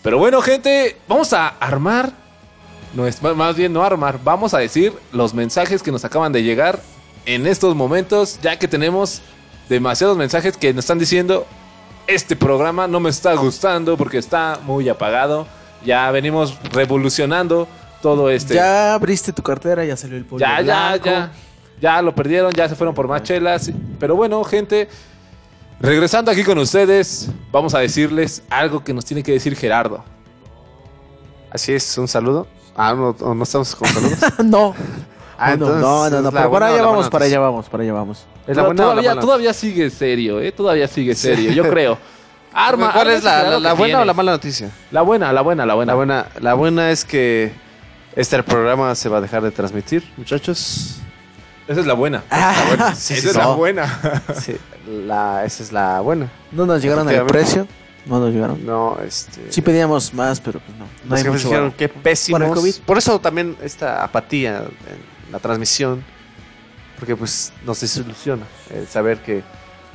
Pero 0.00 0.18
bueno, 0.18 0.40
gente, 0.42 0.96
vamos 1.08 1.32
a 1.32 1.48
armar, 1.58 2.12
no 2.94 3.04
es, 3.04 3.20
más 3.20 3.56
bien 3.56 3.72
no 3.72 3.82
armar, 3.82 4.20
vamos 4.22 4.54
a 4.54 4.58
decir 4.58 4.92
los 5.10 5.34
mensajes 5.34 5.82
que 5.82 5.90
nos 5.90 6.04
acaban 6.04 6.30
de 6.30 6.44
llegar 6.44 6.78
en 7.24 7.48
estos 7.48 7.74
momentos, 7.74 8.38
ya 8.40 8.56
que 8.56 8.68
tenemos 8.68 9.22
demasiados 9.68 10.16
mensajes 10.16 10.56
que 10.56 10.72
nos 10.72 10.84
están 10.84 10.98
diciendo, 10.98 11.46
este 12.06 12.36
programa 12.36 12.86
no 12.86 13.00
me 13.00 13.10
está 13.10 13.34
gustando 13.34 13.96
porque 13.96 14.18
está 14.18 14.60
muy 14.64 14.88
apagado, 14.88 15.46
ya 15.84 16.10
venimos 16.10 16.58
revolucionando 16.72 17.66
todo 18.02 18.30
este... 18.30 18.54
Ya 18.54 18.94
abriste 18.94 19.32
tu 19.32 19.42
cartera, 19.42 19.84
ya 19.84 19.96
salió 19.96 20.16
el 20.16 20.24
polvo 20.24 20.38
Ya, 20.38 20.60
ya, 20.60 20.88
blanco. 20.90 21.06
ya. 21.06 21.32
Ya 21.80 22.00
lo 22.00 22.14
perdieron, 22.14 22.52
ya 22.52 22.68
se 22.68 22.74
fueron 22.74 22.94
por 22.94 23.06
más 23.06 23.22
chelas. 23.22 23.70
Pero 23.98 24.16
bueno, 24.16 24.42
gente, 24.44 24.88
regresando 25.80 26.30
aquí 26.30 26.42
con 26.42 26.56
ustedes, 26.58 27.28
vamos 27.52 27.74
a 27.74 27.80
decirles 27.80 28.42
algo 28.48 28.82
que 28.82 28.94
nos 28.94 29.04
tiene 29.04 29.22
que 29.22 29.32
decir 29.32 29.54
Gerardo. 29.56 30.02
Así 31.50 31.72
es, 31.72 31.98
un 31.98 32.08
saludo. 32.08 32.46
Ah, 32.76 32.94
no, 32.94 33.34
no 33.34 33.42
estamos 33.42 33.74
con 33.74 33.88
saludos. 33.88 34.18
no. 34.44 34.74
Ah, 35.38 35.48
no, 35.48 35.52
entonces, 35.54 35.80
no, 35.82 36.10
no, 36.10 36.16
¿es 36.16 36.22
no, 36.22 36.32
pero 36.32 36.50
para 36.50 36.66
allá 36.68 36.82
vamos, 36.82 37.10
para 37.10 37.24
allá 37.26 37.40
vamos, 37.40 37.68
para 37.68 37.82
allá 37.82 37.92
vamos. 37.92 38.26
¿Es 38.46 38.56
la 38.56 38.62
buena 38.64 38.82
o 38.84 38.86
la 38.88 38.92
todavía, 38.92 39.10
mala? 39.10 39.20
todavía 39.20 39.52
sigue 39.52 39.90
serio, 39.90 40.40
¿eh? 40.40 40.52
Todavía 40.52 40.86
sigue 40.88 41.14
serio, 41.14 41.52
yo 41.52 41.68
creo. 41.68 41.98
Arma, 42.52 42.90
¿Cuál 42.92 43.08
arma 43.08 43.18
es 43.18 43.24
la, 43.24 43.58
la- 43.60 43.72
buena 43.74 44.00
o 44.00 44.04
la 44.04 44.14
mala 44.14 44.32
noticia? 44.32 44.70
La 44.90 45.02
buena, 45.02 45.30
la 45.32 45.42
buena, 45.42 45.66
la 45.66 45.74
buena. 45.74 45.92
La 45.92 45.94
buena, 45.96 46.26
la 46.40 46.54
buena 46.54 46.90
es 46.90 47.04
que 47.04 47.52
este 48.14 48.42
programa 48.42 48.94
se 48.94 49.10
va 49.10 49.18
a 49.18 49.20
dejar 49.20 49.42
de 49.42 49.50
transmitir, 49.50 50.02
muchachos. 50.16 50.96
Esa 51.68 51.80
es 51.80 51.86
la 51.86 51.92
buena. 51.94 52.22
Buena. 52.68 52.88
Esa 52.92 53.14
es 53.14 53.34
la 53.36 53.48
buena. 53.48 54.22
Sí, 54.40 54.56
la, 54.88 55.44
esa 55.44 55.62
es 55.64 55.72
la 55.72 56.00
buena. 56.00 56.30
No 56.52 56.64
nos 56.64 56.80
llegaron 56.80 57.08
al 57.08 57.26
precio. 57.26 57.66
No 58.06 58.20
nos 58.20 58.32
llegaron. 58.32 58.64
No, 58.64 58.96
este. 59.04 59.52
Sí 59.52 59.60
pedíamos 59.60 60.14
más, 60.14 60.40
pero 60.40 60.60
pues 60.60 60.78
no. 60.78 60.84
No 61.04 61.10
Los 61.10 61.18
hay 61.24 61.30
mucho 61.30 61.48
dijeron 61.48 61.72
que 61.72 61.88
pésimos. 61.88 62.40
Por 62.40 62.48
el 62.48 62.54
COVID. 62.54 62.74
Por 62.86 62.98
eso 62.98 63.18
también 63.18 63.56
esta 63.62 64.04
apatía 64.04 64.58
en 64.58 65.32
la 65.32 65.40
transmisión. 65.40 66.04
Porque 66.98 67.14
pues 67.16 67.52
nos 67.64 67.80
desilusiona 67.80 68.44
el 68.70 68.86
saber 68.86 69.18
que 69.22 69.42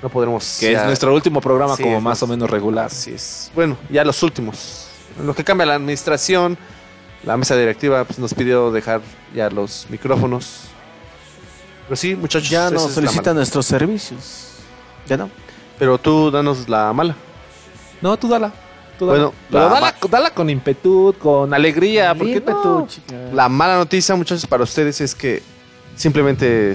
no 0.01 0.09
podremos. 0.09 0.57
Que 0.59 0.73
es 0.73 0.85
nuestro 0.85 1.13
último 1.13 1.41
programa 1.41 1.75
Sí, 1.75 1.83
como 1.83 2.01
más 2.01 2.21
o 2.23 2.27
menos 2.27 2.49
regular. 2.49 2.85
Así 2.85 3.13
es. 3.13 3.51
Bueno, 3.55 3.77
ya 3.89 4.03
los 4.03 4.21
últimos. 4.23 4.87
En 5.19 5.27
lo 5.27 5.33
que 5.33 5.43
cambia 5.43 5.65
la 5.65 5.75
administración, 5.75 6.57
la 7.23 7.37
mesa 7.37 7.55
directiva 7.55 8.03
pues, 8.05 8.17
nos 8.19 8.33
pidió 8.33 8.71
dejar 8.71 9.01
ya 9.33 9.49
los 9.49 9.87
micrófonos. 9.89 10.61
Pero 11.87 11.95
sí, 11.95 12.15
muchachos. 12.15 12.49
Ya 12.49 12.69
nos 12.69 12.91
solicitan 12.91 13.35
nuestros 13.35 13.65
servicios. 13.65 14.47
Ya 15.07 15.17
no. 15.17 15.29
Pero 15.77 15.97
tú 15.97 16.31
danos 16.31 16.69
la 16.69 16.93
mala. 16.93 17.15
No, 18.01 18.17
tú 18.17 18.27
dala. 18.27 18.51
tú 18.97 19.07
dala. 19.07 19.19
Bueno, 19.19 19.33
pero 19.49 19.63
la 19.65 19.69
dala, 19.69 19.95
dala 20.09 20.29
con 20.31 20.49
impetud, 20.49 21.15
con 21.15 21.53
alegría. 21.53 22.15
¿Por 22.15 22.27
qué 22.27 22.33
Ímpetu, 22.37 22.63
no? 22.63 22.87
chica. 22.87 23.15
La 23.33 23.49
mala 23.49 23.77
noticia, 23.77 24.15
muchachos, 24.15 24.45
para 24.47 24.63
ustedes 24.63 25.01
es 25.01 25.13
que 25.13 25.43
simplemente 25.95 26.73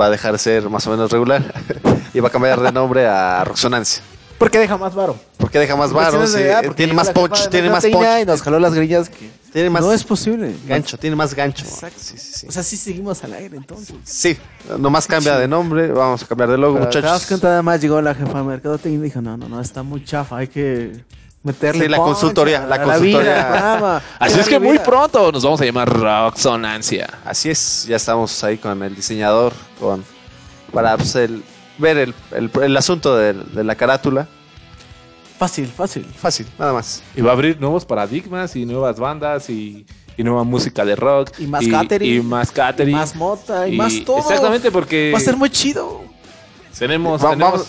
va 0.00 0.06
a 0.06 0.10
dejar 0.10 0.32
de 0.32 0.38
ser 0.38 0.70
más 0.70 0.86
o 0.86 0.90
menos 0.90 1.10
regular 1.10 1.42
y 2.14 2.20
va 2.20 2.28
a 2.28 2.30
cambiar 2.30 2.60
de 2.60 2.72
nombre 2.72 3.06
a 3.06 3.44
Roxonancia. 3.44 4.02
¿Por 4.38 4.52
qué 4.52 4.58
deja 4.60 4.76
más 4.76 4.94
varo? 4.94 5.18
Porque 5.36 5.58
deja 5.58 5.74
más 5.74 5.92
varo, 5.92 6.16
Cuestiones 6.16 6.30
sí, 6.30 6.38
de, 6.38 6.54
ah, 6.54 6.60
eh, 6.60 6.62
porque 6.66 6.76
tiene 6.76 6.92
más 6.92 7.10
punch, 7.10 7.48
tiene 7.48 7.70
más 7.70 7.84
punch, 7.84 8.20
Y 8.22 8.24
nos 8.24 8.40
jaló 8.40 8.60
las 8.60 8.72
grillas 8.72 9.08
que 9.08 9.28
tiene 9.52 9.68
más 9.68 9.82
no 9.82 9.92
es 9.92 10.04
posible. 10.04 10.54
gancho, 10.66 10.96
tiene 10.96 11.16
más 11.16 11.34
gancho. 11.34 11.64
Exacto. 11.64 11.98
Sí, 12.00 12.16
sí, 12.18 12.32
sí. 12.32 12.46
O 12.46 12.52
sea, 12.52 12.62
sí 12.62 12.76
seguimos 12.76 13.24
al 13.24 13.32
aire 13.32 13.56
entonces. 13.56 13.96
Sí, 14.04 14.38
nomás 14.78 15.08
cambia 15.08 15.36
de 15.38 15.48
nombre, 15.48 15.88
vamos 15.88 16.22
a 16.22 16.26
cambiar 16.26 16.50
de 16.50 16.58
logo, 16.58 16.78
Pero 16.78 16.88
te 16.88 17.00
das 17.00 17.12
muchachos. 17.12 17.26
cuenta, 17.26 17.52
además 17.54 17.80
llegó 17.80 18.00
la 18.00 18.14
jefa 18.14 18.38
de 18.38 18.44
mercadotecnia 18.44 19.00
y 19.00 19.02
dijo, 19.02 19.20
no, 19.20 19.36
no, 19.36 19.48
no, 19.48 19.60
está 19.60 19.82
muy 19.82 20.04
chafa, 20.04 20.36
hay 20.36 20.46
que 20.46 21.04
meterle 21.42 21.84
Sí, 21.84 21.88
la 21.90 21.96
consultoría, 21.98 22.66
la 22.66 22.82
consultoría. 22.82 23.20
vida. 23.20 24.02
Así 24.18 24.40
es 24.40 24.48
que 24.48 24.58
muy 24.58 24.78
pronto 24.78 25.30
nos 25.32 25.42
vamos 25.44 25.60
a 25.60 25.64
llamar 25.64 25.88
Roxonancia. 25.88 27.08
Así 27.24 27.50
es, 27.50 27.86
ya 27.88 27.96
estamos 27.96 28.42
ahí 28.44 28.58
con 28.58 28.82
el 28.82 28.94
diseñador, 28.94 29.52
con 29.80 30.04
para 30.72 30.96
pues, 30.96 31.14
el- 31.16 31.42
ver 31.78 31.96
el, 31.98 32.14
el- 32.32 32.50
el 32.62 32.76
asunto 32.76 33.16
de, 33.16 33.34
la 33.64 33.74
carátula. 33.74 34.26
Fácil, 35.38 35.68
fácil. 35.68 36.04
Fácil, 36.04 36.46
nada 36.58 36.72
más. 36.72 37.02
Y 37.14 37.20
va 37.20 37.30
a 37.30 37.34
abrir 37.34 37.60
nuevos 37.60 37.84
paradigmas 37.84 38.56
y 38.56 38.66
nuevas 38.66 38.98
bandas 38.98 39.48
y, 39.48 39.86
y 40.16 40.24
nueva 40.24 40.42
música 40.42 40.84
de 40.84 40.96
rock. 40.96 41.30
Y 41.38 41.46
más 41.46 41.64
catering. 41.66 42.16
Y 42.16 42.20
más 42.22 42.50
catering. 42.50 42.92
Y 42.96 42.98
más 42.98 43.14
mota, 43.14 43.68
y, 43.68 43.76
más 43.76 43.92
todo. 44.04 44.18
Exactamente, 44.18 44.72
porque 44.72 45.12
Va 45.14 45.18
a 45.18 45.20
ser 45.20 45.36
muy 45.36 45.48
chido. 45.48 46.02
tenemos, 46.76 47.24
Va- 47.24 47.30
tenemos- 47.30 47.52
vamos, 47.52 47.68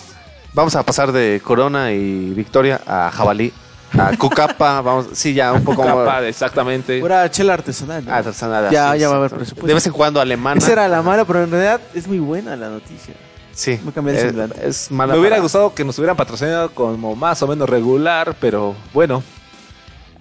vamos 0.53 0.75
a 0.75 0.83
pasar 0.83 1.11
de 1.11 1.41
Corona 1.43 1.91
y 1.91 2.29
Victoria 2.33 2.81
a 2.85 3.11
Jabalí, 3.11 3.51
a 3.97 4.15
Cucapa, 4.17 4.81
vamos, 4.83 5.07
sí, 5.13 5.33
ya 5.33 5.53
un 5.53 5.63
poco 5.63 5.83
capa, 5.83 6.25
exactamente. 6.27 6.99
Pura 6.99 7.29
chela 7.31 7.53
artesanal. 7.55 8.05
¿no? 8.05 8.11
Ah, 8.13 8.17
artesanal, 8.17 8.69
Ya, 8.71 8.95
ya 8.95 9.07
va 9.09 9.15
a 9.15 9.17
haber 9.17 9.31
presupuesto. 9.31 9.67
De 9.67 9.73
vez 9.73 9.85
en 9.87 9.93
cuando 9.93 10.21
alemana. 10.21 10.57
Esa 10.59 10.71
era 10.73 10.87
la 10.87 11.01
mala, 11.01 11.25
pero 11.25 11.43
en 11.43 11.51
realidad 11.51 11.81
es 11.93 12.07
muy 12.07 12.19
buena 12.19 12.55
la 12.55 12.69
noticia. 12.69 13.13
Sí, 13.51 13.77
Me 13.83 13.91
cambié 13.91 14.13
de 14.13 14.45
es, 14.67 14.85
es 14.85 14.91
mala. 14.91 15.13
Me 15.13 15.19
hubiera 15.19 15.35
para- 15.35 15.43
gustado 15.43 15.73
que 15.73 15.83
nos 15.83 15.97
hubieran 15.99 16.15
patrocinado 16.15 16.69
como 16.71 17.15
más 17.15 17.41
o 17.43 17.47
menos 17.47 17.67
regular, 17.69 18.35
pero 18.39 18.75
bueno. 18.93 19.21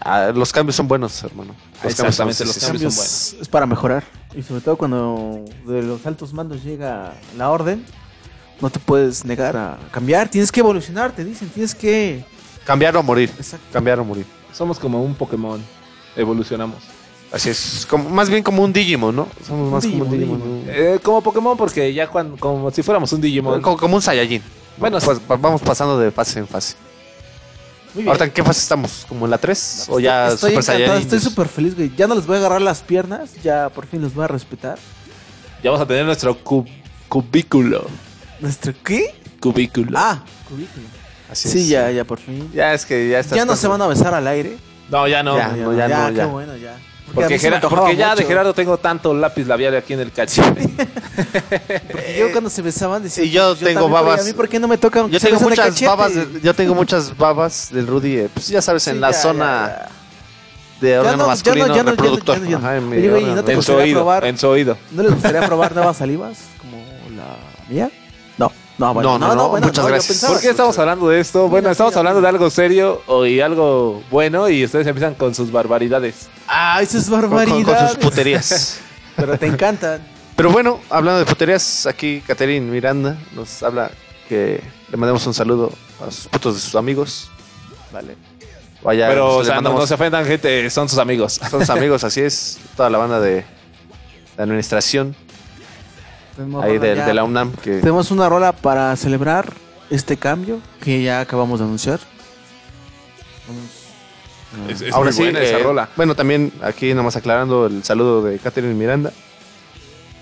Ah, 0.00 0.30
los 0.34 0.52
cambios 0.52 0.76
son 0.76 0.88
buenos, 0.88 1.22
hermano. 1.22 1.55
Los 1.84 1.94
cambios 1.94 2.16
son- 2.16 2.28
Exactamente, 2.28 2.44
los 2.44 2.55
sí, 2.55 2.60
sí, 2.60 2.66
cambios 2.66 2.94
son 2.94 2.96
buenos. 2.96 3.36
Es 3.42 3.48
para 3.48 3.66
mejorar. 3.66 4.05
Y 4.34 4.42
sobre 4.42 4.60
todo 4.60 4.76
cuando 4.76 5.44
de 5.66 5.82
los 5.82 6.05
altos 6.06 6.32
mandos 6.32 6.62
llega 6.64 7.12
la 7.36 7.50
orden, 7.50 7.84
no 8.60 8.70
te 8.70 8.78
puedes 8.78 9.24
negar 9.24 9.56
a 9.56 9.78
cambiar. 9.90 10.28
Tienes 10.28 10.51
que 10.52 10.60
evolucionar, 10.60 11.12
te 11.12 11.24
dicen. 11.24 11.48
Tienes 11.48 11.74
que. 11.74 12.24
Cambiar 12.64 12.97
o 12.97 13.02
morir. 13.02 13.30
Exacto. 13.39 13.66
Cambiar 13.72 13.98
o 14.01 14.05
morir. 14.05 14.26
Somos 14.52 14.78
como 14.78 15.02
un 15.02 15.14
Pokémon. 15.14 15.60
Evolucionamos. 16.16 16.78
Así 17.30 17.51
es, 17.51 17.86
como, 17.89 18.09
más 18.09 18.30
bien 18.30 18.43
como 18.43 18.62
un 18.64 18.72
Digimon, 18.72 19.14
¿no? 19.14 19.28
Somos 19.47 19.70
más 19.70 19.85
como 19.86 20.05
un 20.05 20.10
Digimon. 20.10 20.62
Eh, 20.66 20.98
como 21.02 21.20
Pokémon, 21.22 21.56
porque 21.59 21.93
ya 21.93 22.06
cuando, 22.09 22.36
como 22.39 22.70
si 22.70 22.82
fuéramos 22.82 23.12
un 23.12 23.20
Digimon. 23.20 23.60
Como, 23.60 23.76
como 23.76 23.97
un 23.97 24.02
Saiyajin. 24.02 24.43
Bueno, 24.78 24.98
pues 24.98 25.20
vamos 25.26 25.60
pasando 25.60 25.98
de 25.98 26.10
fase 26.10 26.39
en 26.39 26.48
fase. 26.48 26.74
Muy 27.94 28.02
bien. 28.05 28.09
Ahorita, 28.09 28.24
¿en 28.26 28.30
qué 28.30 28.43
fase 28.43 28.60
estamos? 28.60 29.05
¿Como 29.09 29.26
en 29.26 29.30
la 29.30 29.39
3? 29.39 29.86
¿O 29.90 30.01
ya 30.01 30.28
estoy 30.28 30.36
Super 30.36 30.52
encantado, 30.52 30.78
Saiyajin? 30.78 31.02
estoy 31.02 31.20
súper 31.20 31.48
feliz, 31.48 31.74
güey. 31.76 31.93
Ya 31.97 32.06
no 32.06 32.14
les 32.14 32.26
voy 32.26 32.36
a 32.36 32.39
agarrar 32.39 32.62
las 32.62 32.80
piernas, 32.80 33.30
ya 33.43 33.68
por 33.68 33.86
fin 33.86 34.01
los 34.01 34.14
voy 34.14 34.24
a 34.24 34.28
respetar. 34.28 34.78
Ya 35.62 35.70
vamos 35.70 35.85
a 35.85 35.86
tener 35.89 36.06
nuestro 36.06 36.35
cu- 36.39 36.64
cubículo. 37.09 37.86
¿Nuestro 38.40 38.73
qué? 38.85 39.15
Cubículo. 39.40 39.90
Ah, 39.98 40.23
cubículo. 40.48 40.86
Así 41.31 41.48
sí, 41.48 41.59
es. 41.60 41.69
ya, 41.69 41.90
ya 41.90 42.05
por 42.05 42.19
fin. 42.19 42.51
Ya 42.55 42.73
es 42.74 42.86
que 42.86 43.09
ya 43.10 43.19
estás 43.20 43.36
Ya 43.36 43.44
no 43.44 43.52
con- 43.52 43.56
se 43.59 43.69
van 43.69 43.82
a 43.82 43.86
besar 43.86 44.15
al 44.15 44.27
aire. 44.27 44.56
No, 44.90 45.06
ya 45.06 45.23
no. 45.23 45.36
Ya, 45.36 45.48
no, 45.48 45.74
ya 45.77 45.89
no, 45.89 46.09
qué 46.09 46.15
ya. 46.15 46.27
bueno, 46.27 46.56
ya. 46.56 46.77
Porque, 47.15 47.35
mí 47.35 47.39
se 47.39 47.47
me 47.47 47.51
Gera- 47.51 47.56
antojaba 47.56 47.81
porque 47.82 47.97
ya 47.97 48.15
de. 48.15 48.24
Gerardo 48.24 48.52
tengo 48.55 48.77
tanto 48.78 49.15
lápiz 49.15 49.47
labial 49.47 49.74
aquí 49.77 49.94
en 49.94 50.01
el 50.01 50.12
cachete. 50.12 50.69
Porque 51.90 52.16
yo 52.19 52.31
cuando 52.32 52.48
se 52.51 52.60
besaban 52.62 53.02
decía, 53.02 53.24
Y 53.24 53.31
yo 53.31 53.48
pues, 53.56 53.60
tengo 53.60 53.81
también, 53.81 53.93
pero 53.93 54.05
babas. 54.05 54.19
¿y 54.19 54.23
¿A 54.23 54.24
mí 54.27 54.32
por 54.35 54.48
qué 54.48 54.59
no 54.60 54.69
me 54.69 54.78
tocan? 54.78 55.10
Yo 55.10 55.19
tengo 55.19 55.39
de 55.39 55.44
muchas 55.47 55.81
babas, 55.82 56.15
de- 56.15 56.40
yo 56.43 56.55
tengo 56.55 56.74
muchas 56.74 57.16
babas 57.16 57.69
del 57.73 57.86
Rudy, 57.86 58.16
eh, 58.19 58.28
pues 58.32 58.48
ya 58.48 58.60
sabes, 58.62 58.86
en 58.89 58.94
Sí, 58.94 59.01
la 59.01 59.10
ya, 59.10 59.19
zona 59.19 59.66
ya, 59.69 59.89
de 60.81 60.90
Ya 60.90 61.01
órgano 61.01 61.16
no, 61.16 61.23
ya 61.23 61.24
no, 61.24 61.28
masculino 61.28 61.66
ya 61.66 61.69
no, 61.69 61.77
ya 61.77 61.82
no, 61.82 61.90
reproductor. 61.93 62.36
ya 62.36 62.44
no, 62.44 62.51
ya 62.51 62.59
no. 62.59 62.66
Ajá, 62.66 62.77
en 62.77 62.89
mi 62.89 62.97
Oye, 62.98 63.09
güey, 63.10 63.23
¿y 63.23 63.24
órgano. 63.31 63.43
no? 63.43 64.27
En 64.27 64.39
su 64.39 64.48
oído. 64.48 64.78
¿No 64.93 65.02
les 65.02 65.12
gustaría 65.15 65.40
probar 65.47 65.74
nuevas 65.74 65.97
salivas? 65.97 66.39
Como 66.60 66.77
la 67.16 67.36
mía. 67.69 67.90
No, 68.78 68.86
no, 68.88 68.94
bueno, 68.94 69.18
No, 69.18 69.28
no, 69.34 69.34
no, 69.34 69.48
muchas 69.66 69.86
gracias. 69.86 70.06
pensaba- 70.06 70.32
¿Por 70.34 70.42
qué 70.42 70.50
estamos 70.50 70.78
hablando 70.78 71.09
de 71.09 71.18
esto? 71.20 71.48
Bueno, 71.48 71.62
Mira, 71.64 71.72
estamos 71.72 71.92
mira, 71.92 71.98
hablando 72.00 72.20
mira. 72.20 72.30
de 72.30 72.36
algo 72.36 72.50
serio 72.50 73.02
o- 73.06 73.26
y 73.26 73.40
algo 73.40 74.02
bueno 74.10 74.48
y 74.48 74.64
ustedes 74.64 74.86
empiezan 74.86 75.14
con 75.14 75.34
sus 75.34 75.50
barbaridades. 75.50 76.28
Ah, 76.46 76.80
eso 76.80 76.98
es 76.98 77.09
Con- 77.09 77.22
con, 77.22 77.30
barbaridad. 77.30 77.78
con 77.80 77.88
sus 77.88 77.98
puterías. 77.98 78.80
Pero 79.16 79.36
te 79.36 79.46
encantan. 79.46 80.00
Pero 80.36 80.50
bueno, 80.52 80.78
hablando 80.90 81.18
de 81.18 81.26
puterías, 81.26 81.86
aquí 81.86 82.22
Catherine 82.24 82.70
Miranda 82.70 83.16
nos 83.34 83.60
habla 83.64 83.90
que 84.28 84.62
le 84.90 84.96
mandemos 84.96 85.26
un 85.26 85.34
saludo 85.34 85.72
a 86.06 86.10
sus 86.12 86.28
putos 86.28 86.55
de 86.55 86.60
sus 86.60 86.76
amigos. 86.76 87.30
Vale. 87.92 88.14
Vaya, 88.84 89.09
Pero, 89.09 89.36
o 89.36 89.38
le 89.40 89.46
sea, 89.46 89.55
no, 89.56 89.62
mandamos- 89.62 89.80
no 89.80 89.86
se 89.88 89.94
ofendan, 89.94 90.24
gente, 90.24 90.70
son 90.70 90.88
sus 90.88 91.00
amigos. 91.00 91.40
Son 91.50 91.59
sus 91.60 91.70
amigos, 91.70 92.05
así 92.05 92.20
es. 92.20 92.59
Toda 92.76 92.88
la 92.90 92.98
banda 92.98 93.18
de, 93.18 93.44
de 94.36 94.42
administración 94.42 95.16
ahí 96.62 96.78
de, 96.78 96.94
de 96.94 97.15
la 97.15 97.24
UNAM 97.24 97.52
que 97.52 97.78
Tenemos 97.78 98.10
una 98.10 98.28
rola 98.28 98.52
para 98.52 98.94
celebrar 98.97 99.52
este 99.90 100.16
cambio 100.16 100.60
que 100.81 101.02
ya 101.02 101.20
acabamos 101.20 101.59
de 101.59 101.65
anunciar. 101.65 102.01
Vamos. 103.47 103.78
Es, 104.69 104.81
es 104.81 104.93
Ahora 104.93 105.10
muy 105.10 105.12
sí, 105.12 105.23
buena 105.23 105.40
esa 105.40 105.59
eh, 105.59 105.62
rola. 105.62 105.89
Bueno, 105.97 106.15
también 106.15 106.52
aquí 106.62 106.94
nomás 106.94 107.16
aclarando 107.16 107.66
el 107.66 107.85
saludo 107.85 108.23
de 108.23 108.39
Catherine 108.39 108.74
Miranda, 108.74 109.12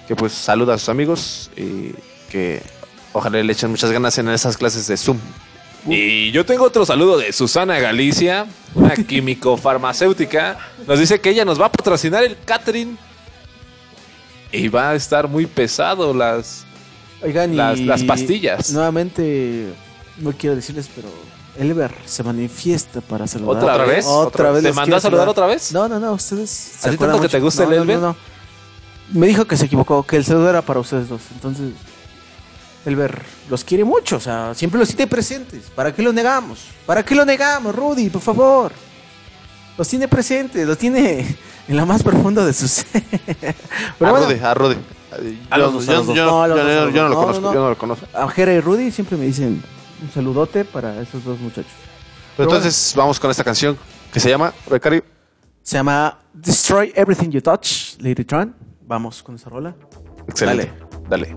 que 0.09 0.17
pues 0.17 0.33
saluda 0.33 0.75
a 0.75 0.79
sus 0.79 0.89
amigos 0.89 1.51
y 1.57 1.93
que 2.31 2.63
ojalá 3.13 3.43
le 3.43 3.53
echen 3.53 3.71
muchas 3.71 3.91
ganas 3.93 4.19
en 4.19 4.29
esas 4.29 4.57
clases 4.57 4.87
de 4.87 4.97
Zoom. 4.97 5.19
Y 5.89 6.33
yo 6.33 6.45
tengo 6.45 6.65
otro 6.65 6.85
saludo 6.85 7.17
de 7.17 7.33
Susana 7.33 7.79
Galicia, 7.79 8.47
una 8.75 8.97
químico 8.97 9.57
farmacéutica. 9.57 10.59
Nos 10.87 10.99
dice 10.99 11.21
que 11.21 11.31
ella 11.31 11.45
nos 11.45 11.61
va 11.61 11.67
a 11.67 11.73
patrocinar 11.73 12.25
el 12.25 12.37
catering. 12.45 12.99
Y 14.53 14.69
va 14.69 14.91
a 14.91 14.95
estar 14.95 15.29
muy 15.29 15.47
pesado 15.47 16.15
las... 16.15 16.65
Oigan, 17.23 17.53
y 17.53 17.57
Las- 17.57 17.81
las 17.81 18.03
pastillas. 18.05 18.71
Nuevamente, 18.73 19.73
no 20.19 20.33
quiero 20.33 20.55
decirles, 20.57 20.89
pero 20.95 21.09
Elber 21.59 21.91
se 22.05 22.23
manifiesta 22.23 23.01
para 23.01 23.27
saludar. 23.27 23.63
¿Otra 23.65 23.85
vez? 23.85 24.05
Otra 24.07 24.51
vez. 24.53 24.63
¿Te 24.63 24.73
mandó 24.73 24.97
a 24.97 25.01
saludar 25.01 25.29
otra 25.29 25.47
vez? 25.47 25.73
No, 25.73 25.89
no, 25.89 25.99
no, 25.99 26.13
ustedes. 26.13 26.85
¿A 26.85 26.91
ti 26.91 26.97
tanto 26.97 27.21
que 27.21 27.29
te 27.29 27.41
gusta 27.41 27.65
No, 27.65 27.71
el 27.71 27.77
no, 27.77 27.83
Elber? 27.83 27.99
no, 27.99 28.07
no. 28.09 28.17
Me 29.13 29.27
dijo 29.29 29.45
que 29.47 29.57
se 29.57 29.65
equivocó, 29.67 30.03
que 30.05 30.17
el 30.17 30.25
saludo 30.25 30.51
era 30.51 30.63
para 30.63 30.81
ustedes 30.81 31.09
dos. 31.09 31.23
Entonces, 31.33 31.71
Elber 32.85 33.21
los 33.49 33.65
quiere 33.65 33.85
mucho, 33.85 34.17
o 34.17 34.21
sea, 34.21 34.55
siempre 34.55 34.79
los 34.79 34.89
tiene 34.89 35.07
presentes. 35.07 35.65
¿Para 35.75 35.95
qué 35.95 36.03
lo 36.03 36.13
negamos? 36.13 36.61
¿Para 36.85 37.05
qué 37.05 37.15
lo 37.15 37.25
negamos, 37.25 37.75
Rudy? 37.75 38.11
Por 38.11 38.21
favor. 38.23 38.73
Los 39.79 39.89
tiene 39.89 40.09
presentes, 40.09 40.67
los 40.67 40.79
tiene 40.79 41.37
en 41.69 41.77
la 41.77 41.85
más 41.85 42.03
profunda 42.03 42.45
de 42.45 42.53
sus. 42.53 42.85
Pero 43.99 44.09
a 44.09 44.11
bueno, 44.11 44.27
Rudy, 44.27 44.41
a 44.43 44.55
Rudy. 44.55 44.77
A 45.51 45.59
Yo, 45.59 45.71
No, 45.71 46.47
lo 46.47 46.57
No, 46.57 47.15
conozco, 47.15 47.41
no, 47.41 47.49
no. 47.49 47.55
yo 47.55 47.61
no 47.61 47.69
lo 47.71 47.79
conozco. 47.79 48.07
a 48.13 48.29
Jera 48.29 48.53
y 48.55 48.61
Rudy 48.61 48.91
siempre 48.91 49.17
me 49.17 49.27
dicen 49.27 49.63
un 50.03 50.11
saludote 50.13 50.65
para 50.65 51.01
esos 51.01 51.25
dos 51.25 51.39
muchachos. 51.41 51.73
Pero 52.37 52.49
entonces 52.51 52.93
vamos 52.97 53.19
con 53.21 53.31
esta 53.31 53.45
canción 53.45 53.77
que 54.13 54.21
se 54.21 54.29
llama 54.29 54.53
Becario. 54.71 55.05
Se 55.63 55.77
llama 55.77 56.19
Destroy 56.33 56.93
Everything 56.95 57.31
You 57.31 57.41
Touch, 57.41 57.97
Lady 57.99 58.25
Tron. 58.25 58.55
Vamos 58.87 59.23
con 59.23 59.35
esa 59.37 59.49
rola. 59.51 59.75
Excelente. 60.29 60.73
Dale. 61.09 61.37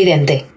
Occidente. 0.00 0.49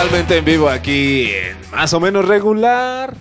Totalmente 0.00 0.38
en 0.38 0.44
vivo 0.46 0.66
aquí, 0.66 1.30
en 1.30 1.58
más 1.72 1.92
o 1.92 2.00
menos 2.00 2.24
regular. 2.24 3.14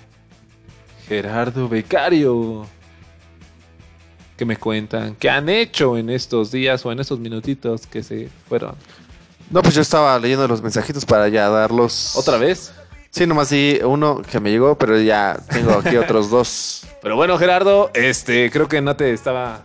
Gerardo 1.10 1.68
Becario. 1.68 2.66
¿Qué 4.38 4.46
me 4.46 4.56
cuentan? 4.56 5.14
¿Qué 5.16 5.30
han 5.30 5.50
hecho 5.50 5.98
en 5.98 6.10
estos 6.10 6.54
días 6.54 6.86
o 6.86 6.92
en 6.94 7.02
estos 7.02 7.20
minutitos 7.20 7.86
que 7.86 8.02
se 8.02 8.30
fueron? 8.48 8.76
No, 9.50 9.62
pues 9.62 9.76
yo 9.76 9.82
estaba 9.82 10.18
leyendo 10.20 10.48
los 10.48 10.62
mensajitos 10.62 11.04
para 11.06 11.28
ya 11.28 11.50
darlos. 11.50 12.16
¿Otra 12.16 12.38
vez? 12.38 12.72
Sí, 13.10 13.28
nomás 13.28 13.50
sí, 13.50 13.78
uno 13.84 14.22
que 14.22 14.40
me 14.40 14.50
llegó, 14.50 14.78
pero 14.78 14.98
ya 15.02 15.38
tengo 15.50 15.74
aquí 15.74 15.98
otros 15.98 16.30
dos. 16.30 16.88
Pero 17.02 17.18
bueno, 17.18 17.38
Gerardo, 17.38 17.92
este, 17.94 18.50
creo 18.52 18.70
que 18.70 18.82
no 18.82 18.96
te 18.96 19.12
estaba 19.12 19.64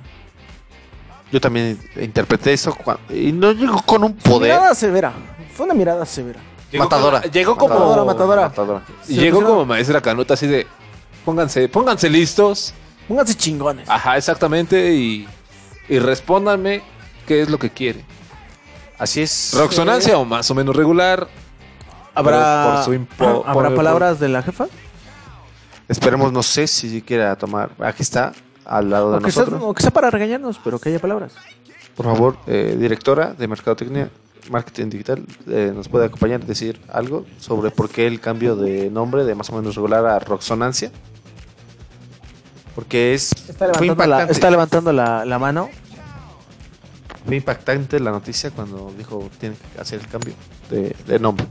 Yo 1.32 1.40
también 1.40 1.80
interpreté 2.00 2.54
eso 2.54 2.76
y 3.10 3.32
no 3.32 3.52
llegó 3.52 3.82
con 3.84 4.04
un 4.04 4.14
Su 4.18 4.30
poder. 4.30 4.52
Mirada 4.52 4.74
severa. 4.76 5.14
Fue 5.56 5.66
una 5.66 5.76
mirada 5.76 6.06
severa. 6.06 6.40
Llegó 6.72 6.84
Matadora. 6.86 7.22
como- 7.22 7.32
llegó 7.34 7.56
como. 7.58 7.74
Matadora, 7.76 8.04
matadora. 8.04 8.42
Matadora. 8.50 8.82
Y 9.08 9.16
Llegó 9.16 9.44
como 9.44 9.66
maestra 9.66 10.02
canuta 10.02 10.34
así 10.34 10.48
de. 10.48 10.66
Pónganse, 11.24 11.70
pónganse 11.70 12.10
listos. 12.10 12.74
Pónganse 13.08 13.36
chingones. 13.36 13.88
Ajá, 13.90 14.18
exactamente. 14.18 14.94
Y, 14.96 15.28
y 15.90 16.00
respóndanme 16.00 16.82
qué 17.28 17.42
es 17.42 17.50
lo 17.50 17.58
que 17.60 17.70
quiere. 17.70 18.04
Así 18.98 19.22
es. 19.22 19.54
Roxonancia 19.58 20.18
o 20.18 20.26
más 20.26 20.50
o 20.52 20.56
menos 20.56 20.76
regular. 20.76 21.28
¿Habrá, 22.16 22.64
Pero 22.66 22.76
por 22.76 22.84
su 22.86 22.94
impo- 22.94 23.44
¿habrá 23.46 23.70
por- 23.70 23.76
palabras 23.76 24.20
de 24.20 24.30
la 24.30 24.44
jefa? 24.44 24.68
Esperemos, 25.88 26.32
no 26.32 26.44
sé 26.44 26.68
si 26.68 27.02
quiera 27.02 27.36
tomar. 27.36 27.72
Aquí 27.80 28.04
está, 28.04 28.32
al 28.66 28.90
lado 28.90 29.12
de 29.12 29.18
O 29.18 29.22
que, 29.22 29.32
sea, 29.32 29.44
nosotros. 29.44 29.64
o 29.66 29.74
que 29.74 29.82
sea 29.82 29.92
para 29.92 30.10
regañarnos, 30.10 30.60
pero 30.64 30.80
que 30.80 30.90
haya 30.90 31.00
palabras. 31.00 31.34
Por 31.96 32.06
favor, 32.06 32.38
eh, 32.48 32.76
directora 32.80 33.34
de 33.34 33.48
Mercadotecnia, 33.48 34.10
Marketing 34.50 34.90
Digital, 34.90 35.26
eh, 35.48 35.72
nos 35.76 35.88
puede 35.90 36.06
acompañar 36.06 36.42
y 36.42 36.46
decir 36.46 36.80
algo 36.92 37.26
sobre 37.40 37.72
por 37.72 37.90
qué 37.90 38.08
el 38.08 38.20
cambio 38.20 38.56
de 38.56 38.90
nombre 38.90 39.24
de 39.26 39.36
más 39.36 39.50
o 39.50 39.56
menos 39.56 39.76
regular 39.76 40.06
a 40.06 40.20
Roxonancia. 40.20 40.92
Porque 42.76 43.14
es. 43.14 43.32
Está 43.48 43.68
levantando, 43.68 43.96
la, 43.96 44.06
impactante. 44.06 44.34
está 44.34 44.52
levantando 44.52 44.94
la, 44.94 45.26
la 45.26 45.40
mano. 45.40 45.70
Fue 47.26 47.36
impactante 47.36 48.00
la 48.00 48.12
noticia 48.12 48.52
cuando 48.52 48.94
dijo 48.98 49.30
tienen 49.40 49.58
que 49.58 49.82
hacer 49.82 50.00
el 50.02 50.08
cambio 50.08 50.34
de, 50.70 50.96
de 51.08 51.20
nombre. 51.20 51.46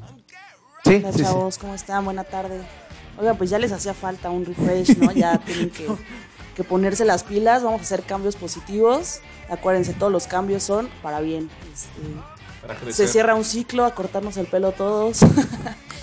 Sí, 0.85 1.03
Hola 1.05 1.13
chavos, 1.13 1.59
¿cómo 1.59 1.75
están? 1.75 2.05
Buena 2.05 2.25
tarde. 2.25 2.61
Oiga, 3.19 3.35
pues 3.35 3.51
ya 3.51 3.59
les 3.59 3.73
hacía 3.73 3.95
falta 3.95 4.31
un 4.31 4.45
refresh, 4.45 4.97
¿no? 4.99 5.13
Ya 5.13 5.39
tienen 5.47 5.71
que, 5.71 5.87
que 6.57 6.65
ponerse 6.65 7.05
las 7.05 7.23
pilas, 7.25 7.63
vamos 7.63 7.81
a 7.81 7.85
hacer 7.85 8.03
cambios 8.03 8.37
positivos. 8.37 9.21
Acuérdense, 9.49 9.95
todos 9.95 10.13
los 10.13 10.27
cambios 10.27 10.63
son 10.63 10.89
para 11.03 11.21
bien. 11.21 11.49
Este, 11.73 12.93
se 12.93 13.09
cierra 13.09 13.35
un 13.35 13.45
ciclo, 13.45 13.85
a 13.85 13.95
cortarnos 13.95 14.37
el 14.37 14.47
pelo 14.47 14.73
todos. 14.73 15.21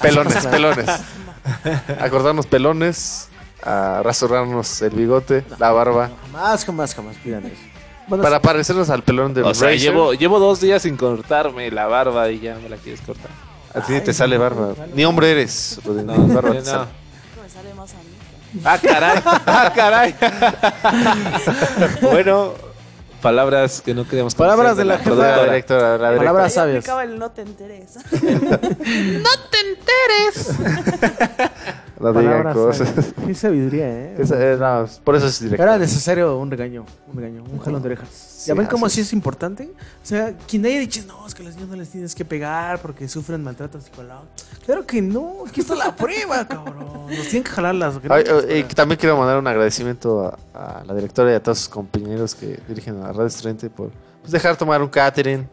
Pelones, 0.02 0.46
pelones. 0.52 0.90
A 2.00 2.10
cortarnos 2.10 2.46
pelones, 2.46 3.29
a 3.64 4.02
rasurarnos 4.04 4.82
el 4.82 4.92
bigote, 4.92 5.44
la 5.58 5.72
barba. 5.72 6.10
Jamás, 6.32 6.66
jamás, 6.66 6.96
jamás 6.96 7.16
pidan 7.18 7.46
eso. 7.46 7.62
Bueno, 8.08 8.24
Para 8.24 8.42
parecernos 8.42 8.90
al 8.90 9.04
pelón 9.04 9.34
de 9.36 9.44
O 9.44 9.54
sea, 9.54 9.72
llevo, 9.76 10.14
llevo 10.14 10.40
dos 10.40 10.60
días 10.60 10.82
sin 10.82 10.98
cortarme 10.98 11.70
la 11.70 11.86
barba 11.86 12.30
y 12.32 12.40
ya 12.40 12.56
me 12.56 12.68
la 12.68 12.78
quieres 12.78 13.02
cortar. 13.02 13.30
A 13.74 13.82
ti 13.82 13.94
ni 13.94 14.02
te 14.02 14.14
sale 14.14 14.38
barba. 14.38 14.74
Ni 14.96 15.06
hombre 15.06 15.32
eres. 15.32 15.80
No, 15.86 15.94
ni 15.94 16.34
barba 16.34 16.50
no. 16.50 16.56
te 16.56 16.66
sale. 16.66 16.86
Me 17.44 17.50
sale 17.50 17.74
más 17.76 17.94
a 17.94 17.98
mí. 17.98 18.64
Ah, 18.66 18.80
caray. 18.82 19.22
Ah, 19.46 19.72
caray. 19.76 20.16
bueno, 22.02 22.54
palabras 23.22 23.82
que 23.82 23.94
no 23.94 24.08
queríamos 24.08 24.34
Palabras 24.34 24.76
de 24.76 24.86
la. 24.86 24.98
La 24.98 25.04
productora. 25.04 25.44
directora, 25.44 25.82
la 25.82 26.12
directora. 26.12 26.18
Palabras 26.18 26.54
sabias. 26.54 26.88
el 27.04 27.20
no 27.20 27.30
te 27.30 27.42
enteres. 27.44 27.96
¡No 28.12 29.30
te 29.52 29.60
enteres! 29.70 30.56
No 32.00 32.14
digan 32.14 32.54
cosas. 32.54 33.14
Qué 33.26 33.36
sabiduría, 33.36 33.88
¿eh? 33.88 34.16
Eh, 34.32 34.58
no, 34.60 34.86
por 35.04 35.16
eso 35.16 35.28
es 35.28 35.40
directora. 35.42 35.72
Era 35.72 35.80
necesario 35.80 36.38
un 36.38 36.50
regaño, 36.50 36.86
un 37.08 37.16
regaño, 37.16 37.44
un 37.44 37.60
jalón 37.60 37.82
de 37.82 37.90
orejas. 37.90 38.46
¿Ya 38.46 38.54
ven 38.54 38.68
cómo 38.68 38.86
así 38.86 39.02
es 39.02 39.12
importante? 39.12 39.72
O 40.02 40.06
sea, 40.06 40.34
quien 40.48 40.66
haya 40.66 40.80
dicho, 40.80 41.02
no, 41.08 41.28
es 41.28 41.36
que 41.36 41.42
a 41.42 41.46
los 41.46 41.56
niños 41.56 41.70
no 41.70 41.76
les 41.76 41.90
tienes 41.90 42.16
que 42.16 42.24
pegar 42.24 42.80
porque 42.82 43.08
sufren 43.08 43.44
maltrato 43.44 43.82
psicológico. 43.82 44.28
Claro 44.66 44.86
que 44.86 45.02
no, 45.02 45.44
aquí 45.48 45.62
está 45.62 45.76
la 45.76 45.96
prueba, 45.96 46.48
cabrón. 46.48 47.08
Nos 47.08 47.28
tienen 47.28 47.44
que 47.44 47.50
jalar 47.50 47.76
las 47.76 48.00
Ay, 48.10 48.24
eh, 48.48 48.66
y 48.70 48.74
también 48.74 48.98
quiero 48.98 49.18
mandar 49.18 49.38
un 49.38 49.48
agradecimiento 49.48 50.38
a, 50.54 50.80
a 50.80 50.84
la 50.86 50.94
directora 50.94 51.32
y 51.32 51.36
a 51.36 51.44
todos 51.44 51.60
sus 51.60 51.70
compañeros 51.70 52.36
que 52.36 52.60
dirigen 52.68 53.02
a 53.04 53.08
Radio 53.08 53.26
Estudiante 53.26 53.70
por 53.70 53.92
pues, 54.22 54.32
dejar 54.32 54.56
tomar 54.56 54.82
un 54.82 54.90
catering 54.90 55.48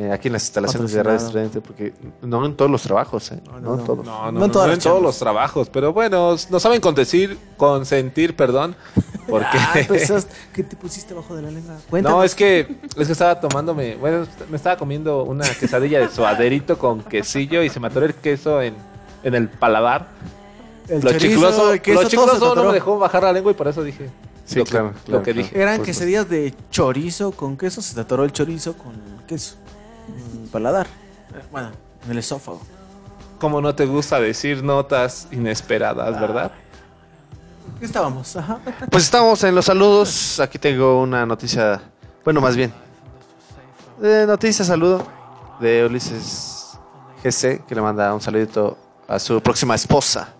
eh, 0.00 0.12
aquí 0.12 0.28
en 0.28 0.34
las 0.34 0.44
instalaciones 0.44 0.92
de 0.92 1.02
Radio. 1.02 1.16
Estudiante, 1.18 1.60
porque 1.60 1.92
no 2.22 2.46
en 2.46 2.54
todos 2.56 2.70
los 2.70 2.82
trabajos, 2.82 3.32
eh, 3.32 3.40
no, 3.46 3.58
no, 3.58 3.72
en 3.72 3.78
no. 3.78 3.84
todos. 3.84 4.06
No, 4.06 4.26
no, 4.26 4.32
No 4.32 4.38
no, 4.38 4.44
en 4.44 4.52
todas 4.52 4.68
no 4.68 4.74
en 4.74 4.78
todos 4.80 5.02
los 5.02 5.18
trabajos, 5.18 5.68
pero 5.70 5.92
bueno, 5.92 6.36
no 6.50 6.60
saben 6.60 6.80
consentir, 6.80 7.36
consentir, 7.56 8.36
perdón, 8.36 8.76
porque 9.28 9.58
Ah, 9.58 9.74
pues, 9.88 10.26
¿Qué 10.52 10.62
te 10.62 10.76
pusiste 10.76 11.14
bajo 11.14 11.34
de 11.34 11.42
la 11.42 11.50
lengua? 11.50 11.74
Cuéntanos. 11.90 12.18
no 12.18 12.24
es 12.24 12.34
que 12.36 12.78
es 12.96 13.06
que 13.06 13.12
estaba 13.12 13.40
tomándome, 13.40 13.96
bueno, 13.96 14.24
me 14.48 14.56
estaba 14.56 14.76
comiendo 14.76 15.24
una 15.24 15.44
quesadilla 15.58 15.98
de 15.98 16.08
suaderito 16.08 16.78
con 16.78 17.02
quesillo 17.02 17.62
y 17.62 17.68
se 17.68 17.80
me 17.80 17.88
atoró 17.88 18.06
el 18.06 18.14
queso 18.14 18.62
en, 18.62 18.74
en 19.24 19.34
el 19.34 19.48
paladar. 19.48 20.06
El 20.88 21.00
lo 21.02 21.10
chorizo, 21.10 21.26
chicloso, 21.28 21.72
el 21.72 21.82
queso, 21.82 22.02
lo 22.02 22.08
chicloso 22.08 22.54
no 22.54 22.64
me 22.64 22.72
dejó 22.72 22.98
bajar 22.98 23.22
la 23.24 23.32
lengua 23.32 23.50
y 23.52 23.54
por 23.54 23.68
eso 23.68 23.82
dije 23.82 24.08
Sí, 24.46 24.58
lo, 24.60 24.64
que- 24.64 24.70
claro, 24.70 24.92
lo 25.08 25.22
que 25.22 25.32
claro. 25.34 25.46
dije. 25.48 25.60
Eran 25.60 25.76
Pues, 25.76 25.86
quesadillas 25.88 26.28
de 26.30 26.54
chorizo 26.70 27.32
con 27.32 27.58
queso, 27.58 27.82
se 27.82 27.94
te 27.94 28.00
atoró 28.00 28.24
el 28.24 28.32
chorizo 28.32 28.72
con 28.72 28.94
queso. 29.26 29.56
Paladar. 30.48 30.86
Eh, 31.34 31.42
Bueno, 31.50 31.70
en 32.04 32.10
el 32.10 32.18
esófago. 32.18 32.60
Como 33.38 33.60
no 33.60 33.74
te 33.74 33.86
gusta 33.86 34.18
decir 34.20 34.64
notas 34.64 35.28
inesperadas, 35.30 36.20
¿verdad? 36.20 36.50
¿Qué 37.78 37.84
estábamos? 37.84 38.34
Ajá. 38.36 38.58
Pues 38.90 39.04
estamos 39.04 39.42
en 39.44 39.54
los 39.54 39.64
saludos. 39.66 40.40
Aquí 40.40 40.58
tengo 40.58 41.00
una 41.00 41.24
noticia. 41.24 41.80
Bueno, 42.24 42.40
más 42.40 42.56
bien. 42.56 42.72
Eh, 44.02 44.24
noticia, 44.26 44.64
saludo 44.64 45.06
de 45.60 45.84
Ulises 45.84 46.78
GC, 47.22 47.64
que 47.66 47.74
le 47.74 47.80
manda 47.80 48.12
un 48.14 48.20
saludito 48.20 48.76
a 49.06 49.18
su 49.18 49.40
próxima 49.40 49.74
esposa. 49.74 50.34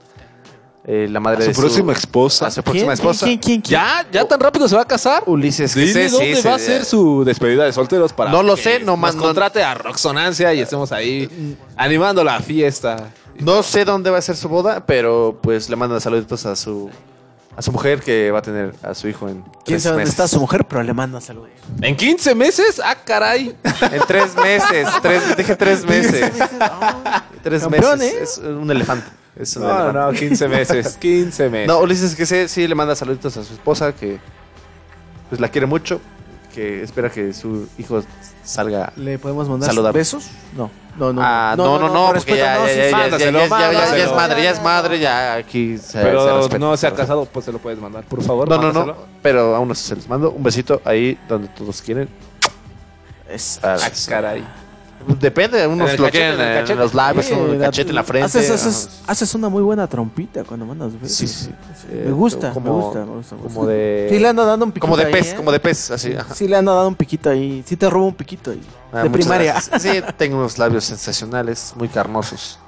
Eh, 0.90 1.06
la 1.10 1.20
madre 1.20 1.40
¿A 1.42 1.42
su 1.44 1.50
de 1.50 1.54
próxima 1.58 1.92
esposa? 1.92 2.46
A 2.46 2.50
su 2.50 2.62
próxima 2.62 2.86
¿Quién? 2.86 2.94
esposa. 2.94 3.26
¿Quién, 3.26 3.38
quién, 3.38 3.60
quién? 3.60 3.72
¿Ya? 3.78 4.06
¿Ya 4.10 4.24
tan 4.26 4.40
rápido 4.40 4.66
se 4.66 4.74
va 4.74 4.80
a 4.82 4.86
casar? 4.86 5.22
Ulises 5.26 5.74
Dile 5.74 5.92
GC. 6.06 6.10
dónde 6.12 6.36
sí, 6.36 6.48
va 6.48 6.54
a 6.54 6.58
sí, 6.58 6.64
ser 6.64 6.84
su 6.86 7.24
despedida 7.26 7.64
de 7.66 7.74
solteros 7.74 8.14
para 8.14 8.30
No 8.30 8.42
lo 8.42 8.56
que 8.56 8.62
sé, 8.62 8.80
no 8.80 8.96
nos 8.96 9.14
contrate 9.16 9.62
a 9.62 9.74
Roxonancia 9.74 10.54
y 10.54 10.60
estemos 10.60 10.90
ahí 10.90 11.56
animando 11.76 12.24
la 12.24 12.40
fiesta. 12.40 13.10
No 13.38 13.62
sé 13.62 13.84
dónde 13.84 14.08
va 14.08 14.16
a 14.16 14.22
ser 14.22 14.34
su 14.34 14.48
boda, 14.48 14.86
pero 14.86 15.38
pues 15.42 15.68
le 15.68 15.76
manda 15.76 16.00
saluditos 16.00 16.46
a 16.46 16.56
su 16.56 16.88
a 17.54 17.60
su 17.60 17.70
mujer 17.72 18.00
que 18.00 18.30
va 18.30 18.38
a 18.38 18.42
tener 18.42 18.72
a 18.82 18.94
su 18.94 19.08
hijo 19.08 19.28
en 19.28 19.42
¿Quién 19.42 19.52
tres 19.66 19.82
sabe 19.82 19.92
dónde 19.92 20.04
meses. 20.04 20.14
está 20.14 20.28
su 20.28 20.40
mujer? 20.40 20.64
Pero 20.66 20.82
le 20.84 20.94
manda 20.94 21.20
saludos. 21.20 21.50
¿En 21.82 21.96
15 21.96 22.34
meses? 22.34 22.80
¡Ah, 22.82 22.94
caray! 23.04 23.54
En 23.92 24.00
tres 24.06 24.34
meses. 24.36 24.88
tres, 25.02 25.36
dije 25.36 25.54
tres 25.56 25.84
meses. 25.88 26.32
tres 27.42 27.62
Campeón, 27.62 27.98
meses. 27.98 28.14
¿eh? 28.14 28.22
Es 28.22 28.38
un 28.38 28.70
elefante. 28.70 29.06
No, 29.56 29.92
no, 29.92 30.12
15 30.12 30.48
meses. 30.48 30.96
15 31.00 31.48
meses. 31.50 31.68
No, 31.68 31.78
Ulises 31.80 32.14
que 32.14 32.26
sí, 32.26 32.48
sí 32.48 32.66
le 32.66 32.74
manda 32.74 32.94
saluditos 32.96 33.36
a 33.36 33.44
su 33.44 33.52
esposa 33.54 33.94
que 33.94 34.18
pues 35.28 35.40
la 35.40 35.48
quiere 35.48 35.66
mucho, 35.66 36.00
que 36.54 36.82
espera 36.82 37.10
que 37.10 37.32
su 37.32 37.68
hijo 37.78 38.02
salga. 38.42 38.92
¿Le 38.96 39.18
podemos 39.18 39.48
mandar 39.48 39.68
Saludable. 39.68 39.98
besos? 39.98 40.28
No. 40.56 40.70
No, 40.98 41.12
no. 41.12 41.20
Ah, 41.22 41.54
no, 41.56 41.78
no, 41.78 41.88
no, 41.88 42.06
por 42.06 42.16
porque 42.16 42.36
ya, 42.36 42.68
es 42.68 42.92
madre, 42.92 44.42
ya 44.42 44.50
es 44.50 44.62
madre, 44.62 44.98
ya 44.98 45.34
aquí 45.34 45.78
se, 45.78 45.92
se 45.92 45.98
Pero 46.02 46.38
respeta, 46.38 46.58
no 46.58 46.76
se 46.76 46.86
ha 46.88 46.94
casado, 46.94 47.24
pues 47.26 47.44
se 47.44 47.52
lo 47.52 47.58
puedes 47.58 47.78
mandar. 47.78 48.02
Por 48.04 48.20
favor, 48.22 48.48
No, 48.48 48.58
no, 48.60 48.72
no, 48.84 48.96
pero 49.22 49.54
aún 49.54 49.70
así 49.70 49.86
se 49.86 49.94
les 49.94 50.08
mando 50.08 50.32
un 50.32 50.42
besito 50.42 50.82
ahí 50.84 51.16
donde 51.28 51.46
todos 51.48 51.80
quieren. 51.82 52.08
Es- 53.28 53.60
Ah, 53.62 53.76
Ah, 53.80 53.90
caray. 54.08 54.44
Depende, 55.20 55.66
unos 55.66 55.92
lo 55.98 56.04
cachete, 56.04 56.10
quieren 56.36 56.70
en 56.70 56.78
los 56.78 56.92
labios, 56.92 57.24
Sí, 57.26 57.34
la- 57.34 57.66
cachete 57.66 57.88
en 57.90 57.94
la 57.94 58.04
frente. 58.04 58.26
Haces, 58.26 58.44
ajá. 58.50 58.54
haces, 58.54 59.00
haces 59.06 59.34
una 59.34 59.48
muy 59.48 59.62
buena 59.62 59.86
trompita 59.86 60.44
cuando 60.44 60.66
mandas 60.66 60.92
besos. 61.00 61.16
Sí, 61.16 61.26
sí. 61.26 61.50
Me 62.04 62.10
gusta, 62.12 62.52
como, 62.52 62.66
me 62.66 62.82
gusta, 62.84 62.98
me 63.06 63.12
gusta. 63.16 63.36
Como 63.36 63.66
de. 63.66 64.08
Sí 64.10 64.18
le 64.18 64.28
ando 64.28 64.44
dando 64.44 64.66
un 64.66 64.72
piquito 64.72 64.86
Como 64.86 64.96
de 64.98 65.04
ahí, 65.06 65.12
pez, 65.12 65.32
¿eh? 65.32 65.36
como 65.36 65.50
de 65.52 65.60
pez, 65.60 65.90
así. 65.90 66.12
ajá. 66.14 66.34
Sí 66.34 66.46
le 66.46 66.56
ando 66.56 66.74
dando 66.74 66.88
un 66.88 66.94
piquito 66.94 67.30
ahí. 67.30 67.62
Sí 67.66 67.76
te 67.76 67.88
robo 67.88 68.06
un 68.06 68.14
piquito 68.14 68.50
ahí. 68.50 68.60
Ah, 68.92 69.02
de 69.04 69.10
primaria. 69.10 69.52
gracias. 69.52 69.82
Sí, 69.82 70.02
tengo 70.16 70.36
unos 70.36 70.58
labios 70.58 70.84
sensacionales, 70.84 71.72
muy 71.76 71.88
carnosos. 71.88 72.58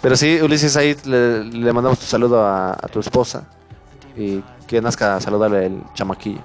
Pero 0.00 0.16
sí, 0.16 0.40
Ulises, 0.40 0.76
ahí 0.76 0.96
le, 1.04 1.44
le 1.44 1.72
mandamos 1.72 1.98
tu 1.98 2.06
saludo 2.06 2.40
a, 2.44 2.70
a 2.72 2.88
tu 2.90 3.00
esposa 3.00 3.44
y 4.16 4.42
que 4.66 4.80
nazca 4.80 5.20
saludable 5.20 5.66
el 5.66 5.82
chamaquillo. 5.94 6.40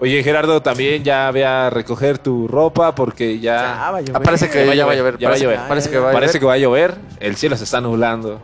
Oye, 0.00 0.22
Gerardo, 0.22 0.60
también 0.60 1.04
ya 1.04 1.30
ve 1.30 1.44
a 1.44 1.70
recoger 1.70 2.18
tu 2.18 2.48
ropa 2.48 2.94
porque 2.94 3.38
ya... 3.38 3.90
va 3.92 3.98
a 3.98 4.00
llover. 4.00 4.16
Ah, 4.16 4.20
parece 4.20 4.50
que 4.50 4.66
Ya 4.66 4.74
ya 4.74 4.86
va 4.86 4.92
a 4.92 4.96
llover. 4.96 5.18
ya 5.18 5.28
va 5.28 5.34
a 5.34 5.38
parece- 5.38 5.44
llover. 5.44 5.60
Parece 5.68 5.90
que 5.90 5.98
va 5.98 6.10
a 6.10 6.12
llover. 6.12 6.38
que 6.40 6.46
va 6.46 6.52
a 6.54 6.58
llover. 6.58 6.94
El 7.20 7.36
cielo 7.36 7.56
se 7.56 7.64
está 7.64 7.80
nublando. 7.80 8.40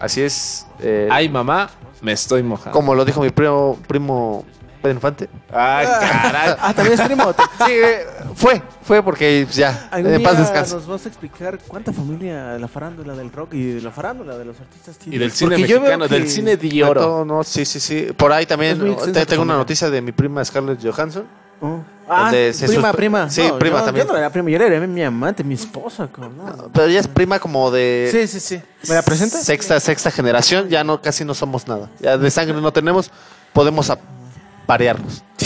Así 0.00 0.22
es. 0.22 0.66
eh, 0.80 1.08
Ay, 1.10 1.28
mamá, 1.28 1.70
me 2.00 2.12
estoy 2.12 2.42
mojando. 2.42 2.72
como 2.72 2.94
lo 2.94 3.04
dijo 3.04 3.20
mi 3.20 3.30
primo, 3.30 3.78
primo 3.86 4.44
Pedro 4.84 4.96
Infante. 4.96 5.30
Ay, 5.50 5.86
caray. 5.86 6.54
Ah, 6.60 6.74
también 6.74 7.00
es 7.00 7.06
primo. 7.06 7.34
Sí, 7.66 7.72
eh, 7.72 8.06
fue, 8.34 8.62
fue 8.82 9.02
porque 9.02 9.46
ya, 9.50 9.88
en 9.94 10.22
paz 10.22 10.36
descanse. 10.38 10.74
nos 10.74 10.86
vas 10.86 11.06
a 11.06 11.08
explicar 11.08 11.58
cuánta 11.66 11.90
familia 11.92 12.48
de 12.48 12.58
la 12.58 12.68
farándula 12.68 13.14
del 13.14 13.32
rock 13.32 13.54
y 13.54 13.72
de 13.72 13.80
la 13.80 13.90
farándula 13.90 14.36
de 14.36 14.44
los 14.44 14.60
artistas 14.60 14.98
tiene. 14.98 15.16
Y 15.16 15.18
del 15.18 15.32
cine 15.32 15.56
Porque 15.56 15.62
mexicano, 15.74 16.06
del 16.06 16.28
cine 16.28 16.56
de 16.58 16.84
oro. 16.84 17.00
todo, 17.00 17.24
no, 17.24 17.42
sí, 17.44 17.64
sí, 17.64 17.80
sí. 17.80 18.08
Por 18.14 18.30
ahí 18.32 18.44
también 18.44 18.78
te- 19.12 19.24
tengo 19.24 19.42
una 19.42 19.56
noticia 19.56 19.88
de 19.88 20.02
mi 20.02 20.12
prima 20.12 20.44
Scarlett 20.44 20.78
Johansson. 20.84 21.24
Oh. 21.62 21.78
Ah, 22.06 22.30
prima, 22.66 22.92
prima. 22.92 23.30
Sí, 23.30 23.42
No, 23.48 23.58
prima 23.58 23.78
yo- 23.78 23.84
también. 23.86 24.06
Yo 24.06 24.12
no 24.12 24.18
era 24.18 24.28
prima, 24.30 24.50
yo 24.50 24.56
era 24.58 24.86
mi 24.86 25.02
amante, 25.02 25.42
mi 25.42 25.54
esposa. 25.54 26.10
No. 26.18 26.68
Pero 26.74 26.86
ella 26.88 27.00
es 27.00 27.08
prima 27.08 27.38
como 27.38 27.70
de 27.70 28.10
Sí, 28.12 28.26
sí, 28.26 28.38
sí. 28.40 28.60
¿Me 28.88 28.96
la 28.96 29.02
presentas? 29.02 29.42
sexta, 29.42 29.80
sexta 29.80 30.10
generación. 30.10 30.68
Ya 30.68 30.84
no, 30.84 31.00
casi 31.00 31.24
no 31.24 31.32
somos 31.32 31.66
nada. 31.66 31.88
Ya 32.00 32.18
de 32.18 32.30
sangre 32.30 32.60
no 32.60 32.70
tenemos. 32.70 33.10
Podemos 33.54 33.88
aparearnos. 34.64 35.22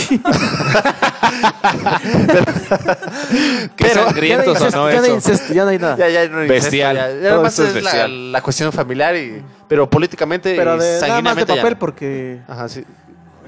Qué 3.75 3.89
sangrientos 3.89 4.59
ya, 4.59 4.71
sonó 4.71 4.83
no 4.83 4.87
hay 4.87 4.95
eso. 4.97 5.15
incesto, 5.15 5.53
ya 5.53 5.63
no 5.63 5.69
hay 5.69 5.77
nada. 5.79 5.97
Ya, 5.97 6.09
ya 6.09 6.27
no 6.27 6.39
hay 6.39 6.47
Bestial. 6.47 6.95
incesto, 6.97 7.21
ya. 7.21 7.33
Además 7.33 7.59
es 7.59 7.67
es 7.67 7.73
la, 7.75 7.81
bestial. 7.91 8.31
la 8.31 8.41
cuestión 8.41 8.71
familiar, 8.71 9.15
y, 9.15 9.41
pero 9.67 9.89
políticamente 9.89 10.55
Pero 10.55 10.75
y 10.75 10.79
de, 10.79 10.85
nada 10.85 10.91
más 10.91 11.01
de 11.01 11.07
sanguíneamente 11.07 11.53
ya 11.55 11.61
papel 11.61 11.73
no. 11.73 11.79
porque... 11.79 12.39
Ajá, 12.47 12.69
sí. 12.69 12.83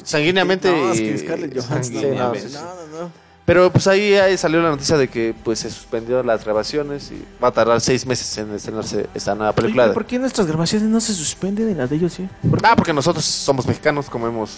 Sanguíneamente 0.03 0.71
No, 0.71 0.91
es 0.91 0.99
y- 0.99 1.03
que 1.03 1.17
Scarlett 1.19 1.53
Johansson. 1.53 1.93
Sí, 1.95 2.05
no, 2.05 2.13
no, 2.15 2.33
no, 2.33 2.33
no, 2.33 2.99
no. 3.03 3.11
Pero 3.45 3.71
pues 3.71 3.87
ahí, 3.87 4.13
ahí 4.15 4.37
salió 4.37 4.61
la 4.61 4.69
noticia 4.69 4.97
de 4.97 5.07
que 5.07 5.33
pues 5.43 5.59
se 5.59 5.69
suspendió 5.69 6.21
las 6.23 6.43
grabaciones 6.45 7.11
y 7.11 7.23
va 7.43 7.49
a 7.49 7.51
tardar 7.51 7.81
seis 7.81 8.05
meses 8.05 8.37
en 8.37 8.53
estrenarse 8.53 9.07
esta 9.13 9.35
nueva 9.35 9.53
película. 9.53 9.83
Oye, 9.83 9.89
de- 9.89 9.93
¿Por 9.93 10.05
qué 10.05 10.17
nuestras 10.19 10.47
grabaciones 10.47 10.87
no 10.89 10.99
se 11.01 11.13
suspenden 11.13 11.69
y 11.71 11.73
las 11.75 11.89
de 11.89 11.95
ellos 11.97 12.13
sí? 12.13 12.27
¿Por 12.49 12.61
qué? 12.61 12.67
Ah, 12.67 12.75
porque 12.75 12.93
nosotros 12.93 13.25
somos 13.25 13.65
mexicanos, 13.67 14.09
comemos 14.09 14.51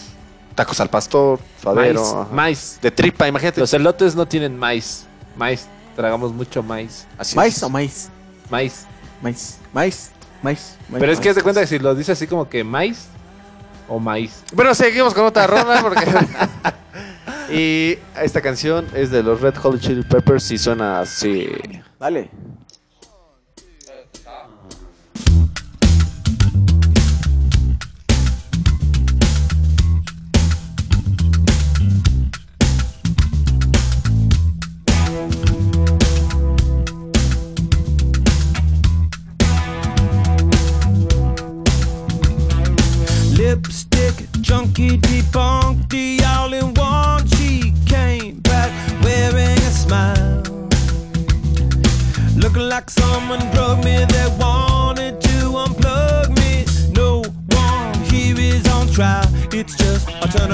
tacos 0.53 0.79
al 0.79 0.89
pastor, 0.89 1.39
suadero, 1.61 2.01
Maíz, 2.01 2.13
ajá. 2.13 2.27
maíz. 2.33 2.79
de 2.81 2.91
tripa, 2.91 3.27
imagínate. 3.27 3.59
Los 3.59 3.73
elotes 3.73 4.15
no 4.15 4.25
tienen 4.27 4.57
maíz. 4.57 5.05
Maíz. 5.35 5.67
Tragamos 5.95 6.33
mucho 6.33 6.63
maíz. 6.63 7.05
Así 7.17 7.35
¿Maíz 7.35 7.57
es. 7.57 7.63
o 7.63 7.69
maíz? 7.69 8.09
Maíz. 8.49 8.85
Maíz, 9.21 9.57
maíz, 9.73 10.11
maíz. 10.41 10.75
maíz, 10.89 10.99
Pero 10.99 11.11
es 11.11 11.19
que 11.19 11.29
haz 11.29 11.35
de 11.35 11.43
cuenta 11.43 11.61
que 11.61 11.67
si 11.67 11.79
lo 11.79 11.95
dices 11.95 12.17
así 12.17 12.27
como 12.27 12.49
que 12.49 12.63
maíz 12.63 13.07
o 13.87 13.99
maíz. 13.99 14.43
Bueno, 14.53 14.73
seguimos 14.75 15.13
con 15.13 15.25
otra 15.25 15.47
ronda 15.47 15.81
porque... 15.81 16.05
y 17.53 17.97
esta 18.21 18.41
canción 18.41 18.85
es 18.93 19.11
de 19.11 19.23
los 19.23 19.39
Red 19.41 19.55
Hot 19.57 19.79
Chili 19.79 20.03
Peppers 20.03 20.51
y 20.51 20.57
suena 20.57 20.99
así. 21.01 21.47
Dale. 21.99 22.29
The 45.33 46.23
all 46.27 46.53
in 46.53 46.73
one. 46.75 47.27
She 47.27 47.73
came 47.87 48.39
back 48.41 48.71
wearing 49.03 49.57
a 49.57 49.71
smile. 49.71 50.43
Looking 52.35 52.69
like 52.69 52.89
someone 52.89 53.39
drugged 53.51 53.83
me 53.83 54.05
that 54.05 54.37
wanted 54.39 55.19
to 55.21 55.37
unplug 55.63 56.29
me. 56.37 56.65
No 56.93 57.23
one 57.57 57.93
here 58.11 58.37
is 58.37 58.67
on 58.69 58.87
trial. 58.89 59.27
It's 59.51 59.75
just 59.75 60.07
a 60.09 60.27
turn 60.27 60.51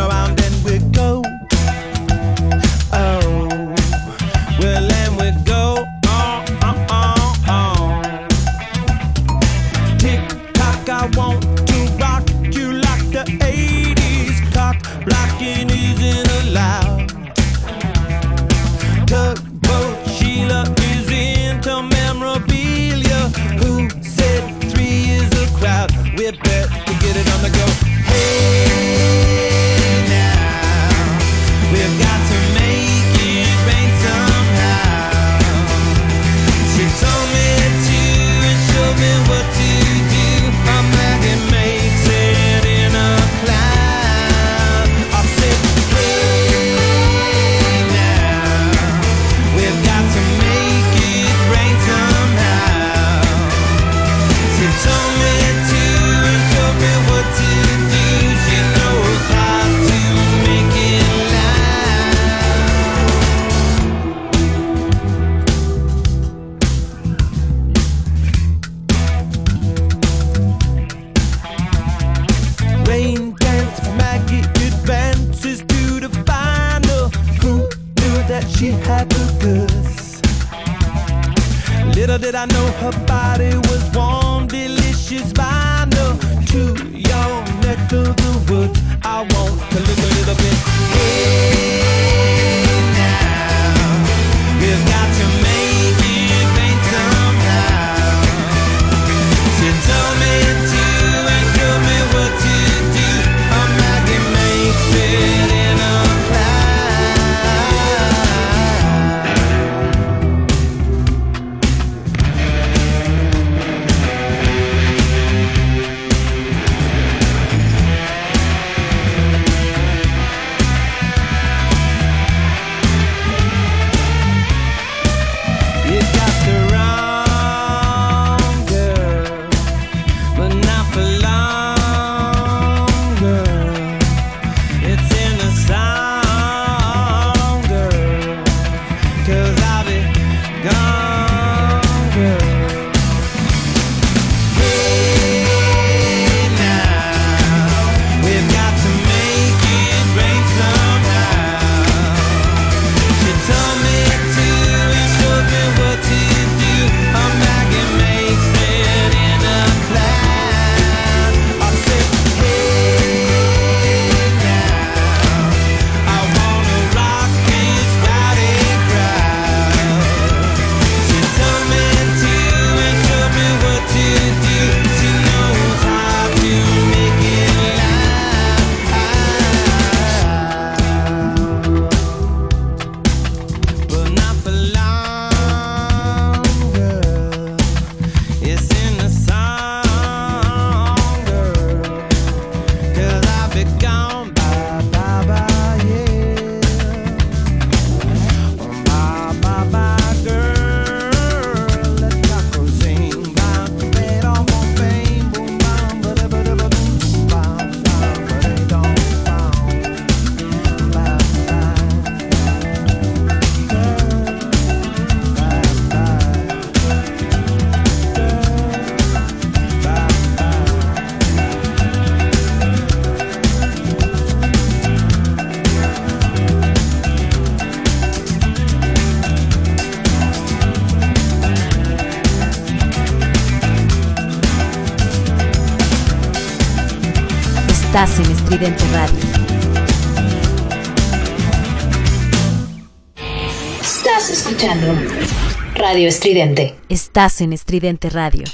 Estás 246.88 247.41
en 247.41 247.51
Estridente 247.51 248.09
Radio. 248.09 248.45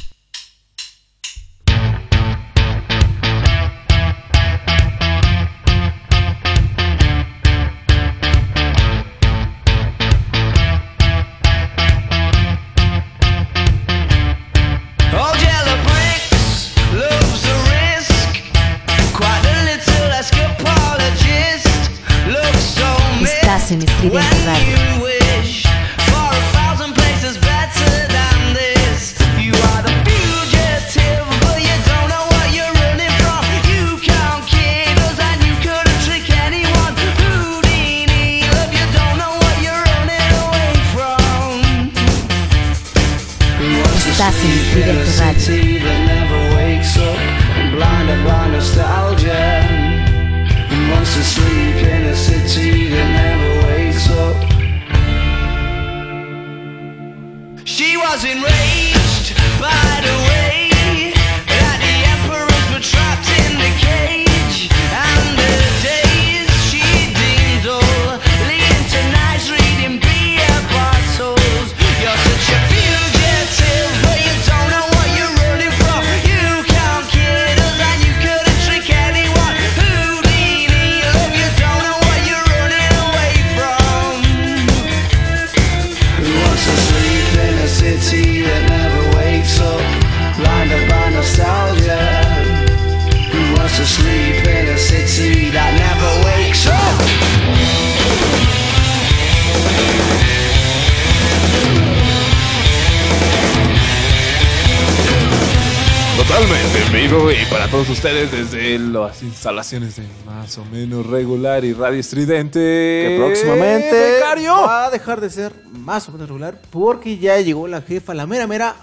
Instalaciones 109.46 109.96
de 109.98 110.04
más 110.26 110.58
o 110.58 110.66
menos 110.66 111.06
regular 111.06 111.64
y 111.64 111.74
radio 111.74 112.00
estridente. 112.00 112.60
Que 112.60 113.16
próximamente 113.20 114.14
Becario. 114.14 114.56
va 114.56 114.86
a 114.86 114.90
dejar 114.90 115.22
de 115.22 115.30
ser 115.30 115.54
más 115.72 116.10
o 116.10 116.12
menos 116.12 116.28
regular 116.28 116.60
porque 116.72 117.20
ya 117.20 117.40
llegó 117.40 117.68
la 117.68 117.84
jefa, 117.84 118.16
la 118.16 118.26
mera 118.26 118.48
mera. 118.48 118.76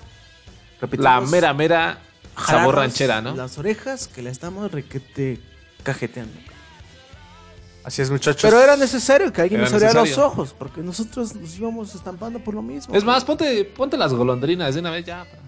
La 0.93 1.21
mera 1.21 1.53
mera 1.53 1.99
sabor 2.47 2.77
ranchera, 2.77 3.21
¿no? 3.21 3.35
Las 3.35 3.59
orejas 3.59 4.07
que 4.07 4.23
la 4.23 4.31
estamos 4.31 4.71
requete 4.71 5.41
cajeteando. 5.83 6.39
Así 7.83 8.01
es, 8.01 8.11
muchachos. 8.13 8.43
Pero 8.49 8.63
era 8.63 8.77
necesario 8.77 9.33
que 9.33 9.41
alguien 9.43 9.63
Era 9.63 9.69
nos 9.69 9.75
abriera 9.75 10.01
los 10.01 10.17
ojos 10.17 10.55
porque 10.57 10.81
nosotros 10.81 11.35
nos 11.35 11.59
íbamos 11.59 11.93
estampando 11.97 12.39
por 12.39 12.55
lo 12.55 12.63
mismo. 12.63 12.95
Es 12.95 13.03
más, 13.03 13.25
ponte, 13.25 13.65
ponte 13.65 13.97
las 13.97 14.15
golondrinas 14.15 14.75
de 14.75 14.81
una 14.81 14.93
vez 14.93 15.05
ya. 15.05 15.25
para 15.25 15.43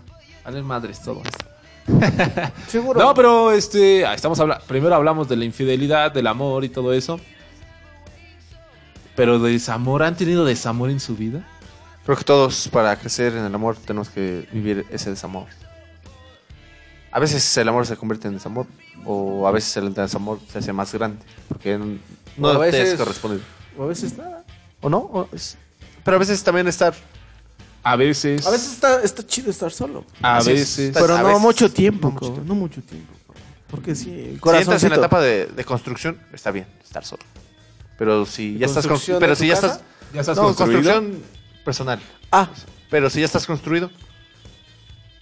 Valen 0.44 0.64
madres 0.64 1.00
todo 1.00 1.22
esto. 1.24 1.53
Seguro. 2.68 2.98
No, 3.00 3.14
pero 3.14 3.52
este, 3.52 4.02
estamos 4.14 4.38
hablando. 4.40 4.64
Primero 4.66 4.94
hablamos 4.94 5.28
de 5.28 5.36
la 5.36 5.44
infidelidad, 5.44 6.12
del 6.12 6.26
amor 6.26 6.64
y 6.64 6.68
todo 6.68 6.92
eso. 6.92 7.20
Pero 9.16 9.38
desamor, 9.38 10.02
¿han 10.02 10.16
tenido 10.16 10.44
desamor 10.44 10.90
en 10.90 10.98
su 11.00 11.16
vida? 11.16 11.46
Creo 12.04 12.16
que 12.16 12.24
todos 12.24 12.68
para 12.68 12.96
crecer 12.96 13.32
en 13.34 13.44
el 13.44 13.54
amor 13.54 13.76
tenemos 13.76 14.08
que 14.10 14.48
vivir 14.52 14.84
ese 14.90 15.10
desamor. 15.10 15.46
A 17.12 17.20
veces 17.20 17.56
el 17.56 17.68
amor 17.68 17.86
se 17.86 17.96
convierte 17.96 18.26
en 18.28 18.34
desamor 18.34 18.66
o 19.06 19.46
a 19.46 19.52
veces 19.52 19.76
el 19.76 19.94
desamor 19.94 20.40
se 20.50 20.58
hace 20.58 20.72
más 20.72 20.92
grande 20.92 21.24
porque 21.48 21.78
no, 22.36 22.48
O 22.48 22.50
a 22.50 22.60
te 22.62 22.68
es 22.70 22.72
veces- 22.72 22.98
correspondido. 22.98 23.42
O 23.78 23.84
a 23.84 23.86
veces 23.86 24.16
nada. 24.18 24.42
¿O 24.80 24.88
no? 24.90 24.98
O 24.98 25.28
es- 25.32 25.56
Pero 26.04 26.16
a 26.16 26.20
veces 26.20 26.42
también 26.42 26.66
estar... 26.66 26.92
A 27.84 27.96
veces... 27.96 28.46
A 28.46 28.50
veces 28.50 28.72
está, 28.72 29.02
está 29.02 29.26
chido 29.26 29.50
estar 29.50 29.70
solo. 29.70 30.04
A 30.22 30.38
Así 30.38 30.50
es. 30.52 30.58
veces... 30.60 30.90
Pero 30.98 31.14
a 31.16 31.20
no 31.22 31.26
veces- 31.28 31.42
mucho 31.42 31.70
tiempo, 31.70 32.08
no 32.08 32.14
mucho 32.14 32.34
co, 32.34 32.42
no 32.44 32.54
mucho 32.54 32.82
tiempo. 32.82 33.12
Porque 33.70 33.94
sí, 33.94 34.10
el 34.10 34.40
Si 34.40 34.48
entras 34.58 34.82
en 34.84 34.90
la 34.90 34.96
etapa 34.96 35.20
de, 35.20 35.46
de 35.46 35.64
construcción, 35.64 36.18
está 36.32 36.50
bien 36.50 36.66
estar 36.82 37.04
solo. 37.04 37.22
Pero 37.98 38.24
si 38.26 38.56
ya 38.58 38.66
estás... 38.66 38.86
¿Construcción 38.86 39.16
constru- 39.18 39.20
Pero 39.20 39.34
si 39.36 39.46
ya 39.48 39.54
casa? 39.54 39.66
estás... 39.66 39.82
¿Ya 40.14 40.20
estás 40.20 40.36
no, 40.36 40.42
construido? 40.44 40.80
construcción 40.94 41.22
personal. 41.64 42.00
Ah, 42.30 42.48
Pero 42.90 43.10
si 43.10 43.20
ya 43.20 43.26
estás 43.26 43.46
construido, 43.46 43.90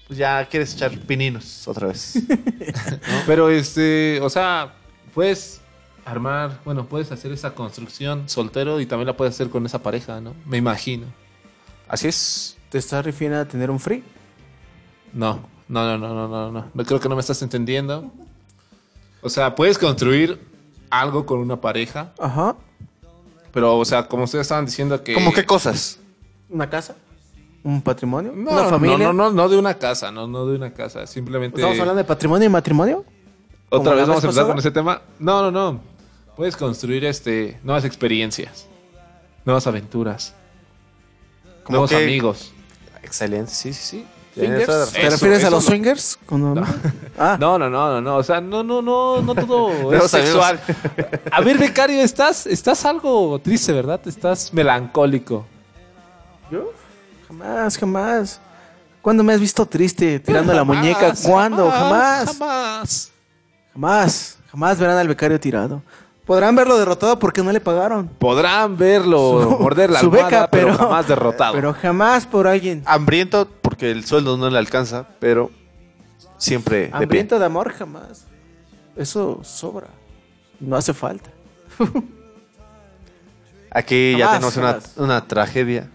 pues 0.07 0.19
ya 0.19 0.47
quieres 0.49 0.75
echar 0.75 0.91
pininos 0.99 1.67
otra 1.67 1.89
vez. 1.89 2.15
Pero 3.27 3.49
este, 3.51 4.21
o 4.23 4.29
sea, 4.31 4.75
puedes 5.15 5.61
armar, 6.05 6.61
bueno, 6.65 6.87
puedes 6.87 7.11
hacer 7.13 7.33
esa 7.33 7.55
construcción 7.55 8.29
soltero 8.29 8.81
y 8.81 8.87
también 8.87 9.07
la 9.07 9.17
puedes 9.17 9.35
hacer 9.35 9.49
con 9.49 9.65
esa 9.65 9.83
pareja, 9.83 10.21
¿no? 10.21 10.35
Me 10.47 10.59
imagino. 10.59 11.07
Así 11.93 12.09
es. 12.09 12.57
¿te 12.71 12.79
estás 12.79 13.05
refiriendo 13.05 13.39
a 13.39 13.45
tener 13.45 13.71
un 13.71 13.79
free? 13.79 14.03
No, 15.13 15.41
no, 15.69 15.85
no, 15.85 15.99
no, 15.99 16.15
no, 16.15 16.27
no, 16.27 16.51
no. 16.51 16.65
No 16.73 16.85
creo 16.87 16.99
que 16.99 17.07
no 17.07 17.15
me 17.15 17.21
estás 17.21 17.43
entendiendo. 17.43 18.11
O 19.21 19.29
sea, 19.29 19.55
puedes 19.55 19.77
construir 19.77 20.41
algo 20.89 21.27
con 21.27 21.39
una 21.39 21.61
pareja, 21.61 22.15
Ajá. 22.19 22.57
pero, 23.53 23.77
o 23.77 23.85
sea, 23.85 24.09
como 24.09 24.25
ustedes 24.25 24.47
estaban 24.47 24.65
diciendo 24.65 25.05
que... 25.05 25.13
¿Cómo 25.13 25.35
qué 25.35 25.45
cosas? 25.45 25.99
¿Una 26.49 26.71
casa? 26.71 26.97
¿Un 27.63 27.83
patrimonio? 27.83 28.33
No, 28.35 28.53
¿Una 28.53 28.65
familia? 28.65 28.97
No, 28.97 29.13
no, 29.13 29.25
no, 29.25 29.33
no 29.33 29.49
de 29.51 29.59
una 29.59 29.75
casa, 29.75 30.11
no, 30.11 30.27
no 30.27 30.47
de 30.47 30.57
una 30.57 30.73
casa. 30.73 31.07
Simplemente... 31.07 31.59
¿Estamos 31.59 31.79
hablando 31.79 31.99
de 31.99 32.05
patrimonio 32.05 32.47
y 32.47 32.51
matrimonio? 32.51 33.05
¿Otra 33.69 33.93
¿Como 33.93 33.97
vez 33.97 34.09
vamos 34.09 34.25
a 34.25 34.27
empezar 34.29 34.47
con 34.47 34.59
ese 34.59 34.71
tema? 34.71 35.03
No, 35.19 35.43
no, 35.43 35.51
no. 35.51 35.81
Puedes 36.37 36.57
construir 36.57 37.05
este 37.05 37.61
nuevas 37.63 37.85
experiencias, 37.85 38.67
nuevas 39.45 39.67
aventuras, 39.67 40.35
¿Cómo 41.65 41.77
nuevos 41.79 41.91
qué? 41.91 41.97
amigos. 41.97 42.53
Excelente, 43.03 43.51
sí, 43.53 43.73
sí, 43.73 43.83
sí. 43.83 44.07
¿Te 44.35 44.63
Eso, 44.63 44.87
refieres 44.95 45.45
a 45.45 45.51
los 45.51 45.63
no. 45.65 45.71
swingers? 45.71 46.19
Cuando- 46.25 46.65
Ah, 47.19 47.37
No, 47.39 47.59
no, 47.59 47.69
no, 47.69 47.91
no, 47.93 48.01
no. 48.01 48.17
O 48.17 48.23
sea, 48.23 48.41
no, 48.41 48.63
no, 48.63 48.81
no, 48.81 49.21
no 49.21 49.35
todo 49.35 49.93
es 49.95 50.11
sexual. 50.11 50.59
A 51.31 51.41
ver, 51.43 51.59
becario, 51.59 52.01
estás, 52.01 52.47
estás 52.47 52.85
algo 52.87 53.39
triste, 53.41 53.73
¿verdad? 53.73 54.01
Estás 54.07 54.53
melancólico. 54.55 55.45
¿Yo? 56.51 56.73
Jamás, 57.29 57.77
jamás. 57.77 58.41
¿Cuándo 59.03 59.23
me 59.23 59.35
has 59.35 59.41
visto 59.41 59.67
triste 59.67 60.19
tirando 60.21 60.53
la 60.55 60.61
Jamás, 60.61 60.77
muñeca? 60.79 61.13
¿Cuándo? 61.25 61.71
Jamás. 61.71 62.27
Jamás. 62.39 63.11
Jamás. 63.75 64.39
Jamás 64.51 64.79
verán 64.79 64.97
al 64.97 65.09
becario 65.09 65.39
tirado. 65.41 65.83
Podrán 66.25 66.55
verlo 66.55 66.79
derrotado 66.79 67.19
porque 67.19 67.43
no 67.43 67.51
le 67.51 67.61
pagaron. 67.61 68.09
Podrán 68.09 68.77
verlo, 68.77 69.57
morder 69.61 69.91
la 69.91 69.99
su 70.01 70.07
almohada, 70.07 70.27
beca, 70.29 70.49
pero, 70.51 70.67
pero- 70.69 70.79
jamás 70.79 71.09
derrotado. 71.09 71.53
Pero 71.55 71.75
jamás 71.75 72.27
por 72.27 72.47
alguien. 72.47 72.83
Hambriento 72.87 73.49
porque 73.61 73.91
el 73.91 74.05
sueldo 74.05 74.37
no 74.37 74.49
le 74.49 74.59
alcanza, 74.59 75.07
pero 75.19 75.51
siempre 76.39 76.83
de 76.83 76.87
pie. 76.89 76.97
Hambriento 76.97 77.39
de 77.39 77.45
amor, 77.45 77.73
jamás. 77.73 78.27
Eso 78.97 79.41
sobra. 79.43 79.89
No 80.61 80.77
hace 80.77 80.95
falta. 80.95 81.31
Aquí 83.71 84.17
ya 84.17 84.33
tenemos 84.33 84.57
una 84.97 85.27
tragedia, 85.27 85.89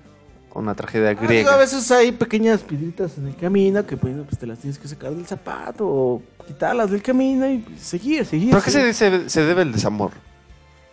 una 0.57 0.75
tragedia 0.75 1.09
Ah, 1.09 1.11
digo, 1.13 1.23
a 1.23 1.27
griega. 1.27 1.57
veces 1.57 1.89
hay 1.91 2.11
pequeñas 2.11 2.61
piedritas 2.61 3.17
en 3.17 3.27
el 3.27 3.35
camino 3.35 3.85
que 3.85 3.95
pues, 3.97 4.15
pues, 4.27 4.38
te 4.39 4.45
las 4.47 4.59
tienes 4.59 4.77
que 4.79 4.88
sacar 4.88 5.11
del 5.11 5.25
zapato 5.25 5.85
o 5.88 6.21
quitarlas 6.45 6.89
del 6.91 7.01
camino 7.01 7.47
y 7.49 7.63
seguir, 7.79 8.25
seguir. 8.25 8.51
¿Por 8.51 8.63
qué 8.63 8.71
se, 8.71 8.93
se- 8.93 9.29
se 9.29 9.41
debe 9.43 9.61
el 9.63 9.71
desamor? 9.71 10.11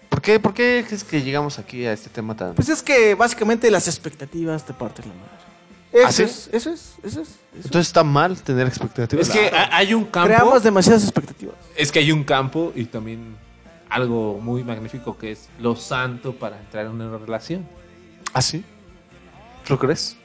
¿Por 0.09 0.20
qué, 0.23 0.39
¿Por 0.39 0.55
qué 0.55 0.78
es 0.89 1.03
que 1.05 1.23
llegamos 1.23 1.59
aquí 1.59 1.85
a 1.86 1.93
este 1.93 2.09
tema 2.09 2.36
tan... 2.36 2.55
Pues 2.55 2.69
es 2.69 2.82
que 2.82 3.15
básicamente 3.15 3.70
las 3.70 3.89
expectativas 3.89 4.65
te 4.65 4.73
parten 4.73 5.07
la 5.09 5.15
madre. 5.15 5.31
Eso 5.93 6.07
¿Ah, 6.09 6.12
sí? 6.12 6.23
es, 6.24 6.49
eso 6.53 6.70
es, 6.70 6.95
eso 7.05 7.20
es. 7.23 7.28
eso 7.28 7.31
es. 7.59 7.65
Entonces 7.66 7.86
está 7.89 8.03
mal 8.05 8.41
tener 8.43 8.66
expectativas. 8.66 9.28
es 9.28 9.32
que 9.35 9.49
ha- 9.49 9.77
hay 9.77 9.95
un 9.95 10.05
campo. 10.05 10.28
Creamos 10.28 10.62
demasiadas 10.62 11.03
expectativas. 11.05 11.55
es 11.77 11.91
que 11.93 12.01
hay 12.01 12.11
un 12.12 12.24
campo 12.24 12.73
y 12.74 12.85
también 12.86 13.36
algo 13.89 14.41
muy 14.41 14.65
magnífico 14.65 15.16
que 15.16 15.32
es 15.32 15.49
lo 15.61 15.77
santo 15.77 16.35
para 16.35 16.59
entrar 16.59 16.86
en 16.86 16.93
una 16.93 17.16
relación. 17.16 17.65
¿Ah, 18.32 18.43
sí? 18.43 18.65
¿Tú 19.66 19.74
lo 19.74 19.78
crees? 19.78 20.16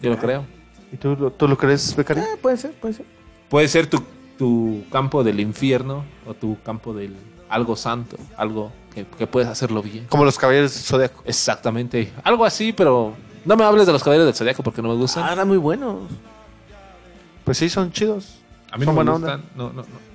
Yo 0.00 0.10
lo 0.10 0.18
creo. 0.18 0.44
¿Y 0.92 0.96
tú, 0.96 1.16
lo- 1.16 1.30
tú 1.30 1.46
lo 1.48 1.56
crees, 1.56 1.94
Becario? 1.94 2.22
Eh, 2.22 2.36
puede 2.40 2.56
ser, 2.56 2.72
puede 2.72 2.94
ser. 2.94 3.06
Puede 3.48 3.68
ser 3.68 3.86
tu, 3.88 4.02
tu 4.38 4.84
campo 4.90 5.22
del 5.24 5.40
infierno 5.40 6.04
o 6.26 6.34
tu 6.34 6.56
campo 6.62 6.92
del 6.94 7.16
algo 7.48 7.76
santo, 7.76 8.16
algo 8.36 8.70
que, 8.94 9.06
que 9.06 9.26
puedes 9.26 9.48
hacerlo 9.48 9.82
bien. 9.82 10.06
Como 10.08 10.24
los 10.24 10.38
caballeros 10.38 10.74
del 10.74 10.82
Zodíaco. 10.82 11.22
Exactamente. 11.24 12.12
Algo 12.24 12.44
así, 12.44 12.72
pero 12.72 13.14
no 13.44 13.56
me 13.56 13.64
hables 13.64 13.86
de 13.86 13.92
los 13.92 14.02
caballeros 14.02 14.26
del 14.26 14.34
zodiaco 14.34 14.62
porque 14.62 14.82
no 14.82 14.88
me 14.88 14.94
gustan. 14.96 15.24
Ah, 15.26 15.32
eran 15.32 15.48
muy 15.48 15.56
buenos. 15.56 16.02
Pues 17.44 17.56
sí, 17.58 17.68
son 17.70 17.90
chidos. 17.92 18.40
A 18.70 18.76
mí 18.76 18.84
son 18.84 18.94
no 18.94 19.04
me 19.04 19.10
gustan. 19.12 19.30
onda. 19.40 19.44
No, 19.56 19.68
no, 19.70 19.82
no. 19.82 20.08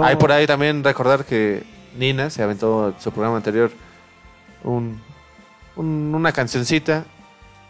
No. 0.00 0.04
Hay 0.04 0.14
por 0.16 0.30
ahí 0.30 0.46
también 0.46 0.84
recordar 0.84 1.24
que 1.24 1.64
Nina 1.98 2.30
se 2.30 2.42
aventó 2.42 2.88
en 2.90 2.94
su 3.00 3.10
programa 3.10 3.36
anterior 3.36 3.72
un, 4.62 5.00
un- 5.74 6.14
una 6.14 6.30
cancioncita 6.32 7.04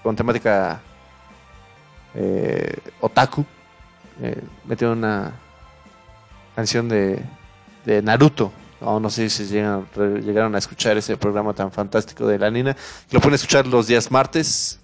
con 0.02 0.16
temática 0.16 0.80
eh, 2.14 2.76
otaku. 3.00 3.44
Eh, 4.20 4.40
metió 4.66 4.92
una 4.92 5.32
canción 6.54 6.88
de, 6.88 7.22
de 7.84 8.02
Naruto. 8.02 8.52
No, 8.80 8.98
no 8.98 9.10
sé 9.10 9.30
si 9.30 9.44
llegan- 9.44 9.86
llegaron 10.24 10.54
a 10.54 10.58
escuchar 10.58 10.96
ese 10.96 11.16
programa 11.16 11.52
tan 11.54 11.70
fantástico 11.70 12.26
de 12.26 12.38
la 12.38 12.50
Nina. 12.50 12.76
Lo 13.10 13.20
pueden 13.20 13.34
escuchar 13.36 13.66
los 13.66 13.86
días 13.86 14.10
martes. 14.10 14.78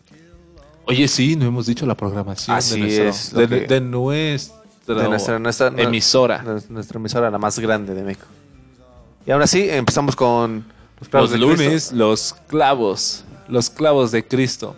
Oye, 0.86 1.06
sí, 1.08 1.36
no 1.36 1.46
hemos 1.46 1.66
dicho 1.66 1.84
la 1.84 1.94
programación 1.94 2.56
Así 2.56 2.80
de, 2.80 2.86
nuestro- 3.04 3.08
es, 3.08 3.34
de, 3.34 3.48
que- 3.60 3.66
de 3.66 3.80
nuestra, 3.80 4.56
de 4.86 5.08
nuestra, 5.08 5.38
nuestra- 5.38 5.68
emisora. 5.76 6.42
nuestra- 6.68 6.98
emisora, 6.98 7.30
la 7.30 7.38
más 7.38 7.58
grande 7.58 7.92
de 7.94 8.02
México. 8.02 8.26
Y 9.26 9.30
ahora 9.30 9.46
sí, 9.46 9.68
empezamos 9.68 10.16
con 10.16 10.64
los 11.00 11.08
clavos 11.10 11.30
Los 11.32 11.40
de 11.40 11.46
Cristo. 11.46 11.64
lunes, 11.64 11.92
los 11.92 12.34
clavos. 12.46 13.24
Los 13.48 13.68
clavos 13.68 14.10
de 14.12 14.26
Cristo. 14.26 14.74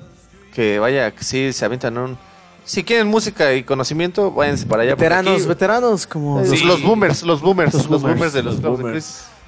Que 0.55 0.79
vaya, 0.79 1.11
que 1.13 1.23
sí, 1.25 1.53
se 1.53 1.65
avientan 1.65 1.97
un... 1.99 2.19
Si 2.65 2.85
quieren 2.85 3.09
música 3.09 3.53
y 3.55 3.63
conocimiento, 3.65 4.31
váyanse 4.31 4.67
para 4.67 4.83
allá. 4.83 4.95
Veteranos, 4.95 5.41
aquí- 5.41 5.49
veteranos, 5.49 6.07
como. 6.07 6.41
Los, 6.41 6.49
Sí. 6.51 6.65
los 6.65 6.83
boomers, 6.83 7.23
los 7.25 7.41
boomers, 7.41 7.75
los 7.75 7.89
Los 7.89 8.03
boomers, 8.03 8.15
boomers, 8.19 8.33
de 8.33 8.43
los, 8.43 8.55
los 8.55 8.63
de 8.63 8.69
boomers. 8.69 8.93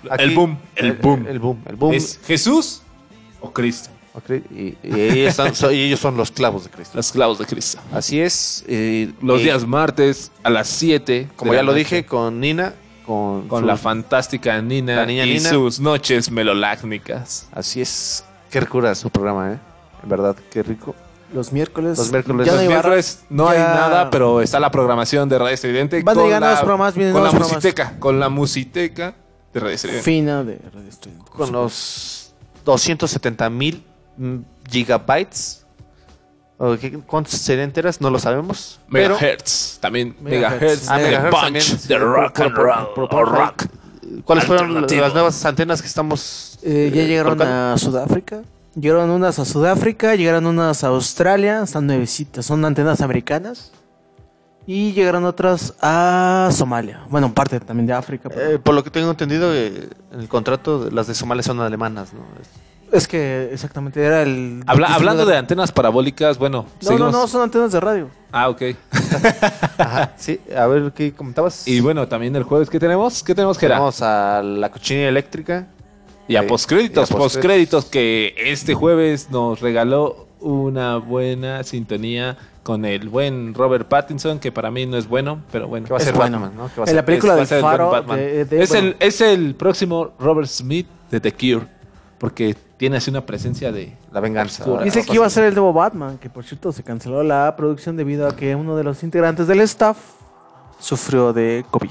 Cristo. 0.03 0.23
El 0.23 0.35
boom, 0.35 0.59
el 0.75 0.93
boom. 0.95 1.27
El 1.29 1.39
boom, 1.39 1.63
el 1.67 1.77
boom. 1.77 1.93
¿Es 1.95 2.19
Jesús 2.27 2.83
o 3.41 3.53
Cristo? 3.53 3.91
Y, 4.51 4.77
y 4.83 5.01
ellos, 5.01 5.29
están- 5.31 5.55
so- 5.55 5.71
y 5.71 5.83
ellos 5.83 6.01
son 6.01 6.17
los 6.17 6.31
clavos 6.33 6.65
de 6.65 6.71
Cristo. 6.71 6.97
Los 6.97 7.13
clavos 7.13 7.39
de 7.39 7.47
Cristo. 7.47 7.79
Así 7.93 8.21
es. 8.21 8.65
y- 8.69 9.15
Los 9.23 9.41
y 9.41 9.45
días 9.45 9.67
martes 9.67 10.33
a 10.43 10.51
las 10.51 10.67
7. 10.69 11.29
Como 11.37 11.55
ya 11.55 11.63
lo 11.63 11.73
noche, 11.73 11.79
dije, 11.79 12.05
con 12.07 12.41
Nina, 12.41 12.75
con, 13.07 13.47
Con 13.47 13.61
su- 13.61 13.67
la 13.67 13.77
fantástica 13.77 14.61
Nina 14.61 14.97
La 14.97 15.07
niña 15.07 15.25
y 15.27 15.35
Nina. 15.35 15.49
sus 15.51 15.79
noches 15.81 16.31
melolácnicas. 16.31 17.47
Así 17.53 17.81
es. 17.81 18.25
Qué 18.51 18.59
ricura 18.61 18.95
su 18.95 19.09
programa, 19.11 19.53
¿eh? 19.53 19.59
En 20.03 20.09
verdad, 20.09 20.37
qué 20.51 20.63
rico. 20.63 20.95
Los 21.33 21.53
miércoles. 21.53 21.97
Los 21.99 22.11
miércoles. 22.13 22.47
Ya 22.47 22.53
no 22.53 22.57
Los 22.57 22.63
hay 22.63 22.69
barra. 22.69 22.89
miércoles 22.91 23.25
no 23.31 23.49
hay 23.49 23.59
nada, 23.59 24.11
pero 24.11 24.41
está 24.43 24.61
la 24.61 24.71
programación 24.71 25.29
de 25.29 25.39
Radio 25.39 25.55
Estridente. 25.55 26.03
Van 26.03 26.17
a 26.17 26.21
con 26.21 26.25
llegar 26.27 26.41
la- 26.41 26.47
nuevos 26.49 26.61
programas, 26.61 26.95
vienen 26.95 27.15
Con 27.15 27.25
la 27.25 27.33
musiteca. 27.33 27.95
Con 27.99 28.21
la 28.21 28.29
musiteca 28.29 29.15
de 29.55 29.61
Radio 29.61 29.75
Estridente. 29.75 30.03
Fina 30.05 30.45
de 30.45 30.59
Radio 30.75 30.89
Estudiante. 30.89 31.31
Con 31.31 31.51
los 31.53 32.35
270 32.65 33.49
mil 33.49 33.83
gigabytes. 34.71 35.65
¿O 36.59 36.77
qué- 36.77 36.99
¿Cuántos 37.07 37.33
serían 37.35 37.65
enteras? 37.69 38.01
No 38.01 38.11
lo 38.11 38.19
sabemos. 38.19 38.79
Pero 38.91 39.15
Megahertz. 39.15 39.79
También 39.81 40.15
Megahertz. 40.21 40.61
Megahertz. 40.61 40.89
Ah, 40.89 40.99
de 40.99 41.05
Megahertz 41.05 41.31
Punch, 41.31 41.43
también. 41.43 41.89
de 41.89 41.99
rock 41.99 42.41
and 42.41 42.55
roll. 42.57 43.09
rock. 43.27 43.65
¿Cuáles 44.25 44.45
fueron 44.45 44.83
las 44.83 45.13
nuevas 45.15 45.45
antenas 45.45 45.81
que 45.81 45.89
estamos 45.89 46.59
Eh, 46.63 46.93
ya 46.95 47.03
eh, 47.03 47.07
llegaron 47.07 47.33
colocando? 47.37 47.75
a 47.75 47.79
Sudáfrica. 47.79 48.43
Llegaron 48.75 49.11
unas 49.11 49.39
a 49.39 49.45
Sudáfrica, 49.45 50.15
llegaron 50.15 50.47
unas 50.47 50.83
a 50.83 50.89
Australia, 50.89 51.63
están 51.63 51.87
nuevecitas, 51.87 52.47
son 52.47 52.65
antenas 52.65 53.01
americanas. 53.03 53.71
Y 54.67 54.93
llegaron 54.93 55.25
otras 55.25 55.75
a 55.83 56.49
Somalia. 56.53 57.01
Bueno, 57.11 57.35
parte 57.35 57.59
también 57.61 57.87
de 57.87 57.93
África. 57.93 58.29
pero- 58.29 58.53
Eh, 58.53 58.59
por 58.61 58.75
lo 58.75 58.85
que 58.85 58.91
tengo 58.91 59.11
entendido, 59.11 59.53
eh, 59.53 59.89
en 60.13 60.21
el 60.21 60.29
contrato, 60.29 60.89
las 60.91 61.09
de 61.09 61.15
Somalia 61.15 61.43
son 61.43 61.61
alemanas, 61.61 62.13
¿no? 62.15 62.21
es 62.93 63.09
que 63.09 63.49
exactamente 63.51 64.05
era 64.05 64.21
el. 64.21 64.63
Habla- 64.67 64.89
hablando 64.95 65.25
de 65.25 65.35
antenas 65.39 65.73
parabólicas, 65.73 66.37
bueno. 66.39 66.67
No, 66.83 66.89
seguimos- 66.89 67.11
no, 67.13 67.21
no, 67.23 67.27
son 67.27 67.41
antenas 67.43 67.73
de 67.73 67.81
radio. 67.81 68.11
Ah, 68.31 68.51
ok. 68.51 68.63
Ajá, 69.79 70.13
sí, 70.19 70.39
a 70.55 70.67
ver 70.67 70.93
qué 70.93 71.13
comentabas. 71.15 71.67
Y 71.67 71.81
bueno, 71.81 72.07
también 72.07 72.37
el 72.37 72.43
jueves, 72.43 72.69
¿qué 72.69 72.79
tenemos? 72.79 73.23
¿Qué 73.23 73.35
tenemos, 73.35 73.57
Gerard? 73.59 73.79
Tenemos 73.79 74.03
a 74.03 74.43
la 74.43 74.71
cochinilla 74.71 75.09
eléctrica. 75.09 75.67
Y 76.33 76.37
a 76.37 76.41
Eh, 76.43 76.47
postcréditos, 76.47 77.11
y 77.11 77.15
a 77.15 77.17
postcréditos. 77.17 77.85
que 77.87 78.35
este 78.39 78.75
jueves 78.75 79.29
nos 79.31 79.61
regaló 79.61 80.27
una 80.41 80.97
buena 80.97 81.63
sintonía 81.63 82.37
con 82.63 82.85
el 82.85 83.09
buen 83.09 83.55
Robert 83.55 83.87
Pattinson, 83.89 84.39
que 84.39 84.51
para 84.53 84.71
mí 84.71 84.87
no 84.87 84.97
es 84.97 85.07
bueno, 85.09 85.43
pero 85.53 85.69
bueno. 85.69 85.87
Que 85.87 85.93
va 85.93 85.99
a 85.99 86.01
es 86.01 86.05
ser 86.07 86.15
bueno. 86.15 86.41
Batman, 86.41 86.57
¿no? 86.57 86.73
Que 86.75 86.81
va 86.81 86.87
a 86.87 86.91
En 86.91 86.97
la 86.97 87.01
ser- 87.01 87.05
película 87.05 87.35
Es- 87.41 87.51
va 87.53 87.55
del 87.57 87.63
Faro. 87.63 87.91
Batman. 87.91 88.17
de- 88.19 88.45
de- 88.47 88.63
es, 88.63 88.69
bueno, 88.71 88.87
el, 88.89 88.97
es 89.01 89.21
el 89.21 89.55
próximo 89.57 90.13
Robert 90.19 90.49
Smith 90.49 90.87
de 91.11 91.21
The 91.21 91.33
Cure, 91.33 91.67
porque 92.19 92.57
tiene 92.77 92.97
así 92.97 93.11
una 93.11 93.25
presencia 93.27 93.71
de... 93.71 93.93
La 94.13 94.21
venganza. 94.21 94.63
Oscura. 94.65 94.85
Dice 94.85 95.05
que 95.05 95.15
iba 95.15 95.27
a 95.27 95.31
ser 95.31 95.45
el 95.45 95.55
nuevo 95.55 95.73
Batman, 95.73 96.19
que 96.19 96.31
por 96.31 96.45
cierto 96.45 96.73
se 96.73 96.83
canceló 96.83 97.23
la 97.23 97.55
producción 97.57 97.97
debido 97.97 98.27
a 98.27 98.35
que 98.35 98.55
uno 98.57 98.75
de 98.77 98.85
los 98.85 99.03
integrantes 99.03 99.47
del 99.47 99.61
staff 99.61 99.99
sufrió 100.79 101.33
de 101.33 101.65
COVID. 101.71 101.91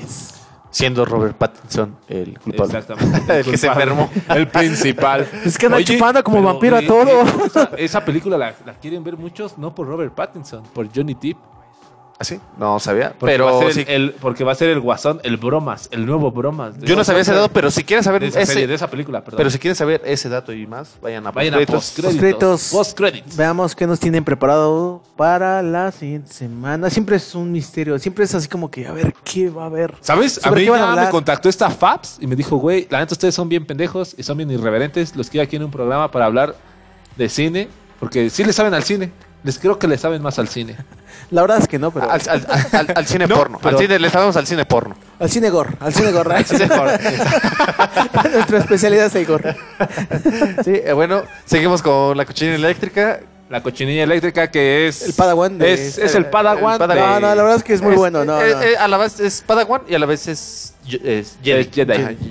Siendo 0.72 1.06
Robert 1.06 1.36
Pattinson 1.38 1.98
el 2.08 2.40
culpable. 2.40 2.80
Exactamente. 2.80 3.40
el 3.40 3.46
que 3.52 3.58
se 3.58 3.68
culpable. 3.68 3.92
enfermó. 3.92 4.10
El 4.34 4.48
principal. 4.48 5.28
Es 5.46 5.58
que 5.58 5.66
anda 5.68 5.78
Oye, 5.78 5.86
chupando 5.86 6.24
como 6.24 6.42
vampiro 6.42 6.78
a 6.78 6.82
todo. 6.82 7.22
Esa, 7.46 7.72
esa 7.78 8.06
película 8.06 8.38
la, 8.38 8.54
la 8.66 8.74
quieren 8.74 9.04
ver 9.04 9.18
muchos, 9.18 9.58
no 9.58 9.76
por 9.76 9.88
Robert 9.88 10.14
Pattinson, 10.14 10.64
por 10.74 10.88
Johnny 10.96 11.14
Depp. 11.14 11.38
¿Ah, 12.22 12.24
sí? 12.24 12.40
No 12.56 12.80
sabía. 12.80 13.14
Porque 13.18 13.34
Pero 13.34 13.46
va 13.46 13.52
a 13.58 13.60
ser 13.64 13.74
sí, 13.74 13.80
el, 13.88 14.04
el- 14.04 14.12
porque 14.12 14.44
va 14.44 14.52
a 14.52 14.56
ser 14.56 14.70
el 14.70 14.80
guasón, 14.80 15.20
el 15.24 15.38
bromas, 15.38 15.90
el 15.92 16.06
nuevo 16.06 16.30
bromas. 16.32 16.76
yo 16.80 16.96
no 16.96 17.04
sabía 17.04 17.24
ese 17.24 17.34
dato, 17.34 17.50
pero 17.52 17.72
si 17.72 17.84
quieren 17.84 18.04
saber 18.04 18.22
de 18.22 18.28
esa, 18.28 18.42
ese, 18.42 18.54
serie, 18.54 18.68
de 18.68 18.76
esa 18.76 18.88
película, 18.92 19.24
perdón. 19.24 19.38
pero 19.38 19.50
si 19.50 19.58
quieren 19.58 19.76
saber 19.76 20.04
ese 20.06 20.30
dato 20.30 20.54
y 20.54 20.68
más, 20.68 20.98
vayan 21.02 21.26
a 21.26 21.32
Vayan 21.32 21.56
a 21.56 21.58
postcréditos. 21.66 21.74
postcréditos. 21.74 22.12
Postcréditos. 22.12 22.72
Postcréditos. 22.72 23.38
Veamos 23.38 23.76
qué 23.76 23.88
nos 23.88 24.00
tienen 24.00 24.24
preparado 24.24 25.02
para 25.18 25.64
la 25.64 25.92
siguiente 25.92 26.32
semana. 26.32 26.92
Siempre 26.92 27.16
es 27.16 27.34
un 27.34 27.52
misterio, 27.52 27.98
siempre 27.98 28.26
es 28.26 28.36
así 28.36 28.48
como 28.48 28.70
que, 28.70 28.86
a 28.86 28.92
ver, 28.92 29.16
¿qué 29.24 29.50
va 29.50 29.64
a 29.64 29.66
haber? 29.66 29.96
¿Sabes? 30.02 30.38
A 30.38 30.42
¿Sobre 30.50 30.60
mí 30.62 30.66
qué 30.66 30.72
van 30.72 30.82
a 30.84 30.96
ya 30.96 31.06
me 31.06 31.10
contactó 31.10 31.50
esta 31.50 31.72
Fabs 31.72 32.18
y 32.22 32.28
me 32.28 32.36
dijo, 32.36 32.58
güey, 32.58 32.86
la 32.92 33.00
neta 33.00 33.16
ustedes 33.16 33.34
son 33.34 33.50
bien 33.50 33.66
pendejos 33.66 34.14
y 34.16 34.22
son 34.22 34.38
bien 34.38 34.52
irreverentes. 34.52 35.16
Los 35.16 35.28
quiero 35.32 35.44
aquí 35.46 35.56
en 35.56 35.64
un 35.64 35.72
programa 35.72 36.12
para 36.12 36.26
hablar 36.28 36.56
de 37.18 37.30
cine, 37.30 37.68
porque 38.00 38.30
sí 38.30 38.44
le 38.44 38.54
saben 38.54 38.76
al 38.76 38.84
cine. 38.84 39.12
Les 39.44 39.58
creo 39.58 39.80
que 39.80 39.88
le 39.88 39.98
saben 39.98 40.22
más 40.22 40.38
al 40.38 40.48
cine. 40.48 40.78
La 41.30 41.42
verdad 41.42 41.60
es 41.60 41.68
que 41.68 41.80
no, 41.80 41.92
pero... 41.92 42.10
Al, 42.12 42.22
al- 42.28 42.48
al- 42.74 42.94
al 42.96 43.06
cine 43.08 43.28
No, 43.28 43.36
porno. 43.36 43.60
pero- 43.62 43.78
Al 43.78 43.84
cine, 43.84 44.00
le 44.00 44.10
sabemos 44.10 44.36
al 44.36 44.48
cine 44.48 44.66
porno. 44.66 44.96
Al 45.20 45.30
cine 45.30 45.50
gore, 45.50 45.70
al 45.80 45.94
cine 45.94 46.12
gore. 46.12 46.36
Al 46.36 46.46
cine. 46.46 46.68
Nuestra 48.34 48.58
especialidad 48.60 49.06
es 49.06 49.16
el 49.16 49.26
gore. 49.26 49.56
sí, 50.64 50.74
eh, 50.84 50.94
bueno, 50.94 51.24
seguimos 51.46 51.82
con 51.82 52.18
la 52.18 52.26
cochinilla 52.26 52.56
eléctrica. 52.56 53.20
La 53.50 53.62
cochinilla 53.62 54.04
eléctrica 54.04 54.50
que 54.50 54.88
es... 54.88 55.02
El 55.04 55.14
Padawan 55.14 55.58
de- 55.58 55.74
Es, 55.74 55.98
es 55.98 56.16
el 56.16 56.26
Padawan. 56.28 56.74
El 56.74 56.80
Padawan. 56.80 57.22
No, 57.22 57.28
no, 57.30 57.36
la 57.36 57.42
verdad 57.44 57.58
es 57.58 57.64
que 57.64 57.74
es 57.74 57.82
muy 57.82 57.96
bueno, 57.96 58.24
no, 58.24 58.42
eh, 58.42 58.54
no. 58.54 58.62
eh, 58.62 58.78
a 58.78 58.88
la 58.88 58.96
vez 58.98 59.20
es 59.20 59.44
Padawan 59.46 59.82
y 59.90 59.94
a 59.96 60.00
la 60.00 60.06
vez 60.06 60.26
es, 60.30 60.74
Jedi. 60.86 61.70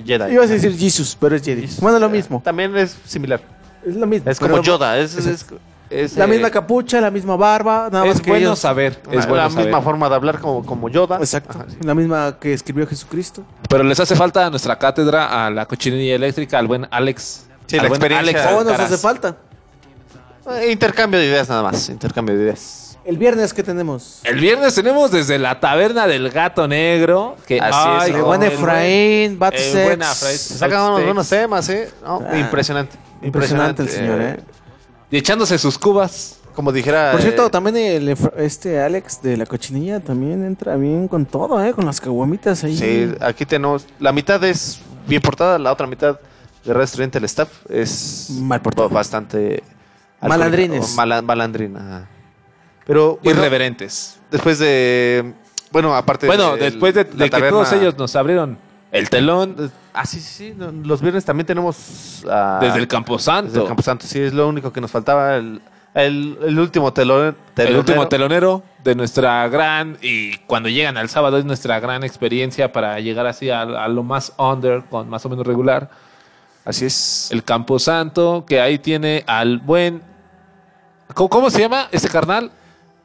Ibas 0.05 0.49
a 0.49 0.53
decir 0.53 0.75
Jesus, 0.75 1.15
pero 1.19 1.35
es 1.35 1.43
Jedi. 1.43 1.69
Bueno, 1.79 1.99
lo 1.99 2.09
mismo. 2.09 2.41
También 2.43 2.75
es 2.75 2.97
similar. 3.05 3.39
Es 3.85 3.95
lo 3.95 4.07
mismo. 4.07 4.31
Es 4.31 4.39
como 4.39 4.51
pero- 4.53 4.63
Yoda. 4.63 4.97
Es, 4.97 5.15
es- 5.91 6.11
es, 6.11 6.17
La 6.17 6.25
eh, 6.25 6.27
misma 6.27 6.49
capucha, 6.49 7.01
la 7.01 7.11
misma 7.11 7.35
barba, 7.35 7.89
nada 7.91 8.05
más 8.05 8.15
Es 8.15 8.21
que 8.21 8.29
bueno 8.31 8.47
ellos- 8.47 8.59
saber. 8.59 9.01
la, 9.11 9.19
Es 9.19 9.27
bueno 9.27 9.43
la 9.43 9.49
saber. 9.49 9.65
misma 9.65 9.81
forma 9.81 10.09
de 10.09 10.15
hablar 10.15 10.39
como, 10.39 10.65
como 10.65 10.89
Yoda. 10.89 11.17
Exacto. 11.17 11.51
Ajá, 11.57 11.65
sí. 11.69 11.77
La 11.83 11.93
misma 11.93 12.37
que 12.39 12.53
escribió 12.53 12.87
Jesucristo. 12.87 13.43
Pero 13.69 13.83
les 13.83 13.99
hace 13.99 14.15
falta 14.15 14.45
a 14.45 14.49
nuestra 14.49 14.77
cátedra, 14.79 15.45
a 15.45 15.49
la 15.49 15.65
cochinilla 15.65 16.15
eléctrica, 16.15 16.57
al 16.59 16.67
buen 16.67 16.87
Alex. 16.91 17.45
Sí, 17.67 17.77
al 17.77 17.83
la 17.83 17.89
buen 17.89 18.01
experiencia. 18.01 18.39
Alex 18.41 18.47
¿Cómo 18.55 18.63
nos 18.69 18.79
hace 18.79 18.97
falta? 18.97 19.35
Eh, 20.49 20.71
intercambio 20.71 21.19
de 21.19 21.27
ideas 21.27 21.47
nada 21.49 21.63
más. 21.63 21.89
Intercambio 21.89 22.35
de 22.35 22.43
ideas. 22.43 22.97
El 23.03 23.17
viernes, 23.17 23.51
¿qué 23.53 23.63
tenemos? 23.63 24.19
El 24.23 24.39
viernes 24.39 24.75
tenemos 24.75 25.09
desde 25.11 25.39
la 25.39 25.59
taberna 25.59 26.05
del 26.05 26.29
gato 26.29 26.67
negro. 26.67 27.35
Que, 27.47 27.59
Así 27.59 27.69
es, 27.69 28.03
ay, 28.03 28.11
El 28.11 28.17
no, 28.19 28.25
buen 28.25 28.43
Efraín, 28.43 29.39
sacan 30.37 30.81
unos 30.91 31.03
buenos 31.03 31.27
temas, 31.27 31.67
¿eh? 31.69 31.91
No, 32.03 32.21
Ah, 32.29 32.37
impresionante. 32.37 32.97
Impresionante 33.23 33.81
el 33.83 33.89
señor, 33.89 34.21
¿eh? 34.21 34.39
Y 35.11 35.17
echándose 35.17 35.57
sus 35.57 35.77
cubas. 35.77 36.37
Como 36.55 36.73
dijera. 36.73 37.11
Por 37.13 37.21
cierto, 37.21 37.45
eh, 37.45 37.49
también 37.49 37.77
el, 37.77 38.09
Efra- 38.09 38.33
este 38.37 38.81
Alex 38.81 39.21
de 39.21 39.37
la 39.37 39.45
cochinilla 39.45 40.01
también 40.01 40.43
entra 40.43 40.75
bien 40.75 41.07
con 41.07 41.25
todo, 41.25 41.63
¿eh? 41.63 41.71
Con 41.73 41.85
las 41.85 42.01
caguamitas 42.01 42.61
ahí. 42.65 42.75
Sí, 42.75 43.13
aquí 43.21 43.45
tenemos. 43.45 43.85
La 43.99 44.11
mitad 44.11 44.43
es 44.43 44.81
bien 45.07 45.21
portada, 45.21 45.57
la 45.57 45.71
otra 45.71 45.87
mitad 45.87 46.19
de 46.65 46.73
Red 46.73 46.83
Estudiante, 46.83 47.19
el 47.19 47.23
staff, 47.23 47.49
es 47.69 48.31
Mal 48.41 48.61
portada. 48.61 48.89
ba- 48.89 48.95
bastante. 48.95 49.63
Malandrines. 50.21 50.93
mala- 50.95 51.21
malandrín, 51.21 51.77
ajá. 51.77 52.07
Pero 52.85 53.17
bueno, 53.23 53.39
Irreverentes. 53.39 54.19
después 54.29 54.59
de. 54.59 55.33
Bueno, 55.71 55.95
aparte 55.95 56.27
Bueno, 56.27 56.57
de 56.57 56.63
después 56.65 56.93
de, 56.93 57.05
la 57.05 57.09
de 57.11 57.23
que 57.25 57.29
taberna- 57.29 57.49
todos 57.49 57.71
ellos 57.71 57.97
nos 57.97 58.13
abrieron 58.17 58.57
El 58.91 59.09
telón. 59.09 59.71
Ah, 59.93 60.05
sí, 60.05 60.19
sí, 60.19 60.53
sí. 60.53 60.55
Los 60.83 61.01
viernes 61.01 61.23
también 61.25 61.45
tenemos. 61.47 62.23
ah, 62.29 62.59
Desde 62.61 62.79
el 62.79 62.87
Camposanto. 62.87 63.47
Desde 63.49 63.61
el 63.61 63.67
Camposanto, 63.67 64.05
sí, 64.05 64.19
es 64.19 64.33
lo 64.33 64.47
único 64.47 64.71
que 64.73 64.81
nos 64.81 64.91
faltaba. 64.91 65.37
El, 65.37 65.61
el, 65.93 66.37
el 66.43 66.59
último 66.59 66.91
telón, 66.93 67.35
El 67.57 67.75
último 67.77 68.07
telonero 68.07 68.63
de 68.83 68.95
nuestra 68.95 69.47
gran. 69.47 69.97
Y 70.01 70.37
cuando 70.39 70.67
llegan 70.69 70.97
al 70.97 71.09
sábado 71.09 71.37
es 71.37 71.45
nuestra 71.45 71.79
gran 71.79 72.03
experiencia 72.03 72.71
para 72.71 72.99
llegar 72.99 73.25
así 73.27 73.49
a, 73.49 73.61
a 73.61 73.87
lo 73.87 74.03
más 74.03 74.33
under, 74.37 74.83
con 74.89 75.09
más 75.09 75.25
o 75.25 75.29
menos 75.29 75.45
regular. 75.47 75.89
Así 76.65 76.85
es. 76.85 77.29
El 77.31 77.43
Camposanto, 77.43 78.45
que 78.47 78.59
ahí 78.61 78.77
tiene 78.77 79.23
al 79.27 79.57
buen. 79.59 80.01
¿Cómo, 81.13 81.29
cómo 81.29 81.49
se 81.49 81.59
llama 81.59 81.87
este 81.91 82.07
carnal? 82.09 82.51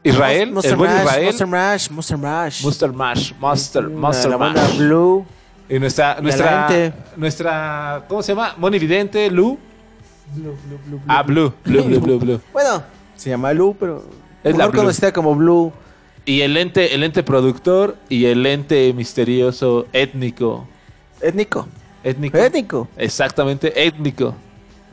Israel. 0.03 0.53
Monster 0.53 0.73
el 0.73 0.77
buen 0.79 0.91
Mash, 0.93 1.03
Israel. 1.03 1.25
Monster 1.25 1.47
Mash, 1.47 1.91
Monster 1.91 2.19
Mash. 2.19 2.63
Monster 2.63 2.93
Mash, 2.93 3.33
Monster, 3.39 3.83
La- 3.85 3.89
Monster 3.99 4.31
la 4.31 4.37
banda 4.37 4.63
Mash. 4.63 4.79
Blue. 4.79 5.27
Y 5.69 5.79
nuestra, 5.79 6.15
la 6.17 6.21
nuestra, 6.21 6.93
nuestra, 7.17 8.05
¿cómo 8.09 8.23
se 8.23 8.33
llama? 8.33 8.55
Moni 8.57 8.79
Vidente, 8.79 9.31
Lu. 9.31 9.59
Ah, 11.09 11.23
Blue, 11.23 11.53
Blue, 11.65 11.83
Blue, 11.83 12.01
Blue, 12.01 12.19
Blue. 12.19 12.41
Bueno, 12.53 12.83
se 13.17 13.31
llama 13.31 13.53
Blue, 13.53 13.77
pero 13.79 14.05
Es 14.45 14.53
la 14.53 14.59
mejor 14.59 14.73
Blue. 14.73 14.81
conocida 14.83 15.13
como 15.13 15.35
Blue. 15.35 15.73
Y 16.25 16.41
el 16.41 16.57
ente, 16.57 16.95
el 16.95 17.03
ente 17.05 17.23
productor 17.23 17.97
y 18.09 18.25
el 18.27 18.45
ente 18.47 18.93
misterioso 18.93 19.87
étnico. 19.93 20.67
Étnico. 21.21 21.67
Étnico. 22.03 22.37
Étnico. 22.39 22.89
Exactamente, 22.97 23.87
étnico. 23.87 24.35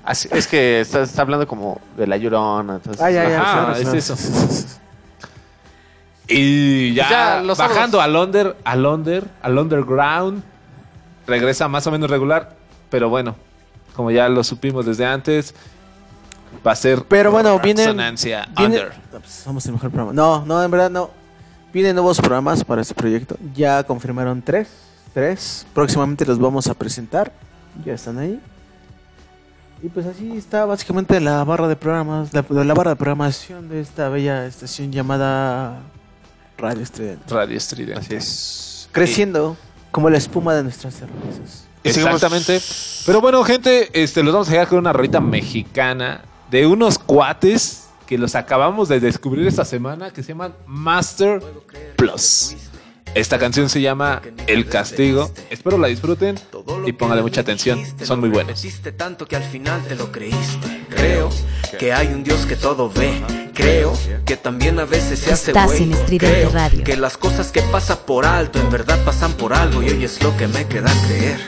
Así- 0.06 0.30
es 0.32 0.48
que 0.48 0.82
está, 0.82 1.02
está 1.04 1.22
hablando 1.24 1.48
como 1.48 1.80
de 1.98 2.06
la 2.08 2.18
llorona. 2.18 2.76
Entonces, 2.76 3.02
Ah, 3.02 3.10
ya, 3.10 3.28
ya, 3.30 3.42
Ajá, 3.42 3.74
claro, 3.74 3.96
es 3.96 4.10
eso. 4.10 4.16
Y 6.28 6.94
ya, 6.94 7.42
ya 7.44 7.54
bajando 7.58 8.00
al 8.00 8.16
under, 8.16 8.56
al 8.64 8.86
under, 8.86 9.26
al 9.42 9.58
underground, 9.58 10.42
regresa 11.28 11.68
más 11.68 11.86
o 11.88 11.92
menos 11.92 12.10
regular, 12.10 12.56
pero 12.90 13.10
bueno, 13.10 13.36
como 13.96 14.12
ya 14.12 14.28
lo 14.30 14.44
supimos 14.44 14.86
desde 14.86 15.06
antes, 15.06 15.54
va 16.66 16.72
a 16.72 16.76
ser 16.76 17.04
Pero 17.04 17.32
bueno, 17.32 17.60
vienen. 17.60 17.96
Viene- 18.58 18.82
somos 19.28 19.66
el 19.66 19.74
mejor 19.74 19.90
programa. 19.92 20.14
No, 20.14 20.46
no, 20.46 20.64
en 20.64 20.72
verdad 20.72 20.90
no. 20.90 21.10
Vienen 21.74 21.96
nuevos 21.96 22.20
programas 22.20 22.64
para 22.64 22.82
este 22.82 22.94
proyecto. 22.94 23.36
Ya 23.56 23.84
confirmaron 23.84 24.42
tres. 24.42 24.68
Tres. 25.14 25.66
Próximamente 25.74 26.26
los 26.26 26.40
vamos 26.40 26.68
a 26.68 26.74
presentar. 26.74 27.32
Ya 27.84 27.94
están 27.94 28.20
ahí. 28.20 28.40
Y 29.82 29.90
pues 29.90 30.06
así 30.06 30.38
está 30.38 30.66
básicamente 30.66 31.20
la 31.20 31.44
barra 31.44 31.68
de 31.68 31.76
programas, 31.76 32.32
la, 32.34 32.46
la 32.50 32.74
barra 32.74 32.92
de 32.92 32.96
programación 32.96 33.68
de 33.70 33.82
esta 33.82 34.08
bella 34.10 34.46
estación 34.46 34.92
llamada 34.92 35.80
Radio 36.58 36.84
Estridente. 36.84 37.34
Radio 37.34 37.58
Estridente. 37.58 38.00
Así 38.00 38.16
es. 38.16 38.90
Creciendo 38.92 39.58
como 39.94 40.10
la 40.10 40.18
espuma 40.18 40.56
de 40.56 40.64
nuestras 40.64 40.96
cervezas. 40.96 41.68
Exactamente. 41.84 42.60
Pero 43.06 43.22
bueno, 43.22 43.44
gente, 43.44 43.90
este, 43.94 44.24
los 44.24 44.34
vamos 44.34 44.50
a 44.50 44.52
dejar 44.52 44.68
con 44.68 44.80
una 44.80 44.92
rolita 44.92 45.20
mexicana 45.20 46.22
de 46.50 46.66
unos 46.66 46.98
cuates 46.98 47.90
que 48.08 48.18
los 48.18 48.34
acabamos 48.34 48.90
de 48.90 49.00
descubrir 49.00 49.46
esta 49.46 49.64
semana 49.64 50.10
que 50.10 50.24
se 50.24 50.30
llaman 50.30 50.56
Master 50.66 51.44
Plus. 51.96 52.56
Esta 53.16 53.38
canción 53.38 53.70
se 53.70 53.80
llama 53.80 54.24
El 54.48 54.68
Castigo. 54.68 55.32
Espero 55.52 55.78
la 55.78 55.88
disfruten 55.88 56.40
y 56.88 56.94
pónganle 56.94 57.22
mucha 57.22 57.42
atención. 57.42 57.84
Son 58.04 58.20
muy 58.20 58.30
buenos. 58.30 58.66
Tanto 58.98 59.28
que 59.28 59.36
al 59.36 59.44
final 59.44 59.84
te 59.88 59.96
lo 59.96 60.12
creíste. 60.12 60.86
Creo 60.90 61.30
que 61.78 61.94
hay 61.94 62.08
un 62.08 62.24
Dios 62.24 62.48
que 62.48 62.56
todo 62.56 62.90
ve. 62.90 63.22
Creo 63.54 63.94
que 64.26 64.36
también 64.36 64.80
a 64.80 64.86
veces 64.86 65.20
se 65.20 65.32
hace 65.32 65.52
Estás 65.52 65.80
en 65.80 65.92
Creo 66.18 66.50
Radio. 66.50 66.84
que 66.84 66.98
las 66.98 67.18
cosas 67.18 67.52
que 67.52 67.62
pasan 67.62 68.00
por 68.08 68.26
alto 68.26 68.60
en 68.60 68.72
verdad 68.72 68.98
pasan 69.06 69.34
por 69.34 69.54
algo 69.54 69.84
y 69.84 69.90
hoy 69.90 70.04
es 70.04 70.22
lo 70.24 70.36
que 70.36 70.48
me 70.48 70.66
queda 70.66 70.92
creer. 71.06 71.40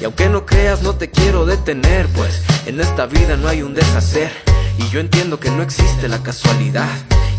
Y 0.00 0.04
aunque 0.04 0.30
no 0.30 0.46
creas, 0.46 0.82
no 0.82 0.94
te 0.94 1.10
quiero 1.10 1.44
detener, 1.44 2.06
pues 2.08 2.42
en 2.64 2.80
esta 2.80 3.04
vida 3.04 3.36
no 3.36 3.48
hay 3.48 3.60
un 3.60 3.74
deshacer. 3.74 4.32
Y 4.78 4.88
yo 4.88 5.00
entiendo 5.00 5.38
que 5.38 5.50
no 5.50 5.62
existe 5.62 6.08
la 6.08 6.22
casualidad. 6.22 6.88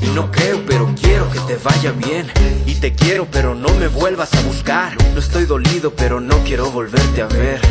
Y 0.02 0.08
no 0.08 0.32
creo, 0.32 0.64
pero 0.66 0.94
quiero 1.00 1.30
que 1.32 1.40
te 1.42 1.58
vaya 1.58 1.92
bien. 1.92 2.32
Y 2.66 2.76
te 2.76 2.94
quiero, 2.94 3.28
pero 3.32 3.56
no 3.56 3.74
me 3.76 3.88
vuelvas 3.88 4.34
a 4.34 4.42
buscar. 4.42 4.96
No 5.14 5.20
estoy 5.20 5.46
dolido, 5.46 5.94
pero 5.94 6.20
no 6.20 6.38
quiero 6.44 6.72
volverte 6.72 7.22
a 7.22 7.28
ver. 7.28 7.62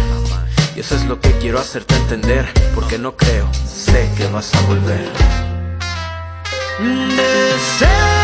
Y 0.77 0.81
eso 0.81 0.95
es 0.95 1.05
lo 1.07 1.21
que 1.21 1.33
quiero 1.33 1.59
hacerte 1.59 1.97
entender. 1.97 2.47
Porque 2.75 2.99
no 2.99 3.17
creo, 3.17 3.49
sé 3.53 4.09
que 4.17 4.27
vas 4.29 4.55
a 4.55 4.61
volver. 4.63 5.11
Deseo 6.79 8.20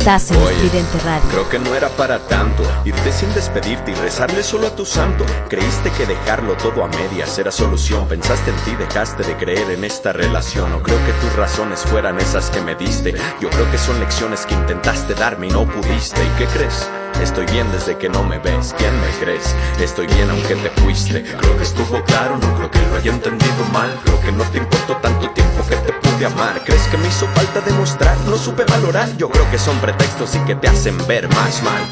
Estás 0.00 0.30
en 0.30 0.38
Oye, 0.38 0.54
Estridente 0.54 0.98
Radio. 1.00 1.28
Creo 1.28 1.50
que 1.50 1.58
no 1.58 1.74
era 1.74 1.90
para 1.90 2.18
tanto 2.20 2.62
irte 2.86 3.12
sin 3.12 3.30
despedirte 3.34 3.90
y 3.90 3.94
rezarle 3.96 4.42
solo 4.42 4.68
a 4.68 4.74
tu 4.74 4.86
santo. 4.86 5.26
Creíste 5.50 5.90
que 5.90 6.06
dejarlo 6.06 6.54
todo 6.54 6.82
a 6.82 6.88
medias 6.88 7.38
era 7.38 7.52
solución. 7.52 8.08
Pensaste 8.08 8.50
en 8.50 8.56
ti, 8.64 8.74
dejaste 8.76 9.24
de 9.24 9.36
creer 9.36 9.70
en 9.70 9.84
esta 9.84 10.14
relación. 10.14 10.70
No 10.70 10.82
creo 10.82 10.96
que 11.04 11.12
tus 11.20 11.36
razones 11.36 11.80
fueran 11.80 12.18
esas 12.18 12.48
que 12.48 12.62
me 12.62 12.74
diste. 12.76 13.14
Yo 13.42 13.50
creo 13.50 13.70
que 13.70 13.76
son 13.76 14.00
lecciones 14.00 14.46
que 14.46 14.54
intentaste 14.54 15.12
darme 15.12 15.48
y 15.48 15.50
no 15.50 15.66
pudiste. 15.66 16.24
¿Y 16.24 16.38
qué 16.38 16.46
crees? 16.46 16.88
Estoy 17.22 17.44
bien 17.46 17.70
desde 17.70 17.96
que 17.98 18.08
no 18.08 18.22
me 18.24 18.38
ves. 18.38 18.74
¿Quién 18.78 18.98
me 19.00 19.08
crees? 19.20 19.54
Estoy 19.78 20.06
bien 20.06 20.30
aunque 20.30 20.54
te 20.56 20.70
fuiste. 20.80 21.22
Creo 21.22 21.56
que 21.56 21.62
estuvo 21.62 22.02
claro, 22.04 22.38
no 22.38 22.56
creo 22.56 22.70
que 22.70 22.80
lo 22.80 22.96
haya 22.96 23.12
entendido 23.12 23.64
mal. 23.72 23.90
Creo 24.04 24.20
que 24.20 24.32
no 24.32 24.44
te 24.44 24.58
importó 24.58 24.96
tanto 24.96 25.28
tiempo 25.30 25.62
que 25.68 25.76
te 25.76 25.92
pude 25.92 26.26
amar. 26.26 26.62
¿Crees 26.64 26.82
que 26.88 26.96
me 26.96 27.08
hizo 27.08 27.26
falta 27.28 27.60
demostrar? 27.60 28.16
No 28.26 28.36
supe 28.36 28.64
valorar. 28.64 29.14
Yo 29.16 29.28
creo 29.28 29.48
que 29.50 29.58
son 29.58 29.78
pretextos 29.78 30.34
y 30.34 30.38
que 30.40 30.54
te 30.54 30.68
hacen 30.68 30.96
ver 31.06 31.28
más 31.28 31.62
mal. 31.62 31.82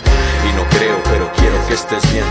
Y 0.48 0.56
no 0.56 0.64
creo, 0.70 0.98
pero 1.04 1.30
quiero 1.36 1.56
que 1.68 1.74
estés 1.74 2.02
bien. 2.10 2.24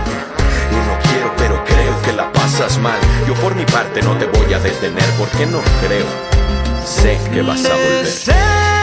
Y 0.72 0.76
no 0.76 1.12
quiero, 1.12 1.34
pero 1.38 1.64
creo 1.66 2.02
que 2.02 2.14
la 2.14 2.32
pasas 2.34 2.78
mal. 2.80 3.00
Yo 3.28 3.36
por 3.36 3.54
mi 3.56 3.66
parte 3.66 4.02
no 4.02 4.18
te 4.18 4.26
voy 4.26 4.54
a 4.54 4.60
detener 4.60 5.06
porque 5.20 5.46
no 5.46 5.60
creo. 5.86 6.06
Sé 6.86 7.20
que 7.32 7.42
vas 7.42 7.64
a 7.66 7.74
volver. 7.74 8.77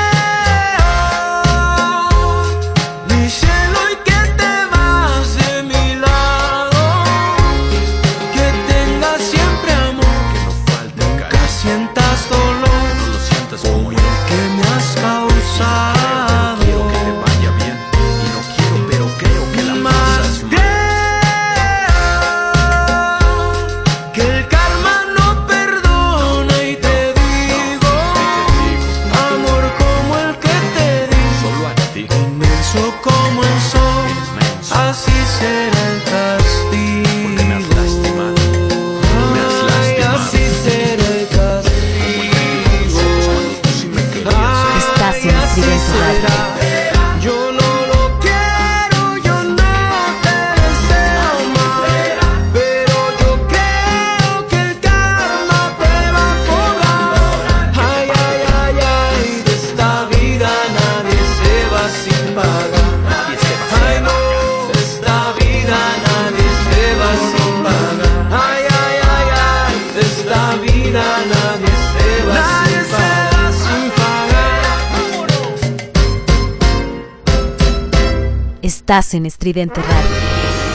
Estás 78.84 79.14
en 79.14 79.24
Estridente 79.24 79.80
Radio. 79.80 80.10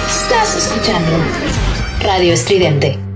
Estás 0.08 0.56
escuchando 0.56 1.12
Radio 2.02 2.34
Estridente. 2.34 3.09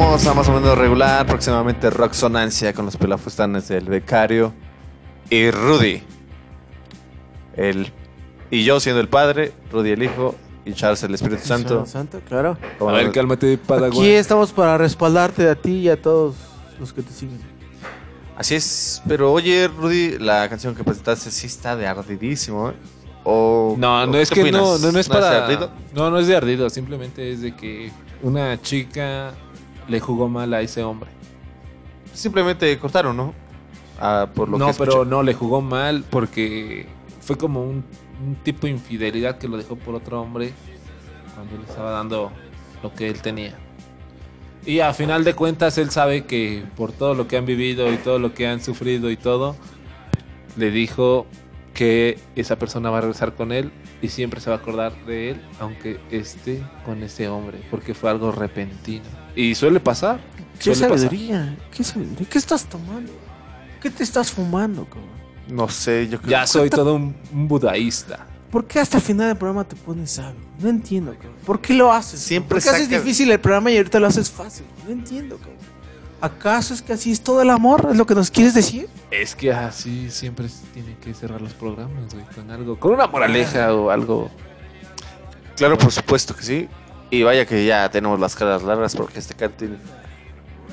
Volvemos 0.00 0.26
a 0.26 0.32
más 0.32 0.48
o 0.48 0.52
menos 0.52 0.78
regular. 0.78 1.26
Próximamente 1.26 1.90
Roxonancia 1.90 2.72
con 2.72 2.86
los 2.86 2.96
pelafustanes 2.96 3.68
del 3.68 3.84
becario 3.84 4.54
y 5.28 5.50
Rudy. 5.50 6.02
El, 7.54 7.92
y 8.50 8.64
yo 8.64 8.80
siendo 8.80 9.02
el 9.02 9.08
padre, 9.10 9.52
Rudy 9.70 9.90
el 9.90 10.02
hijo 10.02 10.34
y 10.64 10.72
Charles 10.72 11.02
el 11.02 11.12
Espíritu 11.14 11.42
Santo. 11.46 11.84
Santo, 11.84 12.20
claro. 12.26 12.56
Como 12.78 12.90
A 12.90 12.94
ver, 12.94 13.06
no- 13.08 13.12
cálmate, 13.12 13.58
Padawan. 13.58 13.90
Aquí 13.92 14.08
estamos 14.08 14.52
para 14.52 14.78
respaldarte 14.78 15.46
a 15.50 15.54
ti 15.54 15.72
y 15.80 15.88
a 15.90 16.00
todos 16.00 16.34
los 16.80 16.94
que 16.94 17.02
te 17.02 17.12
siguen. 17.12 17.38
Así 18.38 18.54
es, 18.54 19.02
pero 19.06 19.30
oye, 19.30 19.68
Rudy, 19.68 20.18
la 20.18 20.48
canción 20.48 20.74
que 20.74 20.82
presentaste 20.82 21.30
sí 21.30 21.46
está 21.46 21.76
de 21.76 21.86
ardidísimo, 21.86 22.70
¿eh? 22.70 22.74
O, 23.22 23.76
No, 23.78 24.02
o 24.02 24.06
no 24.06 24.16
es 24.16 24.30
que 24.30 24.40
opinas? 24.40 24.62
no, 24.62 24.78
no, 24.78 24.92
no 24.92 24.98
es 24.98 25.06
de 25.08 25.12
para. 25.14 25.44
ardido? 25.44 25.70
No, 25.94 26.10
no 26.10 26.18
es 26.18 26.26
de 26.26 26.36
ardido, 26.36 26.70
simplemente 26.70 27.30
es 27.32 27.42
de 27.42 27.54
que 27.54 27.92
una 28.22 28.60
chica 28.62 29.32
le 29.90 30.00
jugó 30.00 30.28
mal 30.28 30.54
a 30.54 30.60
ese 30.60 30.82
hombre. 30.82 31.10
Simplemente 32.14 32.78
cortaron, 32.78 33.16
¿no? 33.16 33.34
Ah, 33.98 34.28
por 34.34 34.48
lo 34.48 34.56
no, 34.56 34.68
que 34.68 34.74
pero 34.78 35.04
no, 35.04 35.22
le 35.22 35.34
jugó 35.34 35.60
mal 35.60 36.04
porque 36.08 36.86
fue 37.20 37.36
como 37.36 37.62
un, 37.62 37.84
un 38.26 38.34
tipo 38.36 38.66
de 38.66 38.72
infidelidad 38.72 39.36
que 39.36 39.48
lo 39.48 39.56
dejó 39.56 39.76
por 39.76 39.94
otro 39.94 40.22
hombre 40.22 40.52
cuando 41.34 41.58
le 41.58 41.64
estaba 41.64 41.90
dando 41.90 42.32
lo 42.82 42.94
que 42.94 43.08
él 43.08 43.20
tenía. 43.20 43.54
Y 44.64 44.80
a 44.80 44.92
final 44.92 45.24
de 45.24 45.34
cuentas 45.34 45.78
él 45.78 45.90
sabe 45.90 46.24
que 46.24 46.64
por 46.76 46.92
todo 46.92 47.14
lo 47.14 47.26
que 47.26 47.36
han 47.36 47.46
vivido 47.46 47.92
y 47.92 47.96
todo 47.96 48.18
lo 48.18 48.34
que 48.34 48.46
han 48.46 48.62
sufrido 48.62 49.10
y 49.10 49.16
todo, 49.16 49.56
le 50.56 50.70
dijo 50.70 51.26
que 51.74 52.18
esa 52.36 52.58
persona 52.58 52.90
va 52.90 52.98
a 52.98 53.00
regresar 53.02 53.34
con 53.34 53.52
él 53.52 53.70
y 54.02 54.08
siempre 54.08 54.40
se 54.40 54.50
va 54.50 54.56
a 54.56 54.58
acordar 54.58 54.92
de 55.06 55.30
él, 55.30 55.40
aunque 55.60 55.98
esté 56.10 56.62
con 56.84 57.02
ese 57.02 57.28
hombre, 57.28 57.58
porque 57.70 57.94
fue 57.94 58.10
algo 58.10 58.32
repentino. 58.32 59.04
Y 59.36 59.54
suele 59.54 59.80
pasar. 59.80 60.20
¿Qué 60.58 60.74
suele 60.74 60.92
pasar. 60.92 61.08
sabiduría? 61.08 61.56
¿Qué 61.74 61.84
sabiduría? 61.84 62.26
¿Qué 62.28 62.38
estás 62.38 62.64
tomando? 62.66 63.12
¿Qué 63.80 63.90
te 63.90 64.02
estás 64.02 64.30
fumando, 64.30 64.84
cabrón? 64.84 65.08
No 65.48 65.68
sé, 65.68 66.08
yo 66.08 66.18
creo 66.18 66.30
Ya 66.30 66.46
soy 66.46 66.68
todo 66.70 66.94
un, 66.94 67.16
un 67.32 67.48
budaísta. 67.48 68.26
¿Por 68.50 68.66
qué 68.66 68.80
hasta 68.80 68.98
el 68.98 69.02
final 69.02 69.28
del 69.28 69.36
programa 69.36 69.64
te 69.64 69.76
pones 69.76 70.10
sabio? 70.12 70.40
No 70.58 70.68
entiendo, 70.68 71.12
cabrón. 71.14 71.34
¿Por 71.46 71.60
qué 71.60 71.72
lo 71.74 71.92
haces? 71.92 72.20
Siempre 72.20 72.56
¿Por 72.56 72.62
qué 72.62 72.68
haces 72.68 72.86
saca- 72.88 72.98
difícil 73.00 73.30
el 73.30 73.40
programa 73.40 73.70
y 73.70 73.76
ahorita 73.78 73.98
lo 74.00 74.06
haces 74.08 74.30
fácil? 74.30 74.66
No 74.84 74.90
entiendo, 74.92 75.36
cabrón. 75.38 75.56
¿Acaso 76.20 76.74
es 76.74 76.82
que 76.82 76.92
así 76.92 77.10
es 77.12 77.22
todo 77.22 77.40
el 77.40 77.48
amor? 77.48 77.88
¿Es 77.90 77.96
lo 77.96 78.04
que 78.06 78.14
nos 78.14 78.30
quieres 78.30 78.52
decir? 78.52 78.88
Es 79.10 79.34
que 79.34 79.52
así 79.52 80.10
siempre 80.10 80.48
se 80.50 80.66
tiene 80.74 80.94
que 81.00 81.14
cerrar 81.14 81.40
los 81.40 81.54
programas, 81.54 82.12
güey, 82.12 82.26
con 82.34 82.50
algo, 82.50 82.78
con 82.78 82.92
una 82.92 83.06
moraleja 83.06 83.72
o 83.72 83.88
algo. 83.90 84.30
Claro, 85.56 85.78
por 85.78 85.90
supuesto 85.92 86.34
que 86.36 86.42
sí. 86.42 86.68
Y 87.10 87.22
vaya 87.24 87.44
que 87.46 87.64
ya 87.66 87.90
tenemos 87.90 88.18
las 88.20 88.34
caras 88.36 88.62
largas 88.62 88.94
porque 88.94 89.18
este 89.18 89.34
cantil 89.34 89.76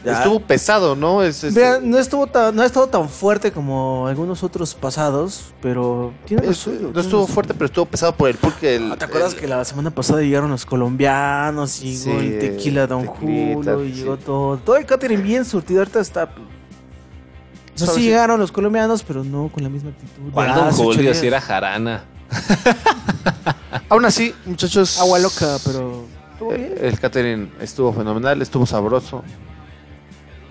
Ya. 0.06 0.20
estuvo 0.20 0.40
pesado, 0.40 0.96
¿no? 0.96 1.24
Es, 1.24 1.44
no, 1.82 1.98
estuvo 1.98 2.28
tan, 2.28 2.56
no 2.56 2.62
ha 2.62 2.66
estado 2.66 2.88
tan 2.88 3.10
fuerte 3.10 3.52
como 3.52 4.06
algunos 4.08 4.44
otros 4.44 4.76
pasados, 4.76 5.54
pero 5.62 6.14
tiene 6.26 6.48
es- 6.48 6.58
suyo, 6.58 6.80
no 6.82 6.88
tiene 6.90 7.02
estuvo 7.02 7.26
fuerte, 7.28 7.54
pero 7.56 7.66
estuvo 7.66 7.86
pesado 7.86 8.14
por 8.16 8.30
el 8.30 8.36
pulque. 8.38 8.76
El, 8.76 8.96
¿Te 8.98 9.06
acuerdas 9.06 9.34
el- 9.34 9.40
que 9.40 9.48
la 9.48 9.66
semana 9.66 9.90
pasada 9.90 10.22
llegaron 10.22 10.52
los 10.52 10.66
colombianos 10.66 11.82
y 11.82 11.98
llegó 11.98 12.20
Sí, 12.22 12.28
el 12.28 12.40
tequila 12.40 12.86
Don 12.88 13.06
Julio 13.08 13.84
y 13.84 13.92
sí. 13.94 14.00
llegó 14.02 14.18
todo? 14.18 14.58
Todo 14.58 14.78
el 14.78 14.86
catering 14.86 15.24
bien 15.24 15.44
surtido, 15.44 15.80
ahorita 15.82 16.00
está... 16.00 16.26
O 16.26 17.78
sea, 17.80 17.88
sí 17.88 18.02
llegaron 18.04 18.40
los 18.40 18.52
colombianos, 18.52 19.04
pero 19.04 19.24
no 19.24 19.50
con 19.50 19.64
la 19.64 19.70
misma 19.70 19.90
actitud. 19.90 20.32
¿Cuál 20.32 20.48
de 20.50 20.54
Don 20.56 20.68
hace 20.68 20.82
ocho 20.84 20.94
Julio 20.98 21.14
si 21.16 21.28
era 21.28 21.42
jarana? 21.42 22.06
Aún 23.90 24.06
así, 24.06 24.34
muchachos. 24.46 25.00
Agua 25.00 25.20
loca, 25.20 25.58
pero... 25.66 26.06
estuvo 26.38 26.54
eh, 26.54 26.58
bien. 26.58 26.74
El 26.82 27.00
catering 27.00 27.52
estuvo 27.60 27.92
fenomenal, 27.94 28.42
estuvo 28.42 28.66
sabroso. 28.66 29.24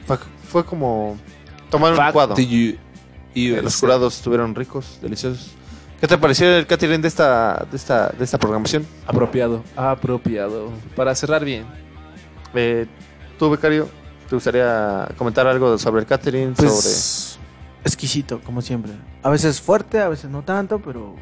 Fue, 0.06 0.18
fue 0.48 0.64
como 0.64 1.16
tomar 1.70 1.92
un 1.92 2.36
you- 2.36 2.76
Eh, 3.34 3.60
los 3.62 3.76
curados 3.78 4.16
estuvieron 4.16 4.54
ricos, 4.54 4.98
deliciosos. 5.02 5.50
¿Qué 6.00 6.06
te 6.06 6.16
pareció 6.18 6.48
el 6.56 6.66
catering 6.66 7.00
de 7.02 7.08
esta, 7.08 7.66
de 7.70 7.76
esta, 7.76 8.08
de 8.08 8.24
esta 8.24 8.38
programación? 8.38 8.86
Apropiado, 9.06 9.62
apropiado. 9.76 10.70
Para 10.94 11.14
cerrar 11.14 11.44
bien. 11.44 11.64
Eh, 12.54 12.86
Tú, 13.38 13.50
becario, 13.50 13.86
¿te 14.30 14.34
gustaría 14.34 15.06
comentar 15.18 15.46
algo 15.46 15.76
sobre 15.76 16.00
el 16.00 16.06
catering? 16.06 16.56
sobre 16.56 16.68
Pues, 16.70 17.38
exquisito, 17.84 18.40
como 18.40 18.62
siempre. 18.62 18.92
A 19.22 19.28
veces 19.28 19.60
fuerte, 19.60 20.00
a 20.00 20.08
veces 20.08 20.30
no 20.30 20.40
tanto, 20.42 20.78
pero 20.78 21.14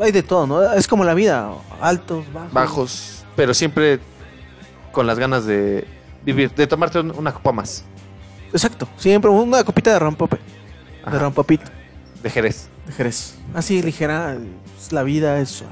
hay 0.00 0.12
de 0.12 0.22
todo, 0.22 0.46
¿no? 0.46 0.72
Es 0.74 0.86
como 0.86 1.02
la 1.04 1.14
vida, 1.14 1.50
altos, 1.80 2.24
bajos. 2.32 2.52
bajos, 2.52 3.17
pero 3.38 3.54
siempre 3.54 4.00
con 4.90 5.06
las 5.06 5.16
ganas 5.16 5.46
de 5.46 5.86
vivir, 6.24 6.50
de 6.52 6.66
tomarte 6.66 6.98
un- 6.98 7.12
una 7.16 7.32
copa 7.32 7.52
más. 7.52 7.84
Exacto, 8.52 8.88
siempre 8.96 9.30
una 9.30 9.62
copita 9.62 9.92
de 9.92 9.98
rompope, 10.00 10.36
de 10.38 10.42
Ajá. 11.04 11.18
rompopito, 11.20 11.70
De 12.20 12.28
Jerez. 12.30 12.68
de 12.84 12.92
Jerez. 12.92 13.34
Así 13.54 13.80
ligera, 13.80 14.36
es 14.76 14.90
la 14.90 15.04
vida 15.04 15.38
es 15.38 15.62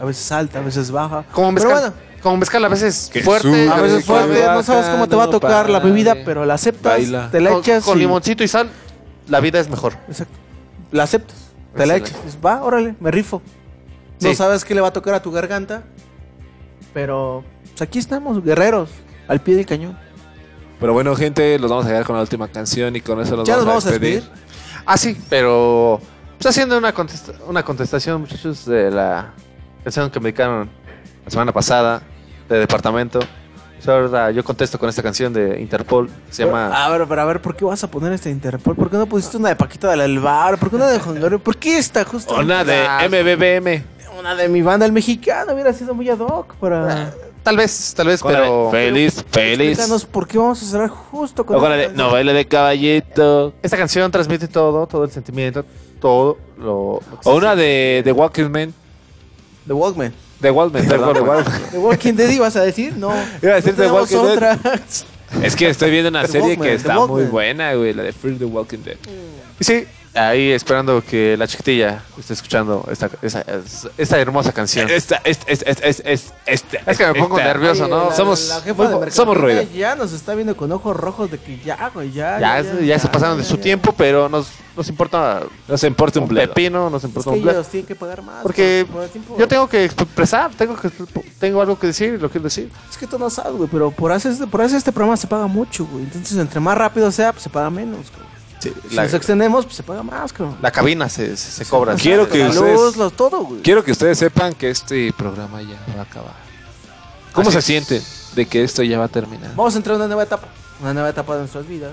a 0.00 0.04
veces 0.04 0.30
alta, 0.30 0.60
a 0.60 0.62
veces 0.62 0.92
baja. 0.92 1.24
Como 1.32 1.52
Pero 1.52 1.68
mezcal, 1.68 1.90
bueno, 1.90 1.94
como 2.22 2.36
mezcal 2.36 2.64
a 2.64 2.68
veces 2.68 3.10
fuerte, 3.24 3.48
sube, 3.48 3.68
a 3.68 3.80
veces 3.80 4.04
fuerte, 4.04 4.44
no 4.46 4.62
sabes 4.62 4.86
cómo 4.86 5.08
te 5.08 5.16
va 5.16 5.24
a 5.24 5.30
tocar 5.30 5.68
la 5.68 5.80
bebida, 5.80 6.14
pero 6.24 6.44
la 6.44 6.54
aceptas, 6.54 6.92
baila. 6.92 7.28
te 7.32 7.40
la 7.40 7.50
con, 7.50 7.58
echas 7.60 7.84
con 7.84 7.98
y- 7.98 8.02
limoncito 8.02 8.44
y 8.44 8.48
sal. 8.48 8.70
la 9.26 9.40
vida 9.40 9.58
es 9.58 9.68
mejor. 9.68 9.94
Exacto. 10.06 10.34
La 10.92 11.02
aceptas. 11.02 11.36
Te 11.74 11.86
la 11.86 11.96
echas. 11.96 12.14
Va, 12.44 12.62
órale, 12.62 12.94
me 13.00 13.10
rifo. 13.10 13.42
No 14.20 14.32
sabes 14.34 14.64
qué 14.64 14.74
le 14.76 14.80
va 14.80 14.88
a 14.88 14.92
tocar 14.92 15.14
a 15.14 15.22
tu 15.22 15.32
garganta. 15.32 15.82
Pero 16.92 17.44
pues 17.70 17.82
aquí 17.82 17.98
estamos, 17.98 18.42
guerreros, 18.42 18.90
al 19.28 19.40
pie 19.40 19.56
del 19.56 19.66
cañón. 19.66 19.98
Pero 20.80 20.92
bueno, 20.92 21.14
gente, 21.14 21.58
los 21.58 21.70
vamos 21.70 21.84
a 21.86 21.88
dejar 21.90 22.04
con 22.06 22.16
la 22.16 22.22
última 22.22 22.48
canción 22.48 22.96
y 22.96 23.00
con 23.00 23.20
eso 23.20 23.36
los 23.36 23.46
¿Ya 23.46 23.56
nos 23.56 23.66
vamos, 23.66 23.84
vamos 23.84 23.86
a 23.86 23.90
despedir. 23.90 24.22
Ah, 24.86 24.96
sí, 24.96 25.16
pero 25.28 26.00
pues 26.38 26.46
haciendo 26.46 26.78
una, 26.78 26.92
contesta- 26.94 27.34
una 27.46 27.62
contestación, 27.62 28.22
muchachos, 28.22 28.64
de 28.64 28.90
la 28.90 29.30
canción 29.84 30.10
que 30.10 30.18
me 30.20 30.24
dedicaron 30.24 30.70
la 31.24 31.30
semana 31.30 31.52
pasada 31.52 32.02
de 32.48 32.58
departamento. 32.58 33.20
Pues 33.76 33.88
ahora 33.88 34.30
yo 34.30 34.42
contesto 34.44 34.78
con 34.78 34.88
esta 34.90 35.02
canción 35.02 35.32
de 35.32 35.58
Interpol, 35.60 36.10
se 36.30 36.44
llama... 36.44 36.84
A 36.84 36.90
ver, 36.90 37.06
pero 37.08 37.22
a 37.22 37.24
ver, 37.24 37.40
¿por 37.40 37.56
qué 37.56 37.64
vas 37.64 37.82
a 37.82 37.90
poner 37.90 38.12
esta 38.12 38.28
Interpol? 38.28 38.76
¿Por 38.76 38.90
qué 38.90 38.96
no 38.98 39.06
pusiste 39.06 39.38
una 39.38 39.48
de 39.50 39.56
Paquita 39.56 39.90
del 39.90 40.02
Alvar? 40.02 40.58
¿Por 40.58 40.68
qué 40.68 40.76
una 40.76 40.88
de 40.88 40.98
Juan? 40.98 41.38
¿Por 41.38 41.56
qué 41.56 41.78
esta 41.78 42.04
justo? 42.04 42.34
Una 42.34 42.62
de 42.62 42.86
MBBM. 43.08 43.82
Una 44.20 44.34
de 44.34 44.48
mi 44.50 44.60
banda, 44.60 44.84
el 44.84 44.92
mexicano, 44.92 45.54
hubiera 45.54 45.72
sido 45.72 45.94
muy 45.94 46.10
ad 46.10 46.18
hoc 46.18 46.54
para... 46.56 47.14
Tal 47.42 47.56
vez, 47.56 47.94
tal 47.96 48.08
vez, 48.08 48.22
pero... 48.22 48.66
de 48.66 48.70
Feliz, 48.70 49.24
feliz. 49.30 49.68
Explícanos 49.70 50.04
por 50.04 50.28
qué 50.28 50.36
vamos 50.36 50.62
a 50.62 50.66
cerrar 50.66 50.90
justo 50.90 51.46
con 51.46 51.56
esta 51.56 51.70
de 51.70 51.84
canción. 51.84 51.96
No 51.96 52.12
baile 52.12 52.34
de 52.34 52.46
caballito. 52.46 53.54
Esta 53.62 53.78
canción 53.78 54.10
transmite 54.10 54.46
todo, 54.46 54.86
todo 54.86 55.04
el 55.04 55.10
sentimiento, 55.10 55.64
todo 56.00 56.36
lo... 56.58 57.00
O 57.24 57.34
una 57.34 57.56
de 57.56 58.02
The 58.04 58.12
Walking 58.12 58.50
Man. 58.50 58.74
The 59.66 59.72
Walkman. 59.72 60.12
The 60.42 60.50
Walkman, 60.50 60.86
perdón, 60.86 61.14
The 61.14 61.20
Walkman. 61.22 61.62
¿The 61.70 61.78
Walking 61.78 62.12
Dead 62.12 62.30
ibas 62.30 62.56
a 62.56 62.60
decir? 62.60 62.94
No. 62.98 63.14
Iba 63.42 63.52
a 63.52 63.56
decir 63.56 63.74
No 63.78 63.84
The 63.84 63.90
Walking 63.90 64.16
Dead. 64.16 64.32
otra. 64.32 64.58
Es 65.42 65.56
que 65.56 65.70
estoy 65.70 65.90
viendo 65.90 66.10
una 66.10 66.22
The 66.22 66.28
serie 66.28 66.48
Walkman, 66.48 66.68
que 66.68 66.74
está 66.74 67.06
muy 67.06 67.24
buena, 67.24 67.72
güey, 67.72 67.94
la 67.94 68.02
de 68.02 68.12
Fear 68.12 68.36
the 68.36 68.44
Walking 68.44 68.82
Dead. 68.84 68.98
Y 69.58 69.64
sí, 69.64 69.86
ahí 70.14 70.50
esperando 70.50 71.02
que 71.04 71.36
la 71.36 71.46
chiquitilla 71.46 72.02
esté 72.18 72.32
escuchando 72.34 72.86
esta, 72.90 73.08
esa- 73.22 73.44
esta 73.96 74.18
hermosa 74.18 74.52
canción. 74.52 74.90
Esta, 74.90 75.20
esta, 75.24 75.50
esta, 75.50 75.70
esta, 75.70 75.86
esta, 76.10 76.34
esta, 76.46 76.78
Es 76.90 76.98
que 76.98 77.06
me 77.06 77.14
pongo 77.14 77.38
esta- 77.38 77.48
nervioso, 77.52 77.86
¿no? 77.88 78.10
La- 78.10 78.16
Somos- 78.16 78.48
la 78.48 78.60
jefa 78.60 78.88
de 78.88 79.10
somos 79.10 79.36
ruido. 79.36 79.62
Ya 79.74 79.94
nos 79.94 80.12
está 80.12 80.34
viendo 80.34 80.56
con 80.56 80.72
ojos 80.72 80.96
rojos 80.96 81.30
de 81.30 81.38
que 81.38 81.58
ya, 81.60 81.90
güey, 81.94 82.10
ya. 82.12 82.40
Ya, 82.40 82.60
ya, 82.80 82.98
se 82.98 83.08
pasaron 83.08 83.38
de 83.38 83.44
su 83.44 83.58
tiempo, 83.58 83.92
pero 83.96 84.28
nos, 84.28 84.48
nos 84.76 84.88
importa 84.88 85.42
Nos 85.68 85.82
importa 85.84 86.18
un 86.20 86.28
bledo. 86.28 86.48
pepino, 86.48 86.90
nos 86.90 87.04
Es 87.04 87.08
importa 87.08 87.30
que 87.30 87.36
un 87.36 87.42
bledo. 87.42 87.58
ellos 87.60 87.68
tienen 87.70 87.86
que 87.86 87.94
pagar 87.94 88.22
más. 88.22 88.42
Porque 88.42 88.86
por- 88.90 89.08
por 89.08 89.38
yo 89.38 89.46
tengo 89.48 89.68
que 89.68 89.84
expresar, 89.84 90.50
tengo, 90.56 90.76
que, 90.76 90.90
tengo 91.38 91.60
algo 91.62 91.78
que 91.78 91.86
decir, 91.86 92.20
lo 92.20 92.28
quiero 92.28 92.44
decir. 92.44 92.70
Es 92.90 92.96
que 92.98 93.06
tú 93.06 93.18
no 93.18 93.30
sabes, 93.30 93.52
güey, 93.52 93.68
pero 93.70 93.90
por 93.90 94.10
hacer, 94.12 94.32
este, 94.32 94.46
por 94.46 94.60
hacer 94.62 94.76
este 94.78 94.90
programa 94.92 95.16
se 95.16 95.26
paga 95.28 95.46
mucho, 95.46 95.86
güey. 95.86 96.04
Entonces, 96.04 96.36
entre 96.36 96.58
más 96.60 96.76
rápido 96.76 97.10
sea, 97.12 97.32
pues 97.32 97.44
se 97.44 97.50
paga 97.50 97.70
menos, 97.70 98.10
güey. 98.10 98.30
Si 98.60 98.94
la- 98.94 99.04
nos 99.04 99.14
extendemos, 99.14 99.64
pues 99.64 99.76
se 99.76 99.82
paga 99.82 100.02
más, 100.02 100.32
cabrón. 100.32 100.56
La 100.60 100.70
cabina 100.70 101.08
se, 101.08 101.36
se, 101.36 101.50
se 101.50 101.64
cobra. 101.66 101.94
Quiero 101.94 102.28
que 102.28 102.38
la 102.38 102.50
ustedes- 102.50 102.74
luz, 102.80 102.96
lo- 102.96 103.10
todo, 103.10 103.40
güey. 103.44 103.62
Quiero 103.62 103.82
que 103.84 103.92
ustedes 103.92 104.18
sepan 104.18 104.52
que 104.54 104.70
este 104.70 105.12
programa 105.12 105.62
ya 105.62 105.78
va 105.96 106.00
a 106.00 106.04
acabar. 106.04 106.34
¿Cómo 107.32 107.48
Así 107.48 107.54
se 107.54 107.58
es. 107.60 107.64
sienten 107.64 108.02
de 108.34 108.46
que 108.46 108.62
esto 108.64 108.82
ya 108.82 108.98
va 108.98 109.04
a 109.04 109.08
terminar? 109.08 109.50
Vamos 109.56 109.74
a 109.74 109.76
entrar 109.78 109.94
en 109.94 110.00
una 110.02 110.08
nueva 110.08 110.24
etapa. 110.24 110.48
Una 110.80 110.92
nueva 110.94 111.08
etapa 111.10 111.34
de 111.34 111.40
nuestras 111.40 111.66
vidas. 111.66 111.92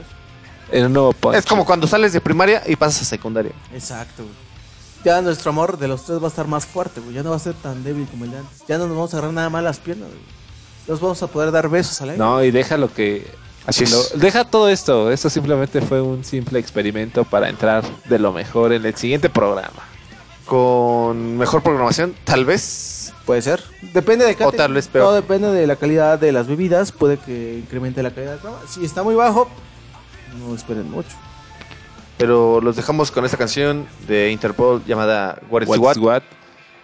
En 0.72 0.86
un 0.88 0.94
nuevo 0.94 1.14
punch. 1.14 1.36
Es 1.36 1.46
como 1.46 1.66
cuando 1.66 1.88
sales 1.88 2.12
de 2.14 2.20
primaria 2.22 2.62
y 2.66 2.76
pasas 2.76 3.04
a 3.04 3.06
secundaria. 3.06 3.52
Exacto, 3.74 4.24
güey. 4.24 4.36
Ya 5.06 5.22
nuestro 5.22 5.52
amor 5.52 5.78
de 5.78 5.88
los 5.88 6.04
tres 6.06 6.20
va 6.20 6.26
a 6.26 6.28
estar 6.30 6.48
más 6.48 6.66
fuerte, 6.66 7.00
güey. 7.00 7.14
Ya 7.14 7.24
no 7.24 7.30
va 7.30 7.36
a 7.36 7.40
ser 7.40 7.54
tan 7.54 7.84
débil 7.84 8.08
como 8.10 8.26
el 8.26 8.32
de 8.32 8.38
antes. 8.40 8.64
Ya 8.68 8.78
no 8.78 8.88
nos 8.88 8.98
vamos 8.98 9.14
a 9.14 9.18
agarrar 9.18 9.34
nada 9.34 9.50
más 9.50 9.64
las 9.64 9.78
piernas, 9.80 10.10
güey. 10.10 10.22
Nos 10.88 11.00
vamos 11.00 11.22
a 11.22 11.28
poder 11.28 11.52
dar 11.52 11.70
besos 11.70 12.02
al 12.02 12.10
aire. 12.10 12.20
No, 12.20 12.44
y 12.44 12.52
deja 12.52 12.78
lo 12.78 12.92
que... 12.94 13.28
Así 13.68 13.84
es. 13.84 13.92
lo- 13.92 14.20
deja 14.20 14.46
todo 14.46 14.70
esto. 14.70 15.12
Esto 15.12 15.30
simplemente 15.30 15.82
fue 15.82 16.02
un 16.02 16.24
simple 16.24 16.58
experimento 16.60 17.24
para 17.26 17.50
entrar 17.50 17.84
de 18.10 18.18
lo 18.18 18.32
mejor 18.32 18.74
en 18.74 18.86
el 18.86 18.96
siguiente 18.96 19.30
programa. 19.30 19.84
Con 20.46 21.38
mejor 21.38 21.62
programación, 21.62 22.16
tal 22.24 22.46
vez. 22.46 23.14
Puede 23.26 23.42
ser. 23.42 23.62
Depende 23.94 24.24
de 24.26 24.36
cada 24.36 24.48
O 24.48 24.52
tal 24.54 24.74
vez 24.74 24.88
peor. 24.88 25.06
Todo 25.08 25.16
depende 25.16 25.50
de 25.52 25.68
la 25.68 25.76
calidad 25.76 26.18
de 26.18 26.32
las 26.32 26.48
bebidas. 26.48 26.94
Puede 26.94 27.18
que 27.18 27.60
incremente 27.62 28.02
la 28.02 28.12
calidad 28.12 28.32
del 28.34 28.40
programa. 28.40 28.66
Si 28.70 28.86
está 28.86 29.04
muy 29.04 29.16
bajo, 29.16 29.50
no 30.40 30.56
esperen 30.56 30.90
mucho. 30.90 31.10
Pero 32.18 32.62
los 32.62 32.78
dejamos 32.78 33.12
con 33.12 33.26
esta 33.26 33.36
canción 33.38 33.86
de 34.08 34.32
Interpol 34.32 34.82
llamada 34.88 35.40
What 35.50 35.64
is 35.64 35.68
What 35.68 35.80
What. 35.80 35.98
what? 35.98 36.22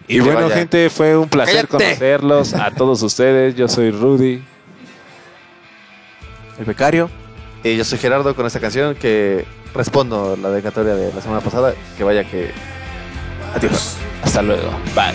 Y, 0.09 0.19
bueno, 0.19 0.41
vaya. 0.41 0.55
gente, 0.55 0.89
fue 0.89 1.15
un 1.17 1.29
placer 1.29 1.65
¡Cállate! 1.67 1.85
conocerlos 1.85 2.53
a 2.53 2.71
todos 2.71 3.01
ustedes. 3.01 3.55
Yo 3.55 3.69
soy 3.69 3.89
Rudy. 3.91 4.43
El 6.57 6.65
becario. 6.65 7.09
Y 7.63 7.77
yo 7.77 7.83
soy 7.83 7.97
Gerardo 7.97 8.35
con 8.35 8.45
esta 8.45 8.59
canción 8.59 8.95
que 8.95 9.45
respondo 9.73 10.37
la 10.41 10.49
dedicatoria 10.49 10.95
de 10.95 11.13
la 11.13 11.21
semana 11.21 11.41
pasada. 11.41 11.73
Que 11.97 12.03
vaya 12.03 12.23
que. 12.23 12.51
Adiós. 13.55 13.97
Hasta 14.23 14.41
luego. 14.41 14.71
Bye. 14.95 15.13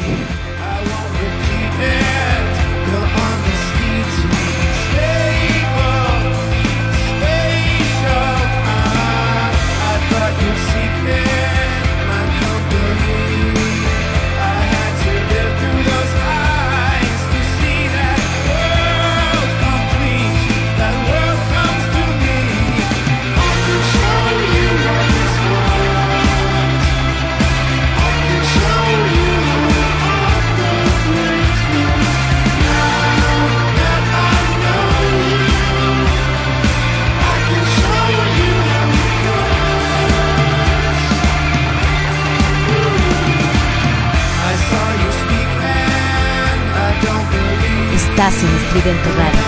En 48.29 48.35
Estridente 48.35 49.11
Radio. 49.17 49.41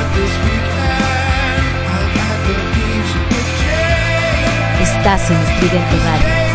Estás 4.81 5.31
en 5.31 5.37
Estridente 5.37 5.97
Radio. 6.03 6.50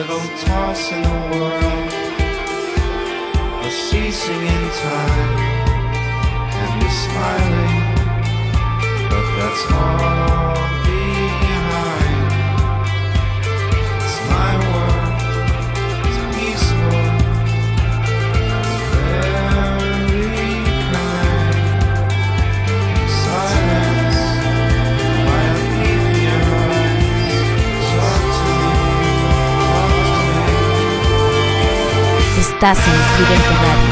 Little 0.00 0.36
toss 0.38 0.92
in 0.92 1.02
the 1.02 1.18
world, 1.30 1.92
a 3.66 3.70
ceasing 3.70 4.46
in 4.56 4.64
time, 4.80 5.36
and 6.60 6.80
you're 6.80 6.98
smiling, 7.04 7.76
but 9.10 9.26
that's 9.36 9.72
all 9.72 10.59
Estás 32.62 32.76
en 32.86 32.92
Student 32.92 33.46
Radio. 33.62 33.88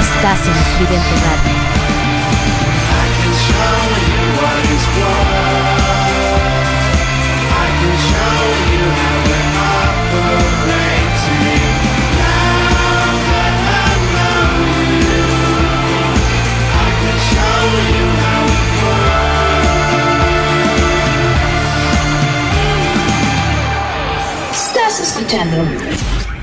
Estás 0.00 0.46
en 0.48 0.54
Estridente 0.54 1.14
Radio. 1.22 1.63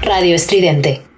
Radio 0.01 0.35
Estridente. 0.35 1.10